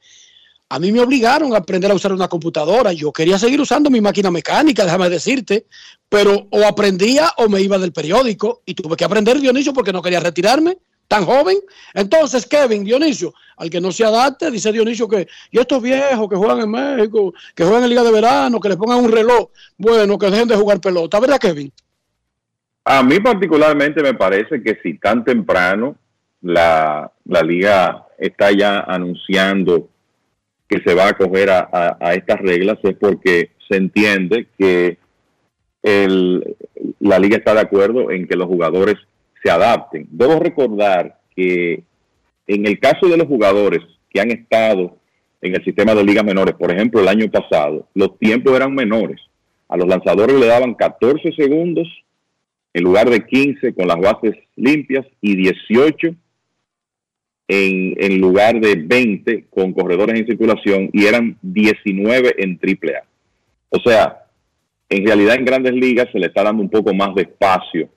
A 0.69 0.79
mí 0.79 0.91
me 0.91 1.01
obligaron 1.01 1.55
a 1.55 1.59
aprender 1.59 1.91
a 1.91 1.95
usar 1.95 2.13
una 2.13 2.29
computadora. 2.29 2.93
Yo 2.93 3.13
quería 3.13 3.39
seguir 3.39 3.61
usando 3.61 3.89
mi 3.89 4.01
máquina 4.01 4.31
mecánica, 4.31 4.85
déjame 4.85 5.09
decirte, 5.09 5.67
pero 6.09 6.49
o 6.51 6.65
aprendía 6.65 7.33
o 7.39 7.49
me 7.49 7.63
iba 7.63 7.79
del 7.79 7.93
periódico 7.93 8.63
y 8.67 8.75
tuve 8.75 8.97
que 8.97 9.05
aprender 9.05 9.41
Dionisio 9.41 9.73
porque 9.73 9.93
no 9.93 10.03
quería 10.03 10.21
retirarme 10.21 10.79
tan 11.09 11.25
joven. 11.25 11.59
Entonces, 11.95 12.47
Kevin, 12.47 12.85
Dionisio, 12.85 13.33
al 13.57 13.71
que 13.71 13.81
no 13.81 13.93
se 13.93 14.05
adapte, 14.05 14.51
dice 14.51 14.73
Dionisio 14.73 15.09
que, 15.09 15.29
y 15.53 15.59
estos 15.59 15.81
viejos 15.81 16.29
que 16.29 16.35
juegan 16.35 16.61
en 16.61 16.71
México, 16.71 17.33
que 17.55 17.63
juegan 17.63 17.85
en 17.85 17.91
Liga 17.91 18.03
de 18.03 18.11
Verano, 18.11 18.59
que 18.59 18.69
les 18.69 18.77
pongan 18.77 18.99
un 18.99 19.13
reloj, 19.13 19.51
bueno, 19.79 20.19
que 20.19 20.31
dejen 20.31 20.49
de 20.49 20.57
jugar 20.57 20.81
pelota, 20.81 21.21
¿verdad, 21.21 21.39
Kevin? 21.39 21.73
A 22.89 23.03
mí 23.03 23.19
particularmente 23.19 24.01
me 24.01 24.15
parece 24.15 24.63
que 24.63 24.79
si 24.81 24.95
tan 24.99 25.25
temprano 25.25 25.97
la, 26.41 27.11
liga 27.43 28.07
está 28.17 28.53
ya 28.53 28.79
anunciando 28.79 29.89
que 30.69 30.79
se 30.87 30.95
va 30.95 31.07
a 31.07 31.09
acoger 31.11 31.51
a, 31.51 31.69
a- 31.73 31.97
a 32.01 32.15
estas 32.15 32.39
reglas 32.41 32.79
es 32.85 32.95
porque 32.95 33.51
se 33.69 33.77
entiende 33.77 34.47
que 34.57 34.99
el- 35.83 36.57
la 37.01 37.19
liga 37.19 37.39
está 37.39 37.55
de 37.55 37.61
acuerdo 37.63 38.13
en 38.13 38.29
que 38.29 38.37
los 38.37 38.47
jugadores 38.47 38.95
se 39.43 39.51
adapten. 39.51 40.07
Debo 40.13 40.39
recordar 40.39 41.19
que 41.35 41.83
en 42.47 42.67
el 42.67 42.79
caso 42.79 43.09
de 43.09 43.17
los 43.17 43.27
jugadores 43.27 43.81
que 44.11 44.21
han 44.21 44.31
estado 44.31 44.97
en 45.43 45.57
el 45.57 45.65
sistema 45.65 45.93
de 45.93 46.05
ligas 46.05 46.25
menores, 46.25 46.55
por 46.55 46.71
ejemplo, 46.71 47.01
el 47.01 47.09
año 47.09 47.29
pasado, 47.33 47.89
los 47.95 48.17
tiempos 48.21 48.55
eran 48.55 48.73
menores. 48.73 49.21
A 49.69 49.77
los 49.77 49.89
lanzadores 49.89 50.39
le 50.39 50.47
daban 50.47 50.75
14 50.75 51.33
segundos 51.33 51.89
en 52.77 52.85
lugar 52.85 53.09
de 53.09 53.25
15 53.25 53.73
con 53.73 53.89
las 53.89 53.97
bases 53.97 54.35
limpias 54.55 55.07
y 55.23 55.35
18 55.35 56.09
en, 57.49 57.95
en 57.97 58.21
lugar 58.21 58.61
de 58.61 58.75
20 58.75 59.47
con 59.49 59.73
corredores 59.73 60.21
en 60.21 60.27
circulación 60.27 60.91
y 60.93 61.07
eran 61.07 61.39
19 61.41 62.35
en 62.37 62.61
AAA. 62.63 63.03
O 63.71 63.79
sea, 63.81 64.27
en 64.91 65.07
realidad 65.07 65.37
en 65.37 65.47
grandes 65.47 65.73
ligas 65.73 66.09
se 66.13 66.19
le 66.19 66.27
está 66.27 66.43
dando 66.43 66.63
un 66.63 66.69
poco 66.69 66.93
más 66.93 67.15
de 67.15 67.23
espacio 67.23 67.89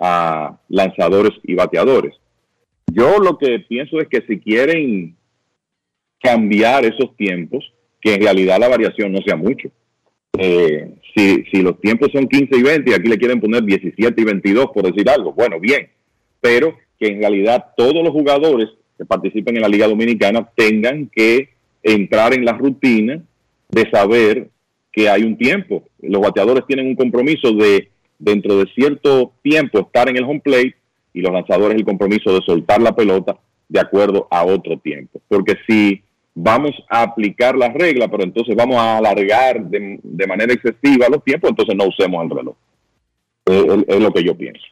a 0.00 0.58
lanzadores 0.68 1.38
y 1.44 1.54
bateadores. 1.54 2.16
Yo 2.92 3.18
lo 3.18 3.38
que 3.38 3.60
pienso 3.60 4.00
es 4.00 4.08
que 4.08 4.22
si 4.26 4.40
quieren 4.40 5.14
cambiar 6.20 6.84
esos 6.84 7.16
tiempos, 7.16 7.72
que 8.00 8.14
en 8.14 8.22
realidad 8.22 8.58
la 8.58 8.68
variación 8.68 9.12
no 9.12 9.20
sea 9.24 9.36
mucho. 9.36 9.70
Eh, 10.38 10.90
si, 11.14 11.44
si 11.44 11.62
los 11.62 11.80
tiempos 11.80 12.10
son 12.12 12.26
15 12.26 12.56
y 12.56 12.62
20 12.62 12.90
y 12.90 12.94
aquí 12.94 13.08
le 13.08 13.18
quieren 13.18 13.40
poner 13.40 13.62
17 13.62 14.20
y 14.20 14.24
22 14.24 14.66
por 14.74 14.84
decir 14.84 15.08
algo, 15.08 15.32
bueno, 15.32 15.60
bien, 15.60 15.88
pero 16.40 16.76
que 16.98 17.08
en 17.08 17.20
realidad 17.20 17.72
todos 17.76 18.02
los 18.02 18.10
jugadores 18.10 18.68
que 18.98 19.04
participen 19.04 19.56
en 19.56 19.62
la 19.62 19.68
Liga 19.68 19.86
Dominicana 19.86 20.48
tengan 20.54 21.08
que 21.14 21.50
entrar 21.82 22.34
en 22.34 22.44
la 22.44 22.52
rutina 22.52 23.22
de 23.68 23.90
saber 23.90 24.48
que 24.92 25.08
hay 25.08 25.22
un 25.22 25.36
tiempo. 25.36 25.84
Los 26.00 26.22
bateadores 26.22 26.66
tienen 26.66 26.86
un 26.86 26.94
compromiso 26.94 27.52
de 27.52 27.88
dentro 28.18 28.58
de 28.58 28.66
cierto 28.74 29.32
tiempo 29.42 29.80
estar 29.80 30.08
en 30.08 30.16
el 30.16 30.24
home 30.24 30.40
plate 30.40 30.76
y 31.12 31.20
los 31.20 31.32
lanzadores 31.32 31.76
el 31.76 31.84
compromiso 31.84 32.32
de 32.32 32.44
soltar 32.46 32.80
la 32.80 32.94
pelota 32.94 33.36
de 33.68 33.80
acuerdo 33.80 34.28
a 34.30 34.44
otro 34.44 34.78
tiempo. 34.78 35.20
Porque 35.28 35.54
si 35.66 36.02
vamos 36.34 36.72
a 36.88 37.02
aplicar 37.02 37.56
las 37.56 37.72
reglas, 37.74 38.08
pero 38.10 38.24
entonces 38.24 38.54
vamos 38.56 38.76
a 38.76 38.98
alargar 38.98 39.64
de, 39.64 40.00
de 40.02 40.26
manera 40.26 40.52
excesiva 40.52 41.08
los 41.08 41.22
tiempos, 41.22 41.50
entonces 41.50 41.74
no 41.76 41.86
usemos 41.88 42.24
el 42.24 42.30
reloj. 42.30 42.56
Es, 43.46 43.64
es- 43.64 43.84
es 43.88 44.00
lo 44.00 44.12
que 44.12 44.24
yo 44.24 44.36
pienso. 44.36 44.64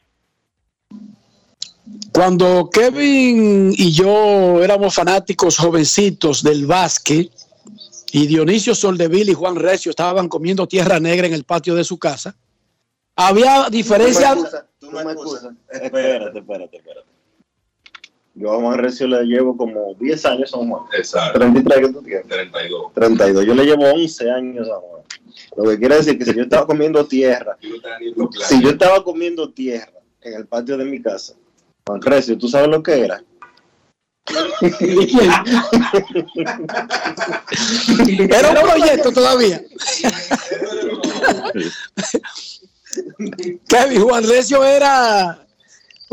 Cuando 2.13 2.69
Kevin 2.71 3.73
y 3.77 3.93
yo 3.93 4.63
éramos 4.63 4.95
fanáticos 4.95 5.57
jovencitos 5.57 6.43
del 6.43 6.67
básquet 6.67 7.31
y 8.13 8.27
Dionisio 8.27 8.75
Soldeville 8.75 9.31
y 9.31 9.35
Juan 9.35 9.57
Recio 9.57 9.91
estaban 9.91 10.29
comiendo 10.29 10.67
tierra 10.67 11.01
negra 11.01 11.27
en 11.27 11.33
el 11.33 11.45
patio 11.45 11.75
de 11.75 11.85
su 11.85 11.99
casa, 11.99 12.35
había 13.17 13.69
diferencia. 13.71 14.35
Tú 14.79 14.91
me 14.91 15.01
excusas. 15.13 15.53
Espérate, 15.71 16.39
espérate, 16.39 16.77
espérate. 16.77 17.12
Yo 18.35 18.53
a 18.53 18.61
Juan 18.61 18.79
Recio 18.79 19.07
le 19.07 19.25
llevo 19.25 19.57
como 19.57 19.95
10 20.01 20.25
años 20.27 20.55
a 20.55 20.59
Juan. 20.59 20.85
Exacto. 20.97 21.39
33 21.39 21.87
que 21.87 21.93
tú 21.93 22.03
tienes. 22.03 22.27
32. 22.27 22.93
32. 22.95 23.45
Yo 23.45 23.55
le 23.55 23.65
llevo 23.65 23.85
11 23.93 24.31
años 24.31 24.69
a 24.69 24.77
Juan. 24.77 25.03
Lo 25.57 25.65
que 25.65 25.79
quiere 25.79 25.97
decir 25.97 26.19
que 26.19 26.25
si 26.25 26.35
yo 26.35 26.43
estaba 26.43 26.67
comiendo 26.67 27.07
tierra, 27.07 27.57
si 27.61 28.63
yo 28.63 28.71
estaba 28.71 29.05
comiendo 29.05 29.51
tierra 29.51 30.01
en 30.23 30.35
el 30.35 30.47
patio 30.47 30.77
de 30.77 30.85
mi 30.85 31.03
casa, 31.03 31.35
Juan 31.87 32.01
Recio, 32.01 32.39
¿tú 32.39 32.49
sabes 32.49 32.69
lo 32.69 32.83
que 32.83 33.01
era? 33.05 33.23
Era 38.31 38.51
un 38.51 38.69
proyecto 38.69 39.13
todavía. 39.13 39.63
Kevin 43.69 44.03
Juan 44.03 44.25
Recio 44.29 44.65
era 44.65 45.47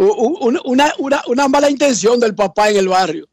una, 0.05 0.93
una, 0.97 1.21
una 1.27 1.47
mala 1.47 1.69
intención 1.69 2.19
del 2.19 2.35
papá 2.35 2.69
en 2.69 2.77
el 2.77 2.87
barrio. 2.87 3.27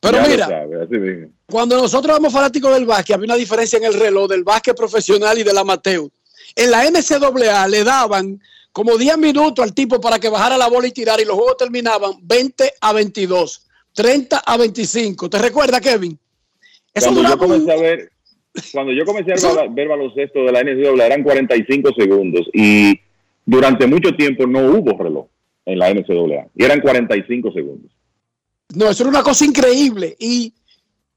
Pero 0.00 0.18
Ya 0.18 0.26
mira, 0.28 0.46
sabe, 0.46 0.82
así 0.82 0.96
mismo. 0.98 1.28
cuando 1.46 1.76
nosotros 1.76 2.14
éramos 2.14 2.32
fanáticos 2.32 2.72
del 2.74 2.84
básquet, 2.86 3.14
había 3.16 3.26
una 3.26 3.34
diferencia 3.36 3.78
en 3.78 3.84
el 3.84 3.94
reloj 3.94 4.28
del 4.28 4.44
básquet 4.44 4.76
profesional 4.76 5.38
y 5.38 5.42
del 5.42 5.56
amateur. 5.58 6.08
En 6.54 6.70
la 6.70 6.84
NCAA 6.90 7.68
le 7.68 7.84
daban 7.84 8.40
como 8.72 8.96
10 8.98 9.16
minutos 9.18 9.62
al 9.64 9.72
tipo 9.74 10.00
para 10.00 10.18
que 10.18 10.28
bajara 10.28 10.58
la 10.58 10.68
bola 10.68 10.86
y 10.86 10.92
tirara, 10.92 11.22
y 11.22 11.24
los 11.24 11.34
juegos 11.36 11.56
terminaban 11.56 12.12
20 12.22 12.72
a 12.80 12.92
22, 12.92 13.66
30 13.94 14.38
a 14.44 14.56
25. 14.58 15.30
¿Te 15.30 15.38
recuerdas, 15.38 15.80
Kevin? 15.80 16.18
Eso 16.92 17.06
Cuando 17.06 17.22
yo 17.22 17.32
un- 17.34 17.38
comencé 17.38 17.72
a 17.72 17.76
ver, 17.76 18.10
cuando 18.72 18.92
yo 18.92 19.04
comencé 19.04 19.32
a 19.32 19.52
ver, 19.54 19.70
ver 19.70 19.88
baloncesto 19.88 20.40
de 20.44 20.52
la 20.52 20.60
NCAA 20.62 21.06
eran 21.06 21.22
45 21.22 21.90
segundos 21.98 22.46
y 22.52 23.00
durante 23.44 23.86
mucho 23.86 24.14
tiempo 24.14 24.46
no 24.46 24.60
hubo 24.60 25.02
reloj 25.02 25.26
en 25.66 25.78
la 25.78 25.92
NCAA 25.92 26.48
y 26.54 26.64
eran 26.64 26.80
45 26.80 27.52
segundos. 27.52 27.92
No, 28.74 28.88
eso 28.88 29.02
era 29.02 29.10
una 29.10 29.22
cosa 29.22 29.44
increíble. 29.44 30.16
Y 30.18 30.54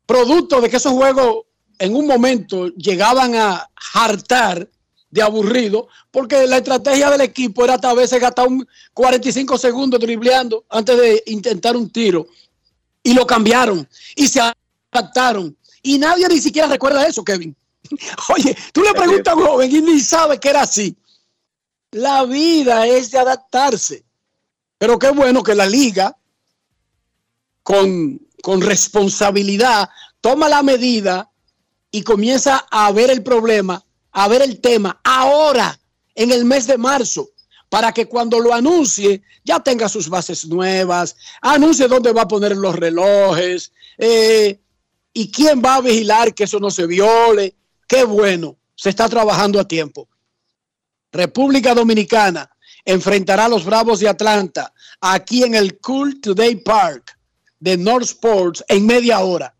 producto 0.05 0.59
de 0.59 0.69
que 0.69 0.77
esos 0.77 0.91
juegos 0.91 1.45
en 1.77 1.95
un 1.95 2.05
momento 2.05 2.67
llegaban 2.69 3.35
a 3.35 3.69
hartar 3.93 4.67
de 5.11 5.21
aburrido, 5.21 5.87
porque 6.11 6.45
la 6.45 6.57
estrategia 6.57 7.09
del 7.09 7.21
equipo 7.21 7.63
era 7.63 7.75
a 7.75 7.93
veces 7.93 8.19
gastar 8.19 8.47
un 8.47 8.67
45 8.93 9.57
segundos 9.57 9.99
dribleando 9.99 10.65
antes 10.69 10.97
de 10.97 11.23
intentar 11.27 11.75
un 11.75 11.89
tiro. 11.89 12.27
Y 13.01 13.13
lo 13.13 13.25
cambiaron 13.25 13.87
y 14.15 14.27
se 14.27 14.41
adaptaron. 14.91 15.55
Y 15.81 15.97
nadie 15.97 16.27
ni 16.27 16.39
siquiera 16.39 16.67
recuerda 16.67 17.07
eso, 17.07 17.23
Kevin. 17.23 17.55
Oye, 18.35 18.55
tú 18.73 18.83
le 18.83 18.93
preguntas 18.93 19.33
a 19.33 19.37
un 19.37 19.45
joven 19.45 19.73
y 19.73 19.81
ni 19.81 19.99
sabe 19.99 20.39
que 20.39 20.49
era 20.49 20.61
así. 20.61 20.95
La 21.91 22.25
vida 22.25 22.85
es 22.85 23.09
de 23.09 23.17
adaptarse. 23.17 24.03
Pero 24.79 24.97
qué 24.97 25.11
bueno 25.11 25.43
que 25.43 25.53
la 25.53 25.67
liga 25.67 26.17
con, 27.61 28.19
con 28.41 28.61
responsabilidad, 28.61 29.89
toma 30.21 30.49
la 30.49 30.63
medida 30.63 31.29
y 31.91 32.01
comienza 32.01 32.65
a 32.71 32.91
ver 32.91 33.11
el 33.11 33.21
problema, 33.21 33.85
a 34.11 34.27
ver 34.27 34.41
el 34.41 34.59
tema 34.59 34.99
ahora, 35.03 35.79
en 36.15 36.31
el 36.31 36.45
mes 36.45 36.65
de 36.65 36.77
marzo, 36.77 37.29
para 37.69 37.91
que 37.91 38.07
cuando 38.07 38.39
lo 38.39 38.53
anuncie 38.53 39.21
ya 39.43 39.59
tenga 39.59 39.87
sus 39.87 40.09
bases 40.09 40.47
nuevas, 40.47 41.15
anuncie 41.41 41.87
dónde 41.87 42.11
va 42.11 42.23
a 42.23 42.27
poner 42.27 42.57
los 42.57 42.75
relojes 42.75 43.71
eh, 43.97 44.59
y 45.13 45.31
quién 45.31 45.61
va 45.63 45.75
a 45.75 45.81
vigilar 45.81 46.33
que 46.33 46.45
eso 46.45 46.59
no 46.59 46.71
se 46.71 46.87
viole. 46.87 47.55
Qué 47.87 48.03
bueno, 48.03 48.57
se 48.75 48.89
está 48.89 49.07
trabajando 49.07 49.59
a 49.59 49.67
tiempo. 49.67 50.07
República 51.11 51.73
Dominicana 51.73 52.49
enfrentará 52.91 53.45
a 53.45 53.49
los 53.49 53.65
Bravos 53.65 53.99
de 53.99 54.09
Atlanta 54.09 54.73
aquí 54.99 55.43
en 55.43 55.53
el 55.53 55.79
Cool 55.79 56.19
Today 56.19 56.55
Park 56.55 57.17
de 57.59 57.77
North 57.77 58.05
Sports 58.05 58.63
en 58.67 58.85
media 58.85 59.19
hora. 59.19 59.53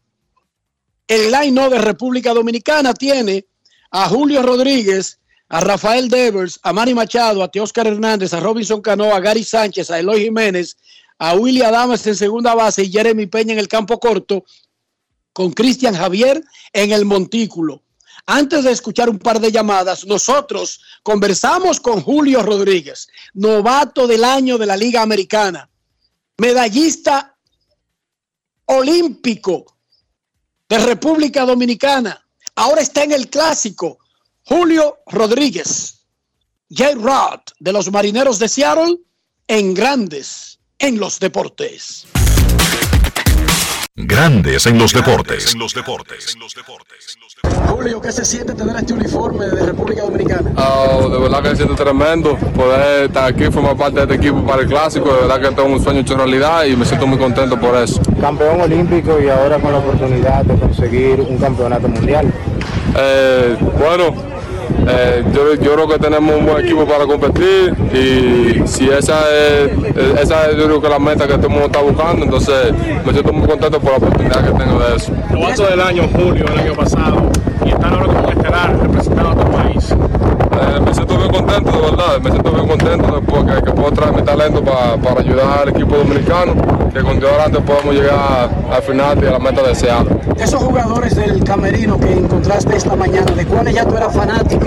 El 1.07 1.31
line 1.31 1.69
de 1.69 1.77
República 1.77 2.33
Dominicana 2.33 2.93
tiene 2.93 3.45
a 3.91 4.09
Julio 4.09 4.41
Rodríguez, 4.41 5.19
a 5.47 5.61
Rafael 5.61 6.09
Devers, 6.09 6.59
a 6.63 6.73
Manny 6.73 6.93
Machado, 6.93 7.43
a 7.43 7.49
Teóscar 7.49 7.87
Hernández, 7.87 8.33
a 8.33 8.39
Robinson 8.39 8.81
Cano, 8.81 9.13
a 9.13 9.19
Gary 9.19 9.43
Sánchez, 9.43 9.89
a 9.91 9.99
Eloy 9.99 10.23
Jiménez, 10.23 10.77
a 11.17 11.35
Willy 11.35 11.61
Adames 11.61 12.05
en 12.07 12.15
segunda 12.15 12.55
base 12.55 12.83
y 12.83 12.91
Jeremy 12.91 13.27
Peña 13.27 13.53
en 13.53 13.59
el 13.59 13.67
campo 13.67 13.99
corto, 13.99 14.45
con 15.33 15.51
Cristian 15.51 15.95
Javier 15.95 16.43
en 16.73 16.91
el 16.91 17.05
montículo. 17.05 17.83
Antes 18.25 18.63
de 18.63 18.71
escuchar 18.71 19.09
un 19.09 19.19
par 19.19 19.39
de 19.39 19.51
llamadas, 19.51 20.05
nosotros 20.05 20.81
conversamos 21.03 21.79
con 21.79 22.01
Julio 22.01 22.43
Rodríguez, 22.43 23.07
novato 23.33 24.07
del 24.07 24.23
año 24.23 24.57
de 24.57 24.65
la 24.65 24.77
Liga 24.77 25.01
Americana, 25.01 25.69
medallista 26.37 27.35
olímpico 28.65 29.77
de 30.67 30.77
República 30.77 31.45
Dominicana. 31.45 32.25
Ahora 32.55 32.81
está 32.81 33.03
en 33.03 33.11
el 33.11 33.29
clásico. 33.29 33.99
Julio 34.43 34.99
Rodríguez, 35.07 36.05
J. 36.69 36.95
Rod 36.95 37.41
de 37.59 37.73
los 37.73 37.91
Marineros 37.91 38.39
de 38.39 38.49
Seattle, 38.49 38.97
en 39.47 39.73
grandes 39.73 40.59
en 40.77 40.99
los 40.99 41.19
deportes. 41.19 42.05
Grandes 43.95 44.65
en 44.65 44.77
los 44.77 44.93
deportes. 44.93 45.53
En 45.53 45.59
los 45.59 45.73
deportes. 45.73 46.37
Julio, 47.43 48.01
¿qué 48.01 48.11
se 48.11 48.25
siente 48.25 48.53
tener 48.53 48.75
este 48.75 48.93
uniforme 48.93 49.45
de 49.45 49.65
República 49.65 50.01
Dominicana? 50.03 50.51
Ah, 50.57 50.99
de 51.09 51.19
verdad 51.19 51.41
que 51.41 51.49
se 51.49 51.55
siente 51.57 51.75
tremendo 51.75 52.35
poder 52.55 53.05
estar 53.05 53.29
aquí, 53.29 53.45
formar 53.45 53.77
parte 53.77 53.95
de 53.95 54.01
este 54.01 54.15
equipo 54.15 54.45
para 54.45 54.63
el 54.63 54.67
clásico. 54.67 55.13
De 55.13 55.21
verdad 55.21 55.39
que 55.39 55.55
tengo 55.55 55.69
un 55.69 55.81
sueño 55.81 56.01
hecho 56.01 56.15
realidad 56.15 56.65
y 56.65 56.75
me 56.75 56.85
siento 56.85 57.07
muy 57.07 57.17
contento 57.17 57.59
por 57.59 57.75
eso. 57.75 58.01
Campeón 58.19 58.61
olímpico 58.61 59.19
y 59.19 59.29
ahora 59.29 59.59
con 59.59 59.71
la 59.71 59.79
oportunidad 59.79 60.43
de 60.43 60.55
conseguir 60.55 61.21
un 61.21 61.37
campeonato 61.37 61.87
mundial. 61.87 62.31
Eh, 62.97 63.55
bueno, 63.77 64.13
Eh, 64.87 65.23
yo, 65.33 65.53
yo 65.55 65.73
creo 65.73 65.87
que 65.87 65.99
tenemos 65.99 66.35
un 66.35 66.45
buen 66.45 66.65
equipo 66.65 66.85
para 66.85 67.05
competir 67.05 67.73
y 67.93 68.67
si 68.67 68.89
esa 68.89 69.19
es, 69.31 69.71
esa 70.21 70.49
es 70.49 70.57
yo 70.57 70.65
creo 70.65 70.81
que 70.81 70.89
la 70.89 70.99
meta 70.99 71.27
que 71.27 71.33
todo 71.33 71.47
el 71.47 71.53
mundo 71.53 71.65
está 71.65 71.81
buscando, 71.81 72.25
entonces 72.25 72.73
me 73.05 73.11
siento 73.11 73.33
muy 73.33 73.47
contento 73.47 73.79
por 73.79 73.91
la 73.91 73.97
oportunidad 73.97 74.43
que 74.43 74.63
tengo 74.63 74.79
de 74.79 74.95
eso. 74.95 75.11
Novato 75.31 75.65
del 75.65 75.81
año, 75.81 76.03
Julio, 76.13 76.45
del 76.45 76.59
año 76.59 76.73
pasado, 76.73 77.29
y 77.65 77.69
están 77.69 77.93
ahora 77.93 78.05
como 78.05 78.29
estelar 78.29 78.79
representando 78.81 79.31
otro 79.31 79.51
país. 79.51 79.91
Eh, 79.91 80.79
me 80.85 80.93
siento 80.93 81.05
bien 81.19 81.31
contento, 81.31 81.71
de 81.71 81.81
verdad, 81.81 82.19
me 82.21 82.31
siento 82.31 82.51
bien 82.51 82.67
contento 82.67 83.21
porque 83.27 83.63
que 83.63 83.71
puedo 83.71 83.91
traer 83.91 84.13
mi 84.13 84.21
talento 84.23 84.63
pa- 84.63 84.97
para 84.97 85.19
ayudar 85.21 85.59
al 85.63 85.69
equipo 85.69 85.97
dominicano, 85.97 86.53
que 86.93 87.01
con 87.01 87.19
Dios 87.19 87.31
adelante 87.31 87.61
podamos 87.61 87.93
llegar 87.95 88.49
al 88.71 88.81
final 88.81 89.23
y 89.23 89.27
a 89.27 89.31
la 89.31 89.39
meta 89.39 89.61
deseada. 89.63 90.03
De 90.03 90.43
esos 90.43 90.61
jugadores 90.63 91.15
del 91.15 91.43
camerino 91.43 91.99
que 91.99 92.11
encontraste 92.13 92.75
esta 92.77 92.95
mañana, 92.95 93.31
¿de 93.31 93.45
cuáles 93.45 93.73
ya 93.75 93.85
tú 93.85 93.95
eras 93.97 94.13
fanático 94.15 94.65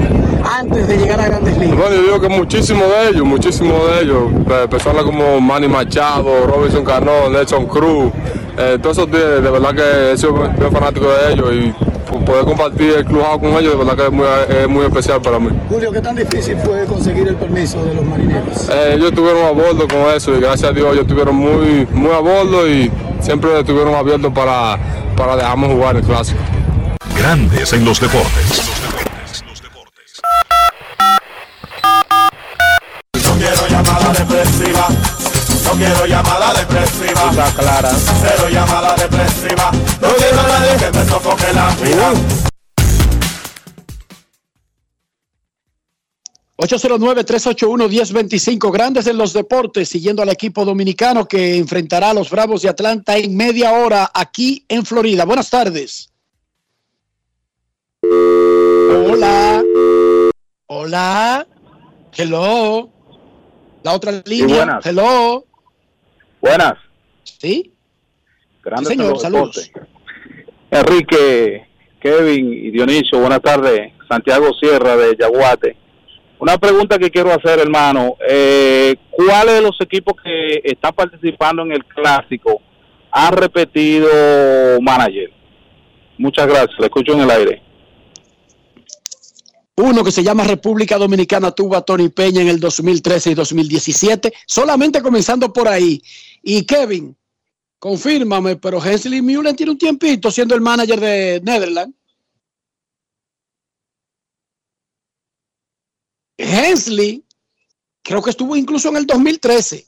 antes 0.58 0.86
de 0.88 0.96
llegar 0.98 1.20
a 1.20 1.26
Grandes 1.28 1.56
Ligas? 1.58 1.76
Bueno, 1.78 1.94
yo 1.96 2.02
digo 2.02 2.20
que 2.20 2.28
muchísimos 2.28 2.84
de 2.88 3.08
ellos, 3.10 3.24
muchísimos 3.24 3.78
de 3.90 4.02
ellos, 4.02 4.22
eh, 4.50 4.66
personas 4.68 5.04
como 5.04 5.40
Manny 5.40 5.68
Machado, 5.68 6.46
Robinson 6.46 6.84
Cano, 6.84 7.30
Nelson 7.30 7.66
Cruz, 7.66 8.12
eh, 8.58 8.78
todos 8.82 8.98
esos 8.98 9.10
días, 9.10 9.42
de 9.42 9.50
verdad 9.50 9.74
que 9.74 10.12
he 10.12 10.18
sido 10.18 10.34
bien 10.34 10.70
fanático 10.72 11.06
de 11.08 11.32
ellos 11.32 11.48
y 11.52 11.74
poder 12.20 12.44
compartir 12.44 12.94
el 12.98 13.04
clubhouse 13.04 13.40
con 13.40 13.50
ellos, 13.50 13.72
de 13.72 13.76
verdad 13.76 13.96
que 13.96 14.04
es 14.04 14.12
muy, 14.12 14.26
es 14.48 14.68
muy 14.68 14.84
especial 14.84 15.20
para 15.20 15.38
mí. 15.38 15.50
Julio, 15.68 15.92
¿qué 15.92 16.00
tan 16.00 16.16
difícil 16.16 16.56
fue 16.58 16.84
conseguir 16.86 17.28
el 17.28 17.36
permiso 17.36 17.84
de 17.84 17.94
los 17.94 18.04
marineros? 18.04 18.68
Eh, 18.68 18.94
ellos 18.94 19.10
estuvieron 19.10 19.44
a 19.44 19.50
bordo 19.50 19.86
con 19.88 20.14
eso 20.14 20.34
y 20.36 20.40
gracias 20.40 20.70
a 20.70 20.72
Dios 20.72 20.88
ellos 20.92 21.02
estuvieron 21.02 21.34
muy, 21.34 21.86
muy 21.92 22.10
a 22.10 22.18
bordo 22.18 22.68
y 22.68 22.90
siempre 23.20 23.58
estuvieron 23.58 23.94
abiertos 23.94 24.32
para, 24.32 24.78
para 25.16 25.36
dejarnos 25.36 25.72
jugar 25.72 25.96
el 25.96 26.02
clásico. 26.02 26.40
Grandes 27.16 27.72
en 27.72 27.84
los 27.84 28.00
deportes. 28.00 28.81
No 35.72 35.78
quiero 35.78 36.04
llamada 36.04 36.52
depresiva. 36.52 37.30
Está 37.30 37.50
clara. 37.54 37.90
Cero 38.20 38.50
llamada 38.50 38.94
depresiva. 38.94 39.70
No 40.02 40.08
quiero 40.16 40.40
a 40.40 40.46
nadie 40.46 40.76
que 40.76 40.90
me 40.98 41.04
sofoque 41.06 41.50
la 41.54 41.74
vida. 41.76 42.12
809-381-1025, 46.58 48.70
grandes 48.70 49.06
en 49.06 49.16
los 49.16 49.32
deportes, 49.32 49.88
siguiendo 49.88 50.20
al 50.20 50.28
equipo 50.28 50.66
dominicano 50.66 51.26
que 51.26 51.56
enfrentará 51.56 52.10
a 52.10 52.14
los 52.14 52.28
Bravos 52.28 52.60
de 52.60 52.68
Atlanta 52.68 53.16
en 53.16 53.34
media 53.34 53.72
hora 53.72 54.10
aquí 54.12 54.66
en 54.68 54.84
Florida. 54.84 55.24
Buenas 55.24 55.48
tardes. 55.48 56.12
Hola. 58.02 59.62
Hola. 60.66 61.46
Hello. 62.14 62.90
La 63.82 63.94
otra 63.94 64.22
línea. 64.26 64.80
Hello. 64.84 65.46
Buenas. 66.42 66.74
Sí. 67.22 67.72
Grandes 68.62 68.88
Sí, 68.88 68.98
señor, 68.98 69.18
saludos. 69.18 69.70
Enrique, 70.72 71.68
Kevin 72.00 72.52
y 72.52 72.70
Dionisio, 72.72 73.20
buenas 73.20 73.40
tardes. 73.40 73.92
Santiago 74.08 74.52
Sierra 74.60 74.96
de 74.96 75.16
Yaguate. 75.16 75.76
Una 76.40 76.58
pregunta 76.58 76.98
que 76.98 77.10
quiero 77.10 77.30
hacer, 77.30 77.60
hermano. 77.60 78.16
Eh, 78.28 78.96
¿Cuáles 79.10 79.54
de 79.54 79.62
los 79.62 79.80
equipos 79.80 80.14
que 80.22 80.60
están 80.64 80.92
participando 80.92 81.62
en 81.62 81.72
el 81.72 81.84
clásico 81.84 82.60
han 83.12 83.34
repetido 83.34 84.08
manager? 84.80 85.30
Muchas 86.18 86.48
gracias. 86.48 86.74
Le 86.80 86.86
escucho 86.86 87.12
en 87.12 87.20
el 87.20 87.30
aire. 87.30 87.62
Uno 89.76 90.04
que 90.04 90.12
se 90.12 90.22
llama 90.22 90.44
República 90.44 90.98
Dominicana 90.98 91.50
tuvo 91.50 91.76
a 91.76 91.82
Tony 91.84 92.08
Peña 92.10 92.42
en 92.42 92.48
el 92.48 92.60
2013 92.60 93.30
y 93.30 93.34
2017, 93.34 94.32
solamente 94.46 95.00
comenzando 95.02 95.52
por 95.52 95.66
ahí. 95.66 96.02
Y 96.42 96.64
Kevin, 96.66 97.16
confírmame, 97.78 98.56
pero 98.56 98.84
Hensley 98.84 99.22
Mullen 99.22 99.56
tiene 99.56 99.72
un 99.72 99.78
tiempito 99.78 100.30
siendo 100.30 100.54
el 100.54 100.60
manager 100.60 101.00
de 101.00 101.40
Netherlands. 101.42 101.96
Hensley, 106.38 107.24
creo 108.02 108.22
que 108.22 108.30
estuvo 108.30 108.56
incluso 108.56 108.88
en 108.88 108.96
el 108.96 109.06
2013. 109.06 109.86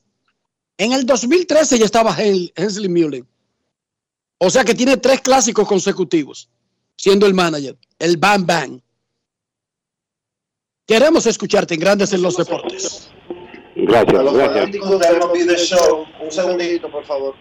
En 0.78 0.93
el 0.93 1.05
2013 1.06 1.78
ya 1.78 1.85
estaba 1.85 2.16
Hen- 2.16 2.52
Hensley 2.56 2.89
Mullen. 2.89 3.27
O 4.39 4.51
sea 4.51 4.65
que 4.65 4.74
tiene 4.74 4.97
tres 4.97 5.20
clásicos 5.20 5.66
consecutivos 5.66 6.48
siendo 6.97 7.27
el 7.27 7.35
manager, 7.35 7.77
el 7.98 8.16
Bam 8.16 8.47
Bam. 8.47 8.81
Queremos 10.86 11.24
escucharte 11.27 11.74
en 11.74 11.81
Grandes 11.81 12.12
en 12.12 12.20
los 12.20 12.36
Deportes. 12.36 13.11
Gracias, 13.74 14.19
A 14.19 14.23
los 14.23 14.35
gracias. 14.35 14.59
fanáticos 14.59 15.01
de 15.01 15.06
MLB 15.12 15.47
The 15.47 15.56
Show, 15.56 16.05
un 16.23 16.31
segundito, 16.31 16.90
por 16.90 17.05
favor. 17.06 17.35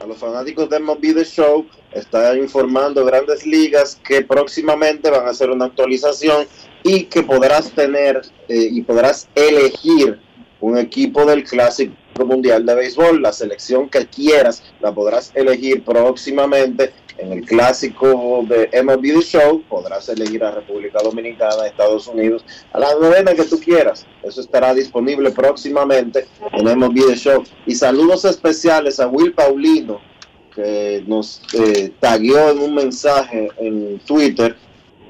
A 0.00 0.06
los 0.06 0.16
fanáticos 0.16 0.70
de 0.70 0.78
MLB 0.78 1.14
The 1.14 1.24
Show, 1.24 1.66
está 1.92 2.36
informando 2.38 3.04
Grandes 3.04 3.44
Ligas 3.44 4.00
que 4.06 4.22
próximamente 4.22 5.10
van 5.10 5.26
a 5.26 5.30
hacer 5.30 5.50
una 5.50 5.64
actualización 5.64 6.46
y 6.84 7.04
que 7.04 7.24
podrás 7.24 7.72
tener 7.72 8.22
eh, 8.48 8.68
y 8.70 8.80
podrás 8.82 9.28
elegir 9.34 10.20
un 10.60 10.78
equipo 10.78 11.24
del 11.24 11.42
Clásico 11.42 11.94
Mundial 12.24 12.64
de 12.64 12.74
Béisbol. 12.74 13.20
La 13.20 13.32
selección 13.32 13.88
que 13.88 14.06
quieras 14.06 14.62
la 14.80 14.92
podrás 14.92 15.32
elegir 15.34 15.84
próximamente 15.84 16.92
en 17.18 17.32
el 17.32 17.44
Clásico 17.44 18.44
de 18.48 18.70
MLB 18.82 19.22
Show. 19.22 19.62
Podrás 19.68 20.08
elegir 20.08 20.44
a 20.44 20.52
República 20.52 20.98
Dominicana, 21.02 21.66
Estados 21.66 22.06
Unidos, 22.06 22.44
a 22.72 22.78
la 22.78 22.94
novena 22.94 23.34
que 23.34 23.44
tú 23.44 23.58
quieras. 23.58 24.06
Eso 24.22 24.40
estará 24.40 24.74
disponible 24.74 25.30
próximamente 25.30 26.26
en 26.52 26.78
MLB 26.78 27.14
Show. 27.14 27.44
Y 27.66 27.74
saludos 27.74 28.24
especiales 28.24 29.00
a 29.00 29.06
Will 29.06 29.32
Paulino, 29.32 30.00
que 30.54 31.04
nos 31.06 31.42
eh, 31.54 31.92
tagueó 32.00 32.50
en 32.50 32.58
un 32.58 32.74
mensaje 32.74 33.48
en 33.58 33.98
Twitter 34.00 34.56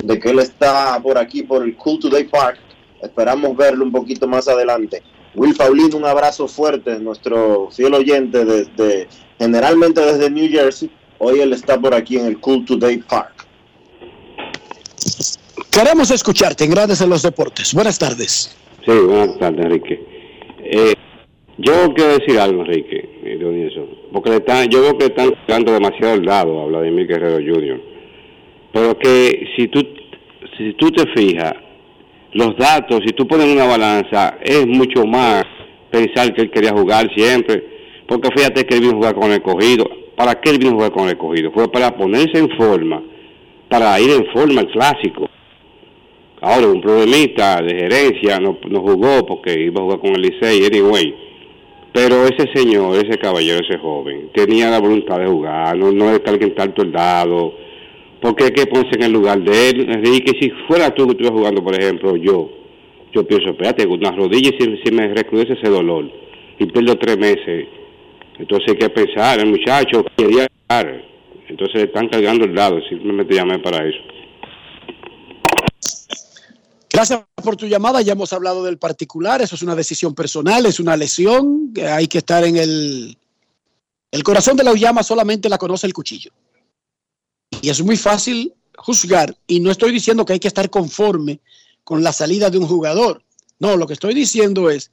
de 0.02 0.18
que 0.18 0.30
él 0.30 0.38
está 0.38 1.00
por 1.02 1.18
aquí, 1.18 1.42
por 1.42 1.62
el 1.62 1.76
Cool 1.76 2.00
Today 2.00 2.24
Park. 2.24 2.58
Esperamos 3.02 3.56
verlo 3.56 3.84
un 3.84 3.92
poquito 3.92 4.26
más 4.26 4.48
adelante. 4.48 5.02
Will 5.36 5.54
Paulino, 5.54 5.98
un 5.98 6.06
abrazo 6.06 6.48
fuerte, 6.48 6.98
nuestro 6.98 7.68
fiel 7.70 7.92
oyente 7.92 8.42
desde, 8.44 9.06
generalmente 9.38 10.00
desde 10.00 10.30
New 10.30 10.48
Jersey. 10.50 10.90
Hoy 11.18 11.40
él 11.40 11.52
está 11.52 11.78
por 11.78 11.94
aquí 11.94 12.16
en 12.16 12.26
el 12.26 12.40
Cool 12.40 12.64
Today 12.64 12.98
Park. 12.98 13.46
Queremos 15.70 16.10
escucharte 16.10 16.64
en 16.64 16.70
Grandes 16.70 17.02
en 17.02 17.10
los 17.10 17.22
Deportes. 17.22 17.74
Buenas 17.74 17.98
tardes. 17.98 18.56
Sí, 18.86 18.92
buenas 18.92 19.38
tardes, 19.38 19.66
Enrique. 19.66 20.02
Eh, 20.64 20.94
yo 21.58 21.92
quiero 21.94 22.18
decir 22.18 22.38
algo, 22.38 22.62
Enrique, 22.62 23.20
eh, 23.22 23.88
porque 24.12 24.30
le 24.30 24.36
están, 24.36 24.68
yo 24.70 24.80
veo 24.80 24.96
que 24.96 25.06
están 25.06 25.34
dando 25.46 25.72
demasiado 25.72 26.14
el 26.14 26.24
lado 26.24 26.62
a 26.62 26.66
Vladimir 26.66 27.06
Guerrero 27.06 27.36
Jr. 27.36 27.80
Pero 28.72 28.98
que 28.98 29.48
si 29.54 29.68
tú, 29.68 29.80
si 30.56 30.72
tú 30.74 30.90
te 30.92 31.06
fijas, 31.14 31.52
los 32.32 32.56
datos, 32.56 33.00
si 33.06 33.12
tú 33.12 33.26
pones 33.26 33.52
una 33.52 33.66
balanza, 33.66 34.38
es 34.42 34.66
mucho 34.66 35.04
más 35.04 35.44
pensar 35.90 36.34
que 36.34 36.42
él 36.42 36.50
quería 36.50 36.72
jugar 36.72 37.08
siempre, 37.14 37.64
porque 38.06 38.28
fíjate 38.36 38.66
que 38.66 38.74
él 38.74 38.80
vino 38.80 38.92
a 38.92 38.96
jugar 38.96 39.14
con 39.14 39.32
el 39.32 39.42
cogido. 39.42 39.84
¿Para 40.16 40.40
qué 40.40 40.50
él 40.50 40.58
vino 40.58 40.72
a 40.72 40.74
jugar 40.74 40.92
con 40.92 41.08
el 41.08 41.18
cogido? 41.18 41.50
Fue 41.52 41.70
para 41.70 41.96
ponerse 41.96 42.38
en 42.38 42.48
forma, 42.56 43.02
para 43.68 44.00
ir 44.00 44.10
en 44.10 44.26
forma 44.32 44.60
al 44.60 44.68
clásico. 44.68 45.28
Ahora, 46.40 46.68
un 46.68 46.80
problemita 46.80 47.60
de 47.62 47.74
gerencia, 47.74 48.38
no, 48.38 48.58
no 48.68 48.80
jugó 48.80 49.26
porque 49.26 49.58
iba 49.58 49.80
a 49.80 49.84
jugar 49.84 50.00
con 50.00 50.14
el 50.14 50.22
Licey, 50.22 50.64
anyway. 50.64 51.14
Pero 51.92 52.26
ese 52.26 52.46
señor, 52.54 52.94
ese 52.96 53.18
caballero, 53.18 53.64
ese 53.64 53.78
joven, 53.78 54.30
tenía 54.34 54.70
la 54.70 54.78
voluntad 54.78 55.18
de 55.18 55.26
jugar, 55.26 55.76
no, 55.78 55.92
no 55.92 56.10
de 56.10 56.16
estar 56.16 56.72
el 56.76 56.92
dado. 56.92 57.54
Porque 58.20 58.44
hay 58.44 58.50
que 58.50 58.66
ponerse 58.66 58.96
en 58.96 59.02
el 59.04 59.12
lugar 59.12 59.42
de 59.42 59.70
él. 59.70 59.90
Enrique, 59.90 60.32
si 60.40 60.50
fuera 60.66 60.94
tú 60.94 61.06
que 61.06 61.12
estuvieras 61.12 61.38
jugando, 61.38 61.62
por 61.62 61.80
ejemplo, 61.80 62.16
yo, 62.16 62.50
yo 63.12 63.26
pienso, 63.26 63.50
espérate, 63.50 63.86
con 63.86 64.00
las 64.00 64.16
rodillas 64.16 64.54
si, 64.58 64.76
si 64.84 64.90
me 64.92 65.08
recrudece 65.08 65.52
ese 65.54 65.68
dolor 65.68 66.10
y 66.58 66.66
pierdo 66.66 66.96
tres 66.98 67.18
meses. 67.18 67.68
Entonces 68.38 68.68
hay 68.68 68.78
que 68.78 68.90
pensar, 68.90 69.40
el 69.40 69.50
muchacho 69.50 70.04
quería 70.16 70.46
jugar. 70.68 71.04
Entonces 71.48 71.84
están 71.84 72.08
cargando 72.08 72.44
el 72.44 72.54
dado, 72.54 72.80
simplemente 72.88 73.34
llamé 73.34 73.58
para 73.58 73.86
eso. 73.86 73.98
Gracias 76.96 77.24
por 77.44 77.56
tu 77.56 77.66
llamada. 77.66 78.00
Ya 78.00 78.12
hemos 78.12 78.32
hablado 78.32 78.64
del 78.64 78.78
particular. 78.78 79.42
Eso 79.42 79.54
es 79.54 79.62
una 79.62 79.74
decisión 79.74 80.14
personal, 80.14 80.64
es 80.64 80.80
una 80.80 80.96
lesión. 80.96 81.74
Hay 81.90 82.06
que 82.08 82.18
estar 82.18 82.42
en 82.44 82.56
el. 82.56 83.18
El 84.10 84.22
corazón 84.22 84.56
de 84.56 84.64
la 84.64 84.72
llama 84.72 85.02
solamente 85.02 85.50
la 85.50 85.58
conoce 85.58 85.86
el 85.86 85.92
cuchillo. 85.92 86.30
Y 87.60 87.70
es 87.70 87.82
muy 87.82 87.96
fácil 87.96 88.52
juzgar. 88.76 89.36
Y 89.46 89.60
no 89.60 89.70
estoy 89.70 89.92
diciendo 89.92 90.24
que 90.24 90.34
hay 90.34 90.40
que 90.40 90.48
estar 90.48 90.68
conforme 90.70 91.40
con 91.84 92.02
la 92.02 92.12
salida 92.12 92.50
de 92.50 92.58
un 92.58 92.66
jugador. 92.66 93.22
No, 93.58 93.76
lo 93.76 93.86
que 93.86 93.94
estoy 93.94 94.14
diciendo 94.14 94.70
es, 94.70 94.90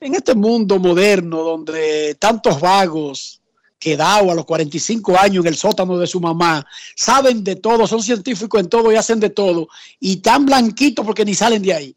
en 0.00 0.14
este 0.14 0.34
mundo 0.34 0.78
moderno 0.78 1.42
donde 1.42 2.14
tantos 2.16 2.60
vagos 2.60 3.40
quedado 3.78 4.30
a 4.30 4.34
los 4.34 4.44
45 4.44 5.18
años 5.18 5.44
en 5.44 5.48
el 5.48 5.56
sótano 5.56 5.98
de 5.98 6.06
su 6.06 6.20
mamá, 6.20 6.66
saben 6.94 7.44
de 7.44 7.56
todo, 7.56 7.86
son 7.86 8.02
científicos 8.02 8.60
en 8.60 8.68
todo 8.68 8.90
y 8.90 8.96
hacen 8.96 9.20
de 9.20 9.30
todo, 9.30 9.68
y 10.00 10.16
tan 10.16 10.46
blanquitos 10.46 11.04
porque 11.04 11.24
ni 11.24 11.34
salen 11.34 11.62
de 11.62 11.74
ahí, 11.74 11.96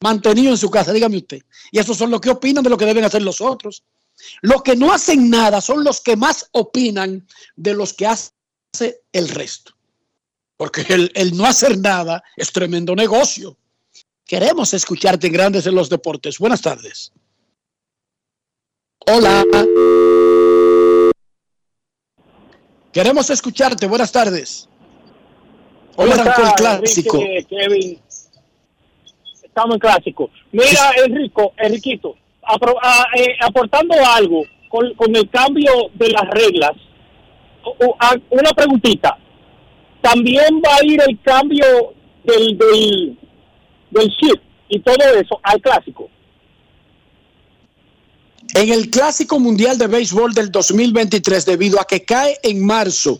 mantenidos 0.00 0.52
en 0.52 0.58
su 0.58 0.70
casa, 0.70 0.92
dígame 0.92 1.16
usted. 1.18 1.42
Y 1.70 1.78
esos 1.78 1.96
son 1.96 2.10
los 2.10 2.20
que 2.20 2.30
opinan 2.30 2.62
de 2.62 2.70
lo 2.70 2.76
que 2.76 2.86
deben 2.86 3.04
hacer 3.04 3.22
los 3.22 3.40
otros. 3.40 3.82
Los 4.40 4.62
que 4.62 4.76
no 4.76 4.92
hacen 4.92 5.28
nada 5.28 5.60
son 5.60 5.84
los 5.84 6.00
que 6.00 6.16
más 6.16 6.48
opinan 6.52 7.26
de 7.54 7.74
los 7.74 7.92
que 7.92 8.06
hace 8.76 9.00
el 9.12 9.28
resto. 9.28 9.72
Porque 10.56 10.84
el, 10.88 11.10
el 11.14 11.36
no 11.36 11.44
hacer 11.46 11.78
nada 11.78 12.22
es 12.36 12.52
tremendo 12.52 12.94
negocio. 12.94 13.56
Queremos 14.24 14.72
escucharte 14.74 15.26
en 15.28 15.32
Grandes 15.32 15.66
en 15.66 15.74
los 15.74 15.88
Deportes. 15.88 16.38
Buenas 16.38 16.60
tardes. 16.62 17.12
Hola. 19.06 19.44
Queremos 22.92 23.28
escucharte. 23.30 23.86
Buenas 23.86 24.10
tardes. 24.12 24.68
Hoy 25.96 26.10
¿Cómo 26.10 26.12
arrancó 26.22 26.40
el 26.42 26.46
está, 26.48 26.56
clásico. 26.56 27.18
Enrique, 27.20 27.46
Kevin? 27.48 28.00
Estamos 29.44 29.74
en 29.74 29.80
clásico. 29.80 30.30
Mira, 30.52 30.90
Enrico, 31.04 31.52
Enriquito, 31.56 32.14
apro- 32.42 32.78
a- 32.82 33.06
eh, 33.16 33.36
aportando 33.40 33.94
algo 34.04 34.42
con, 34.68 34.92
con 34.94 35.14
el 35.16 35.30
cambio 35.30 35.72
de 35.94 36.10
las 36.10 36.28
reglas, 36.28 36.72
una 38.30 38.50
preguntita. 38.50 39.16
También 40.00 40.60
va 40.64 40.76
a 40.76 40.84
ir 40.84 41.00
el 41.06 41.20
cambio 41.22 41.94
del, 42.24 42.58
del, 42.58 43.18
del 43.90 44.12
y 44.68 44.80
todo 44.80 45.04
eso 45.14 45.40
al 45.42 45.60
clásico. 45.60 46.08
En 48.54 48.70
el 48.70 48.90
Clásico 48.90 49.38
Mundial 49.40 49.76
de 49.76 49.86
Béisbol 49.86 50.32
del 50.32 50.50
2023, 50.50 51.44
debido 51.44 51.80
a 51.80 51.86
que 51.86 52.04
cae 52.04 52.38
en 52.42 52.64
marzo 52.64 53.18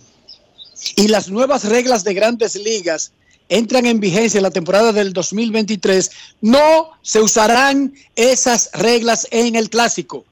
y 0.94 1.08
las 1.08 1.28
nuevas 1.28 1.64
reglas 1.64 2.04
de 2.04 2.14
grandes 2.14 2.54
ligas 2.56 3.12
entran 3.48 3.86
en 3.86 4.00
vigencia 4.00 4.38
en 4.38 4.44
la 4.44 4.50
temporada 4.50 4.92
del 4.92 5.12
2023, 5.12 6.10
no 6.40 6.90
se 7.02 7.20
usarán 7.20 7.94
esas 8.14 8.70
reglas 8.72 9.26
en 9.30 9.56
el 9.56 9.70
Clásico. 9.70 10.24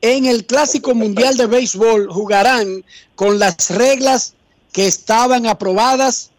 En 0.00 0.26
el 0.26 0.46
Clásico 0.46 0.94
Mundial 0.94 1.36
de 1.36 1.46
Béisbol 1.46 2.08
jugarán 2.10 2.84
con 3.14 3.38
las 3.38 3.70
reglas 3.70 4.34
que 4.72 4.86
estaban 4.86 5.46
aprobadas 5.46 6.30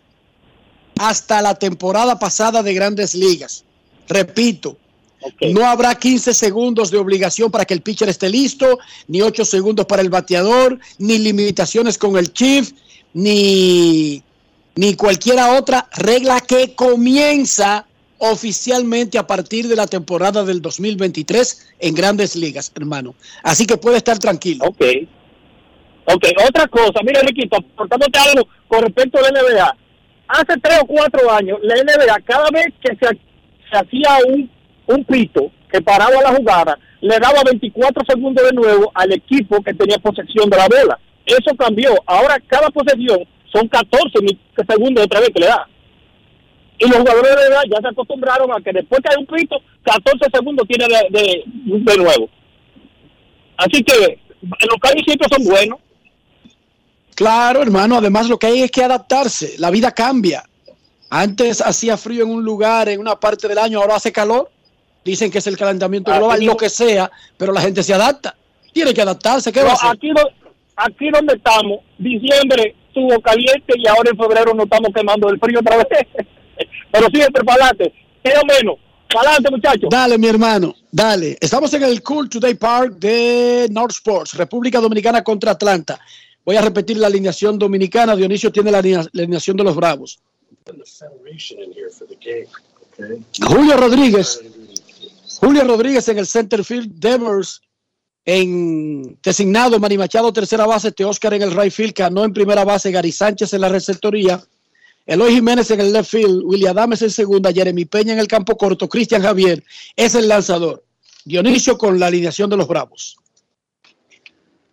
hasta 0.99 1.41
la 1.41 1.55
temporada 1.55 2.19
pasada 2.19 2.63
de 2.63 2.73
grandes 2.73 3.15
ligas. 3.15 3.63
Repito, 4.07 4.77
no 5.53 5.65
habrá 5.65 5.95
15 5.95 6.33
segundos 6.33 6.91
de 6.91 6.97
obligación 6.97 7.51
para 7.51 7.65
que 7.65 7.73
el 7.73 7.81
pitcher 7.81 8.09
esté 8.09 8.29
listo, 8.29 8.79
ni 9.07 9.21
8 9.21 9.45
segundos 9.45 9.85
para 9.85 10.01
el 10.01 10.09
bateador, 10.09 10.79
ni 10.97 11.17
limitaciones 11.17 11.97
con 11.97 12.17
el 12.17 12.33
chief, 12.33 12.71
ni, 13.13 14.23
ni 14.75 14.95
cualquiera 14.95 15.57
otra 15.57 15.87
regla 15.93 16.41
que 16.41 16.75
comienza 16.75 17.85
oficialmente 18.23 19.17
a 19.17 19.25
partir 19.25 19.67
de 19.67 19.75
la 19.75 19.87
temporada 19.87 20.43
del 20.45 20.61
2023 20.61 21.73
en 21.79 21.95
grandes 21.95 22.35
ligas, 22.35 22.71
hermano. 22.75 23.15
Así 23.43 23.65
que 23.65 23.77
puede 23.77 23.97
estar 23.97 24.19
tranquilo. 24.19 24.65
Ok. 24.65 24.81
Ok, 26.05 26.25
otra 26.47 26.67
cosa, 26.67 26.99
mira, 27.05 27.21
Riquito, 27.21 27.57
aportándote 27.57 28.19
algo 28.19 28.47
con 28.67 28.81
respecto 28.83 29.17
a 29.17 29.21
la 29.21 29.29
NBA. 29.41 29.77
Hace 30.27 30.59
tres 30.61 30.79
o 30.81 30.85
cuatro 30.85 31.31
años, 31.31 31.57
la 31.63 31.75
NBA, 31.75 32.19
cada 32.25 32.49
vez 32.51 32.67
que 32.83 32.95
se, 32.95 33.07
se 33.69 33.77
hacía 33.77 34.17
un, 34.27 34.49
un 34.87 35.03
pito 35.05 35.51
que 35.71 35.81
paraba 35.81 36.21
la 36.21 36.35
jugada, 36.35 36.77
le 37.01 37.17
daba 37.19 37.41
24 37.45 38.03
segundos 38.07 38.43
de 38.45 38.53
nuevo 38.53 38.91
al 38.93 39.11
equipo 39.13 39.61
que 39.63 39.73
tenía 39.73 39.97
posesión 39.97 40.49
de 40.49 40.57
la 40.57 40.67
bola. 40.67 40.99
Eso 41.25 41.55
cambió. 41.57 41.93
Ahora 42.05 42.37
cada 42.47 42.69
posesión 42.69 43.19
son 43.51 43.67
14 43.67 44.21
mi- 44.21 44.39
segundos 44.67 45.05
otra 45.05 45.19
vez 45.21 45.29
que 45.33 45.39
le 45.39 45.47
da. 45.47 45.67
Y 46.83 46.89
los 46.89 46.97
jugadores 46.99 47.29
de 47.35 47.41
verdad 47.43 47.61
ya 47.71 47.81
se 47.81 47.87
acostumbraron 47.89 48.51
a 48.51 48.61
que 48.61 48.71
después 48.73 49.01
que 49.01 49.09
hay 49.09 49.17
un 49.21 49.27
pito, 49.27 49.57
14 49.83 50.25
segundos 50.33 50.67
tiene 50.67 50.85
de, 50.87 51.19
de, 51.19 51.43
de 51.45 51.97
nuevo. 51.97 52.27
Así 53.57 53.83
que 53.83 53.93
los 54.41 54.77
cambios 54.81 55.05
siempre 55.05 55.27
son 55.31 55.43
buenos. 55.45 55.79
Claro, 57.15 57.61
hermano, 57.61 57.97
además 57.97 58.27
lo 58.29 58.39
que 58.39 58.47
hay 58.47 58.61
es 58.63 58.71
que 58.71 58.83
adaptarse, 58.83 59.55
la 59.59 59.69
vida 59.69 59.91
cambia. 59.91 60.43
Antes 61.09 61.61
hacía 61.61 61.97
frío 61.97 62.23
en 62.23 62.31
un 62.31 62.43
lugar, 62.43 62.89
en 62.89 62.99
una 62.99 63.19
parte 63.19 63.47
del 63.47 63.57
año, 63.59 63.79
ahora 63.79 63.95
hace 63.97 64.11
calor. 64.11 64.49
Dicen 65.03 65.29
que 65.29 65.39
es 65.39 65.47
el 65.47 65.57
calentamiento 65.57 66.11
global, 66.11 66.39
mismo. 66.39 66.53
lo 66.53 66.57
que 66.57 66.69
sea, 66.69 67.11
pero 67.37 67.51
la 67.51 67.61
gente 67.61 67.83
se 67.83 67.93
adapta. 67.93 68.35
Tiene 68.71 68.93
que 68.93 69.01
adaptarse, 69.01 69.51
¿qué 69.51 69.59
va 69.61 69.67
a 69.67 69.71
No, 69.71 69.75
hacer? 69.75 69.89
aquí, 69.91 70.11
aquí 70.77 71.09
donde 71.11 71.35
estamos, 71.35 71.79
diciembre 71.97 72.75
estuvo 72.87 73.19
caliente 73.21 73.73
y 73.77 73.87
ahora 73.87 74.09
en 74.11 74.17
febrero 74.17 74.53
nos 74.53 74.65
estamos 74.65 74.89
quemando 74.93 75.27
del 75.27 75.39
frío 75.39 75.59
otra 75.59 75.77
vez. 75.77 75.87
Pero 76.91 77.07
siempre 77.13 77.43
para 77.43 77.65
adelante, 77.65 77.93
pero 78.21 78.41
menos. 78.45 78.75
Adelante, 79.15 79.51
muchachos. 79.51 79.89
Dale, 79.89 80.17
mi 80.17 80.27
hermano, 80.27 80.73
dale. 80.91 81.37
Estamos 81.39 81.73
en 81.73 81.83
el 81.83 82.01
Cool 82.01 82.29
Today 82.29 82.55
Park 82.55 82.97
de 82.97 83.67
North 83.69 83.91
Sports, 83.91 84.33
República 84.35 84.79
Dominicana 84.79 85.23
contra 85.23 85.51
Atlanta. 85.51 85.99
Voy 86.45 86.55
a 86.55 86.61
repetir 86.61 86.97
la 86.97 87.07
alineación 87.07 87.59
dominicana. 87.59 88.15
Dionisio 88.15 88.51
tiene 88.51 88.71
la 88.71 88.79
alineación 88.79 89.57
de 89.57 89.63
los 89.63 89.75
Bravos. 89.75 90.19
Julio 93.41 93.77
Rodríguez. 93.77 94.41
Julio 95.39 95.63
Rodríguez 95.63 96.07
en 96.07 96.17
el 96.17 96.25
center 96.25 96.63
field. 96.63 96.99
Devers 96.99 97.61
en 98.25 99.17
designado. 99.21 99.79
Manny 99.79 99.97
Machado 99.97 100.33
tercera 100.33 100.65
base. 100.65 100.91
Teóscar 100.91 101.35
en 101.35 101.43
el 101.43 101.51
right 101.51 101.71
field. 101.71 101.93
Cano 101.93 102.23
en 102.23 102.33
primera 102.33 102.63
base. 102.63 102.91
Gary 102.91 103.11
Sánchez 103.11 103.53
en 103.53 103.61
la 103.61 103.69
receptoría. 103.69 104.41
Eloy 105.05 105.33
Jiménez 105.33 105.71
en 105.71 105.79
el 105.81 105.93
left 105.93 106.09
field. 106.09 106.43
William 106.43 106.77
Adames 106.77 107.01
en 107.01 107.09
segunda. 107.09 107.51
Jeremy 107.51 107.85
Peña 107.85 108.13
en 108.13 108.19
el 108.19 108.27
campo 108.27 108.57
corto. 108.57 108.87
Cristian 108.87 109.21
Javier 109.21 109.63
es 109.95 110.15
el 110.15 110.27
lanzador. 110.27 110.83
Dionisio 111.25 111.77
con 111.77 111.99
la 111.99 112.07
alineación 112.07 112.49
de 112.49 112.57
los 112.57 112.67
Bravos. 112.67 113.17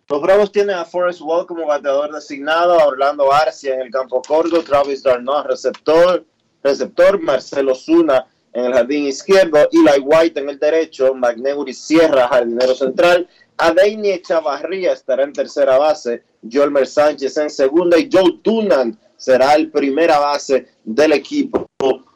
Los 0.09 0.21
Bravos 0.21 0.51
tienen 0.51 0.75
a 0.75 0.85
Forrest 0.85 1.21
Wall 1.21 1.45
como 1.45 1.67
bateador 1.67 2.11
designado, 2.11 2.79
a 2.79 2.87
Orlando 2.87 3.31
Arcia 3.31 3.75
en 3.75 3.81
el 3.81 3.91
campo 3.91 4.23
corto, 4.23 4.63
Travis 4.63 5.03
Darno 5.03 5.43
receptor, 5.43 6.25
receptor, 6.63 7.21
Marcelo 7.21 7.75
Zuna 7.75 8.25
en 8.53 8.65
el 8.65 8.73
jardín 8.73 9.05
izquierdo, 9.05 9.69
Eli 9.71 9.99
White 10.01 10.39
en 10.39 10.49
el 10.49 10.57
derecho, 10.57 11.13
Magneuri 11.13 11.75
Sierra, 11.75 12.27
jardinero 12.27 12.73
central, 12.73 13.29
Adeini 13.57 14.09
Echavarría 14.09 14.93
estará 14.93 15.23
en 15.23 15.33
tercera 15.33 15.77
base, 15.77 16.23
Jolmer 16.51 16.87
Sánchez 16.87 17.37
en 17.37 17.51
segunda 17.51 17.99
y 17.99 18.09
Joe 18.11 18.39
Dunan 18.41 18.97
será 19.19 19.53
el 19.53 19.69
primera 19.69 20.17
base 20.17 20.65
del 20.83 21.11
equipo 21.11 21.69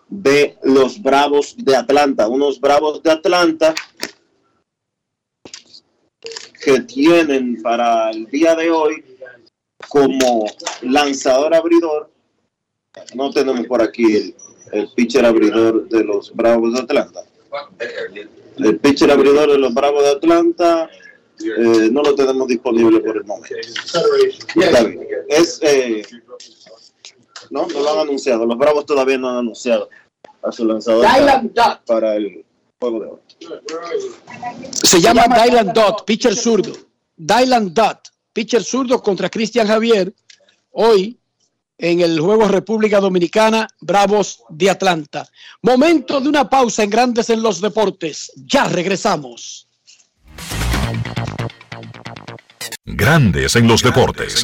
de 0.07 0.57
los 0.63 1.01
Bravos 1.01 1.55
de 1.57 1.75
Atlanta. 1.75 2.27
Unos 2.27 2.59
Bravos 2.59 3.03
de 3.03 3.11
Atlanta 3.11 3.75
que 6.63 6.79
tienen 6.81 7.61
para 7.61 8.09
el 8.09 8.25
día 8.27 8.55
de 8.55 8.71
hoy 8.71 9.03
como 9.89 10.45
lanzador 10.81 11.53
abridor. 11.53 12.09
No 13.13 13.31
tenemos 13.31 13.67
por 13.67 13.81
aquí 13.81 14.33
el, 14.71 14.87
pitcher 14.95 15.25
abridor 15.25 15.89
de 15.89 16.03
los 16.03 16.33
Bravos 16.33 16.73
de 16.73 16.79
Atlanta. 16.79 17.25
El 18.57 18.79
pitcher 18.79 19.11
abridor 19.11 19.51
de 19.51 19.57
los 19.57 19.73
Bravos 19.73 20.03
de 20.03 20.09
Atlanta 20.09 20.89
eh, 21.43 21.89
no 21.91 22.01
lo 22.01 22.15
tenemos 22.15 22.47
disponible 22.47 22.99
por 23.01 23.17
el 23.17 23.25
momento. 23.25 23.55
Está 24.55 24.83
bien. 24.83 25.07
Es, 25.27 25.59
eh, 25.63 26.03
no, 27.53 27.67
no 27.67 27.79
lo 27.81 27.93
han 27.93 27.99
anunciado. 27.99 28.45
Los 28.45 28.57
Bravos 28.57 28.85
todavía 28.85 29.17
no 29.17 29.29
han 29.29 29.37
anunciado 29.37 29.87
a 30.41 30.51
su 30.51 30.65
lanzador 30.65 31.05
Dylan 31.05 31.49
para, 31.49 31.81
para 31.85 32.15
el 32.15 32.43
juego 32.79 32.99
de 32.99 33.05
hoy. 33.05 33.19
Se 34.71 34.99
llama 34.99 35.25
Dylan 35.27 35.71
Dot, 35.71 36.03
pitcher 36.03 36.35
zurdo. 36.35 36.73
Dylan 37.15 37.73
Dot, 37.73 38.09
pitcher 38.33 38.63
zurdo 38.63 39.01
contra 39.01 39.29
Cristian 39.29 39.67
Javier. 39.67 40.11
Hoy 40.71 41.19
en 41.77 42.01
el 42.01 42.19
juego 42.19 42.47
República 42.47 42.99
Dominicana, 42.99 43.67
Bravos 43.79 44.41
de 44.49 44.71
Atlanta. 44.71 45.29
Momento 45.61 46.19
de 46.19 46.29
una 46.29 46.49
pausa 46.49 46.83
en 46.83 46.89
Grandes 46.89 47.29
en 47.29 47.43
los 47.43 47.61
Deportes. 47.61 48.31
Ya 48.35 48.65
regresamos. 48.65 49.67
Grandes 52.85 53.55
en 53.55 53.67
los 53.67 53.83
deportes. 53.83 54.43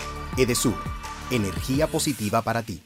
Edesur, 0.37 0.75
energía 1.29 1.87
positiva 1.87 2.41
para 2.41 2.63
ti. 2.63 2.81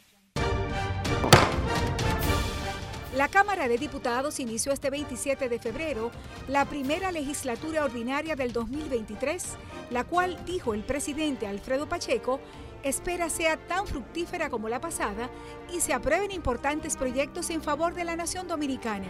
La 3.16 3.28
Cámara 3.28 3.68
de 3.68 3.78
Diputados 3.78 4.40
inició 4.40 4.72
este 4.72 4.90
27 4.90 5.48
de 5.48 5.60
febrero 5.60 6.12
la 6.48 6.66
primera 6.66 7.12
legislatura 7.12 7.86
ordinaria 7.86 8.36
del 8.36 8.52
2023, 8.52 9.46
la 9.92 10.04
cual, 10.04 10.44
dijo 10.48 10.74
el 10.74 10.84
presidente 10.84 11.46
Alfredo 11.46 11.88
Pacheco, 11.88 12.40
espera 12.82 13.30
sea 13.30 13.58
tan 13.58 13.86
fructífera 13.86 14.50
como 14.50 14.68
la 14.68 14.82
pasada 14.82 15.30
y 15.72 15.82
se 15.82 15.94
aprueben 15.94 16.32
importantes 16.32 16.98
proyectos 16.98 17.52
en 17.52 17.62
favor 17.62 17.94
de 17.94 18.06
la 18.06 18.16
nación 18.16 18.48
dominicana. 18.48 19.08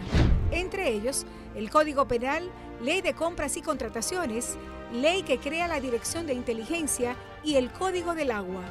Entre 0.51 0.89
ellos, 0.91 1.25
el 1.55 1.69
Código 1.69 2.05
Penal, 2.07 2.51
Ley 2.81 3.01
de 3.01 3.13
Compras 3.13 3.55
y 3.55 3.61
Contrataciones, 3.61 4.57
Ley 4.91 5.23
que 5.23 5.39
crea 5.39 5.67
la 5.67 5.79
Dirección 5.79 6.27
de 6.27 6.33
Inteligencia 6.33 7.15
y 7.43 7.55
el 7.55 7.71
Código 7.71 8.15
del 8.15 8.31
Agua. 8.31 8.63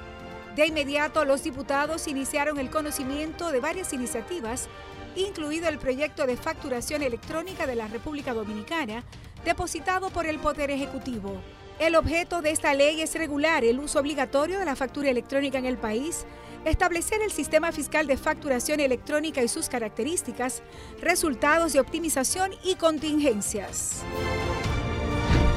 De 0.57 0.67
inmediato, 0.67 1.25
los 1.25 1.43
diputados 1.43 2.07
iniciaron 2.07 2.59
el 2.59 2.71
conocimiento 2.71 3.51
de 3.51 3.61
varias 3.61 3.93
iniciativas, 3.93 4.69
incluido 5.17 5.69
el 5.69 5.79
proyecto 5.79 6.27
de 6.27 6.37
facturación 6.37 7.03
electrónica 7.03 7.67
de 7.67 7.75
la 7.75 7.89
República 7.89 8.35
Dominicana, 8.35 9.03
depositado 9.45 10.11
por 10.11 10.27
el 10.27 10.39
Poder 10.39 10.71
Ejecutivo. 10.71 11.41
El 11.81 11.97
objeto 11.97 12.41
de 12.41 12.53
esta 12.53 12.73
ley 12.73 13.01
es 13.01 13.15
regular 13.15 13.65
el 13.65 13.81
uso 13.81 13.99
obligatorio 13.99 14.61
de 14.61 14.65
la 14.65 14.77
factura 14.77 15.11
electrónica 15.11 15.59
en 15.59 15.67
el 15.67 15.77
país, 15.77 16.25
establecer 16.65 17.21
el 17.21 17.33
sistema 17.33 17.73
fiscal 17.73 18.07
de 18.07 18.17
facturación 18.17 18.79
electrónica 18.79 19.43
y 19.43 19.49
sus 19.49 19.69
características, 19.69 20.63
resultados 21.01 21.73
de 21.73 21.81
optimización 21.81 22.53
y 22.63 22.77
contingencias. 22.77 24.05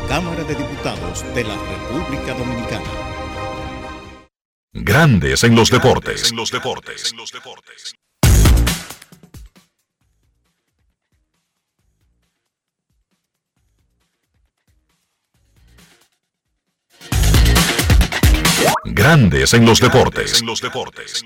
Cámara 0.07 0.41
de 0.45 0.55
Diputados 0.55 1.23
de 1.35 1.43
la 1.43 1.55
República 1.55 2.33
Dominicana. 2.33 2.85
Grandes 4.71 5.43
en 5.43 5.53
los 5.53 5.69
deportes. 5.69 6.31
En 6.31 6.37
los 6.37 6.49
deportes. 6.49 7.13
Grandes 18.85 19.53
en 19.53 19.65
los 19.65 19.81
deportes. 19.81 20.39
En 20.39 20.47
los 20.47 20.61
deportes. 20.61 21.23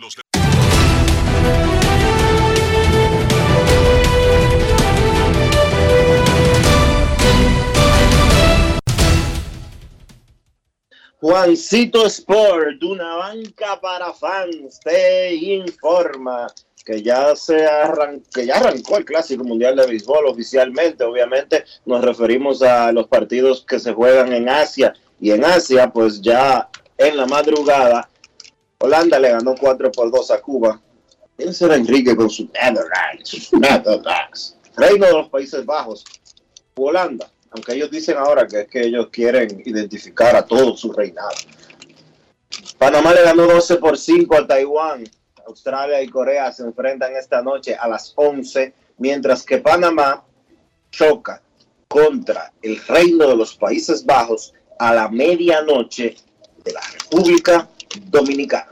Juancito 11.22 12.08
Sport, 12.08 12.82
una 12.84 13.16
banca 13.18 13.80
para 13.80 14.12
fans, 14.12 14.80
te 14.84 15.36
informa 15.36 16.48
que 16.84 17.04
ya 17.04 17.36
se 17.36 17.64
arran 17.64 18.24
que 18.34 18.48
ya 18.48 18.56
arrancó 18.56 18.98
el 18.98 19.06
Clásico 19.06 19.44
Mundial 19.44 19.76
de 19.76 19.86
Béisbol 19.86 20.26
oficialmente. 20.26 21.04
Obviamente 21.04 21.64
nos 21.86 22.04
referimos 22.04 22.64
a 22.64 22.92
los 22.92 23.08
partidos 23.08 23.64
que 23.68 23.80
se 23.80 23.94
juegan 23.94 24.34
en 24.34 24.50
Asia 24.50 24.96
y 25.20 25.30
en 25.30 25.46
Asia, 25.46 25.92
pues 25.94 26.20
ya 26.22 26.68
en 26.98 27.16
la 27.16 27.28
madrugada, 27.28 28.10
Holanda 28.80 29.20
le 29.20 29.30
ganó 29.30 29.54
4 29.54 29.92
por 29.92 30.10
2 30.10 30.32
a 30.32 30.42
Cuba. 30.42 30.82
¿Quién 31.38 31.54
será 31.54 31.76
Enrique 31.76 32.16
con 32.16 32.32
su 32.32 32.46
Netherlands? 32.46 33.30
sus 33.30 33.54
Netherlands? 33.54 34.58
Reino 34.76 35.06
de 35.06 35.14
los 35.14 35.30
Países 35.30 35.64
Bajos, 35.68 36.04
Holanda 36.76 37.30
aunque 37.52 37.74
ellos 37.74 37.92
dicen 37.92 38.18
ahora 38.18 38.48
que 38.48 38.62
es 38.62 38.68
que 38.68 38.82
ellos 38.82 39.08
quieren 39.12 39.62
identificar 39.66 40.36
a 40.36 40.46
todo 40.46 40.76
su 40.76 40.92
reinado. 40.92 41.36
Panamá 42.78 43.14
le 43.14 43.24
ganó 43.24 43.46
12 43.46 43.78
por 43.78 43.98
5 43.98 44.36
a 44.36 44.48
Taiwán. 44.48 45.04
Australia 45.46 46.02
y 46.02 46.08
Corea 46.08 46.52
se 46.52 46.64
enfrentan 46.64 47.16
esta 47.16 47.42
noche 47.42 47.76
a 47.76 47.88
las 47.88 48.14
11, 48.16 48.74
mientras 48.98 49.44
que 49.44 49.58
Panamá 49.58 50.24
choca 50.92 51.42
contra 51.88 52.54
el 52.62 52.78
Reino 52.88 53.28
de 53.28 53.36
los 53.36 53.56
Países 53.56 54.06
Bajos 54.06 54.54
a 54.80 54.94
la 54.94 55.10
medianoche 55.10 56.16
de 56.64 56.72
la 56.72 56.82
República 56.94 57.70
Dominicana. 58.06 58.72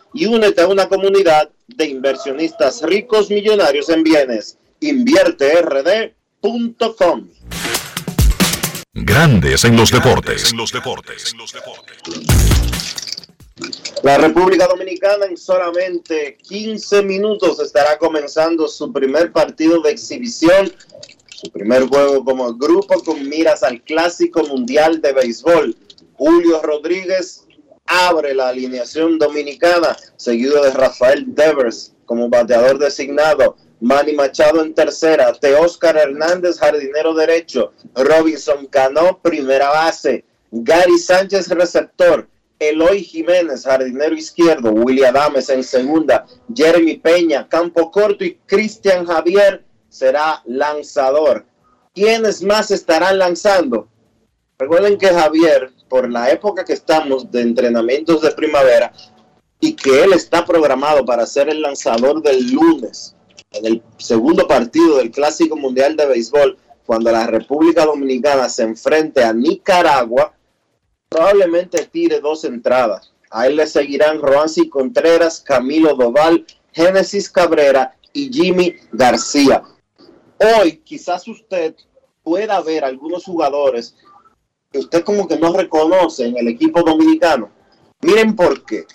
y 0.13 0.25
únete 0.25 0.61
a 0.61 0.67
una 0.67 0.87
comunidad 0.87 1.49
de 1.67 1.85
inversionistas 1.85 2.81
ricos 2.83 3.29
millonarios 3.29 3.89
en 3.89 4.03
bienes. 4.03 4.57
InvierteRD.com 4.79 7.27
Grandes 8.93 9.63
en 9.63 9.77
los 9.77 9.91
deportes. 9.91 10.51
La 14.03 14.17
República 14.17 14.67
Dominicana 14.67 15.27
en 15.27 15.37
solamente 15.37 16.37
15 16.41 17.03
minutos 17.03 17.59
estará 17.59 17.99
comenzando 17.99 18.67
su 18.67 18.91
primer 18.91 19.31
partido 19.31 19.79
de 19.81 19.91
exhibición, 19.91 20.73
su 21.29 21.51
primer 21.51 21.87
juego 21.87 22.25
como 22.25 22.53
grupo 22.55 23.03
con 23.03 23.29
miras 23.29 23.61
al 23.63 23.81
Clásico 23.83 24.43
Mundial 24.43 25.01
de 25.01 25.13
Béisbol. 25.13 25.75
Julio 26.13 26.61
Rodríguez 26.61 27.45
abre 27.85 28.33
la 28.33 28.49
alineación 28.49 29.17
dominicana, 29.17 29.97
seguido 30.15 30.63
de 30.63 30.71
Rafael 30.71 31.25
Devers 31.27 31.93
como 32.05 32.29
bateador 32.29 32.77
designado. 32.77 33.55
Manny 33.79 34.13
Machado 34.13 34.61
en 34.63 34.75
tercera, 34.75 35.33
Teóscar 35.33 35.97
Hernández, 35.97 36.59
jardinero 36.59 37.15
derecho, 37.15 37.73
Robinson 37.95 38.67
Cano, 38.67 39.19
primera 39.23 39.69
base, 39.69 40.23
Gary 40.51 40.99
Sánchez, 40.99 41.49
receptor, 41.49 42.27
Eloy 42.59 43.03
Jiménez, 43.03 43.63
jardinero 43.63 44.13
izquierdo, 44.13 44.69
William 44.71 45.15
Adames 45.15 45.49
en 45.49 45.63
segunda, 45.63 46.27
Jeremy 46.53 46.97
Peña, 46.97 47.47
campo 47.49 47.89
corto 47.89 48.23
y 48.23 48.35
Cristian 48.45 49.03
Javier 49.03 49.65
será 49.89 50.43
lanzador. 50.45 51.43
¿Quiénes 51.95 52.43
más 52.43 52.69
estarán 52.69 53.17
lanzando? 53.17 53.87
Recuerden 54.59 54.99
que 54.99 55.07
Javier, 55.07 55.71
por 55.91 56.09
la 56.09 56.31
época 56.31 56.63
que 56.63 56.71
estamos 56.71 57.29
de 57.29 57.41
entrenamientos 57.41 58.21
de 58.21 58.31
primavera, 58.31 58.93
y 59.59 59.73
que 59.73 60.05
él 60.05 60.13
está 60.13 60.45
programado 60.45 61.03
para 61.05 61.25
ser 61.25 61.49
el 61.49 61.61
lanzador 61.61 62.23
del 62.23 62.49
lunes 62.49 63.13
en 63.51 63.65
el 63.65 63.83
segundo 63.97 64.47
partido 64.47 64.99
del 64.99 65.11
Clásico 65.11 65.57
Mundial 65.57 65.97
de 65.97 66.05
Béisbol, 66.05 66.57
cuando 66.85 67.11
la 67.11 67.27
República 67.27 67.85
Dominicana 67.85 68.47
se 68.47 68.63
enfrente 68.63 69.21
a 69.21 69.33
Nicaragua, 69.33 70.33
probablemente 71.09 71.85
tire 71.91 72.21
dos 72.21 72.45
entradas. 72.45 73.11
A 73.29 73.47
él 73.47 73.57
le 73.57 73.67
seguirán 73.67 74.21
Roansi 74.21 74.69
Contreras, 74.69 75.41
Camilo 75.41 75.93
Doval, 75.95 76.45
Génesis 76.71 77.29
Cabrera 77.29 77.97
y 78.13 78.31
Jimmy 78.31 78.75
García. 78.93 79.61
Hoy 80.39 80.77
quizás 80.77 81.27
usted 81.27 81.75
pueda 82.23 82.61
ver 82.61 82.85
algunos 82.85 83.25
jugadores 83.25 83.97
usted 84.73 85.03
como 85.03 85.27
que 85.27 85.37
no 85.37 85.53
reconoce 85.53 86.25
en 86.25 86.37
el 86.37 86.47
equipo 86.47 86.81
dominicano. 86.83 87.49
Miren 88.01 88.35
por 88.35 88.65
qué. 88.65 88.85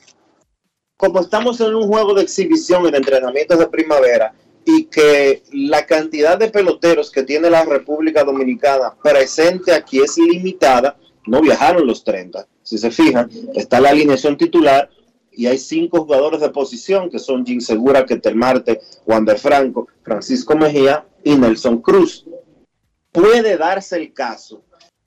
Como 0.96 1.20
estamos 1.20 1.60
en 1.60 1.74
un 1.74 1.86
juego 1.88 2.14
de 2.14 2.22
exhibición 2.22 2.86
en 2.86 2.94
entrenamientos 2.94 3.58
de 3.58 3.66
primavera, 3.66 4.34
y 4.66 4.86
que 4.86 5.44
la 5.52 5.86
cantidad 5.86 6.36
de 6.36 6.50
peloteros 6.50 7.12
que 7.12 7.22
tiene 7.22 7.48
la 7.48 7.64
República 7.64 8.24
Dominicana 8.24 8.94
presente 9.00 9.72
aquí 9.72 10.00
es 10.00 10.18
limitada, 10.18 10.96
no 11.24 11.40
viajaron 11.40 11.86
los 11.86 12.02
30. 12.02 12.46
Si 12.62 12.76
se 12.76 12.90
fijan, 12.90 13.30
está 13.54 13.80
la 13.80 13.90
alineación 13.90 14.36
titular 14.36 14.90
y 15.30 15.46
hay 15.46 15.58
cinco 15.58 16.00
jugadores 16.00 16.40
de 16.40 16.48
posición 16.48 17.08
que 17.08 17.20
son 17.20 17.46
Jim 17.46 17.60
Segura, 17.60 18.04
Ketel 18.04 18.34
Marte, 18.34 18.80
Juan 19.04 19.24
de 19.24 19.36
Franco, 19.36 19.86
Francisco 20.02 20.56
Mejía 20.56 21.06
y 21.22 21.36
Nelson 21.36 21.80
Cruz. 21.80 22.26
Puede 23.12 23.56
darse 23.56 23.96
el 23.96 24.12
caso 24.12 24.64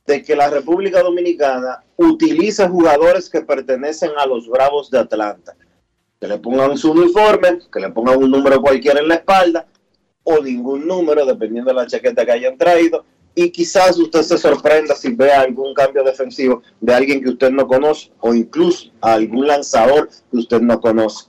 de 0.09 0.23
que 0.23 0.35
la 0.35 0.49
República 0.49 1.03
Dominicana 1.03 1.83
utilice 1.97 2.67
jugadores 2.67 3.29
que 3.29 3.41
pertenecen 3.41 4.11
a 4.17 4.25
los 4.25 4.49
Bravos 4.49 4.89
de 4.89 4.99
Atlanta 4.99 5.55
que 6.19 6.27
le 6.27 6.37
pongan 6.37 6.77
su 6.77 6.91
uniforme, 6.91 7.59
que 7.71 7.79
le 7.79 7.91
pongan 7.91 8.21
un 8.21 8.29
número 8.29 8.61
cualquiera 8.61 8.99
en 8.99 9.07
la 9.07 9.15
espalda 9.15 9.67
o 10.23 10.41
ningún 10.41 10.85
número, 10.85 11.25
dependiendo 11.25 11.71
de 11.71 11.75
la 11.75 11.87
chaqueta 11.87 12.25
que 12.25 12.31
hayan 12.31 12.57
traído. 12.57 13.05
Y 13.35 13.51
quizás 13.51 13.97
usted 13.97 14.23
se 14.23 14.37
sorprenda 14.37 14.95
si 14.95 15.13
ve 15.13 15.31
algún 15.31 15.73
cambio 15.73 16.03
defensivo 16.03 16.61
de 16.81 16.93
alguien 16.93 17.23
que 17.23 17.29
usted 17.29 17.51
no 17.51 17.67
conoce 17.67 18.11
o 18.19 18.33
incluso 18.33 18.91
algún 18.99 19.47
lanzador 19.47 20.09
que 20.29 20.37
usted 20.37 20.59
no 20.59 20.81
conoce. 20.81 21.27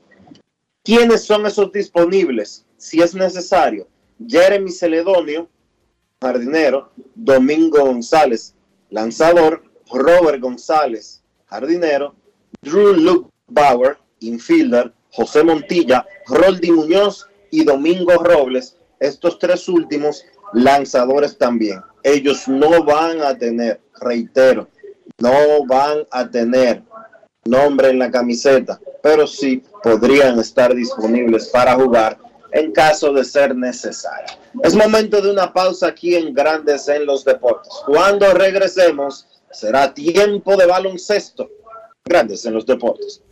¿Quiénes 0.82 1.22
son 1.22 1.46
esos 1.46 1.70
disponibles? 1.70 2.64
Si 2.78 3.00
es 3.00 3.14
necesario, 3.14 3.86
Jeremy 4.26 4.72
Celedonio, 4.72 5.48
jardinero, 6.20 6.90
Domingo 7.14 7.84
González, 7.84 8.54
lanzador, 8.90 9.62
Robert 9.92 10.40
González, 10.40 11.22
jardinero, 11.46 12.14
Drew 12.62 12.94
Luke 12.94 13.30
Bauer, 13.48 13.98
infielder, 14.20 14.92
José 15.12 15.42
Montilla, 15.42 16.06
Roldi 16.26 16.70
Muñoz 16.70 17.26
y 17.50 17.64
Domingo 17.64 18.14
Robles, 18.14 18.76
estos 19.00 19.38
tres 19.38 19.68
últimos 19.68 20.24
lanzadores 20.52 21.36
también. 21.36 21.80
Ellos 22.02 22.46
no 22.48 22.84
van 22.84 23.20
a 23.22 23.36
tener, 23.36 23.80
reitero, 24.00 24.68
no 25.18 25.66
van 25.66 26.06
a 26.10 26.28
tener 26.28 26.82
nombre 27.44 27.90
en 27.90 27.98
la 27.98 28.10
camiseta, 28.10 28.80
pero 29.02 29.26
sí 29.26 29.62
podrían 29.82 30.38
estar 30.38 30.74
disponibles 30.74 31.48
para 31.48 31.74
jugar 31.74 32.18
en 32.52 32.72
caso 32.72 33.12
de 33.12 33.24
ser 33.24 33.54
necesario. 33.54 34.36
Es 34.62 34.74
momento 34.74 35.20
de 35.20 35.30
una 35.30 35.52
pausa 35.52 35.88
aquí 35.88 36.14
en 36.14 36.34
Grandes 36.34 36.88
en 36.88 37.06
los 37.06 37.24
Deportes. 37.24 37.72
Cuando 37.86 38.32
regresemos, 38.32 39.26
será 39.50 39.92
tiempo 39.94 40.56
de 40.56 40.66
baloncesto. 40.66 41.48
Grandes 42.04 42.44
en 42.44 42.54
los 42.54 42.66
Deportes. 42.66 43.22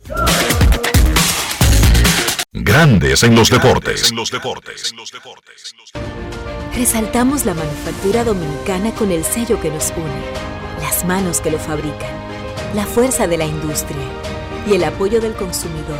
Grandes 2.51 3.23
en 3.23 3.35
los 3.35 3.49
deportes. 3.49 4.11
Resaltamos 6.75 7.45
la 7.45 7.53
manufactura 7.53 8.23
dominicana 8.23 8.93
con 8.95 9.11
el 9.11 9.23
sello 9.23 9.61
que 9.61 9.69
nos 9.69 9.91
une, 9.91 10.81
las 10.81 11.05
manos 11.05 11.41
que 11.41 11.51
lo 11.51 11.59
fabrican, 11.59 12.11
la 12.73 12.85
fuerza 12.85 13.27
de 13.27 13.37
la 13.37 13.45
industria 13.45 14.01
y 14.67 14.73
el 14.73 14.83
apoyo 14.83 15.21
del 15.21 15.33
consumidor, 15.33 15.99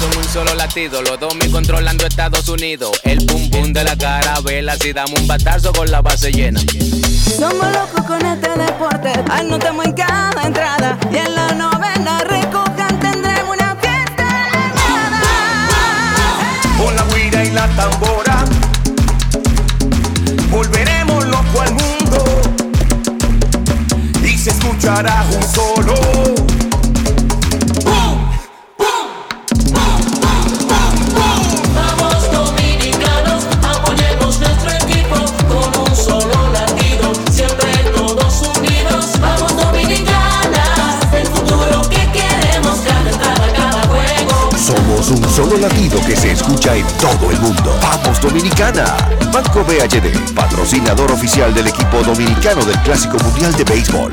Son 0.00 0.16
un 0.16 0.24
solo 0.24 0.54
latido, 0.54 1.02
los 1.02 1.20
dos 1.20 1.34
me 1.34 1.50
controlando 1.50 2.06
Estados 2.06 2.48
Unidos. 2.48 2.98
El 3.04 3.18
pum 3.26 3.50
pum 3.50 3.70
de 3.70 3.84
la 3.84 3.94
carabela, 3.96 4.74
si 4.76 4.94
damos 4.94 5.20
un 5.20 5.26
batazo 5.26 5.74
con 5.74 5.90
la 5.90 6.00
base 6.00 6.32
llena. 6.32 6.58
Somos 7.38 7.70
locos 7.70 8.06
con 8.06 8.24
este 8.24 8.48
deporte, 8.48 9.12
anotamos 9.30 9.84
en 9.84 9.92
cada 9.92 10.46
entrada 10.46 10.98
y 11.12 11.16
en 11.18 11.34
la 11.34 11.52
novena 11.52 12.24
recojan 12.24 12.98
tendremos 12.98 13.54
una 13.58 13.76
fiesta 13.76 14.48
con 16.78 16.96
la 16.96 17.04
guira 17.14 17.44
y 17.44 17.50
la 17.50 17.68
tambora. 17.68 18.44
Volveremos 20.50 21.26
loco 21.26 21.60
al 21.60 21.72
mundo 21.74 22.24
y 24.24 24.38
se 24.38 24.48
escuchará 24.48 25.26
un 25.30 25.42
solo. 25.42 26.59
Un 45.10 45.28
solo 45.28 45.56
latido 45.56 46.00
que 46.06 46.16
se 46.16 46.32
escucha 46.32 46.76
en 46.76 46.86
todo 46.98 47.30
el 47.30 47.40
mundo. 47.40 47.76
¡Vamos 47.82 48.20
Dominicana! 48.20 48.96
Banco 49.32 49.64
BHD, 49.64 50.34
patrocinador 50.34 51.10
oficial 51.10 51.52
del 51.54 51.66
equipo 51.66 52.02
dominicano 52.02 52.64
del 52.64 52.78
Clásico 52.82 53.16
Mundial 53.18 53.52
de 53.54 53.64
Béisbol. 53.64 54.12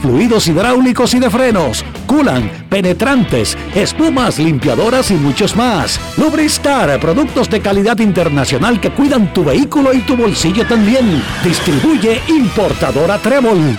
Fluidos 0.00 0.48
hidráulicos 0.48 1.14
y 1.14 1.20
de 1.20 1.30
frenos, 1.30 1.84
culan, 2.06 2.66
penetrantes, 2.68 3.56
espumas, 3.74 4.38
limpiadoras 4.38 5.10
y 5.10 5.14
muchos 5.14 5.56
más. 5.56 6.00
Lubristar, 6.18 7.00
productos 7.00 7.48
de 7.48 7.60
calidad 7.60 7.98
internacional 7.98 8.80
que 8.80 8.90
cuidan 8.90 9.32
tu 9.32 9.44
vehículo 9.44 9.92
y 9.92 10.00
tu 10.00 10.16
bolsillo 10.16 10.66
también. 10.66 11.22
Distribuye 11.44 12.20
importadora 12.28 13.18
Trébol. 13.18 13.78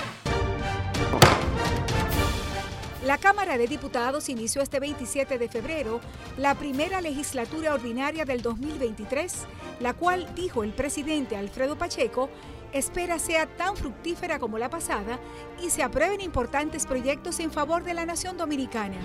La 3.04 3.18
Cámara 3.18 3.58
de 3.58 3.68
Diputados 3.68 4.30
inició 4.30 4.62
este 4.62 4.80
27 4.80 5.38
de 5.38 5.48
febrero 5.48 6.00
la 6.38 6.54
primera 6.54 7.02
legislatura 7.02 7.74
ordinaria 7.74 8.24
del 8.24 8.40
2023, 8.40 9.44
la 9.80 9.92
cual, 9.92 10.26
dijo 10.34 10.64
el 10.64 10.72
presidente 10.72 11.36
Alfredo 11.36 11.76
Pacheco, 11.76 12.30
espera 12.74 13.20
sea 13.20 13.46
tan 13.46 13.76
fructífera 13.76 14.38
como 14.40 14.58
la 14.58 14.68
pasada 14.68 15.20
y 15.62 15.70
se 15.70 15.82
aprueben 15.82 16.20
importantes 16.20 16.86
proyectos 16.86 17.38
en 17.38 17.52
favor 17.52 17.84
de 17.84 17.94
la 17.94 18.04
nación 18.04 18.36
dominicana. 18.36 18.96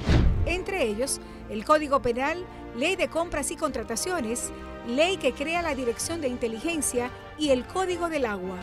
Entre 0.45 0.87
ellos, 0.87 1.21
el 1.51 1.63
Código 1.63 2.01
Penal, 2.01 2.43
Ley 2.75 2.95
de 2.95 3.09
Compras 3.09 3.51
y 3.51 3.55
Contrataciones, 3.55 4.49
Ley 4.87 5.17
que 5.17 5.33
crea 5.33 5.61
la 5.61 5.75
Dirección 5.75 6.19
de 6.19 6.27
Inteligencia 6.27 7.11
y 7.37 7.51
el 7.51 7.63
Código 7.65 8.09
del 8.09 8.25
Agua. 8.25 8.57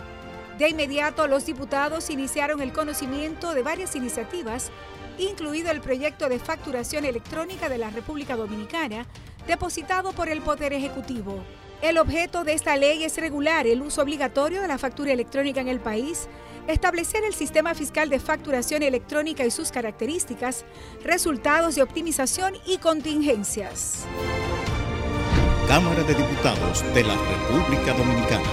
De 0.59 0.69
inmediato, 0.69 1.29
los 1.29 1.47
diputados 1.47 2.11
iniciaron 2.11 2.61
el 2.61 2.73
conocimiento 2.73 3.55
de 3.55 3.63
varias 3.63 3.95
iniciativas, 3.95 4.71
incluido 5.19 5.71
el 5.71 5.81
proyecto 5.81 6.29
de 6.29 6.41
facturación 6.41 7.05
electrónica 7.05 7.69
de 7.69 7.79
la 7.79 7.91
República 7.91 8.35
Dominicana, 8.35 9.07
depositado 9.47 10.13
por 10.13 10.29
el 10.29 10.41
Poder 10.41 10.73
Ejecutivo. 10.73 11.45
El 11.83 11.99
objeto 11.99 12.43
de 12.43 12.55
esta 12.55 12.77
ley 12.77 13.05
es 13.05 13.19
regular 13.19 13.67
el 13.67 13.83
uso 13.83 14.03
obligatorio 14.03 14.63
de 14.63 14.69
la 14.69 14.79
factura 14.79 15.13
electrónica 15.13 15.61
en 15.61 15.69
el 15.69 15.79
país, 15.79 16.27
establecer 16.67 17.23
el 17.25 17.35
sistema 17.35 17.75
fiscal 17.75 18.09
de 18.09 18.19
facturación 18.19 18.83
electrónica 18.83 19.45
y 19.45 19.51
sus 19.51 19.71
características, 19.71 20.65
resultados 21.05 21.75
de 21.75 21.83
optimización 21.83 22.55
y 22.67 22.79
contingencias. 22.79 24.07
Cámara 25.69 26.03
de 26.03 26.15
Diputados 26.15 26.83
de 26.95 27.05
la 27.05 27.15
República 27.15 27.93
Dominicana. 27.93 28.51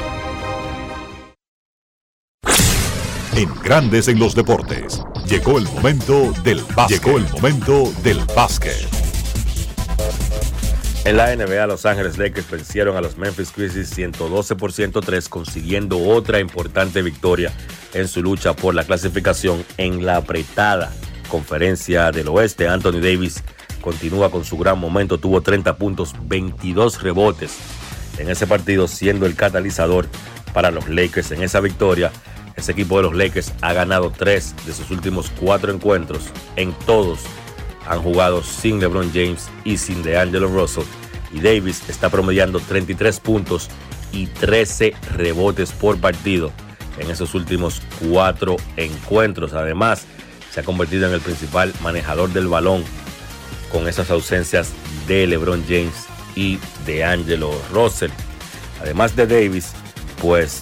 En 3.36 3.50
Grandes 3.64 4.08
en 4.10 4.20
los 4.20 4.36
Deportes. 4.36 5.02
Llegó 5.26 5.58
el 5.58 5.66
momento 5.66 6.34
del 6.44 6.62
básquet. 6.76 7.04
Llegó 7.04 7.18
el 7.18 7.28
momento 7.30 7.92
del 8.04 8.20
básquet. 8.36 9.03
En 11.06 11.18
la 11.18 11.36
NBA, 11.36 11.68
Los 11.68 11.86
Ángeles 11.86 12.18
Lakers 12.18 12.50
vencieron 12.50 12.96
a 12.96 13.02
los 13.02 13.18
Memphis 13.18 13.52
Grizzlies 13.54 13.90
112 13.90 14.56
por 14.56 14.72
103, 14.72 15.28
consiguiendo 15.28 16.00
otra 16.00 16.40
importante 16.40 17.02
victoria 17.02 17.52
en 17.94 18.08
su 18.08 18.24
lucha 18.24 18.56
por 18.56 18.74
la 18.74 18.86
clasificación 18.86 19.66
en 19.78 20.06
la 20.06 20.16
apretada 20.16 20.94
conferencia 21.28 22.10
del 22.12 22.30
oeste. 22.30 22.70
Anthony 22.70 23.02
Davis 23.02 23.44
continúa 23.82 24.32
con 24.32 24.46
su 24.46 24.58
gran 24.58 24.80
momento, 24.80 25.18
tuvo 25.18 25.42
30 25.42 25.76
puntos, 25.76 26.16
22 26.24 27.04
rebotes 27.04 27.58
en 28.18 28.30
ese 28.30 28.48
partido, 28.48 28.88
siendo 28.88 29.26
el 29.26 29.36
catalizador 29.36 30.08
para 30.54 30.72
los 30.72 30.88
Lakers 30.88 31.32
en 31.32 31.44
esa 31.44 31.60
victoria. 31.60 32.14
Ese 32.56 32.72
equipo 32.72 32.96
de 32.96 33.04
los 33.04 33.16
Lakers 33.16 33.52
ha 33.62 33.74
ganado 33.74 34.10
tres 34.10 34.56
de 34.66 34.72
sus 34.72 34.90
últimos 34.90 35.32
cuatro 35.38 35.74
encuentros. 35.74 36.30
En 36.56 36.72
todos 36.86 37.20
han 37.88 38.02
jugado 38.02 38.44
sin 38.44 38.80
LeBron 38.80 39.12
James 39.14 39.50
y 39.64 39.78
sin 39.78 40.04
DeAngelo 40.04 40.48
Russell. 40.48 40.84
Y 41.32 41.40
Davis 41.40 41.84
está 41.90 42.10
promediando 42.10 42.60
33 42.60 43.20
puntos 43.20 43.70
y 44.12 44.28
13 44.28 44.94
rebotes 45.16 45.72
por 45.72 46.00
partido 46.00 46.52
en 47.00 47.10
esos 47.10 47.34
últimos 47.34 47.82
cuatro 48.08 48.58
encuentros. 48.78 49.54
Además, 49.54 50.06
se 50.52 50.60
ha 50.60 50.64
convertido 50.64 51.08
en 51.08 51.14
el 51.14 51.22
principal 51.22 51.74
manejador 51.82 52.32
del 52.32 52.48
balón 52.48 52.84
con 53.72 53.88
esas 53.88 54.12
ausencias 54.12 54.72
de 55.08 55.26
LeBron 55.26 55.64
James 55.68 56.06
y 56.36 56.60
de 56.86 57.04
Angelo 57.04 57.52
Russell. 57.72 58.12
Además 58.80 59.16
de 59.16 59.26
Davis, 59.26 59.72
pues 60.22 60.62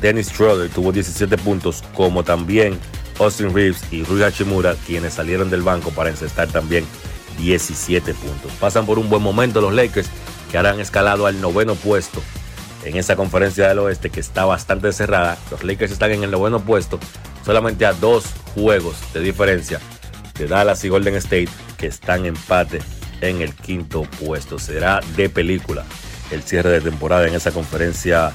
Dennis 0.00 0.28
Schroeder 0.28 0.68
tuvo 0.70 0.92
17 0.92 1.38
puntos, 1.38 1.82
como 1.94 2.24
también 2.24 2.78
Austin 3.18 3.54
Reeves 3.54 3.82
y 3.90 4.04
Rui 4.04 4.22
Hachimura, 4.22 4.74
quienes 4.86 5.14
salieron 5.14 5.50
del 5.50 5.62
banco 5.62 5.90
para 5.90 6.10
encestar 6.10 6.48
también 6.48 6.84
17 7.38 8.14
puntos. 8.14 8.52
Pasan 8.60 8.86
por 8.86 8.98
un 8.98 9.08
buen 9.08 9.22
momento 9.22 9.60
los 9.60 9.72
Lakers, 9.72 10.08
que 10.50 10.56
ahora 10.56 10.70
han 10.70 10.80
escalado 10.80 11.26
al 11.26 11.40
noveno 11.40 11.74
puesto 11.74 12.22
en 12.84 12.96
esa 12.96 13.16
conferencia 13.16 13.68
del 13.68 13.80
oeste 13.80 14.10
que 14.10 14.20
está 14.20 14.44
bastante 14.44 14.92
cerrada. 14.92 15.36
Los 15.50 15.64
Lakers 15.64 15.92
están 15.92 16.12
en 16.12 16.24
el 16.24 16.30
noveno 16.30 16.60
puesto, 16.60 16.98
solamente 17.44 17.84
a 17.84 17.92
dos 17.92 18.26
juegos 18.54 18.96
de 19.12 19.20
diferencia 19.20 19.80
de 20.38 20.46
Dallas 20.46 20.84
y 20.84 20.88
Golden 20.88 21.16
State, 21.16 21.48
que 21.76 21.86
están 21.86 22.26
empate 22.26 22.80
en 23.20 23.40
el 23.40 23.54
quinto 23.54 24.02
puesto. 24.02 24.58
Será 24.58 25.00
de 25.16 25.28
película 25.28 25.84
el 26.30 26.42
cierre 26.42 26.70
de 26.70 26.80
temporada 26.80 27.26
en 27.26 27.34
esa 27.34 27.52
conferencia 27.52 28.32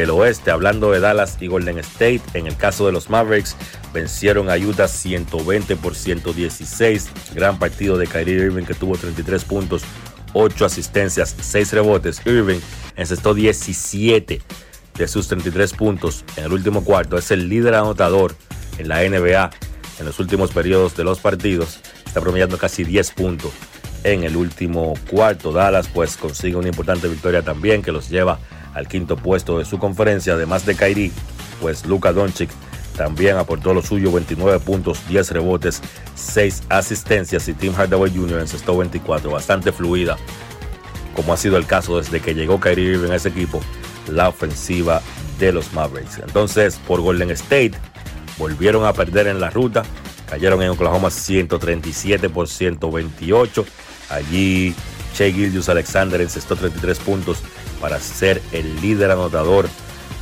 del 0.00 0.10
oeste. 0.10 0.50
Hablando 0.50 0.90
de 0.90 1.00
Dallas 1.00 1.38
y 1.40 1.46
Golden 1.46 1.78
State, 1.78 2.22
en 2.34 2.46
el 2.46 2.56
caso 2.56 2.86
de 2.86 2.92
los 2.92 3.10
Mavericks, 3.10 3.56
vencieron 3.92 4.50
a 4.50 4.56
Utah 4.56 4.88
120 4.88 5.76
por 5.76 5.94
116. 5.94 7.08
Gran 7.34 7.58
partido 7.58 7.96
de 7.96 8.06
Kyrie 8.06 8.36
Irving 8.36 8.64
que 8.64 8.74
tuvo 8.74 8.96
33 8.96 9.44
puntos, 9.44 9.82
8 10.34 10.64
asistencias, 10.64 11.34
6 11.40 11.72
rebotes. 11.72 12.20
Irving 12.26 12.60
encestó 12.96 13.34
17 13.34 14.42
de 14.96 15.08
sus 15.08 15.28
33 15.28 15.72
puntos 15.72 16.24
en 16.36 16.44
el 16.44 16.52
último 16.52 16.84
cuarto. 16.84 17.16
Es 17.16 17.30
el 17.30 17.48
líder 17.48 17.74
anotador 17.74 18.34
en 18.78 18.88
la 18.88 19.02
NBA 19.02 19.50
en 19.98 20.04
los 20.04 20.18
últimos 20.18 20.52
periodos 20.52 20.96
de 20.96 21.04
los 21.04 21.20
partidos. 21.20 21.80
Está 22.04 22.20
promediando 22.20 22.58
casi 22.58 22.84
10 22.84 23.12
puntos 23.12 23.52
en 24.04 24.24
el 24.24 24.36
último 24.36 24.94
cuarto. 25.10 25.52
Dallas 25.52 25.88
pues 25.88 26.16
consigue 26.16 26.56
una 26.56 26.68
importante 26.68 27.08
victoria 27.08 27.42
también 27.42 27.82
que 27.82 27.92
los 27.92 28.10
lleva 28.10 28.38
al 28.76 28.86
quinto 28.88 29.16
puesto 29.16 29.58
de 29.58 29.64
su 29.64 29.78
conferencia. 29.78 30.34
Además 30.34 30.66
de 30.66 30.76
Kyrie, 30.76 31.10
pues 31.60 31.86
Luka 31.86 32.12
Doncic 32.12 32.50
también 32.96 33.36
aportó 33.36 33.74
lo 33.74 33.82
suyo, 33.82 34.12
29 34.12 34.60
puntos, 34.60 35.00
10 35.08 35.30
rebotes, 35.32 35.80
6 36.14 36.64
asistencias 36.68 37.48
y 37.48 37.54
Tim 37.54 37.72
Hardaway 37.74 38.14
Jr. 38.14 38.40
encestó 38.40 38.76
24, 38.76 39.30
bastante 39.30 39.72
fluida, 39.72 40.16
como 41.14 41.32
ha 41.32 41.36
sido 41.36 41.56
el 41.56 41.66
caso 41.66 41.98
desde 41.98 42.20
que 42.20 42.34
llegó 42.34 42.60
Kyrie 42.60 42.92
Irving 42.92 43.10
a 43.10 43.16
ese 43.16 43.30
equipo, 43.30 43.60
la 44.10 44.28
ofensiva 44.28 45.02
de 45.38 45.52
los 45.52 45.72
Mavericks. 45.72 46.18
Entonces, 46.18 46.78
por 46.86 47.00
Golden 47.00 47.30
State, 47.30 47.72
volvieron 48.38 48.84
a 48.84 48.92
perder 48.92 49.26
en 49.26 49.40
la 49.40 49.50
ruta, 49.50 49.84
cayeron 50.28 50.62
en 50.62 50.70
Oklahoma 50.70 51.10
137 51.10 52.28
por 52.28 52.48
128. 52.48 53.64
Allí 54.10 54.74
Shea 55.14 55.32
Gildius 55.32 55.68
Alexander 55.68 56.20
encestó 56.20 56.56
33 56.56 56.98
puntos 56.98 57.42
para 57.80 58.00
ser 58.00 58.42
el 58.52 58.80
líder 58.80 59.10
anotador 59.10 59.68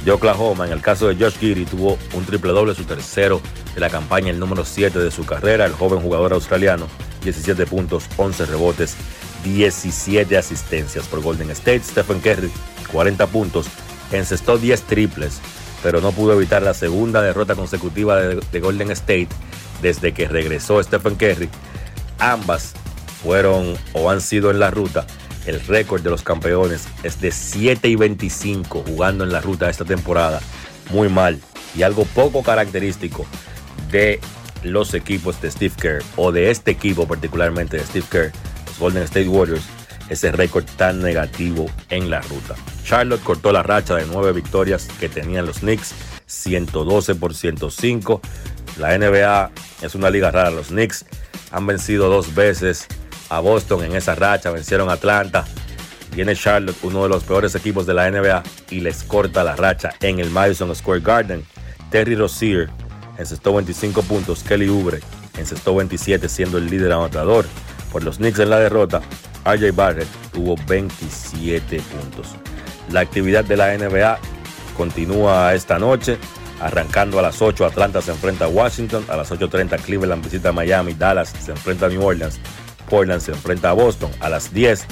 de 0.04 0.12
Oklahoma. 0.12 0.66
En 0.66 0.72
el 0.72 0.80
caso 0.80 1.08
de 1.08 1.16
Josh 1.16 1.38
Giddy 1.38 1.64
tuvo 1.64 1.98
un 2.12 2.24
triple 2.24 2.52
doble, 2.52 2.74
su 2.74 2.84
tercero 2.84 3.40
de 3.74 3.80
la 3.80 3.90
campaña, 3.90 4.30
el 4.30 4.38
número 4.38 4.64
7 4.64 4.98
de 4.98 5.10
su 5.10 5.24
carrera, 5.24 5.64
el 5.64 5.72
joven 5.72 6.00
jugador 6.00 6.32
australiano, 6.32 6.86
17 7.22 7.66
puntos, 7.66 8.04
11 8.16 8.46
rebotes, 8.46 8.96
17 9.44 10.36
asistencias 10.36 11.06
por 11.06 11.22
Golden 11.22 11.50
State. 11.50 11.82
Stephen 11.84 12.20
Curry, 12.20 12.50
40 12.92 13.26
puntos, 13.28 13.66
encestó 14.12 14.58
10 14.58 14.82
triples, 14.82 15.40
pero 15.82 16.00
no 16.00 16.12
pudo 16.12 16.34
evitar 16.34 16.62
la 16.62 16.74
segunda 16.74 17.22
derrota 17.22 17.54
consecutiva 17.54 18.20
de, 18.20 18.40
de 18.52 18.60
Golden 18.60 18.90
State 18.90 19.28
desde 19.82 20.12
que 20.12 20.28
regresó 20.28 20.82
Stephen 20.82 21.16
Curry. 21.16 21.48
Ambas 22.18 22.74
fueron 23.22 23.74
o 23.94 24.10
han 24.10 24.20
sido 24.20 24.50
en 24.50 24.60
la 24.60 24.70
ruta. 24.70 25.06
El 25.46 25.60
récord 25.60 26.02
de 26.02 26.10
los 26.10 26.22
campeones 26.22 26.88
es 27.02 27.20
de 27.20 27.30
7 27.30 27.88
y 27.88 27.96
25 27.96 28.84
jugando 28.86 29.24
en 29.24 29.32
la 29.32 29.40
ruta 29.40 29.68
esta 29.68 29.84
temporada. 29.84 30.40
Muy 30.90 31.08
mal. 31.08 31.40
Y 31.76 31.82
algo 31.82 32.04
poco 32.04 32.42
característico 32.42 33.26
de 33.90 34.20
los 34.62 34.94
equipos 34.94 35.40
de 35.42 35.50
Steve 35.50 35.74
Kerr 35.80 36.02
o 36.16 36.32
de 36.32 36.50
este 36.50 36.70
equipo 36.70 37.06
particularmente 37.06 37.76
de 37.76 37.84
Steve 37.84 38.06
Kerr, 38.10 38.32
los 38.66 38.78
Golden 38.78 39.02
State 39.02 39.28
Warriors, 39.28 39.64
ese 40.08 40.32
récord 40.32 40.64
tan 40.76 41.00
negativo 41.00 41.66
en 41.90 42.10
la 42.10 42.20
ruta. 42.22 42.54
Charlotte 42.84 43.22
cortó 43.22 43.52
la 43.52 43.62
racha 43.62 43.96
de 43.96 44.06
nueve 44.06 44.32
victorias 44.32 44.88
que 45.00 45.08
tenían 45.08 45.46
los 45.46 45.58
Knicks, 45.60 45.94
112 46.26 47.14
por 47.14 47.34
105. 47.34 48.20
La 48.78 48.96
NBA 48.98 49.50
es 49.82 49.94
una 49.94 50.10
liga 50.10 50.30
rara. 50.30 50.50
Los 50.50 50.68
Knicks 50.68 51.06
han 51.50 51.66
vencido 51.66 52.08
dos 52.08 52.34
veces 52.34 52.86
a 53.36 53.40
Boston 53.40 53.84
en 53.84 53.96
esa 53.96 54.14
racha, 54.14 54.50
vencieron 54.50 54.90
a 54.90 54.94
Atlanta. 54.94 55.44
Viene 56.14 56.36
Charlotte, 56.36 56.76
uno 56.82 57.02
de 57.02 57.08
los 57.08 57.24
peores 57.24 57.54
equipos 57.54 57.86
de 57.86 57.94
la 57.94 58.10
NBA, 58.10 58.42
y 58.70 58.80
les 58.80 59.02
corta 59.02 59.42
la 59.42 59.56
racha 59.56 59.94
en 60.00 60.20
el 60.20 60.30
Madison 60.30 60.74
Square 60.74 61.00
Garden. 61.00 61.44
Terry 61.90 62.14
Rozier 62.14 62.70
encestó 63.18 63.54
25 63.54 64.02
puntos, 64.02 64.42
Kelly 64.42 64.68
Oubre 64.68 65.00
encestó 65.38 65.74
27 65.74 66.28
siendo 66.28 66.58
el 66.58 66.68
líder 66.70 66.92
anotador. 66.92 67.46
Por 67.92 68.04
los 68.04 68.16
Knicks 68.16 68.40
en 68.40 68.50
la 68.50 68.58
derrota, 68.58 69.02
RJ 69.44 69.72
Barrett 69.74 70.08
tuvo 70.32 70.56
27 70.66 71.80
puntos. 71.80 72.28
La 72.90 73.00
actividad 73.00 73.44
de 73.44 73.56
la 73.56 73.76
NBA 73.76 74.18
continúa 74.76 75.54
esta 75.54 75.78
noche. 75.78 76.18
Arrancando 76.60 77.18
a 77.18 77.22
las 77.22 77.42
8, 77.42 77.66
Atlanta 77.66 78.00
se 78.00 78.12
enfrenta 78.12 78.46
a 78.46 78.48
Washington. 78.48 79.04
A 79.08 79.16
las 79.16 79.30
8.30, 79.30 79.80
Cleveland 79.80 80.24
visita 80.24 80.52
Miami. 80.52 80.94
Dallas 80.94 81.32
se 81.40 81.50
enfrenta 81.50 81.86
a 81.86 81.88
New 81.88 82.02
Orleans. 82.02 82.38
Portland 82.94 83.20
se 83.20 83.32
enfrenta 83.32 83.70
a 83.70 83.72
Boston. 83.72 84.08
A 84.20 84.28
las 84.28 84.54
10, 84.54 84.86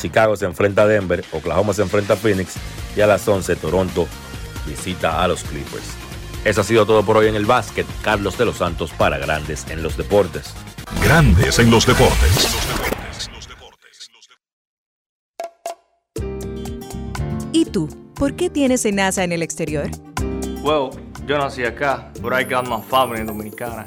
Chicago 0.00 0.34
se 0.34 0.46
enfrenta 0.46 0.84
a 0.84 0.86
Denver. 0.86 1.22
Oklahoma 1.30 1.74
se 1.74 1.82
enfrenta 1.82 2.14
a 2.14 2.16
Phoenix. 2.16 2.54
Y 2.96 3.02
a 3.02 3.06
las 3.06 3.28
11, 3.28 3.56
Toronto 3.56 4.08
visita 4.66 5.22
a 5.22 5.28
los 5.28 5.44
Clippers. 5.44 5.84
Eso 6.46 6.62
ha 6.62 6.64
sido 6.64 6.86
todo 6.86 7.04
por 7.04 7.18
hoy 7.18 7.28
en 7.28 7.34
el 7.34 7.44
básquet. 7.44 7.86
Carlos 8.00 8.38
de 8.38 8.46
los 8.46 8.56
Santos 8.56 8.92
para 8.92 9.18
Grandes 9.18 9.66
en 9.68 9.82
los 9.82 9.98
Deportes. 9.98 10.54
Grandes 11.02 11.58
en 11.58 11.70
los 11.70 11.84
deportes. 11.84 12.56
¿Y 17.52 17.66
tú? 17.66 17.90
¿Por 18.14 18.36
qué 18.36 18.48
tienes 18.48 18.90
NASA 18.90 19.22
en 19.22 19.32
el 19.32 19.42
exterior? 19.42 19.90
Well, 20.62 20.92
yo 21.26 21.36
nací 21.36 21.62
acá, 21.66 22.10
but 22.22 22.32
I 22.32 22.42
got 22.44 22.66
my 22.66 22.80
family 22.88 23.22
dominicana. 23.22 23.86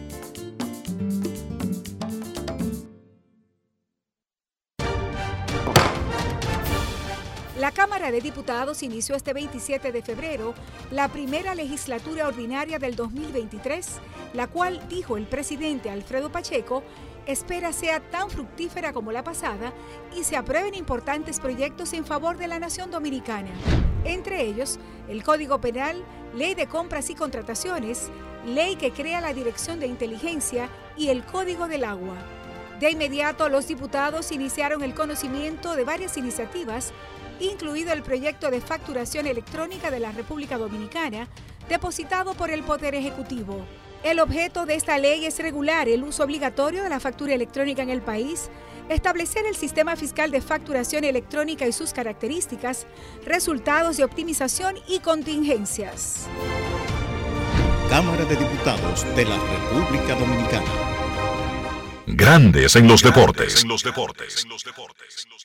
Cámara 7.91 8.11
de 8.13 8.21
Diputados 8.21 8.83
inició 8.83 9.15
este 9.15 9.33
27 9.33 9.91
de 9.91 10.01
febrero 10.01 10.53
la 10.91 11.09
primera 11.09 11.55
legislatura 11.55 12.25
ordinaria 12.25 12.79
del 12.79 12.95
2023, 12.95 13.85
la 14.33 14.47
cual, 14.47 14.81
dijo 14.87 15.17
el 15.17 15.27
presidente 15.27 15.89
Alfredo 15.89 16.31
Pacheco, 16.31 16.83
espera 17.25 17.73
sea 17.73 17.99
tan 17.99 18.29
fructífera 18.29 18.93
como 18.93 19.11
la 19.11 19.25
pasada 19.25 19.73
y 20.15 20.23
se 20.23 20.37
aprueben 20.37 20.73
importantes 20.73 21.41
proyectos 21.41 21.91
en 21.91 22.05
favor 22.05 22.37
de 22.37 22.47
la 22.47 22.59
nación 22.59 22.91
dominicana. 22.91 23.51
Entre 24.05 24.41
ellos, 24.41 24.79
el 25.09 25.21
Código 25.21 25.59
Penal, 25.59 26.01
Ley 26.33 26.55
de 26.55 26.67
Compras 26.67 27.09
y 27.09 27.15
Contrataciones, 27.15 28.09
Ley 28.45 28.77
que 28.77 28.93
crea 28.93 29.19
la 29.19 29.33
Dirección 29.33 29.81
de 29.81 29.87
Inteligencia 29.87 30.69
y 30.95 31.09
el 31.09 31.25
Código 31.25 31.67
del 31.67 31.83
Agua. 31.83 32.15
De 32.79 32.89
inmediato, 32.89 33.49
los 33.49 33.67
diputados 33.67 34.31
iniciaron 34.31 34.81
el 34.81 34.95
conocimiento 34.95 35.75
de 35.75 35.83
varias 35.83 36.15
iniciativas 36.15 36.93
incluido 37.41 37.93
el 37.93 38.03
proyecto 38.03 38.51
de 38.51 38.61
facturación 38.61 39.27
electrónica 39.27 39.91
de 39.91 39.99
la 39.99 40.11
República 40.11 40.57
Dominicana, 40.57 41.27
depositado 41.69 42.33
por 42.33 42.49
el 42.51 42.63
Poder 42.63 42.95
Ejecutivo. 42.95 43.65
El 44.03 44.19
objeto 44.19 44.65
de 44.65 44.75
esta 44.75 44.97
ley 44.97 45.25
es 45.25 45.37
regular 45.39 45.87
el 45.87 46.03
uso 46.03 46.23
obligatorio 46.23 46.83
de 46.83 46.89
la 46.89 46.99
factura 46.99 47.33
electrónica 47.33 47.83
en 47.83 47.89
el 47.89 48.01
país, 48.01 48.49
establecer 48.89 49.45
el 49.45 49.55
sistema 49.55 49.95
fiscal 49.95 50.31
de 50.31 50.41
facturación 50.41 51.03
electrónica 51.03 51.67
y 51.67 51.71
sus 51.71 51.93
características, 51.93 52.87
resultados 53.25 53.97
de 53.97 54.03
optimización 54.03 54.75
y 54.87 54.99
contingencias. 54.99 56.27
Cámara 57.89 58.25
de 58.25 58.35
Diputados 58.35 59.05
de 59.15 59.25
la 59.25 59.37
República 59.37 60.15
Dominicana. 60.15 60.91
Grandes 62.07 62.75
en 62.75 62.87
los 62.87 63.03
deportes. 63.03 63.65